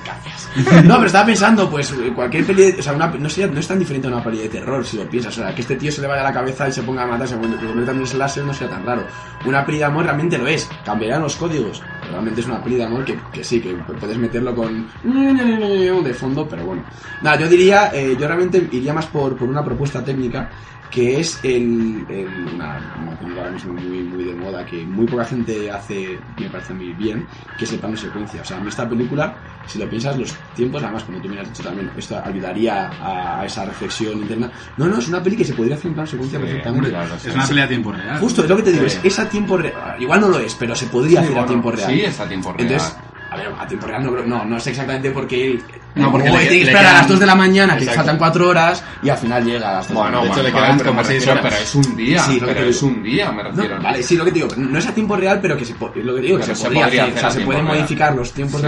te. 0.64 0.84
No, 0.84 0.96
pero 0.96 1.06
estaba 1.08 1.26
pensando, 1.26 1.70
pues, 1.70 1.94
cualquier 2.16 2.46
peli, 2.46 2.76
o 2.80 2.82
sea, 2.82 2.94
una, 2.94 3.08
no, 3.08 3.30
sería- 3.30 3.52
no 3.54 3.60
es 3.60 3.68
tan 3.68 3.80
diferente 3.80 4.08
a 4.08 4.12
una 4.12 4.24
peli 4.24 4.38
de 4.40 4.50
terror, 4.50 4.86
si 4.86 4.98
lo 4.98 5.10
piensas. 5.10 5.38
O 5.38 5.42
sea, 5.42 5.54
que 5.54 5.62
este 5.62 5.76
tío 5.76 5.92
se 5.92 6.02
le 6.02 6.08
vaya 6.08 6.22
a 6.22 6.26
la 6.26 6.34
cabeza 6.34 6.68
y 6.68 6.72
se 6.72 6.84
ponga 6.84 7.04
a 7.04 7.08
matar, 7.08 7.28
se 7.28 7.36
convierta 7.36 7.92
en 7.92 8.00
un 8.00 8.08
slasher, 8.08 8.44
no 8.46 8.54
sería 8.54 8.76
tan 8.76 8.86
raro. 8.86 9.04
Una 9.46 9.66
peli 9.66 9.80
de 9.80 9.84
amor 9.86 10.06
realmente 10.06 10.38
lo 10.38 10.48
es. 10.48 10.70
Cambiarán 10.86 11.22
los 11.24 11.36
códigos. 11.36 11.82
pero 12.00 12.12
Realmente 12.14 12.42
es 12.42 12.48
una 12.48 12.64
peli 12.64 12.76
de 12.78 12.84
amor 12.86 13.04
que, 13.06 13.20
que 13.32 13.44
sí, 13.44 13.60
que 13.62 13.74
puedes 14.00 14.18
meterlo 14.18 14.56
con 14.56 14.88
de 15.04 16.14
fondo, 16.14 16.48
pero 16.48 16.66
bueno. 16.66 16.84
Nada, 17.22 17.38
yo 17.38 17.48
diría, 17.48 17.92
eh, 17.94 18.16
yo 18.20 18.28
realmente 18.28 18.68
iría 18.72 18.94
más 18.94 19.06
por, 19.08 19.36
por 19.36 19.48
una 19.50 19.64
propuesta 19.64 20.04
técnica 20.04 20.50
que 20.90 21.20
es 21.20 21.40
el, 21.44 22.06
el- 22.10 22.50
una, 22.52 22.80
una 22.96 23.18
película 23.18 23.42
ahora 23.44 23.54
mismo 23.54 23.74
muy, 23.74 24.04
muy 24.04 24.24
de 24.24 24.34
moda 24.34 24.66
que 24.66 24.86
muy 24.88 25.06
poca 25.08 25.26
gente 25.26 25.70
hace, 25.70 26.26
me 26.38 26.50
parece 26.50 26.74
muy 26.74 26.94
bien, 26.94 27.28
que 27.56 27.66
es 27.66 27.72
el 27.74 27.80
plano 27.80 27.96
secuencia. 27.96 28.42
O 28.42 28.46
sea, 28.46 28.58
a 28.58 28.60
mí 28.62 28.70
esta 28.70 28.90
película, 28.90 29.40
si 29.66 29.78
lo 29.78 29.88
piensas, 29.88 30.18
los 30.18 30.36
tiempos, 30.54 30.82
además, 30.82 31.04
como 31.04 31.22
tú 31.22 31.30
me 31.30 31.40
has 31.40 31.48
dicho 31.50 31.62
también, 31.62 31.92
esto 31.96 32.20
ayudaría 32.24 32.88
a, 33.00 33.40
a 33.42 33.46
esa 33.46 33.66
reflexión 33.66 34.18
interna. 34.20 34.52
No, 34.78 34.88
no, 34.88 34.98
es 34.98 35.08
una 35.08 35.22
peli 35.22 35.38
que 35.38 35.46
se 35.46 35.54
podría 35.54 35.76
hacer 35.76 35.88
en 35.90 35.94
plano 35.94 36.08
secuencia 36.08 36.40
perfectamente. 36.40 36.90
claro. 36.90 37.16
Es 37.16 37.34
una 37.36 37.48
pelea 37.48 37.66
a 37.66 37.68
tiempo 37.68 37.92
real. 37.92 38.20
Justo, 38.20 38.44
es 38.44 38.50
lo 38.50 38.58
que 38.58 38.64
te 38.64 38.72
digo, 38.72 38.90
Sí. 38.90 38.98
es, 38.98 39.06
es 39.14 39.20
a 39.20 39.30
tiempo 39.30 39.58
real. 39.58 40.02
Igual 40.02 40.22
no 40.22 40.30
lo 40.30 40.40
es, 40.40 40.56
pero 40.56 40.76
se 40.76 40.88
podría 40.88 41.20
Sí, 41.22 41.28
hacer 41.28 41.38
a 41.38 41.46
tiempo 41.46 41.72
real. 41.72 41.92
Sí, 41.94 42.02
es 42.02 42.20
a 42.20 42.28
tiempo 42.28 42.52
real. 42.52 42.72
Entonces, 42.72 42.98
a 43.32 43.36
ver, 43.38 43.48
a 43.60 43.68
tiempo 43.68 43.86
real 43.88 44.04
no, 44.04 44.12
creo- 44.12 44.26
no, 44.26 44.46
no 44.46 44.58
es 44.58 44.68
exactamente 44.68 45.12
porque 45.12 45.48
él. 45.52 45.64
No, 45.96 46.12
porque 46.12 46.30
tiene 46.30 46.48
que 46.48 46.62
esperar 46.62 46.86
a 46.86 46.94
las 47.00 47.08
2 47.08 47.20
de 47.20 47.26
la 47.26 47.36
mañana, 47.36 47.76
que 47.76 47.86
faltan 47.86 48.18
4 48.18 48.48
horas, 48.48 48.84
y 49.02 49.10
al 49.10 49.18
final 49.18 49.44
llega 49.44 49.70
a 49.70 49.74
las 49.74 49.88
2 49.88 49.98
Bueno, 49.98 50.22
de 50.22 50.28
la 50.28 50.32
hecho, 50.34 50.44
le 50.44 50.52
quedan 50.54 50.80
como 50.80 50.94
me 50.94 51.04
seis 51.04 51.26
refiero, 51.26 51.40
horas. 51.42 51.54
pero 51.54 51.64
es 51.64 51.76
un 51.88 51.96
día, 51.98 52.20
Sí, 52.24 52.40
lo 52.40 52.48
que 52.48 52.54
pero 52.54 52.66
es 52.68 52.82
digo. 52.82 52.94
un 52.94 53.04
día, 53.04 53.32
me 53.32 53.44
No, 53.44 53.50
refiero. 53.50 53.82
vale, 53.82 54.04
sí, 54.04 54.16
lo 54.16 54.24
que 54.26 54.32
te 54.32 54.36
digo, 54.40 54.50
no 54.56 54.78
es 54.80 54.88
a 54.88 54.94
tiempo 54.94 55.16
real, 55.18 55.40
pero 55.42 55.58
que 55.58 55.66
se, 55.66 55.74
lo 55.74 55.92
que 56.16 56.22
digo, 56.22 56.38
que 56.38 56.44
se, 56.44 56.64
podría 56.64 56.86
hacer, 56.86 57.04
o 57.16 57.18
sea, 57.20 57.32
se 57.32 57.42
pueden 57.42 57.66
real. 57.66 57.78
modificar 57.80 58.16
los 58.16 58.32
tiempos 58.32 58.62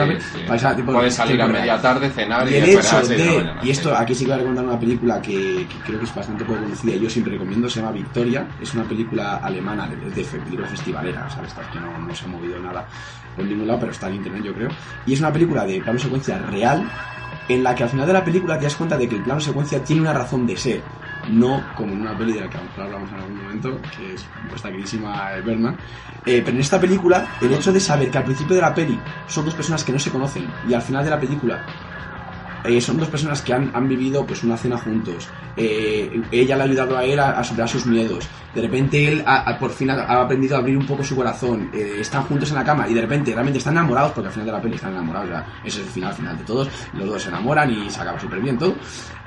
tipo- 0.75 0.91
Puedes 0.93 1.13
salir 1.13 1.41
a 1.41 1.47
media 1.47 1.63
real. 1.63 1.81
tarde, 1.81 2.09
cenar 2.09 2.49
y, 2.49 2.55
esperar 2.55 3.05
de 3.05 3.51
y 3.63 3.69
esto 3.69 3.95
aquí 3.95 4.15
sí 4.15 4.25
que 4.25 4.31
voy 4.31 4.33
a 4.33 4.37
recomendar 4.37 4.65
una 4.65 4.79
película 4.79 5.21
que, 5.21 5.67
creo 5.85 5.99
que 5.99 6.05
es 6.05 6.15
bastante 6.15 6.43
poco 6.43 6.59
conocida 6.59 6.95
y 6.95 6.99
yo 6.99 7.09
siempre 7.09 7.33
recomiendo, 7.33 7.69
se 7.69 7.79
llama 7.79 7.91
Victoria, 7.91 8.47
es 8.59 8.73
una 8.73 8.83
película 8.83 9.37
alemana 9.37 9.87
de, 9.87 9.95
de, 10.09 10.23
festivalera, 10.23 11.27
o 11.29 11.33
sea, 11.33 11.43
estas 11.43 11.67
que 11.67 11.79
no, 11.79 11.97
no 11.99 12.15
se 12.15 12.25
ha 12.25 12.27
movido 12.27 12.59
nada 12.59 12.85
por 13.35 13.45
ningún 13.45 13.65
lado, 13.67 13.79
pero 13.79 13.91
está 13.93 14.07
en 14.09 14.15
internet 14.15 14.43
yo 14.43 14.50
creo, 14.53 14.69
y 15.05 15.13
es 15.13 15.19
una 15.19 15.33
película 15.33 15.65
de 15.65 15.81
plano 15.81 15.99
secuencia 15.99 16.37
real 16.39 16.89
en 17.47 17.63
la 17.63 17.75
que 17.75 17.83
al 17.83 17.89
final 17.89 18.07
de 18.07 18.13
la 18.13 18.23
película 18.23 18.57
te 18.57 18.65
das 18.65 18.75
cuenta 18.75 18.97
de 18.97 19.07
que 19.07 19.15
el 19.15 19.23
plano 19.23 19.39
secuencia 19.39 19.83
tiene 19.83 20.01
una 20.01 20.13
razón 20.13 20.45
de 20.45 20.57
ser, 20.57 20.83
no 21.27 21.71
como 21.73 21.93
en 21.93 22.01
una 22.01 22.17
peli 22.17 22.33
de 22.33 22.41
la 22.41 22.49
que 22.49 22.57
hablamos 22.57 23.11
en 23.11 23.17
algún 23.17 23.37
momento, 23.37 23.81
que 23.95 24.13
es 24.13 24.29
nuestra 24.41 24.71
queridísima 24.71 25.31
Bergman, 25.43 25.77
eh, 26.25 26.41
pero 26.43 26.55
en 26.55 26.61
esta 26.61 26.79
película 26.79 27.35
el 27.39 27.51
hecho 27.53 27.71
de 27.73 27.79
saber 27.79 28.09
que 28.11 28.17
al 28.17 28.23
principio 28.23 28.55
de 28.55 28.61
la 28.61 28.73
peli 28.73 29.03
son 29.25 29.45
dos 29.45 29.55
personas 29.55 29.83
que 29.83 29.91
no 29.91 29.99
se 29.99 30.11
conocen 30.11 30.57
y 30.61 30.73
al 30.73 30.81
final 30.81 31.03
de 31.03 31.09
la 31.09 31.19
película 31.19 31.65
eh, 32.65 32.79
son 32.81 32.97
dos 32.97 33.07
personas 33.09 33.41
que 33.41 33.53
han, 33.53 33.71
han 33.73 33.87
vivido 33.87 34.25
pues 34.25 34.43
una 34.43 34.57
cena 34.57 34.77
juntos. 34.77 35.27
Eh, 35.57 36.21
ella 36.31 36.55
le 36.57 36.61
ha 36.61 36.65
ayudado 36.65 36.97
a 36.97 37.03
él 37.03 37.19
a, 37.19 37.31
a 37.39 37.43
superar 37.43 37.69
sus 37.69 37.85
miedos. 37.85 38.27
De 38.55 38.61
repente 38.61 39.07
él 39.07 39.23
ha- 39.25 39.49
ha- 39.49 39.57
por 39.59 39.71
fin 39.71 39.89
ha, 39.89 40.21
aprendido 40.21 40.55
a 40.55 40.59
abrir 40.59 40.77
un 40.77 40.85
poco 40.85 41.03
su 41.03 41.15
corazón. 41.15 41.69
Eh, 41.73 41.97
están 41.99 42.23
juntos 42.23 42.49
en 42.49 42.55
la 42.55 42.63
cama 42.63 42.87
y 42.87 42.93
de 42.93 43.01
repente 43.01 43.31
realmente 43.31 43.59
están 43.59 43.73
enamorados 43.73 44.11
porque 44.11 44.27
al 44.27 44.33
final 44.33 44.45
de 44.47 44.51
la 44.53 44.61
peli 44.61 44.75
están 44.75 44.91
enamorados. 44.93 45.29
ya. 45.29 45.45
Ese 45.63 45.81
es 45.81 45.87
el 45.87 45.91
final 45.93 46.13
final 46.13 46.37
de 46.37 46.43
todos. 46.43 46.69
Los 46.93 47.07
dos 47.07 47.21
se 47.21 47.29
enamoran 47.29 47.71
y 47.71 47.89
se 47.89 48.01
acaba 48.01 48.19
súper 48.19 48.39
bien 48.39 48.57
todo. 48.57 48.75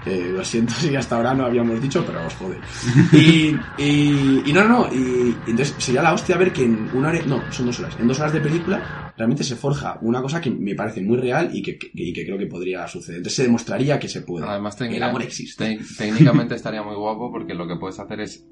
Eh, 0.07 0.31
lo 0.37 0.45
siento 0.45 0.75
si 0.75 0.95
hasta 0.95 1.17
ahora 1.17 1.33
no 1.33 1.47
habíamos 1.47 1.81
dicho, 1.81 2.05
pero 2.07 2.27
os 2.27 2.35
jode. 2.35 2.59
Y, 3.13 3.57
y, 3.79 4.43
y 4.45 4.53
no, 4.53 4.65
no, 4.65 4.89
y 4.93 5.35
entonces 5.47 5.75
sería 5.79 6.03
la 6.03 6.13
hostia 6.13 6.37
ver 6.37 6.53
que 6.53 6.65
en 6.65 6.91
una 6.93 7.09
hora, 7.09 7.21
no, 7.27 7.43
son 7.51 7.67
dos 7.67 7.81
horas. 7.81 7.97
En 7.99 8.07
dos 8.09 8.19
horas 8.21 8.33
de 8.35 8.41
película 8.41 9.04
realmente 9.17 9.45
se 9.45 9.57
forja 9.57 9.99
una 10.03 10.21
cosa 10.23 10.41
que 10.41 10.51
me 10.51 10.75
parece 10.75 11.01
muy 11.01 11.17
real 11.17 11.51
y 11.53 11.63
que, 11.63 11.79
que- 11.79 11.91
y 11.95 12.13
que 12.13 12.25
creo 12.25 12.39
que 12.39 12.47
podría 12.47 12.87
suceder. 12.89 13.19
Entonces 13.19 13.37
se 13.37 13.43
demostraría 13.45 13.99
que 13.99 14.09
se 14.09 14.23
puede. 14.23 14.47
Además, 14.47 14.75
el 14.81 14.89
técnica- 14.89 15.07
amor 15.09 15.23
existe. 15.23 15.79
técnicamente 15.99 16.55
estaría 16.55 16.83
muy 16.83 16.97
guapo 16.97 17.31
porque 17.31 17.55
lo 17.55 17.67
que 17.69 17.77
puedes 17.77 17.99
hacer 18.01 18.21
es 18.21 18.45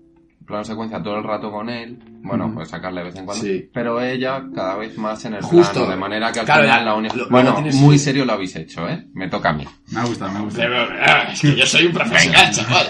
plano 0.47 0.65
secuencia 0.65 1.01
todo 1.01 1.17
el 1.19 1.25
rato 1.25 1.53
con 1.53 1.69
él. 1.71 1.99
Bueno, 2.25 2.47
Ujú. 2.47 2.55
puedes 2.55 2.69
sacarle 2.71 3.01
de 3.01 3.07
vez 3.07 3.17
en 3.17 3.25
cuando. 3.27 3.45
Sí. 3.45 3.71
Pero 3.73 4.01
ella 4.01 4.45
cada 4.55 4.77
vez 4.77 4.99
más 4.99 5.25
en 5.25 5.35
el 5.35 5.43
Justo. 5.43 5.73
plano, 5.73 5.91
de 5.91 5.97
manera 5.97 6.33
que 6.33 6.41
al 6.41 6.47
Claro, 6.47 6.63
final 6.63 6.85
la 6.85 7.15
lo 7.15 7.29
Bueno, 7.31 7.55
tienes- 7.55 7.77
muy 7.77 7.97
serio 7.99 8.25
lo 8.25 8.33
habéis 8.33 8.57
hecho, 8.57 8.89
¿eh? 8.89 9.07
Me 9.15 9.29
toca 9.29 9.51
a 9.51 9.53
mí. 9.53 9.65
Me 9.93 10.01
ha 10.01 10.05
gustado, 10.05 10.33
me 10.33 10.39
ha 10.39 10.43
gustado. 10.43 10.69
Pero, 10.69 10.83
ah, 11.01 11.33
es 11.33 11.41
que 11.41 11.55
yo 11.57 11.65
soy 11.65 11.87
un 11.87 11.93
profesional, 11.93 12.51
chaval. 12.53 12.87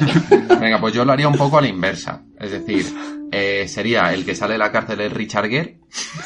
Venga, 0.61 0.81
pues 0.81 0.95
yo 0.95 1.05
lo 1.05 1.13
haría 1.13 1.29
un 1.29 1.37
poco 1.37 1.59
a 1.59 1.61
la 1.61 1.69
inversa. 1.69 2.25
Es 2.41 2.53
decir, 2.53 2.87
eh, 3.33 3.67
sería 3.67 4.13
el 4.13 4.27
que 4.27 4.35
sale 4.35 4.53
de 4.53 4.59
la 4.59 4.71
cárcel 4.71 5.01
es 5.01 5.13
Richard 5.13 5.49
Gere, 5.49 5.79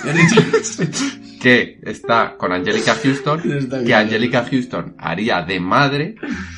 que 1.40 1.78
está 1.84 2.34
con 2.36 2.52
Angelica 2.52 2.96
Houston, 3.00 3.40
que. 3.86 3.98
Angelica 3.98 4.44
Houston 4.50 4.96
haría 4.98 5.42
de 5.42 5.60
madre 5.60 6.16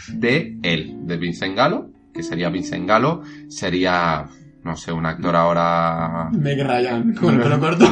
de 0.09 0.57
él, 0.62 0.94
de 1.03 1.16
Vincent 1.18 1.55
Gallo, 1.55 1.90
que 2.14 2.22
sería 2.22 2.49
Vincent 2.49 2.88
Gallo, 2.88 3.22
sería, 3.49 4.26
no 4.64 4.74
sé, 4.74 4.90
un 4.90 5.05
actor 5.05 5.36
ahora... 5.36 6.30
Meg 6.32 6.66
Ryan, 6.66 7.14
con 7.14 7.34
el 7.34 7.42
pelo 7.42 7.61
corto. 7.61 7.86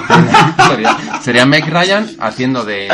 sería, 0.67 0.97
sería 1.21 1.45
Meg 1.45 1.69
Ryan 1.69 2.07
haciendo 2.19 2.65
de, 2.65 2.89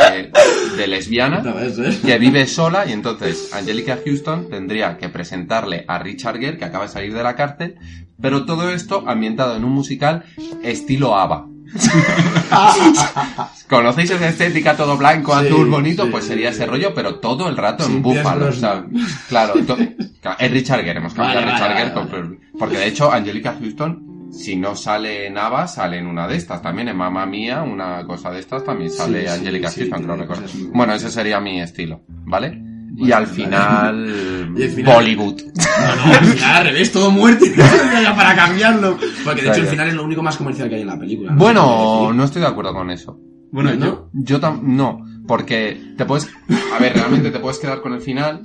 de 0.75 0.87
lesbiana 0.87 1.43
¿eh? 1.45 1.99
que 2.05 2.17
vive 2.17 2.47
sola 2.47 2.85
y 2.87 2.91
entonces 2.91 3.51
Angelica 3.53 3.99
Houston 4.05 4.49
tendría 4.49 4.97
que 4.97 5.09
presentarle 5.09 5.85
a 5.87 5.99
Richard 5.99 6.39
Gere 6.39 6.57
que 6.57 6.65
acaba 6.65 6.85
de 6.85 6.91
salir 6.91 7.13
de 7.13 7.23
la 7.23 7.35
cárcel, 7.35 7.75
pero 8.21 8.45
todo 8.45 8.69
esto 8.69 9.03
ambientado 9.07 9.55
en 9.55 9.63
un 9.65 9.71
musical 9.71 10.23
estilo 10.63 11.15
ABBA. 11.17 11.47
¿Conocéis 13.69 14.11
esa 14.11 14.29
estética 14.29 14.75
todo 14.77 14.97
blanco, 14.97 15.37
Sí, 15.39 15.47
azul, 15.47 15.69
bonito? 15.69 16.03
sí, 16.05 16.09
pues 16.11 16.25
sería 16.25 16.49
sí. 16.51 16.57
ese 16.57 16.65
rollo, 16.67 16.93
pero 16.93 17.15
todo 17.15 17.49
el 17.49 17.57
rato 17.57 17.85
en 17.85 18.01
búfalo. 18.01 18.45
Brosnan. 18.45 18.89
¿sabes? 18.93 19.15
Claro, 19.29 19.53
to- 19.65 19.77
es 20.39 20.51
Richard 20.51 20.83
Gere, 20.83 20.99
hemos 20.99 21.13
cambiado 21.13 21.39
Vale, 21.39 21.51
a 21.51 21.55
Richard 21.55 21.69
vale, 21.69 21.81
Gere 21.81 21.95
vale, 21.95 22.09
con- 22.29 22.39
porque 22.59 22.77
de 22.77 22.87
hecho 22.87 23.11
Angelica 23.11 23.55
Houston 23.59 24.12
si 24.33 24.55
no 24.55 24.75
sale 24.75 25.27
en 25.27 25.37
ABBA, 25.37 25.67
sale 25.67 25.97
en 25.99 26.07
una 26.07 26.27
de 26.27 26.35
estas 26.35 26.61
también, 26.61 26.89
en 26.89 26.97
Mamma 26.97 27.25
Mía, 27.25 27.61
una 27.61 28.03
cosa 28.05 28.31
de 28.31 28.39
estas 28.39 28.63
también 28.63 28.89
sale 28.91 29.21
Sí, 29.21 29.27
sí, 29.27 29.33
Angelica 29.39 29.69
sí, 29.69 29.79
Houston, 29.81 29.99
tiene 29.99 30.13
creo 30.13 30.27
recordar. 30.27 30.49
Bueno, 30.73 30.93
ese 30.93 31.09
sería 31.11 31.39
mi 31.39 31.61
estilo, 31.61 32.01
¿vale? 32.07 32.61
y 32.95 33.11
al 33.11 33.25
final, 33.25 34.53
Y 34.55 34.63
al 34.63 34.69
final- 34.69 34.95
Bollywood. 34.95 35.41
No, 35.83 35.95
no, 35.95 36.13
al 36.13 36.25
final 36.25 36.55
al 36.57 36.63
revés, 36.65 36.91
todo 36.91 37.09
muerte. 37.11 37.51
para 38.15 38.35
cambiarlo. 38.35 38.97
Porque 39.25 39.41
de 39.41 39.49
hecho 39.49 39.61
el 39.61 39.67
final 39.67 39.87
es 39.87 39.93
lo 39.95 40.03
único 40.03 40.21
más 40.21 40.37
comercial 40.37 40.69
que 40.69 40.75
hay 40.75 40.81
en 40.81 40.87
la 40.87 40.97
película. 40.99 41.31
No 41.31 41.37
Bueno, 41.37 42.13
no 42.13 42.23
estoy 42.23 42.41
de 42.41 42.47
acuerdo 42.47 42.73
con 42.73 42.89
eso. 42.91 43.19
Bueno, 43.51 43.73
¿No? 43.75 43.85
yo, 43.85 44.09
Yo 44.13 44.39
tam 44.39 44.61
no, 44.77 44.99
porque 45.27 45.93
te 45.97 46.05
puedes, 46.05 46.29
a 46.73 46.79
ver, 46.79 46.93
realmente 46.93 47.31
te 47.31 47.39
puedes 47.39 47.57
quedar 47.59 47.81
con 47.81 47.93
el 47.93 48.01
final. 48.01 48.41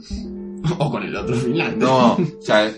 O 0.78 0.91
con 0.91 1.03
el 1.03 1.14
otro 1.14 1.36
final. 1.36 1.78
No, 1.78 2.14
o 2.14 2.18
sea, 2.41 2.68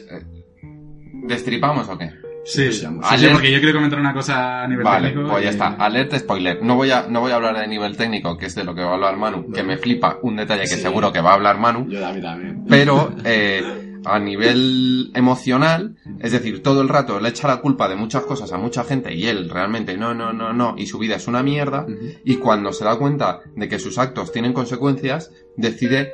¿Destripamos 1.27 1.89
o 1.89 1.97
qué? 1.99 2.11
Sí, 2.45 2.73
sí, 2.73 2.87
sí, 2.87 3.27
porque 3.33 3.53
yo 3.53 3.59
quiero 3.61 3.75
comentar 3.75 4.01
una 4.01 4.15
cosa 4.15 4.63
a 4.63 4.67
nivel 4.69 4.85
Vale, 4.85 5.09
técnico. 5.11 5.29
pues 5.31 5.43
ya 5.45 5.51
eh, 5.51 5.53
está. 5.53 5.67
Alerta 5.75 6.19
spoiler. 6.19 6.63
No 6.63 6.75
voy 6.77 6.91
a, 6.91 7.07
no 7.09 7.21
voy 7.21 7.33
a 7.33 7.37
hablar 7.37 7.59
de 7.59 7.69
nivel 7.69 7.97
técnico, 7.97 8.37
que 8.37 8.47
es 8.47 8.55
de 8.55 8.65
lo 8.65 8.75
que 8.75 8.83
va 8.83 8.91
a 8.91 8.95
hablar 8.95 9.17
Manu, 9.17 9.51
que 9.53 9.63
me 9.63 9.77
flipa 9.77 10.19
un 10.23 10.37
detalle 10.37 10.63
que 10.63 10.67
Sí. 10.69 10.81
seguro 10.81 11.13
que 11.13 11.21
va 11.21 11.31
a 11.31 11.35
hablar 11.35 11.59
Manu. 11.59 11.87
Yo 11.89 12.01
también. 12.01 12.65
Pero 12.69 13.13
eh, 13.25 13.99
a 14.07 14.19
nivel 14.19 15.11
emocional, 15.15 15.97
es 16.21 16.33
decir, 16.33 16.63
todo 16.63 16.81
el 16.81 16.89
rato 16.89 17.21
le 17.21 17.29
echa 17.29 17.47
la 17.47 17.59
culpa 17.59 17.89
de 17.89 17.97
muchas 17.97 18.23
cosas 18.23 18.51
a 18.53 18.57
mucha 18.59 18.83
gente 18.85 19.15
y 19.15 19.27
él 19.27 19.51
realmente 19.51 19.97
no, 19.99 20.15
no, 20.15 20.33
no, 20.33 20.55
no, 20.55 20.75
y 20.79 20.87
su 20.87 20.99
vida 20.99 21.17
es 21.17 21.29
una 21.29 21.43
mierda, 21.43 21.87
y 22.25 22.37
cuando 22.37 22.73
se 22.73 22.85
da 22.85 22.97
cuenta 22.97 23.41
de 23.55 23.69
que 23.69 23.79
sus 23.79 23.99
actos 23.99 24.33
tienen 24.33 24.55
consecuencias, 24.55 25.31
decide 25.57 26.13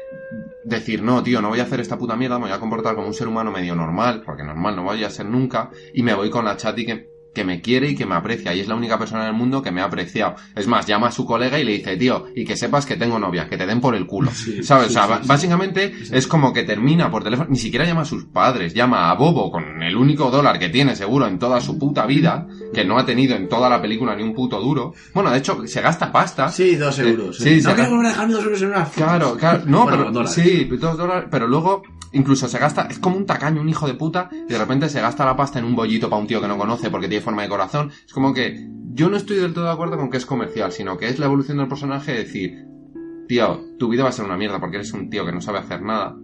decir, 0.66 1.02
no, 1.02 1.22
tío, 1.22 1.40
no 1.40 1.48
voy 1.48 1.60
a 1.60 1.62
hacer 1.62 1.80
esta 1.80 1.96
puta 1.96 2.16
mierda, 2.16 2.38
me 2.38 2.46
voy 2.46 2.52
a 2.52 2.58
comportar 2.58 2.96
como 2.96 3.06
un 3.06 3.14
ser 3.14 3.28
humano 3.28 3.52
medio 3.52 3.76
normal, 3.76 4.22
porque 4.26 4.42
normal 4.42 4.74
no 4.74 4.82
voy 4.82 5.04
a 5.04 5.10
ser 5.10 5.26
nunca, 5.26 5.70
y 5.94 6.02
me 6.02 6.12
voy 6.12 6.28
con 6.28 6.44
la 6.44 6.56
chati 6.56 6.84
que, 6.84 7.08
que 7.36 7.44
me 7.44 7.60
quiere 7.60 7.90
y 7.90 7.94
que 7.94 8.06
me 8.06 8.14
aprecia, 8.14 8.54
y 8.54 8.60
es 8.60 8.66
la 8.66 8.74
única 8.74 8.98
persona 8.98 9.22
en 9.24 9.28
el 9.28 9.34
mundo 9.34 9.60
que 9.62 9.70
me 9.70 9.82
ha 9.82 9.84
apreciado. 9.84 10.36
Es 10.56 10.66
más, 10.66 10.86
llama 10.86 11.08
a 11.08 11.12
su 11.12 11.26
colega 11.26 11.58
y 11.60 11.64
le 11.64 11.72
dice, 11.72 11.96
tío, 11.98 12.24
y 12.34 12.46
que 12.46 12.56
sepas 12.56 12.86
que 12.86 12.96
tengo 12.96 13.18
novia, 13.18 13.46
que 13.48 13.58
te 13.58 13.66
den 13.66 13.80
por 13.80 13.94
el 13.94 14.06
culo. 14.06 14.30
¿Sabes? 14.30 14.64
sí, 14.64 14.70
o 14.70 14.88
sea, 14.88 15.06
sí, 15.06 15.12
sí. 15.22 15.28
básicamente 15.28 15.94
es 16.10 16.26
como 16.26 16.52
que 16.54 16.62
termina 16.64 17.10
por 17.10 17.22
teléfono, 17.22 17.50
ni 17.50 17.58
siquiera 17.58 17.84
llama 17.84 18.00
a 18.00 18.04
sus 18.06 18.24
padres, 18.24 18.72
llama 18.72 19.10
a 19.10 19.14
Bobo 19.14 19.50
con 19.52 19.82
el 19.82 19.96
único 19.96 20.30
dólar 20.30 20.58
que 20.58 20.70
tiene 20.70 20.96
seguro 20.96 21.26
en 21.26 21.38
toda 21.38 21.60
su 21.60 21.78
puta 21.78 22.06
vida, 22.06 22.46
que 22.72 22.84
no 22.86 22.98
ha 22.98 23.04
tenido 23.04 23.36
en 23.36 23.48
toda 23.48 23.68
la 23.68 23.82
película 23.82 24.16
ni 24.16 24.22
un 24.22 24.34
puto 24.34 24.58
duro. 24.60 24.94
Bueno, 25.12 25.30
de 25.30 25.38
hecho, 25.38 25.66
se 25.66 25.80
gasta 25.82 26.10
pasta. 26.10 26.48
Sí, 26.48 26.74
dos 26.76 26.98
Eh, 26.98 27.10
euros. 27.10 27.36
sí, 27.36 27.60
se 27.60 27.68
no 27.68 27.74
quiero 27.74 28.00
dejarme 28.02 28.32
dos 28.32 28.44
euros 28.44 28.62
en 28.62 28.68
una 28.68 28.84
Claro, 28.86 29.36
claro, 29.36 29.62
no, 29.66 29.82
Bueno, 29.82 29.98
pero 29.98 30.12
dólares. 30.12 30.32
sí, 30.34 30.64
dos 30.64 30.96
dólares, 30.96 31.28
pero 31.30 31.46
luego 31.46 31.82
incluso 32.16 32.48
se 32.48 32.58
gasta, 32.58 32.88
es 32.90 32.98
como 32.98 33.16
un 33.16 33.26
tacaño, 33.26 33.60
un 33.60 33.68
hijo 33.68 33.86
de 33.86 33.94
puta, 33.94 34.28
y 34.32 34.52
de 34.52 34.58
repente 34.58 34.88
se 34.88 35.00
gasta 35.00 35.24
la 35.24 35.36
pasta 35.36 35.58
en 35.58 35.64
un 35.64 35.76
bollito 35.76 36.08
para 36.08 36.20
un 36.20 36.26
tío 36.26 36.40
que 36.40 36.48
no 36.48 36.58
conoce 36.58 36.90
porque 36.90 37.08
tiene 37.08 37.22
forma 37.22 37.42
de 37.42 37.48
corazón. 37.48 37.92
Es 38.06 38.12
como 38.12 38.32
que 38.32 38.68
yo 38.92 39.08
no 39.10 39.16
estoy 39.16 39.36
del 39.36 39.52
todo 39.52 39.66
de 39.66 39.72
acuerdo 39.72 39.96
con 39.96 40.10
que 40.10 40.16
es 40.16 40.26
comercial, 40.26 40.72
sino 40.72 40.96
que 40.96 41.08
es 41.08 41.18
la 41.18 41.26
evolución 41.26 41.58
del 41.58 41.68
personaje 41.68 42.12
de 42.12 42.18
decir, 42.18 42.66
tío, 43.28 43.60
tu 43.78 43.88
vida 43.88 44.02
va 44.02 44.08
a 44.08 44.12
ser 44.12 44.24
una 44.24 44.36
mierda 44.36 44.58
porque 44.58 44.76
eres 44.76 44.92
un 44.92 45.10
tío 45.10 45.24
que 45.26 45.32
no 45.32 45.40
sabe 45.40 45.58
hacer 45.58 45.82
nada. 45.82 46.16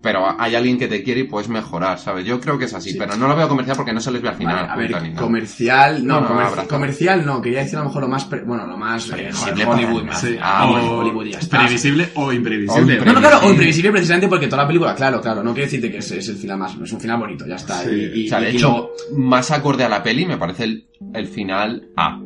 Pero 0.00 0.40
hay 0.40 0.54
alguien 0.54 0.78
que 0.78 0.86
te 0.86 1.02
quiere 1.02 1.20
y 1.20 1.24
puedes 1.24 1.48
mejorar, 1.48 1.98
¿sabes? 1.98 2.24
Yo 2.24 2.38
creo 2.40 2.56
que 2.56 2.66
es 2.66 2.72
así, 2.74 2.92
Sí. 2.92 2.96
pero 2.98 3.16
no 3.16 3.26
lo 3.26 3.34
veo 3.34 3.48
comercial 3.48 3.76
porque 3.76 3.92
no 3.92 4.00
se 4.00 4.12
les 4.12 4.22
ve 4.22 4.28
al 4.28 4.36
final. 4.36 4.54
Vale, 4.54 4.68
a 4.70 4.76
ver, 4.76 5.02
ni 5.02 5.12
comercial, 5.14 6.06
no, 6.06 6.20
No, 6.20 6.66
comercial 6.68 7.26
no, 7.26 7.42
quería 7.42 7.60
decir 7.60 7.76
a 7.76 7.80
lo 7.80 7.86
mejor 7.86 8.02
lo 8.02 8.08
más, 8.08 8.24
pre- 8.26 8.42
bueno, 8.44 8.64
lo 8.64 8.76
más 8.76 9.08
eh, 9.08 9.12
Previsible 9.12 9.64
joder, 9.64 9.68
Hollywood, 9.68 10.00
por 10.02 10.04
más. 10.04 10.20
Sí, 10.20 10.36
Ah, 10.40 10.66
o 10.68 10.72
bueno, 10.72 10.90
Hollywood 10.98 11.26
y 11.26 11.32
ya 11.32 11.38
está. 11.40 11.58
previsible 11.58 12.08
o 12.14 12.26
O 12.26 12.32
imprevisible. 12.32 13.00
No, 13.04 13.12
no, 13.12 13.20
claro, 13.20 13.40
o 13.42 13.50
imprevisible 13.50 13.90
precisamente 13.90 14.28
porque 14.28 14.46
toda 14.46 14.62
la 14.62 14.68
película, 14.68 14.94
claro, 14.94 15.20
claro, 15.20 15.42
no 15.42 15.52
quiero 15.52 15.66
decirte 15.66 15.90
que 15.90 15.98
es, 15.98 16.10
es 16.12 16.28
el 16.28 16.36
final 16.36 16.58
más, 16.58 16.76
es 16.80 16.92
un 16.92 17.00
final 17.00 17.18
bonito, 17.18 17.44
ya 17.44 17.56
está. 17.56 17.82
Sí. 17.82 17.90
y, 17.90 18.20
y- 18.22 18.26
O 18.26 18.28
sea, 18.28 18.40
de 18.40 18.52
y 18.52 18.56
hecho, 18.56 18.90
más 19.16 19.50
acorde 19.50 19.82
a 19.82 19.88
la 19.88 20.00
peli 20.02 20.26
me 20.26 20.36
parece 20.36 20.62
el, 20.64 20.86
el 21.12 21.26
final 21.26 21.88
A. 21.96 22.20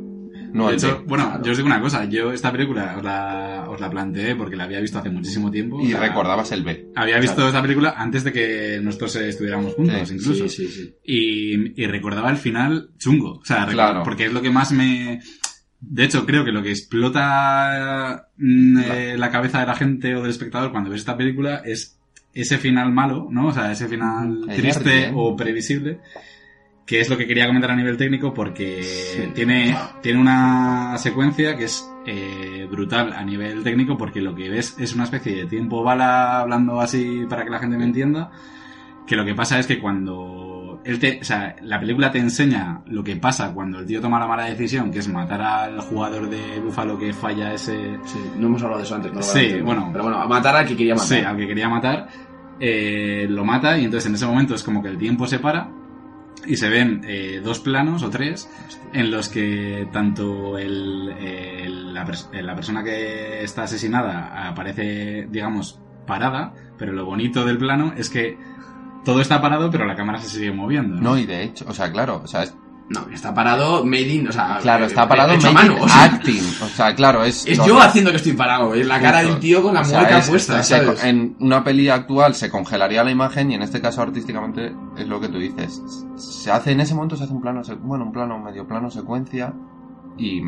No 0.52 0.68
de 0.68 0.74
hecho, 0.74 1.02
bueno, 1.06 1.24
claro. 1.28 1.44
yo 1.44 1.50
os 1.52 1.56
digo 1.58 1.66
una 1.66 1.80
cosa, 1.80 2.04
yo 2.04 2.32
esta 2.32 2.52
película 2.52 2.94
os 2.98 3.02
la, 3.04 3.64
os 3.68 3.80
la 3.80 3.90
planteé 3.90 4.34
porque 4.36 4.56
la 4.56 4.64
había 4.64 4.80
visto 4.80 4.98
hace 4.98 5.10
muchísimo 5.10 5.50
tiempo. 5.50 5.80
Y 5.82 5.86
o 5.94 5.98
sea, 5.98 6.00
recordabas 6.08 6.52
el 6.52 6.62
B. 6.62 6.90
Había 6.94 7.18
visto 7.18 7.36
Claro. 7.36 7.48
esta 7.48 7.62
película 7.62 7.94
antes 7.96 8.24
de 8.24 8.32
que 8.32 8.80
nosotros 8.82 9.16
estuviéramos 9.16 9.74
juntos, 9.74 10.08
Sí, 10.08 10.14
incluso. 10.16 10.48
sí, 10.48 10.66
sí, 10.66 10.68
sí. 10.68 10.94
Y, 11.04 11.82
y 11.82 11.86
recordaba 11.86 12.30
el 12.30 12.36
final 12.36 12.90
chungo. 12.98 13.38
O 13.38 13.44
sea, 13.44 13.66
Claro. 13.66 14.02
porque 14.02 14.26
es 14.26 14.32
lo 14.32 14.42
que 14.42 14.50
más 14.50 14.72
me... 14.72 15.20
De 15.80 16.04
hecho, 16.04 16.24
creo 16.26 16.44
que 16.44 16.52
lo 16.52 16.62
que 16.62 16.70
explota 16.70 18.28
mm, 18.36 18.78
eh, 18.78 19.14
la 19.18 19.30
cabeza 19.30 19.60
de 19.60 19.66
la 19.66 19.74
gente 19.74 20.14
o 20.14 20.20
del 20.22 20.30
espectador 20.30 20.70
cuando 20.70 20.90
ves 20.90 21.00
esta 21.00 21.16
película 21.16 21.62
es 21.64 21.98
ese 22.34 22.56
final 22.58 22.92
malo, 22.92 23.28
¿no? 23.30 23.48
O 23.48 23.52
sea, 23.52 23.72
ese 23.72 23.88
final 23.88 24.44
triste 24.56 25.06
¿eh? 25.08 25.12
o 25.14 25.36
previsible, 25.36 25.98
que 26.86 27.00
es 27.00 27.08
lo 27.08 27.16
que 27.16 27.26
quería 27.26 27.46
comentar 27.46 27.70
a 27.70 27.76
nivel 27.76 27.96
técnico 27.96 28.34
porque 28.34 28.82
Sí. 28.82 29.30
tiene, 29.34 29.76
tiene 30.02 30.20
una 30.20 30.96
secuencia 30.98 31.56
que 31.56 31.64
es 31.64 31.88
eh, 32.06 32.66
brutal 32.70 33.12
a 33.12 33.24
nivel 33.24 33.62
técnico 33.62 33.96
porque 33.96 34.20
lo 34.20 34.34
que 34.34 34.48
ves 34.48 34.76
es 34.78 34.94
una 34.94 35.04
especie 35.04 35.36
de 35.36 35.46
tiempo 35.46 35.82
bala, 35.84 36.40
hablando 36.40 36.80
así 36.80 37.24
para 37.28 37.44
que 37.44 37.50
la 37.50 37.60
gente 37.60 37.78
me 37.78 37.84
entienda, 37.84 38.30
que 39.06 39.14
lo 39.16 39.24
que 39.24 39.34
pasa 39.34 39.58
es 39.60 39.66
que 39.68 39.78
cuando 39.78 40.80
él 40.84 40.98
te, 40.98 41.20
o 41.20 41.24
sea, 41.24 41.54
la 41.62 41.78
película 41.78 42.10
te 42.10 42.18
enseña 42.18 42.80
lo 42.86 43.04
que 43.04 43.14
pasa 43.14 43.52
cuando 43.54 43.78
el 43.78 43.86
tío 43.86 44.00
toma 44.00 44.18
la 44.18 44.26
mala 44.26 44.46
decisión, 44.46 44.90
que 44.90 44.98
es 44.98 45.06
matar 45.08 45.40
al 45.40 45.80
jugador 45.80 46.28
de 46.28 46.58
Búfalo 46.58 46.98
que 46.98 47.12
falla 47.12 47.54
ese, 47.54 47.98
Sí, 48.04 48.18
no 48.36 48.48
hemos 48.48 48.62
hablado 48.62 48.78
de 48.80 48.84
eso 48.86 48.96
antes, 48.96 49.12
no 49.12 49.18
lo 49.18 49.22
Sí, 49.24 49.38
antes, 49.38 49.62
bueno. 49.64 49.88
Pero 49.92 50.02
bueno, 50.04 50.18
a 50.20 50.26
matar 50.26 50.56
al 50.56 50.66
que 50.66 50.76
quería 50.76 50.94
matar. 50.94 51.08
Sí, 51.08 51.24
al 51.24 51.36
que 51.36 51.46
quería 51.46 51.68
matar, 51.68 52.08
eh, 52.58 53.26
lo 53.28 53.44
mata 53.44 53.78
y 53.78 53.84
entonces 53.84 54.08
en 54.08 54.14
ese 54.16 54.26
momento 54.26 54.54
es 54.56 54.62
como 54.64 54.82
que 54.82 54.88
el 54.88 54.98
tiempo 54.98 55.26
se 55.28 55.38
para 55.38 55.68
y 56.46 56.56
se 56.56 56.68
ven 56.68 57.02
eh, 57.06 57.40
dos 57.44 57.60
planos 57.60 58.02
o 58.02 58.10
tres 58.10 58.48
en 58.92 59.10
los 59.10 59.28
que 59.28 59.88
tanto 59.92 60.58
el, 60.58 61.08
el- 61.20 61.94
la, 61.94 62.06
pers- 62.06 62.30
la 62.32 62.54
persona 62.54 62.82
que 62.82 63.42
está 63.42 63.64
asesinada 63.64 64.48
aparece, 64.48 65.26
digamos, 65.30 65.80
parada, 66.06 66.52
pero 66.78 66.92
lo 66.92 67.04
bonito 67.04 67.44
del 67.44 67.58
plano 67.58 67.92
es 67.96 68.10
que 68.10 68.36
todo 69.04 69.20
está 69.20 69.40
parado 69.40 69.70
pero 69.70 69.84
la 69.86 69.94
cámara 69.96 70.18
se 70.20 70.28
sigue 70.28 70.52
moviendo. 70.52 70.96
No, 71.00 71.16
y 71.18 71.26
de 71.26 71.42
hecho, 71.44 71.64
o 71.68 71.74
sea, 71.74 71.90
claro, 71.92 72.20
o 72.24 72.26
sea, 72.26 72.44
No, 72.92 73.06
está 73.12 73.32
parado 73.32 73.84
made 73.84 74.08
in, 74.08 74.28
o 74.28 74.32
sea... 74.32 74.58
claro, 74.60 74.84
eh, 74.84 74.88
está 74.88 75.08
parado 75.08 75.32
hecho 75.32 75.48
a 75.48 75.52
making 75.52 75.70
mano, 75.72 75.84
o 75.84 75.88
sea, 75.88 76.04
acting. 76.04 76.42
O 76.62 76.68
sea, 76.68 76.94
claro, 76.94 77.24
es. 77.24 77.46
Es 77.46 77.58
yo 77.64 77.80
haciendo 77.80 78.10
que 78.10 78.16
estoy 78.16 78.32
parado, 78.32 78.74
es 78.74 78.86
la 78.86 79.00
cara 79.00 79.22
del 79.22 79.38
tío 79.38 79.62
con 79.62 79.74
la 79.74 79.80
O 79.80 79.84
sea, 79.84 80.00
mueca 80.00 80.18
es- 80.18 80.28
puesta. 80.28 80.60
En 81.08 81.36
una 81.40 81.64
peli 81.64 81.88
actual 81.88 82.34
se 82.34 82.50
congelaría 82.50 83.02
la 83.04 83.10
imagen 83.10 83.50
y 83.50 83.54
en 83.54 83.62
este 83.62 83.80
caso 83.80 84.02
artísticamente 84.02 84.74
es 84.96 85.06
lo 85.08 85.20
que 85.20 85.28
tú 85.28 85.38
dices. 85.38 85.80
Se 86.16 86.50
hace 86.50 86.72
en 86.72 86.80
ese 86.80 86.94
momento 86.94 87.16
se 87.16 87.24
hace 87.24 87.32
un 87.32 87.40
plano, 87.40 87.62
bueno, 87.80 88.04
un 88.04 88.12
plano 88.12 88.38
medio 88.38 88.66
plano 88.66 88.90
secuencia 88.90 89.54
y, 90.18 90.42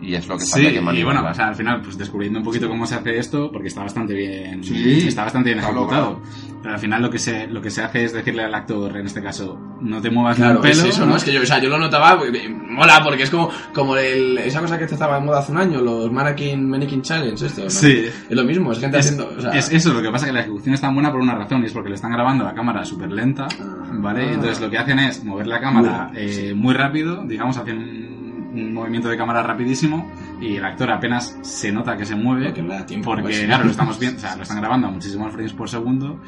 y 0.00 0.14
es 0.14 0.26
lo 0.28 0.36
que 0.36 0.44
Sí, 0.44 0.50
sabía 0.52 0.70
que 0.70 0.76
y 0.78 0.80
manipular. 0.80 1.14
bueno, 1.22 1.30
o 1.30 1.34
sea, 1.34 1.48
al 1.48 1.54
final, 1.56 1.80
pues 1.82 1.98
descubriendo 1.98 2.38
un 2.38 2.44
poquito 2.44 2.68
cómo 2.68 2.86
se 2.86 2.94
hace 2.94 3.18
esto, 3.18 3.50
porque 3.52 3.68
está 3.68 3.82
bastante 3.82 4.14
bien, 4.14 4.62
Sí, 4.64 5.08
está 5.08 5.24
bastante 5.24 5.50
bien 5.50 5.58
está 5.58 5.70
ejecutado. 5.70 6.20
Pero 6.62 6.74
al 6.74 6.80
final 6.80 7.00
lo 7.00 7.10
que 7.10 7.18
se, 7.18 7.46
lo 7.46 7.62
que 7.62 7.70
se 7.70 7.82
hace 7.82 8.04
es 8.04 8.12
decirle 8.12 8.44
al 8.44 8.54
actor, 8.54 8.94
en 8.96 9.06
este 9.06 9.22
caso, 9.22 9.58
no 9.80 10.00
te 10.02 10.10
muevas 10.10 10.38
ni 10.38 10.42
Claro, 10.44 10.56
un 10.58 10.62
pelo. 10.62 10.74
es 10.74 10.84
eso, 10.84 11.06
¿no? 11.06 11.16
Es 11.16 11.24
que 11.24 11.32
yo, 11.32 11.40
o 11.40 11.46
sea, 11.46 11.58
yo 11.58 11.70
lo 11.70 11.78
notaba, 11.78 12.18
mola, 12.68 13.00
porque 13.02 13.22
es 13.22 13.30
como, 13.30 13.50
como 13.72 13.96
el, 13.96 14.36
esa 14.38 14.60
cosa 14.60 14.76
que 14.76 14.84
estaba 14.84 15.18
de 15.18 15.24
moda 15.24 15.38
hace 15.38 15.52
un 15.52 15.58
año, 15.58 15.80
los 15.80 16.12
Mannequin, 16.12 16.68
Mannequin 16.68 17.00
Challenge, 17.00 17.46
esto, 17.46 17.64
¿no? 17.64 17.70
Sí. 17.70 18.04
Es 18.28 18.36
lo 18.36 18.44
mismo, 18.44 18.72
es 18.72 18.78
gente 18.78 18.98
Es, 18.98 19.06
haciendo, 19.06 19.32
o 19.36 19.40
sea... 19.40 19.52
es 19.52 19.72
eso, 19.72 19.94
lo 19.94 20.02
que 20.02 20.10
pasa 20.10 20.26
es 20.26 20.30
que 20.30 20.34
la 20.34 20.40
ejecución 20.40 20.74
es 20.74 20.80
tan 20.82 20.92
buena 20.92 21.10
por 21.10 21.20
una 21.22 21.34
razón, 21.34 21.62
y 21.62 21.66
es 21.66 21.72
porque 21.72 21.88
le 21.88 21.94
están 21.94 22.12
grabando 22.12 22.46
a 22.46 22.52
cámara 22.54 22.84
súper 22.84 23.10
lenta, 23.10 23.48
¿vale? 23.94 24.24
Y 24.26 24.34
entonces 24.34 24.60
lo 24.60 24.68
que 24.68 24.76
hacen 24.76 24.98
es 24.98 25.24
mover 25.24 25.46
la 25.46 25.60
cámara 25.60 26.10
Muy 26.12 26.20
eh, 26.20 26.26
rápido, 26.26 26.56
muy 26.56 26.74
rápido, 26.74 27.24
digamos, 27.26 27.56
hacen 27.56 28.09
un, 28.52 28.74
movimiento 28.74 29.08
de 29.08 29.16
cámara 29.16 29.42
rapidísimo, 29.42 30.10
y 30.40 30.56
el 30.56 30.64
actor 30.64 30.90
apenas 30.90 31.38
se 31.42 31.72
nota 31.72 31.96
que 31.96 32.04
se 32.04 32.14
mueve, 32.14 32.46
Porque 32.46 32.62
no 32.62 32.68
le 32.68 32.74
da 32.74 32.86
tiempo, 32.86 33.10
porque 33.10 33.22
pues. 33.22 33.40
claro, 33.40 33.64
lo 33.64 33.70
estamos 33.70 33.98
viendo, 33.98 34.18
o 34.18 34.20
sea, 34.20 34.36
lo 34.36 34.42
están 34.42 34.60
grabando 34.60 34.88
a 34.88 34.90
muchísimos 34.90 35.32
frames 35.32 35.52
por 35.52 35.68
segundo, 35.68 36.20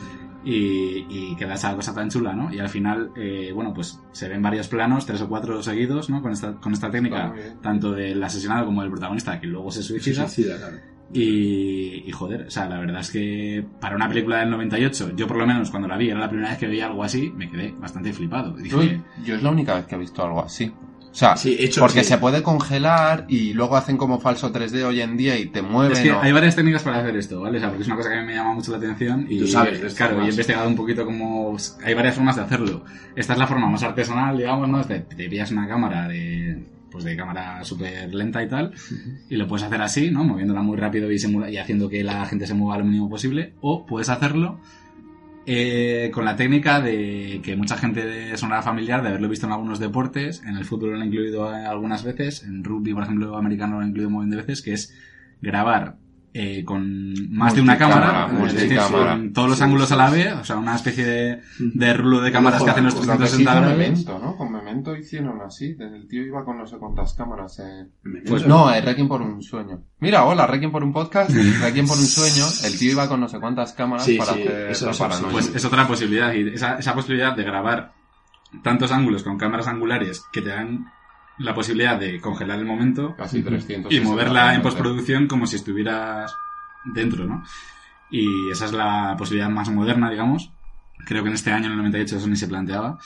y, 0.44 1.06
y 1.08 1.36
queda 1.36 1.54
esa 1.54 1.74
cosa 1.74 1.94
tan 1.94 2.08
chula, 2.08 2.32
¿no? 2.32 2.52
Y 2.52 2.58
al 2.58 2.68
final, 2.68 3.12
eh, 3.16 3.52
bueno, 3.54 3.72
pues 3.72 4.00
se 4.12 4.28
ven 4.28 4.42
varios 4.42 4.68
planos, 4.68 5.06
tres 5.06 5.20
o 5.22 5.28
cuatro 5.28 5.62
seguidos, 5.62 6.10
¿no? 6.10 6.20
Con 6.20 6.32
esta, 6.32 6.54
con 6.54 6.72
esta 6.72 6.90
técnica, 6.90 7.32
tanto 7.62 7.92
del 7.92 8.22
asesinado 8.22 8.66
como 8.66 8.82
del 8.82 8.90
protagonista, 8.90 9.40
que 9.40 9.46
luego 9.46 9.70
se 9.70 9.82
suicida. 9.82 10.28
Suicida, 10.28 10.58
claro. 10.58 10.78
Y, 11.14 12.04
y, 12.06 12.10
joder, 12.10 12.46
o 12.46 12.50
sea, 12.50 12.66
la 12.68 12.78
verdad 12.78 13.00
es 13.00 13.10
que 13.10 13.64
para 13.80 13.94
una 13.96 14.08
película 14.08 14.38
del 14.38 14.50
98, 14.50 15.12
yo 15.14 15.26
por 15.26 15.36
lo 15.36 15.46
menos 15.46 15.70
cuando 15.70 15.86
la 15.86 15.98
vi, 15.98 16.08
era 16.08 16.18
la 16.18 16.28
primera 16.28 16.48
vez 16.48 16.58
que 16.58 16.66
veía 16.66 16.86
algo 16.86 17.04
así, 17.04 17.30
me 17.36 17.50
quedé 17.50 17.72
bastante 17.72 18.12
flipado. 18.14 18.56
Dije, 18.56 19.02
yo 19.22 19.34
es 19.34 19.42
la 19.42 19.50
única 19.50 19.74
vez 19.74 19.84
que 19.84 19.94
he 19.94 19.98
visto 19.98 20.24
algo 20.24 20.42
así. 20.42 20.72
O 21.12 21.14
sea, 21.14 21.36
Sí, 21.36 21.54
hecho, 21.60 21.82
porque 21.82 22.02
sí. 22.04 22.08
se 22.08 22.16
puede 22.18 22.42
congelar 22.42 23.26
y 23.28 23.52
luego 23.52 23.76
hacen 23.76 23.98
como 23.98 24.18
falso 24.18 24.50
3D 24.50 24.82
hoy 24.82 25.02
en 25.02 25.18
día 25.18 25.38
y 25.38 25.44
te 25.46 25.60
mueven. 25.60 25.92
es 25.92 26.00
que 26.00 26.10
o- 26.12 26.22
hay 26.22 26.32
varias 26.32 26.56
técnicas 26.56 26.82
para 26.82 27.00
hacer 27.00 27.14
esto, 27.16 27.42
¿vale? 27.42 27.58
O 27.58 27.60
sea, 27.60 27.68
porque 27.68 27.82
es 27.82 27.86
una 27.88 27.96
cosa 27.96 28.08
que 28.08 28.16
a 28.16 28.20
mí 28.22 28.26
me 28.26 28.34
llama 28.34 28.54
mucho 28.54 28.70
la 28.72 28.78
atención 28.78 29.26
y 29.28 29.38
Tú 29.38 29.46
sabes 29.46 29.94
claro, 29.94 30.22
y 30.22 30.26
he 30.26 30.30
investigado 30.30 30.66
un 30.68 30.74
poquito 30.76 31.04
cómo 31.04 31.54
hay 31.84 31.92
varias 31.94 32.14
formas 32.14 32.36
de 32.36 32.42
hacerlo. 32.42 32.84
Esta 33.14 33.34
es 33.34 33.38
la 33.38 33.46
forma 33.46 33.68
más 33.68 33.82
artesanal, 33.82 34.38
digamos, 34.38 34.68
¿no? 34.68 34.82
Te, 34.84 35.00
te 35.00 35.28
pillas 35.28 35.50
una 35.50 35.68
cámara 35.68 36.08
de 36.08 36.62
pues 36.90 37.04
de 37.04 37.16
cámara 37.16 37.64
súper 37.64 38.12
lenta 38.14 38.42
y 38.42 38.48
tal, 38.50 38.72
y 39.30 39.36
lo 39.36 39.46
puedes 39.48 39.64
hacer 39.66 39.80
así, 39.80 40.10
¿no? 40.10 40.24
Moviéndola 40.24 40.60
muy 40.60 40.76
rápido 40.76 41.10
y, 41.10 41.18
simula- 41.18 41.50
y 41.50 41.56
haciendo 41.56 41.88
que 41.88 42.04
la 42.04 42.26
gente 42.26 42.46
se 42.46 42.52
mueva 42.52 42.76
lo 42.78 42.84
mínimo 42.84 43.08
posible, 43.08 43.54
o 43.62 43.86
puedes 43.86 44.10
hacerlo 44.10 44.60
eh, 45.46 46.10
con 46.12 46.24
la 46.24 46.36
técnica 46.36 46.80
de 46.80 47.40
que 47.42 47.56
mucha 47.56 47.76
gente 47.76 48.36
sonará 48.36 48.62
familiar 48.62 49.02
de 49.02 49.08
haberlo 49.08 49.28
visto 49.28 49.46
en 49.46 49.52
algunos 49.52 49.78
deportes, 49.78 50.42
en 50.46 50.56
el 50.56 50.64
fútbol 50.64 50.90
lo 50.90 50.96
han 51.00 51.06
incluido 51.06 51.52
eh, 51.52 51.64
algunas 51.66 52.04
veces, 52.04 52.44
en 52.44 52.62
rugby, 52.64 52.94
por 52.94 53.02
ejemplo, 53.02 53.36
americano 53.36 53.76
lo 53.76 53.82
han 53.82 53.88
incluido 53.88 54.08
un 54.08 54.14
montón 54.14 54.30
de 54.30 54.36
veces, 54.36 54.62
que 54.62 54.72
es 54.72 54.94
grabar 55.40 55.96
eh, 56.34 56.64
con 56.64 57.12
más 57.30 57.54
de 57.54 57.60
una 57.60 57.76
cámara, 57.76 58.30
es 58.46 58.54
decir, 58.54 58.78
con 58.90 59.32
todos 59.32 59.48
los 59.50 59.58
Sí, 59.58 59.64
ángulos 59.64 59.88
sí, 59.88 59.94
a 59.94 59.96
la 59.98 60.10
vez, 60.10 60.32
o 60.32 60.44
sea, 60.44 60.56
una 60.56 60.76
especie 60.76 61.04
de, 61.04 61.40
de 61.58 61.94
rulo 61.94 62.20
de 62.22 62.32
cámaras 62.32 62.62
que 62.62 62.70
hacen 62.70 62.84
los 62.84 62.94
Lo 62.94 63.00
que 63.00 63.26
se 63.26 63.42
360 63.42 63.42
hizo 63.42 63.58
en 63.58 63.64
grados. 63.64 64.22
¿no? 64.22 64.36
Memento 64.72 64.96
hicieron 64.96 65.40
así. 65.42 65.76
El 65.78 66.08
tío 66.08 66.22
iba 66.22 66.44
con 66.44 66.58
no 66.58 66.66
sé 66.66 66.78
cuántas 66.78 67.14
cámaras. 67.14 67.58
Eh. 67.60 67.86
Pues 68.26 68.46
No, 68.46 68.72
eh, 68.72 68.80
Requiem 68.80 69.08
por 69.08 69.20
un 69.22 69.42
sueño. 69.42 69.82
Mira, 70.00 70.24
hola, 70.24 70.46
Requiem 70.46 70.72
por 70.72 70.82
un 70.82 70.92
podcast, 70.92 71.30
Requiem 71.60 71.86
por 71.86 71.98
un 71.98 72.06
sueño. 72.06 72.46
El 72.64 72.78
tío 72.78 72.92
iba 72.92 73.08
con 73.08 73.20
no 73.20 73.28
sé 73.28 73.38
cuántas 73.38 73.72
cámaras 73.74 74.04
Sí, 74.04 74.16
para 74.16 74.32
sí, 74.32 74.42
hacer 74.42 74.70
eso. 74.70 74.90
Pues 75.30 75.54
es 75.54 75.64
otra 75.64 75.86
posibilidad, 75.86 76.32
y 76.32 76.48
esa, 76.54 76.78
esa 76.78 76.94
posibilidad 76.94 77.36
de 77.36 77.44
grabar 77.44 77.92
tantos 78.62 78.92
ángulos 78.92 79.22
con 79.22 79.38
cámaras 79.38 79.66
angulares 79.66 80.24
que 80.32 80.42
te 80.42 80.48
dan 80.50 80.86
la 81.38 81.54
posibilidad 81.54 81.98
de 81.98 82.20
congelar 82.20 82.58
el 82.58 82.66
momento 82.66 83.14
Casi 83.16 83.42
300. 83.42 83.92
y 83.92 84.00
moverla 84.00 84.54
en 84.54 84.62
postproducción 84.62 85.26
como 85.26 85.46
si 85.46 85.56
estuvieras 85.56 86.34
dentro, 86.84 87.24
¿no? 87.26 87.42
Y 88.10 88.50
esa 88.50 88.66
es 88.66 88.72
la 88.72 89.14
posibilidad 89.16 89.48
más 89.48 89.70
moderna, 89.70 90.10
digamos. 90.10 90.52
Creo 91.06 91.22
que 91.22 91.30
en 91.30 91.34
este 91.34 91.50
año, 91.50 91.66
en 91.66 91.72
el 91.72 91.78
98, 91.78 92.18
eso 92.18 92.28
ni 92.28 92.36
se 92.36 92.46
planteaba. 92.46 92.98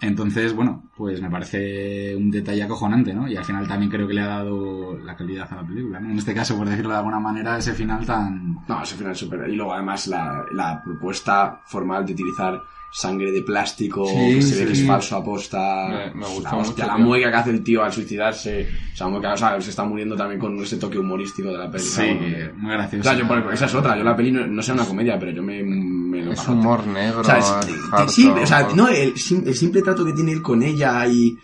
Entonces, 0.00 0.54
bueno, 0.54 0.84
pues 0.96 1.20
me 1.20 1.28
parece 1.28 2.14
un 2.14 2.30
detalle 2.30 2.62
acojonante, 2.62 3.12
¿no? 3.12 3.26
Y 3.28 3.36
al 3.36 3.44
final 3.44 3.66
también 3.66 3.90
creo 3.90 4.06
que 4.06 4.14
le 4.14 4.20
ha 4.20 4.26
dado 4.28 4.96
la 4.98 5.16
calidad 5.16 5.48
a 5.52 5.56
la 5.56 5.66
película, 5.66 5.98
¿no? 5.98 6.10
En 6.10 6.18
este 6.18 6.34
caso, 6.34 6.56
por 6.56 6.68
decirlo 6.68 6.90
de 6.92 6.98
alguna 6.98 7.18
manera, 7.18 7.58
ese 7.58 7.72
final 7.74 8.06
tan... 8.06 8.58
No, 8.68 8.82
ese 8.82 8.94
final 8.94 9.12
es 9.12 9.18
súper. 9.18 9.48
Y 9.48 9.56
luego, 9.56 9.74
además, 9.74 10.06
la, 10.06 10.44
la 10.52 10.80
propuesta 10.84 11.60
formal 11.66 12.06
de 12.06 12.12
utilizar 12.12 12.60
sangre 12.90 13.30
de 13.32 13.42
plástico 13.42 14.06
Sí, 14.06 14.36
que 14.36 14.40
se 14.42 14.60
ve 14.60 14.66
que 14.66 14.72
es 14.72 14.86
falso 14.86 15.16
aposta. 15.16 15.88
Me- 15.88 16.20
me 16.20 16.26
gustó 16.26 16.42
la, 16.42 16.56
hostia, 16.56 16.84
mucho, 16.86 16.96
la 16.98 17.04
mueca 17.04 17.30
que 17.30 17.36
hace 17.36 17.50
el 17.50 17.62
tío 17.64 17.82
al 17.84 17.92
suicidarse. 17.92 18.66
O 18.94 18.96
sea, 18.96 19.08
mueca, 19.08 19.32
o 19.34 19.36
sea, 19.36 19.60
se 19.60 19.68
está 19.70 19.84
muriendo 19.84 20.16
también 20.16 20.40
con 20.40 20.56
ese 20.62 20.78
toque 20.78 20.98
humorístico 20.98 21.48
de 21.50 21.58
la 21.58 21.70
peli. 21.70 21.84
Sí, 21.84 22.00
O 22.02 22.06
bueno, 22.18 22.52
muy 22.56 22.72
gracioso. 22.72 23.02
Claro, 23.02 23.18
yo, 23.18 23.28
por- 23.28 23.52
esa 23.52 23.66
es 23.66 23.74
otra. 23.74 23.94
Yo 23.98 24.04
la 24.04 24.16
peli 24.16 24.32
no, 24.32 24.46
no 24.46 24.62
sea 24.62 24.72
una 24.74 24.86
comedia, 24.86 25.18
pero 25.18 25.32
yo 25.32 25.42
me, 25.42 25.62
Es 26.32 26.48
humor 26.48 26.86
negro. 26.86 27.20
O 27.20 27.24
sea, 27.24 27.38
es- 27.38 28.12
sí, 28.12 28.28
o 28.28 28.46
sea, 28.46 28.68
no, 28.74 28.88
el, 28.88 29.14
sim- 29.16 29.44
el 29.46 29.54
simple 29.54 29.82
trato 29.82 30.04
que 30.04 30.12
tiene 30.12 30.32
él 30.32 30.42
con 30.42 30.62
ella 30.62 31.06
y, 31.06 31.36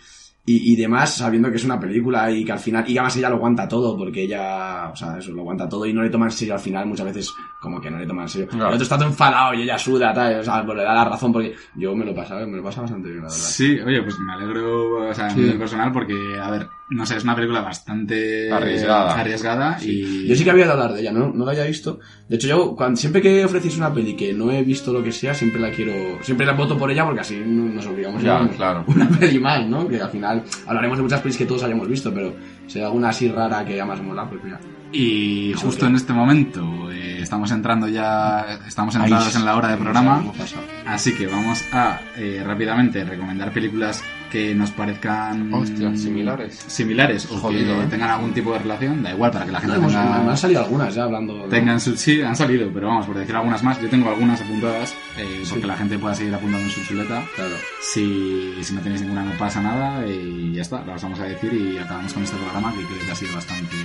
y, 0.47 0.73
y 0.73 0.75
demás, 0.75 1.15
sabiendo 1.17 1.49
que 1.49 1.55
es 1.57 1.63
una 1.65 1.79
película 1.79 2.29
y 2.29 2.45
que 2.45 2.51
al 2.51 2.59
final, 2.59 2.83
y 2.87 2.97
además 2.97 3.15
ella 3.17 3.29
lo 3.29 3.37
aguanta 3.37 3.67
todo, 3.67 3.97
porque 3.97 4.23
ella, 4.23 4.89
o 4.91 4.95
sea, 4.95 5.17
eso 5.17 5.31
lo 5.31 5.41
aguanta 5.41 5.67
todo 5.67 5.85
y 5.87 5.93
no 5.93 6.03
le 6.03 6.09
toma 6.11 6.25
en 6.27 6.31
serio 6.31 6.53
al 6.53 6.59
final, 6.59 6.85
muchas 6.85 7.07
veces, 7.07 7.33
como 7.59 7.81
que 7.81 7.89
no 7.89 7.97
le 7.97 8.05
toma 8.05 8.21
en 8.23 8.29
serio. 8.29 8.47
Claro. 8.49 8.67
El 8.67 8.73
otro 8.75 8.83
está 8.83 8.95
todo 8.97 9.07
enfadado 9.07 9.53
y 9.55 9.63
ella 9.63 9.77
suda, 9.79 10.13
tal, 10.13 10.39
o 10.39 10.43
sea, 10.43 10.63
pues 10.63 10.77
le 10.77 10.83
da 10.83 10.93
la 10.93 11.05
razón, 11.05 11.33
porque 11.33 11.55
yo 11.75 11.95
me 11.95 12.05
lo 12.05 12.13
pasaba, 12.13 12.45
me 12.45 12.57
lo 12.57 12.63
pasaba 12.63 12.83
bastante 12.83 13.07
bien, 13.09 13.21
la 13.23 13.29
verdad. 13.29 13.37
Sí, 13.43 13.79
oye, 13.79 14.03
pues 14.03 14.19
me 14.19 14.33
alegro, 14.33 15.09
o 15.09 15.13
sea, 15.15 15.29
Sí. 15.31 15.39
nivel 15.39 15.57
personal, 15.57 15.91
porque, 15.91 16.13
a 16.39 16.51
ver, 16.51 16.69
no 16.89 17.05
sé, 17.05 17.17
es 17.17 17.23
una 17.23 17.35
película 17.35 17.61
bastante 17.61 18.51
Arriesgada. 18.51 19.19
arriesgada 19.19 19.77
y... 19.81 20.27
Yo 20.27 20.35
sí 20.35 20.43
que 20.43 20.51
había 20.51 20.65
de 20.65 20.71
hablar 20.73 20.93
de 20.93 21.01
ella, 21.01 21.11
¿no? 21.11 21.31
No 21.33 21.43
la 21.45 21.51
había 21.51 21.65
visto. 21.65 21.99
De 22.29 22.35
hecho, 22.35 22.47
yo, 22.47 22.75
cuando, 22.75 22.95
siempre 22.97 23.21
que 23.21 23.43
ofrecéis 23.43 23.77
una 23.77 23.93
peli 23.93 24.15
que 24.15 24.33
no 24.33 24.51
he 24.51 24.61
visto 24.63 24.93
lo 24.93 25.01
que 25.03 25.11
sea, 25.11 25.33
siempre 25.33 25.59
la 25.59 25.71
quiero, 25.71 25.93
siempre 26.21 26.45
la 26.45 26.53
voto 26.53 26.77
por 26.77 26.91
ella 26.91 27.03
porque 27.05 27.21
así 27.21 27.41
no- 27.45 27.73
nos 27.73 27.85
obligamos 27.87 28.21
Ya, 28.21 28.37
a 28.37 28.41
ver 28.43 28.51
claro. 28.55 28.83
una 28.87 29.09
peli 29.09 29.39
más, 29.39 29.65
¿no? 29.67 29.87
Que 29.87 29.99
al 30.01 30.09
final 30.09 30.43
hablaremos 30.67 30.97
de 30.97 31.03
muchas 31.03 31.21
pelis 31.21 31.37
que 31.37 31.45
todos 31.45 31.63
hayamos 31.63 31.87
visto, 31.87 32.13
pero 32.13 32.33
si 32.67 32.79
hay 32.79 32.85
alguna 32.85 33.09
así 33.09 33.29
rara 33.29 33.65
que 33.65 33.75
ya 33.75 33.85
más 33.85 34.01
mola, 34.01 34.29
pues 34.29 34.43
mira. 34.43 34.59
Y 34.97 35.53
justo 35.55 35.87
en 35.87 35.95
este 35.95 36.13
momento 36.13 36.89
eh, 36.91 37.19
estamos 37.21 37.51
entrando 37.51 37.87
ya, 37.89 38.59
estamos 38.65 38.95
entrados 38.95 39.35
en 39.35 39.43
la 39.43 39.55
hora 39.57 39.67
de 39.69 39.77
programa, 39.77 40.23
así 40.85 41.13
que 41.13 41.27
vamos 41.27 41.61
a 41.73 41.99
eh, 42.15 42.41
rápidamente 42.45 43.03
recomendar 43.03 43.51
películas 43.51 44.01
que 44.31 44.55
nos 44.55 44.71
parezcan 44.71 45.53
Hostia, 45.53 45.95
similares. 45.95 46.55
similares 46.67 47.29
o 47.31 47.37
Jodido, 47.37 47.77
que 47.79 47.83
¿eh? 47.83 47.87
tengan 47.89 48.09
algún 48.09 48.33
tipo 48.33 48.53
de 48.53 48.59
relación, 48.59 49.03
da 49.03 49.11
igual 49.11 49.31
para 49.31 49.45
que 49.45 49.51
la 49.51 49.59
gente 49.61 49.77
No, 49.77 49.87
tenga- 49.87 50.23
me 50.23 50.31
han 50.31 50.37
salido 50.37 50.61
algunas 50.63 50.95
ya 50.95 51.03
hablando. 51.03 51.43
de- 51.43 51.49
tengan 51.49 51.79
su 51.79 51.95
sí, 51.97 52.21
han 52.21 52.35
salido, 52.35 52.69
pero 52.73 52.87
vamos, 52.87 53.05
por 53.05 53.17
decir 53.17 53.35
algunas 53.35 53.63
más, 53.63 53.79
yo 53.81 53.89
tengo 53.89 54.09
algunas 54.09 54.41
apuntadas 54.41 54.93
eh, 55.17 55.43
porque 55.49 55.67
la 55.67 55.75
gente 55.77 55.99
pueda 55.99 56.15
seguir 56.15 56.33
apuntando 56.33 56.65
en 56.67 56.71
su 56.71 56.81
chuleta. 56.83 57.23
Claro. 57.35 57.55
Si, 57.81 58.53
si 58.61 58.73
no 58.73 58.81
tenéis 58.81 59.01
ninguna 59.01 59.23
no 59.23 59.31
pasa 59.37 59.61
nada 59.61 60.05
y 60.07 60.53
ya 60.53 60.61
está, 60.61 60.83
las 60.85 61.01
vamos 61.03 61.19
a 61.19 61.23
decir 61.25 61.53
y 61.53 61.77
acabamos 61.77 62.13
con 62.13 62.23
este 62.23 62.35
programa 62.37 62.71
que 62.73 62.83
creo 62.85 63.05
que 63.05 63.11
ha 63.11 63.15
sido 63.15 63.35
bastante, 63.35 63.75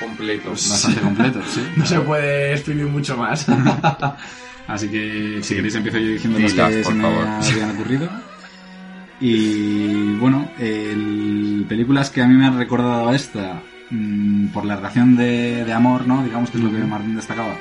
Completo. 0.00 0.50
bastante 0.50 1.00
completo, 1.00 1.40
sí. 1.46 1.60
No 1.76 1.86
se 1.86 2.00
puede 2.00 2.52
exprimir 2.52 2.86
mucho 2.86 3.16
más. 3.16 3.46
Así 4.66 4.88
que 4.88 5.40
si 5.42 5.54
queréis 5.56 5.74
empiezo 5.74 5.98
yo 5.98 6.08
diciendo 6.08 6.38
los 6.38 6.52
Dilas, 6.52 6.70
que 6.70 6.82
por 6.82 6.92
se 6.92 6.98
me 6.98 7.06
habían 7.06 7.70
ocurrido. 7.76 8.08
Y 9.20 10.14
bueno, 10.16 10.48
el, 10.58 11.66
películas 11.68 12.10
que 12.10 12.22
a 12.22 12.26
mí 12.26 12.34
me 12.34 12.46
han 12.46 12.58
recordado 12.58 13.08
a 13.08 13.14
esta 13.14 13.62
mm, 13.90 14.48
por 14.48 14.64
la 14.64 14.76
relación 14.76 15.16
de, 15.16 15.64
de 15.64 15.72
amor, 15.72 16.06
¿no? 16.06 16.24
Digamos 16.24 16.50
que 16.50 16.58
es 16.58 16.64
lo 16.64 16.70
que 16.70 16.78
Martín 16.78 17.16
destacaba. 17.16 17.56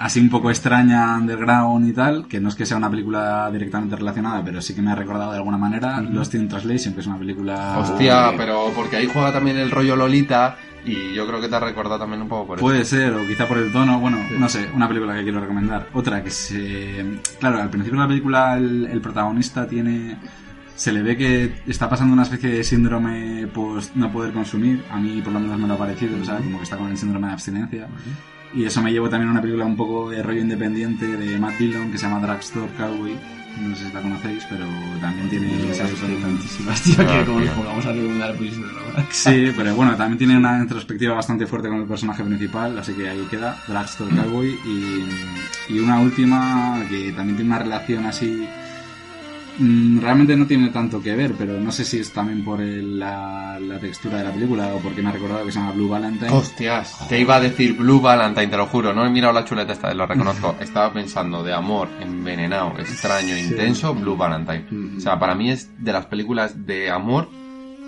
Así 0.00 0.18
un 0.18 0.30
poco 0.30 0.48
extraña, 0.48 1.14
underground 1.14 1.86
y 1.86 1.92
tal, 1.92 2.26
que 2.26 2.40
no 2.40 2.48
es 2.48 2.54
que 2.54 2.64
sea 2.64 2.78
una 2.78 2.88
película 2.90 3.50
directamente 3.52 3.96
relacionada, 3.96 4.42
pero 4.42 4.62
sí 4.62 4.74
que 4.74 4.80
me 4.80 4.90
ha 4.90 4.94
recordado 4.94 5.32
de 5.32 5.36
alguna 5.36 5.58
manera 5.58 6.00
Lost 6.00 6.34
in 6.36 6.48
Translation, 6.48 6.94
que 6.94 7.00
es 7.00 7.06
una 7.06 7.18
película... 7.18 7.76
Hostia, 7.78 8.32
pero 8.34 8.72
porque 8.74 8.96
ahí 8.96 9.10
juega 9.12 9.30
también 9.30 9.58
el 9.58 9.70
rollo 9.70 9.96
Lolita 9.96 10.56
y 10.84 11.14
yo 11.14 11.26
creo 11.26 11.40
que 11.40 11.48
te 11.48 11.54
ha 11.56 11.60
recordado 11.60 11.98
también 11.98 12.22
un 12.22 12.28
poco 12.28 12.48
por 12.48 12.58
eso. 12.58 12.64
Puede 12.64 12.84
ser, 12.84 13.12
o 13.14 13.26
quizá 13.26 13.46
por 13.46 13.58
el 13.58 13.72
tono, 13.72 14.00
bueno, 14.00 14.18
no 14.38 14.48
sé, 14.48 14.68
una 14.74 14.88
película 14.88 15.14
que 15.14 15.22
quiero 15.22 15.40
recomendar. 15.40 15.88
Otra 15.92 16.22
que 16.22 16.30
se... 16.30 17.20
Claro, 17.38 17.60
al 17.60 17.70
principio 17.70 17.98
de 17.98 18.04
la 18.04 18.08
película 18.08 18.56
el, 18.56 18.86
el 18.86 19.00
protagonista 19.00 19.66
tiene... 19.66 20.18
Se 20.76 20.92
le 20.92 21.02
ve 21.02 21.16
que 21.16 21.62
está 21.66 21.90
pasando 21.90 22.14
una 22.14 22.22
especie 22.22 22.48
de 22.48 22.64
síndrome 22.64 23.46
pues 23.52 23.94
no 23.94 24.10
poder 24.10 24.32
consumir. 24.32 24.82
A 24.90 24.98
mí 24.98 25.20
por 25.20 25.32
lo 25.34 25.40
menos 25.40 25.58
me 25.58 25.68
lo 25.68 25.74
ha 25.74 25.78
parecido, 25.78 26.18
o 26.18 26.24
sea, 26.24 26.38
como 26.38 26.56
que 26.56 26.64
está 26.64 26.78
con 26.78 26.90
el 26.90 26.96
síndrome 26.96 27.26
de 27.26 27.32
abstinencia. 27.34 27.88
Y 28.54 28.64
eso 28.64 28.82
me 28.82 28.90
llevó 28.90 29.08
también 29.10 29.28
a 29.28 29.32
una 29.32 29.42
película 29.42 29.66
un 29.66 29.76
poco 29.76 30.10
de 30.10 30.22
rollo 30.22 30.40
independiente 30.40 31.06
de 31.06 31.38
Matt 31.38 31.58
Dillon 31.58 31.92
que 31.92 31.98
se 31.98 32.08
llama 32.08 32.26
Drugstore 32.26 32.72
Cowboy. 32.78 33.16
No 33.58 33.74
sé 33.76 33.86
si 33.88 33.92
la 33.92 34.00
conocéis, 34.00 34.46
pero 34.48 34.64
también 35.00 35.28
tiene... 35.28 35.70
esas- 35.70 35.90
tantísimas, 36.22 36.80
tío, 36.82 36.96
que 36.96 37.24
como 37.26 37.40
nos 37.40 37.50
pongamos 37.50 37.86
a 37.86 37.92
recomendar 37.92 38.36
droga. 38.38 39.06
Sí, 39.10 39.52
pero 39.56 39.74
bueno, 39.74 39.96
también 39.96 40.18
tiene 40.18 40.36
una 40.36 40.58
introspectiva 40.60 41.14
bastante 41.14 41.46
fuerte 41.46 41.68
con 41.68 41.78
el 41.78 41.86
personaje 41.86 42.22
principal, 42.24 42.78
así 42.78 42.92
que 42.94 43.08
ahí 43.08 43.26
queda, 43.30 43.58
Drugstore 43.66 44.14
Cowboy. 44.16 44.48
Y, 44.64 45.74
y 45.74 45.78
una 45.80 46.00
última 46.00 46.80
que 46.88 47.12
también 47.12 47.36
tiene 47.36 47.50
una 47.50 47.58
relación 47.58 48.06
así. 48.06 48.48
Mm, 49.60 50.00
Realmente 50.00 50.36
no 50.36 50.46
tiene 50.46 50.70
tanto 50.70 51.00
que 51.02 51.14
ver, 51.14 51.34
pero 51.38 51.60
no 51.60 51.70
sé 51.70 51.84
si 51.84 51.98
es 51.98 52.12
también 52.12 52.42
por 52.44 52.60
el- 52.60 52.98
la, 52.98 53.58
la 53.60 53.78
textura 53.78 54.18
de 54.18 54.24
la 54.24 54.32
película 54.32 54.68
o 54.74 54.78
porque 54.78 55.02
me 55.02 55.10
ha 55.10 55.12
recordado 55.12 55.44
que 55.44 55.52
se 55.52 55.58
llama 55.58 55.72
Blue 55.72 55.88
Valentine. 55.88 56.30
Hostias, 56.30 57.06
te 57.08 57.20
iba 57.20 57.36
a 57.36 57.40
decir 57.40 57.74
Blue 57.74 58.00
Valentine, 58.00 58.46
te 58.48 58.56
lo 58.56 58.66
juro, 58.66 58.92
no 58.92 59.04
he 59.06 59.10
mirado 59.10 59.32
la 59.32 59.44
chuleta 59.44 59.72
esta, 59.72 59.92
lo 59.94 60.06
reconozco. 60.06 60.56
Estaba 60.60 60.92
pensando 60.92 61.42
de 61.42 61.52
amor 61.52 61.88
envenenado, 62.00 62.78
extraño, 62.78 63.36
intenso, 63.36 63.94
Blue 63.94 64.16
Valentine. 64.16 64.64
O 64.96 65.00
sea, 65.00 65.18
para 65.18 65.34
mí 65.34 65.50
es 65.50 65.70
de 65.78 65.92
las 65.92 66.06
películas 66.06 66.66
de 66.66 66.90
amor 66.90 67.28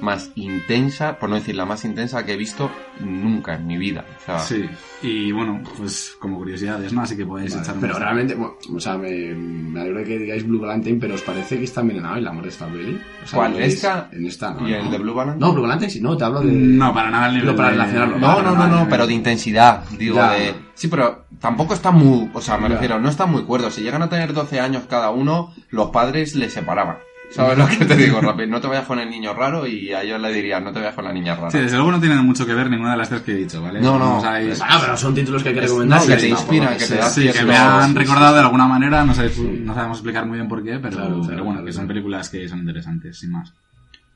más 0.02 0.30
intensa, 0.34 1.16
por 1.18 1.30
no 1.30 1.36
decir 1.36 1.54
la 1.54 1.64
más 1.64 1.84
intensa 1.84 2.26
que 2.26 2.32
he 2.32 2.36
visto 2.36 2.70
nunca 3.00 3.54
en 3.54 3.66
mi 3.66 3.78
vida. 3.78 4.04
O 4.20 4.24
sea, 4.26 4.38
Sí, 4.40 4.68
y 5.02 5.30
bueno, 5.32 5.62
pues 5.78 6.16
como 6.18 6.36
curiosidades, 6.38 6.92
¿no? 6.92 7.02
Así 7.02 7.16
que 7.16 7.24
podéis 7.24 7.52
Vale, 7.52 7.62
echar 7.62 7.74
un 7.76 7.80
pero 7.80 7.98
realmente, 7.98 8.34
bueno, 8.34 8.54
o 8.74 8.80
sea, 8.80 8.98
me, 8.98 9.10
me 9.34 9.80
alegro 9.80 10.00
de 10.00 10.04
que 10.04 10.18
digáis 10.18 10.46
Blue 10.46 10.60
Valentine, 10.60 10.98
pero 11.00 11.14
¿os 11.14 11.22
parece 11.22 11.56
que 11.56 11.64
está 11.64 11.80
envenenado 11.82 12.16
el 12.16 12.26
amor 12.26 12.42
de 12.42 12.48
esta 12.50 12.66
peli? 12.66 13.00
O 13.22 13.26
sea, 13.26 13.38
¿Cuál? 13.38 13.52
¿lo 13.52 13.58
veis? 13.58 13.74
¿Esta? 13.74 14.08
En 14.12 14.26
esta, 14.26 14.54
¿no? 14.54 14.68
¿Y 14.68 14.74
el 14.74 14.84
¿no? 14.84 14.90
de 14.90 14.98
Blue 14.98 15.14
Valentine? 15.14 15.46
No, 15.46 15.52
Blue 15.52 15.62
Valentine 15.62 15.90
sí, 15.90 16.00
no, 16.00 16.16
te 16.16 16.24
hablo 16.24 16.40
de... 16.40 16.50
No, 16.52 16.92
para 16.92 17.08
nada 17.10 17.28
el 17.28 17.34
nivel 17.34 17.46
No, 17.50 17.56
para 17.56 17.68
de- 17.68 17.74
relacionarlo. 17.74 18.18
No, 18.18 18.42
no, 18.42 18.54
no, 18.56 18.66
no, 18.68 18.88
pero 18.88 19.06
de 19.06 19.14
intensidad, 19.14 19.84
digo, 19.98 20.16
Ya. 20.16 20.32
de... 20.32 20.54
Sí, 20.74 20.88
pero 20.88 21.26
tampoco 21.40 21.74
está 21.74 21.92
muy... 21.92 22.28
O 22.34 22.40
sea, 22.40 22.56
me 22.58 22.64
Ya. 22.68 22.74
refiero, 22.74 22.98
no 22.98 23.08
está 23.08 23.26
muy 23.26 23.44
cuerdo. 23.44 23.70
Si 23.70 23.82
llegan 23.82 24.02
a 24.02 24.08
tener 24.08 24.32
12 24.32 24.58
años 24.58 24.82
cada 24.90 25.10
uno, 25.10 25.54
los 25.70 25.90
padres 25.90 26.34
les 26.34 26.52
separaban. 26.52 26.96
¿Sabes 27.32 27.58
lo 27.58 27.66
que 27.66 27.84
te 27.84 27.96
digo, 27.96 28.20
Rapi? 28.22 28.46
No 28.46 28.60
te 28.60 28.66
vayas 28.68 28.86
con 28.86 28.98
el 28.98 29.08
niño 29.10 29.32
raro 29.34 29.66
y 29.66 29.92
a 29.92 30.02
ellos 30.02 30.20
le 30.20 30.32
dirían, 30.32 30.62
no 30.64 30.72
te 30.72 30.78
vayas 30.80 30.94
con 30.94 31.04
la 31.04 31.12
niña 31.12 31.34
rara. 31.34 31.50
Sí, 31.50 31.58
desde 31.58 31.76
luego 31.76 31.92
no 31.92 32.00
tiene 32.00 32.16
mucho 32.22 32.44
que 32.46 32.54
ver 32.54 32.68
ninguna 32.70 32.92
de 32.92 32.96
las 32.98 33.08
tres 33.08 33.22
que 33.22 33.32
he 33.32 33.36
dicho, 33.36 33.62
¿vale? 33.62 33.80
No, 33.80 33.98
no. 33.98 34.22
Ah, 34.24 34.78
pero 34.80 34.96
son 34.96 35.14
títulos 35.14 35.42
que 35.42 35.50
hay 35.50 35.54
que 35.54 35.60
recomendar. 35.62 36.00
no, 36.00 36.06
que 36.06 36.16
te 36.16 36.28
inspiran, 36.28 36.68
que 36.74 36.74
que 36.74 36.80
te 36.80 36.86
sea- 36.86 37.00
dan 37.00 37.10
Sí, 37.10 37.22
que 37.26 37.32
cierto- 37.32 37.48
me 37.50 37.56
han 37.56 37.88
sí, 37.92 37.98
recordado 37.98 38.34
de 38.34 38.40
alguna 38.40 38.66
manera, 38.66 39.04
no, 39.04 39.14
sé, 39.14 39.30
no 39.60 39.74
sabemos 39.74 39.98
explicar 39.98 40.26
muy 40.26 40.36
bien 40.38 40.48
por 40.48 40.62
qué, 40.62 40.78
pero, 40.78 40.96
Claro, 40.96 41.08
claro, 41.08 41.22
pero 41.26 41.44
bueno, 41.44 41.52
claro, 41.60 41.66
que 41.66 41.72
son 41.72 41.86
películas 41.88 42.28
que 42.28 42.48
son 42.48 42.58
interesantes, 42.60 43.18
sin 43.18 43.32
más. 43.32 43.52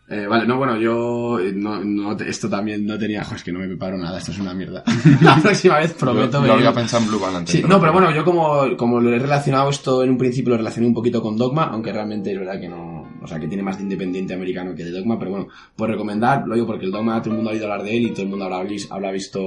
Eh, 0.08 0.24
vale, 0.28 0.46
no, 0.46 0.56
bueno, 0.56 0.76
yo 0.76 1.40
eh, 1.40 1.52
no, 1.52 2.12
esto 2.20 2.48
también 2.48 2.86
no 2.86 2.96
tenía, 2.96 3.24
jo, 3.24 3.34
es 3.34 3.42
que 3.42 3.50
no 3.50 3.58
me 3.58 3.66
preparo 3.66 3.98
nada, 3.98 4.18
esto 4.18 4.30
es 4.30 4.38
una 4.38 4.54
mierda. 4.54 4.84
la 5.20 5.34
próxima 5.38 5.78
vez 5.78 5.94
prometo 5.94 6.40
Lo, 6.42 6.46
lo 6.46 6.52
había 6.52 6.72
pensado 6.72 7.02
en 7.02 7.08
Blue. 7.08 7.20
Sí, 7.44 7.56
te 7.56 7.62
lo 7.62 7.68
no, 7.70 7.80
pero 7.80 7.92
bueno, 7.92 8.12
yo 8.14 8.24
como, 8.24 8.76
como 8.76 9.00
lo 9.00 9.12
he 9.12 9.18
relacionado 9.18 9.68
esto 9.68 10.04
en 10.04 10.10
un 10.10 10.16
principio, 10.18 10.50
lo 10.52 10.58
relacioné 10.58 10.86
un 10.86 10.94
poquito 10.94 11.20
con 11.20 11.36
Dogma, 11.36 11.64
aunque 11.72 11.92
realmente 11.92 12.32
es 12.32 12.38
verdad 12.38 12.60
que 12.60 12.68
no, 12.68 12.95
o 13.26 13.28
sea, 13.28 13.38
que 13.38 13.46
tiene 13.48 13.62
más 13.62 13.76
de 13.76 13.82
independiente 13.82 14.32
americano 14.34 14.74
que 14.74 14.84
de 14.84 14.90
Dogma, 14.92 15.18
pero 15.18 15.32
bueno, 15.32 15.48
por 15.76 15.90
recomendar, 15.90 16.46
lo 16.46 16.54
digo 16.54 16.66
porque 16.66 16.86
el 16.86 16.90
Dogma 16.92 17.20
todo 17.20 17.30
el 17.32 17.36
mundo 17.36 17.50
ha 17.50 17.52
oído 17.52 17.64
hablar 17.70 17.82
de 17.84 17.96
él 17.96 18.06
y 18.06 18.10
todo 18.10 18.22
el 18.22 18.28
mundo 18.28 18.44
habrá, 18.46 18.64
habrá 18.90 19.10
visto, 19.12 19.40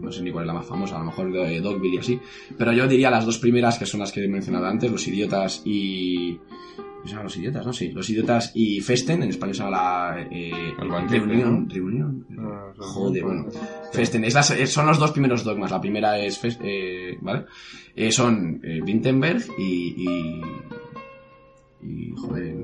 no 0.00 0.10
sé 0.10 0.22
ni 0.22 0.32
cuál 0.32 0.44
es 0.44 0.48
la 0.48 0.54
más 0.54 0.66
famosa, 0.66 0.96
a 0.96 1.00
lo 1.00 1.04
mejor 1.06 1.30
de 1.32 1.60
Dogville 1.60 1.94
y 1.94 1.98
así, 1.98 2.20
pero 2.56 2.72
yo 2.72 2.88
diría 2.88 3.10
las 3.10 3.24
dos 3.24 3.38
primeras 3.38 3.78
que 3.78 3.86
son 3.86 4.00
las 4.00 4.10
que 4.10 4.24
he 4.24 4.28
mencionado 4.28 4.66
antes, 4.66 4.90
Los 4.90 5.06
Idiotas 5.06 5.62
y... 5.64 6.38
¿Se 7.04 7.10
llaman 7.10 7.24
Los 7.26 7.36
Idiotas, 7.36 7.64
no? 7.64 7.72
Sí, 7.72 7.90
Los 7.92 8.10
Idiotas 8.10 8.50
y 8.54 8.80
Festen, 8.80 9.22
en 9.22 9.30
español 9.30 9.54
se 9.54 9.62
llama 9.62 9.76
la... 9.76 10.26
Eh, 10.32 10.74
El 10.82 10.88
banquete, 10.88 11.24
reunión, 11.24 11.64
¿no? 11.68 11.72
reunión. 11.74 12.26
Ah, 12.38 12.72
son- 12.76 12.84
Joder, 12.86 13.22
bueno. 13.24 13.46
Festen, 13.92 14.24
es 14.24 14.34
las- 14.34 14.48
son 14.68 14.86
los 14.86 14.98
dos 14.98 15.12
primeros 15.12 15.44
dogmas. 15.44 15.70
La 15.70 15.80
primera 15.80 16.18
es, 16.18 16.42
Fes- 16.42 16.58
eh, 16.60 17.16
¿vale? 17.22 17.44
Eh, 17.94 18.10
son 18.10 18.60
eh, 18.64 18.82
Wittenberg 18.82 19.42
y, 19.56 19.94
y, 19.96 20.42
y, 21.82 22.10
joder, 22.16 22.56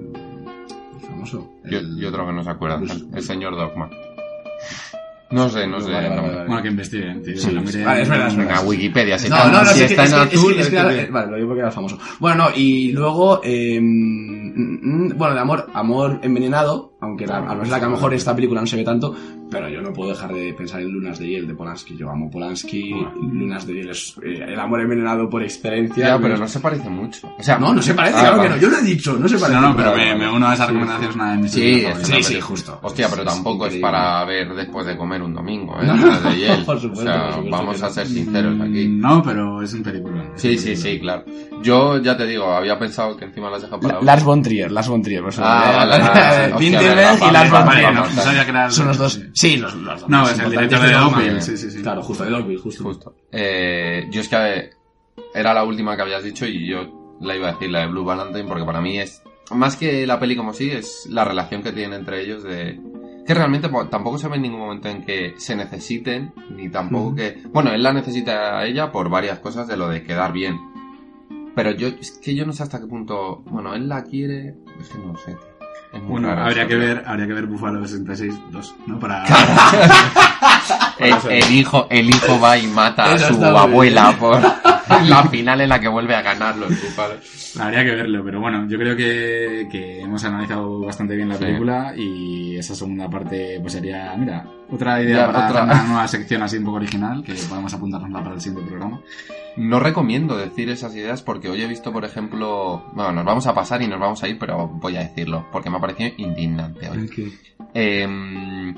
famoso. 1.05 1.51
Yo, 1.65 1.79
el- 1.79 1.97
yo 1.99 2.09
otro 2.09 2.27
que 2.27 2.33
no 2.33 2.43
se 2.45 2.51
acuerda, 2.51 2.79
Pues- 2.79 2.91
el, 2.93 3.09
el 3.15 3.23
señor 3.23 3.57
Dogma. 3.57 3.89
No 5.31 5.49
sé, 5.49 5.67
no 5.67 5.81
sé. 5.81 5.91
Vale, 5.91 6.09
vale, 6.11 6.17
no. 6.17 6.23
vale, 6.23 6.35
vale. 6.37 6.47
Bueno, 6.49 6.63
que 6.63 6.69
investiguen, 6.69 7.23
tío. 7.23 7.37
Sí, 7.37 7.83
Vale, 7.85 8.03
es 8.03 8.09
verdad. 8.09 8.37
Venga, 8.37 8.61
Wikipedia, 8.61 9.19
si 9.19 9.29
No, 9.29 9.37
está, 9.37 9.51
no, 9.51 9.59
no, 9.65 9.65
si 9.67 9.81
es 9.83 9.87
que- 9.89 9.95
está 9.95 10.05
es 10.05 10.13
en 10.13 10.17
que- 10.19 10.23
es 10.25 10.31
que- 10.31 10.37
azul, 10.37 10.53
es 10.53 10.59
es 10.59 10.65
que 10.67 10.71
que 10.71 10.79
era- 10.81 10.89
te- 10.91 11.01
eh, 11.03 11.09
Vale, 11.11 11.31
lo 11.31 11.37
digo 11.37 11.49
porque 11.49 11.59
era 11.61 11.69
el 11.69 11.75
famoso. 11.75 11.99
Bueno, 12.21 12.37
no, 12.45 12.51
y 12.55 12.93
luego, 12.93 13.41
eh, 13.43 13.81
mm, 13.81 15.07
mm, 15.07 15.13
bueno, 15.17 15.35
de 15.35 15.41
amor, 15.41 15.67
amor 15.75 16.21
envenenado, 16.23 16.94
aunque 17.05 17.27
la, 17.27 17.39
a 17.39 17.55
la 17.55 17.79
que 17.79 17.85
a 17.85 17.89
lo 17.89 17.95
mejor 17.95 18.15
esta 18.15 18.35
película 18.35 18.61
no 18.61 18.67
se 18.67 18.77
ve 18.77 18.85
tanto, 18.85 19.15
pero 19.51 19.69
yo 19.69 19.81
no 19.81 19.93
puedo 19.93 20.11
dejar 20.11 20.33
de 20.33 20.53
pensar 20.55 20.81
en 20.81 20.91
Lunas 20.91 21.19
de 21.19 21.29
Hiel 21.29 21.47
de 21.47 21.55
Polanski. 21.55 21.97
Yo 21.97 22.11
amo 22.11 22.31
Polanski, 22.31 22.91
Lunas 23.31 23.67
de 23.67 23.75
Hiel 23.75 23.91
es 23.91 24.15
eh, 24.25 24.45
el 24.49 24.59
amor 24.59 24.81
envenenado 24.81 25.29
por 25.29 25.43
excelencia. 25.43 26.09
Ya, 26.09 26.19
pero 26.19 26.37
no 26.37 26.49
se 26.49 26.61
parece 26.61 26.89
mucho. 26.89 27.29
O 27.39 27.43
sea, 27.43 27.59
no, 27.59 27.73
no 27.73 27.81
se 27.83 27.95
parece, 27.95 28.17
Ah, 28.17 28.21
claro 28.21 28.37
vale. 28.39 28.49
que 28.49 28.55
no. 28.57 28.61
Yo 28.63 28.69
lo 28.71 28.79
he 28.79 28.83
dicho, 28.83 29.17
no 29.19 29.29
se 29.29 29.39
parece. 29.39 29.61
No, 29.61 29.69
no, 29.71 29.77
pero 29.77 29.95
me, 29.97 30.15
me 30.17 30.31
uno 30.31 30.49
a 30.49 30.55
esa 30.55 30.67
recomendación, 30.67 31.11
es 31.11 31.15
una 31.17 31.33
de 31.33 31.39
mis 31.39 31.53
Sí, 31.53 31.85
es. 31.85 31.99
Sí, 32.07 32.23
sí, 32.23 32.41
justo. 32.41 32.79
Hostia, 32.83 33.09
pero 33.11 33.25
tampoco 33.25 33.67
es 33.67 33.77
para 33.77 34.25
ver 34.25 34.55
después 34.55 34.87
de 34.87 34.97
comer 34.97 35.23
un 35.23 35.35
domingo, 35.35 35.75
¿eh? 35.81 35.87
No, 35.87 35.95
Lunas 35.97 36.23
de 36.25 36.37
hiel. 36.37 36.65
por 36.65 36.81
supuesto, 36.81 37.03
o 37.11 37.13
sea, 37.13 37.23
por 37.27 37.35
supuesto 37.35 37.57
vamos 37.57 37.83
a 37.83 37.91
ser 37.91 38.07
sinceros 38.07 38.61
aquí. 38.61 38.89
No, 38.89 39.23
pero 39.23 39.63
es 39.63 39.73
un 39.75 39.83
película. 39.83 40.25
Sí, 40.37 40.59
sí, 40.59 40.75
sí, 40.77 40.99
claro. 40.99 41.25
Yo 41.63 41.99
ya 42.03 42.17
te 42.17 42.27
digo, 42.27 42.51
había 42.53 42.79
pensado 42.79 43.17
que 43.17 43.25
encima 43.27 43.51
las 43.51 43.63
dejas 43.63 43.79
para 43.81 43.95
La- 43.95 44.01
la 44.01 44.07
Lars 44.07 44.25
von 44.25 44.43
Trier, 44.43 44.71
Lars 44.73 44.89
von 44.89 45.03
Trier. 45.03 45.21
por 45.23 45.31
eso- 45.31 45.43
Ah, 45.45 45.87
vale, 45.89 46.55
y 47.03 47.33
Lars 47.33 47.51
von 47.51 47.65
vale, 47.67 47.71
Trier. 47.81 47.95
no, 47.95 48.01
vamos, 48.03 48.17
no 48.17 48.23
sabía 48.23 48.45
que 48.45 48.51
era 48.51 48.67
el- 48.67 48.73
Son 48.73 48.87
los 48.89 48.99
dos. 48.99 49.21
Sí, 49.35 49.57
los, 49.57 49.75
los 49.75 50.01
dos. 50.01 50.09
No, 50.11 50.29
es 50.29 50.39
el 50.39 50.51
director 50.51 50.81
de. 50.81 50.93
Dogville, 50.93 51.41
sí, 51.41 51.57
sí, 51.57 51.71
sí. 51.71 51.83
Claro, 51.83 52.03
justo 52.03 52.25
de 52.25 52.31
Dogville, 52.31 52.61
justo. 52.61 52.83
Justo. 52.85 53.15
Eh, 53.31 54.07
yo 54.11 54.21
es 54.21 54.29
que 54.29 54.71
era 55.35 55.55
la 55.55 55.65
última 55.65 55.97
que 55.97 56.03
habías 56.03 56.23
dicho 56.23 56.47
y 56.47 56.67
yo 56.69 57.17
la 57.21 57.37
iba 57.37 57.49
a 57.49 57.53
decir, 57.53 57.71
la 57.71 57.81
de 57.81 57.87
Blue 57.89 58.05
Valentine, 58.05 58.45
porque 58.49 58.65
para 58.65 58.81
mí 58.81 58.99
es, 58.99 59.23
más 59.51 59.77
que 59.77 60.07
la 60.07 60.19
peli 60.19 60.37
como 60.37 60.53
sí, 60.53 60.71
es 60.71 61.07
la 61.11 61.25
relación 61.25 61.63
que 61.63 61.73
tienen 61.73 62.01
entre 62.01 62.21
ellos 62.23 62.43
de... 62.43 62.81
Que 63.27 63.33
realmente 63.33 63.69
po- 63.71 63.87
tampoco 63.89 64.19
se 64.19 64.29
ve 64.29 64.37
en 64.37 64.43
ningún 64.43 64.61
momento 64.61 64.89
en 64.89 65.03
que 65.03 65.35
se 65.39 65.57
necesiten, 65.57 66.33
ni 66.51 66.69
tampoco 66.69 67.15
que... 67.15 67.43
Bueno, 67.53 67.73
él 67.73 67.83
la 67.83 67.93
necesita 67.95 68.59
a 68.59 68.67
ella 68.67 68.93
por 68.93 69.09
varias 69.09 69.39
cosas 69.39 69.67
de 69.67 69.77
lo 69.79 69.89
de 69.89 70.03
quedar 70.03 70.33
bien. 70.33 70.59
Pero 71.55 71.71
yo, 71.71 71.89
es 71.89 72.11
que 72.23 72.35
yo 72.35 72.45
no 72.45 72.53
sé 72.53 72.65
hasta 72.65 72.81
qué 72.81 72.87
punto... 72.87 73.43
Bueno, 73.47 73.75
él 73.75 73.89
la 73.89 74.05
quiere... 74.05 74.57
Es 74.81 74.89
que 74.89 74.99
no 74.99 75.13
lo 75.13 75.17
sé. 75.19 75.37
Tío. 75.95 75.97
Es 75.97 76.03
muy 76.03 76.13
Bueno, 76.13 76.29
raro 76.29 76.43
habría 76.47 76.67
que 76.67 76.77
ver, 76.77 77.03
habría 77.07 77.27
que 77.27 77.33
ver 77.35 77.47
Buffalo 77.47 77.87
66 77.87 78.35
2, 78.51 78.75
¿no? 78.87 78.99
Para... 78.99 79.25
El, 80.99 81.15
el 81.29 81.53
hijo, 81.53 81.87
el 81.91 82.09
hijo 82.09 82.41
va 82.41 82.57
y 82.57 82.67
mata 82.69 83.13
a 83.15 83.19
su 83.19 83.45
abuela 83.45 84.09
bien. 84.09 84.19
por 84.21 84.41
la 85.05 85.25
final 85.25 85.61
en 85.61 85.69
la 85.69 85.81
que 85.81 85.89
vuelve 85.89 86.15
a 86.15 86.23
ganarlo 86.23 86.67
el 86.67 86.75
Búfalo. 86.77 87.15
Habría 87.61 87.85
que 87.85 87.91
verlo, 87.91 88.25
pero 88.25 88.41
bueno, 88.41 88.67
yo 88.69 88.79
creo 88.79 88.97
que, 88.97 89.69
que 89.71 90.01
hemos 90.01 90.25
analizado 90.25 90.81
bastante 90.81 91.17
bien 91.17 91.29
la 91.29 91.35
Sí. 91.37 91.45
película 91.45 91.93
y 91.97 92.57
esa 92.57 92.75
segunda 92.75 93.11
parte 93.11 93.59
pues 93.61 93.73
sería, 93.73 94.15
mira, 94.17 94.47
otra 94.71 95.03
idea 95.03 95.19
Ya, 95.19 95.27
para 95.27 95.47
otra. 95.49 95.63
hacer 95.65 95.75
una 95.77 95.83
nueva 95.89 96.09
sección 96.09 96.43
así 96.43 96.57
un 96.59 96.65
poco 96.65 96.77
original 96.79 97.23
que 97.23 97.35
podemos 97.49 97.73
apuntárnosla 97.75 98.23
para 98.23 98.35
el 98.35 98.41
siguiente 98.41 98.69
programa. 98.71 99.01
No 99.57 99.79
recomiendo 99.79 100.37
decir 100.37 100.69
esas 100.71 100.95
ideas 100.97 101.23
porque 101.23 101.49
hoy 101.49 101.63
he 101.63 101.67
visto, 101.69 101.93
por 101.93 102.05
ejemplo, 102.05 102.85
bueno, 102.93 103.13
nos 103.13 103.25
vamos 103.25 103.47
a 103.47 103.55
pasar 103.55 103.83
y 103.83 103.87
nos 103.89 104.01
vamos 104.01 104.23
a 104.23 104.29
ir, 104.29 104.39
pero 104.39 104.67
voy 104.69 104.97
a 104.97 105.01
decirlo 105.01 105.47
porque 105.53 105.71
me 105.71 105.77
ha 105.77 105.81
parecido 105.81 106.11
indignante 106.17 106.89
hoy. 106.91 107.09
Em, 107.73 108.75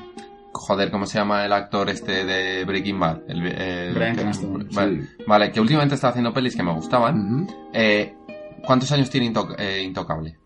joder, 0.52 0.90
¿cómo 0.90 1.06
se 1.06 1.18
llama 1.18 1.44
el 1.44 1.52
actor 1.52 1.88
este 1.88 2.24
de 2.24 2.64
Breaking 2.64 2.98
Bad? 3.00 3.20
El, 3.28 3.46
el- 3.46 3.94
Cranston, 3.94 4.68
vale, 4.74 5.02
sí. 5.02 5.08
vale, 5.26 5.50
que 5.50 5.60
últimamente 5.60 5.94
está 5.94 6.08
haciendo 6.08 6.32
pelis 6.32 6.54
que 6.56 6.62
me 6.62 6.72
gustaban. 6.74 7.46
Eh, 7.72 8.14
¿Cuántos 8.64 8.90
años 8.92 9.08
tiene 9.10 9.32
eh, 9.58 9.82
Intocable? 9.82 10.36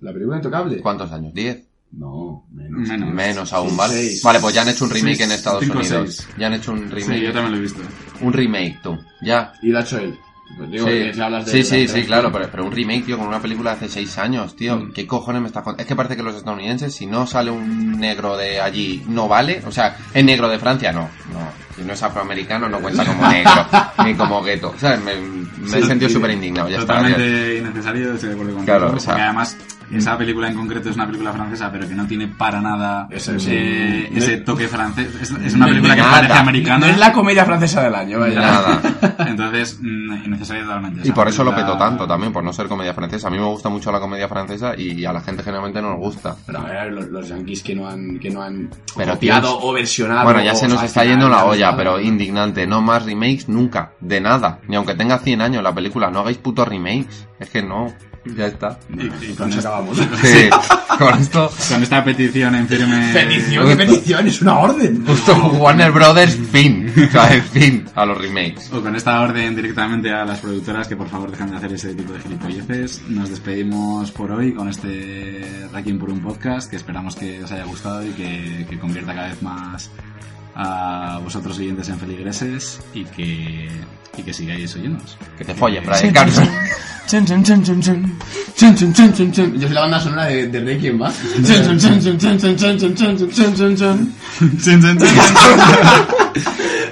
¿La 0.00 0.12
película 0.12 0.36
intocable? 0.36 0.80
¿Cuántos 0.80 1.10
años? 1.12 1.32
¿Diez? 1.34 1.66
No, 1.92 2.44
menos. 2.52 2.88
Menos. 2.88 3.14
Menos 3.14 3.52
aún, 3.52 3.70
Sí, 3.70 3.76
¿vale? 3.76 3.94
seis. 3.94 4.22
Vale, 4.22 4.40
pues 4.40 4.54
ya 4.54 4.62
han 4.62 4.68
hecho 4.68 4.84
un 4.84 4.90
remake 4.90 5.16
Seis, 5.16 5.28
en 5.28 5.32
Estados 5.34 5.62
cinco, 5.64 5.78
Unidos. 5.78 6.14
seis. 6.16 6.28
Ya 6.38 6.46
han 6.48 6.52
hecho 6.54 6.72
un 6.72 6.90
remake. 6.90 7.18
Sí, 7.18 7.20
yo 7.22 7.32
también 7.32 7.52
lo 7.52 7.58
he 7.58 7.60
visto. 7.62 7.80
Un 8.20 8.32
remake, 8.32 8.78
tú. 8.82 8.98
Ya. 9.22 9.52
Y 9.62 9.68
lo 9.68 9.78
ha 9.78 9.82
hecho 9.82 9.98
él. 9.98 10.18
Pues 10.56 10.70
digo 10.70 10.84
sí, 10.86 10.92
que 10.92 11.12
si 11.14 11.20
hablas 11.20 11.44
de 11.46 11.64
sí, 11.64 11.88
sí, 11.88 12.04
claro, 12.04 12.30
pero, 12.30 12.48
pero 12.50 12.64
un 12.64 12.70
remake, 12.70 13.06
tío, 13.06 13.18
con 13.18 13.26
una 13.26 13.40
película 13.42 13.70
de 13.70 13.76
hace 13.78 13.88
seis 13.88 14.16
años, 14.18 14.54
tío. 14.54 14.76
Mm. 14.76 14.92
¿Qué 14.92 15.04
cojones 15.06 15.42
me 15.42 15.48
estás 15.48 15.64
contando? 15.64 15.82
Es 15.82 15.88
que 15.88 15.96
parece 15.96 16.16
que 16.16 16.22
los 16.22 16.36
estadounidenses, 16.36 16.94
si 16.94 17.04
no 17.06 17.26
sale 17.26 17.50
un 17.50 17.98
negro 17.98 18.36
de 18.36 18.60
allí, 18.60 19.02
no 19.08 19.26
vale. 19.26 19.60
O 19.66 19.72
sea, 19.72 19.96
es 20.14 20.24
negro 20.24 20.48
de 20.48 20.58
Francia, 20.60 20.92
no. 20.92 21.00
No. 21.32 21.66
Si 21.74 21.82
no 21.82 21.92
es 21.94 22.02
afroamericano, 22.02 22.68
no 22.68 22.80
cuenta 22.80 23.04
como 23.04 23.26
negro, 23.28 23.50
ni 24.04 24.14
como 24.14 24.40
gueto. 24.42 24.72
O 24.74 24.78
sea, 24.78 24.96
me, 24.98 25.14
me 25.16 25.78
he 25.78 25.82
sentido 25.82 26.08
súper 26.10 26.30
indignado, 26.30 26.68
ya 26.68 26.78
está. 26.78 26.94
ya. 26.94 27.00
Totalmente 27.08 27.58
innecesario, 27.58 28.14
estoy 28.14 28.28
de 28.28 28.34
acuerdo 28.34 28.54
contigo. 28.54 28.78
Claro, 28.78 28.94
o 28.96 29.00
sea- 29.00 29.14
además, 29.14 29.56
esa 29.92 30.16
película 30.18 30.48
en 30.48 30.54
concreto 30.54 30.90
es 30.90 30.96
una 30.96 31.06
película 31.06 31.32
francesa, 31.32 31.70
pero 31.70 31.88
que 31.88 31.94
no 31.94 32.06
tiene 32.06 32.28
para 32.28 32.60
nada 32.60 33.06
Ese 33.10 33.36
es 33.36 33.46
eh, 33.48 34.08
un- 34.10 34.16
ese 34.18 34.36
toque 34.38 34.68
francés. 34.68 35.08
Es, 35.20 35.30
es 35.30 35.54
una 35.54 35.66
película 35.66 35.94
que 35.94 36.00
Nada. 36.00 36.12
parece 36.12 36.32
americana. 36.34 36.78
No 36.78 36.92
es 36.92 36.98
la 36.98 37.12
comedia 37.12 37.44
francesa 37.44 37.82
del 37.82 37.94
año, 37.94 38.18
vaya. 38.20 38.40
Nada. 38.40 38.80
Entonces, 39.26 39.78
mm, 39.80 40.24
innecesario 40.24 40.64
totalmente. 40.64 41.06
Y 41.08 41.12
por 41.12 41.28
eso 41.28 41.44
lo 41.44 41.54
petó 41.54 41.76
tanto 41.76 42.06
también, 42.06 42.32
por 42.32 42.42
no 42.44 42.52
ser 42.52 42.66
comedia 42.68 42.94
francesa. 42.94 43.28
A 43.28 43.30
mí 43.30 43.38
me 43.38 43.44
gusta 43.46 43.68
mucho 43.68 43.92
la 43.92 44.00
comedia 44.00 44.28
francesa 44.28 44.74
y 44.76 45.04
a 45.04 45.12
la 45.12 45.20
gente 45.20 45.42
generalmente 45.42 45.80
no 45.80 45.90
nos 45.90 45.98
gusta. 45.98 46.36
Pero 46.46 46.58
a 46.60 46.62
ver, 46.64 46.92
los, 46.92 47.08
los 47.08 47.28
yankees 47.28 47.62
que 47.62 47.74
no 47.74 47.88
han, 47.88 48.18
que 48.18 48.30
no 48.30 48.42
han 48.42 48.68
Pero, 48.96 49.12
copiado 49.12 49.58
o 49.60 49.72
versionado. 49.72 50.24
Bueno, 50.24 50.42
ya 50.42 50.54
se 50.54 50.68
nos 50.68 50.82
está 50.82 51.04
yendo 51.04 51.28
la 51.28 51.44
olla, 51.44 51.76
pero 51.76 52.00
indignante. 52.00 52.66
No 52.66 52.82
más 52.82 53.04
remakes 53.04 53.48
nunca, 53.48 53.92
de 54.00 54.20
nada. 54.20 54.58
Ni 54.68 54.76
aunque 54.76 54.94
tenga 54.94 55.18
100 55.18 55.40
años 55.42 55.62
la 55.62 55.74
película, 55.74 56.10
no 56.10 56.20
hagáis 56.20 56.38
putos 56.38 56.66
remakes. 56.66 57.26
Es 57.38 57.50
que 57.50 57.62
no, 57.62 57.86
ya 58.34 58.46
está. 58.46 58.78
Y, 58.88 59.06
y 59.24 59.34
Con 59.34 59.48
esta, 59.50 59.60
acabamos. 59.68 59.98
Sí, 60.22 60.48
con 60.98 61.18
esto, 61.20 61.50
con 61.68 61.82
esta 61.82 62.04
petición 62.04 62.54
en 62.54 62.66
firme. 62.68 63.12
Petición, 63.12 63.68
¿qué 63.68 63.76
petición? 63.76 64.26
Es 64.26 64.40
una 64.42 64.58
orden. 64.58 65.04
justo 65.06 65.34
Warner 65.58 65.92
Brothers, 65.92 66.38
fin. 66.50 66.92
O 66.96 67.10
sea, 67.10 67.26
fin 67.52 67.84
a 67.94 68.06
los 68.06 68.18
remakes. 68.18 68.72
O 68.72 68.80
con 68.80 68.96
esta 68.96 69.20
orden 69.20 69.54
directamente 69.54 70.10
a 70.10 70.24
las 70.24 70.40
productoras 70.40 70.88
que 70.88 70.96
por 70.96 71.08
favor 71.08 71.30
dejen 71.30 71.50
de 71.50 71.56
hacer 71.56 71.72
ese 71.72 71.94
tipo 71.94 72.12
de 72.12 72.20
gilipolleces. 72.20 73.02
Nos 73.08 73.30
despedimos 73.30 74.10
por 74.12 74.30
hoy 74.32 74.52
con 74.54 74.68
este 74.68 75.68
Ranking 75.72 75.98
por 75.98 76.10
un 76.10 76.20
podcast 76.20 76.70
que 76.70 76.76
esperamos 76.76 77.14
que 77.16 77.42
os 77.42 77.52
haya 77.52 77.64
gustado 77.64 78.04
y 78.06 78.10
que, 78.10 78.66
que 78.68 78.78
convierta 78.78 79.14
cada 79.14 79.28
vez 79.28 79.42
más 79.42 79.90
a 80.56 81.20
vosotros 81.22 81.58
oyentes 81.58 81.88
en 81.90 81.98
feligreses 81.98 82.80
y 82.94 83.04
que, 83.04 83.68
y 84.16 84.22
que 84.22 84.32
sigáis 84.32 84.74
oyéndonos. 84.74 85.16
Que 85.36 85.44
te 85.44 85.54
follen, 85.54 85.84
Brian 85.84 86.12
Carson. 86.12 86.48
Chun, 87.06 87.24
chun, 87.24 87.44
chun, 87.44 87.62
chun, 87.62 87.80
chun. 87.80 88.18
Chun, 88.56 88.74
chun, 88.74 88.92
chun, 88.92 89.12
chun, 89.12 89.32
chun. 89.32 89.52
Yo 89.60 89.68
soy 89.68 89.74
la 89.74 89.82
banda 89.82 90.00
sonora 90.00 90.24
de, 90.26 90.48
de 90.48 90.60
Requiem, 90.60 91.00
¿va? 91.00 91.12
Chun, 91.46 91.78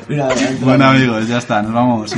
Mira. 0.09 0.29
Bueno 0.61 0.85
amigos, 0.85 1.29
ya 1.29 1.39
está, 1.39 1.63
nos 1.63 1.73
vamos. 1.73 2.13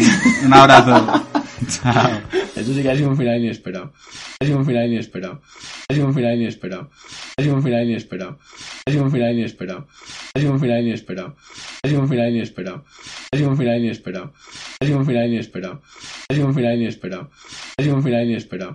Un 0.44 0.52
abrazo. 0.52 1.24
Chao. 1.68 2.10
Eso 2.54 2.72
sí 2.72 2.82
que 2.82 2.90
ha 2.90 2.96
sido 2.96 3.10
un 3.10 3.16
final 3.16 3.38
inesperado. 3.38 3.92
Ha 4.40 4.44
sido 4.44 4.58
un 4.58 4.66
final 4.66 4.86
inesperado. 4.86 5.40
Ha 5.88 5.94
sido 5.94 6.06
un 6.06 6.14
final 6.14 6.34
inesperado. 6.40 6.90
Ha 7.36 7.42
sido 7.42 7.54
un 7.54 7.62
final 7.62 7.88
inesperado. 7.88 8.38
Ha 8.86 8.90
sido 8.90 9.02
un 9.04 9.10
final 9.10 9.32
inesperado. 9.32 9.86
Ha 10.34 10.38
sido 10.40 10.52
un 10.52 10.60
final 10.60 10.82
inesperado. 10.82 11.34
Ha 11.82 11.88
sido 11.88 12.00
un 12.00 12.08
final 12.08 12.30
inesperado. 12.30 12.84
Ha 13.32 13.36
sido 13.38 13.48
un 13.50 13.56
final 13.56 13.78
inesperado. 13.80 14.32
Ha 14.80 14.86
sido 14.86 14.98
un 14.98 15.04
final 15.04 15.26
inesperado. 15.28 15.82
Ha 16.28 16.32
sido 16.32 16.46
un 16.46 16.54
final 16.54 16.74
inesperado. 16.76 17.28
Ha 17.76 17.82
sido 17.82 17.94
un 17.94 18.02
final 18.02 18.22
inesperado. 18.22 18.68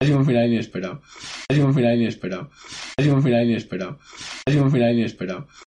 Ha 0.00 0.04
sido 0.06 0.16
un 0.16 0.24
final 0.24 0.46
inesperado. 0.46 1.00
Ha 1.48 1.54
sido 1.54 1.66
un 1.66 1.74
final 1.74 1.96
inesperado. 1.96 2.50
Ha 2.98 3.02
sido 3.02 3.14
un 3.14 3.22
final 3.22 3.44
inesperado. 3.44 3.98
Ha 4.46 4.50
sido 4.50 4.64
un 4.64 4.72
final 4.72 4.92
inesperado. 4.94 5.46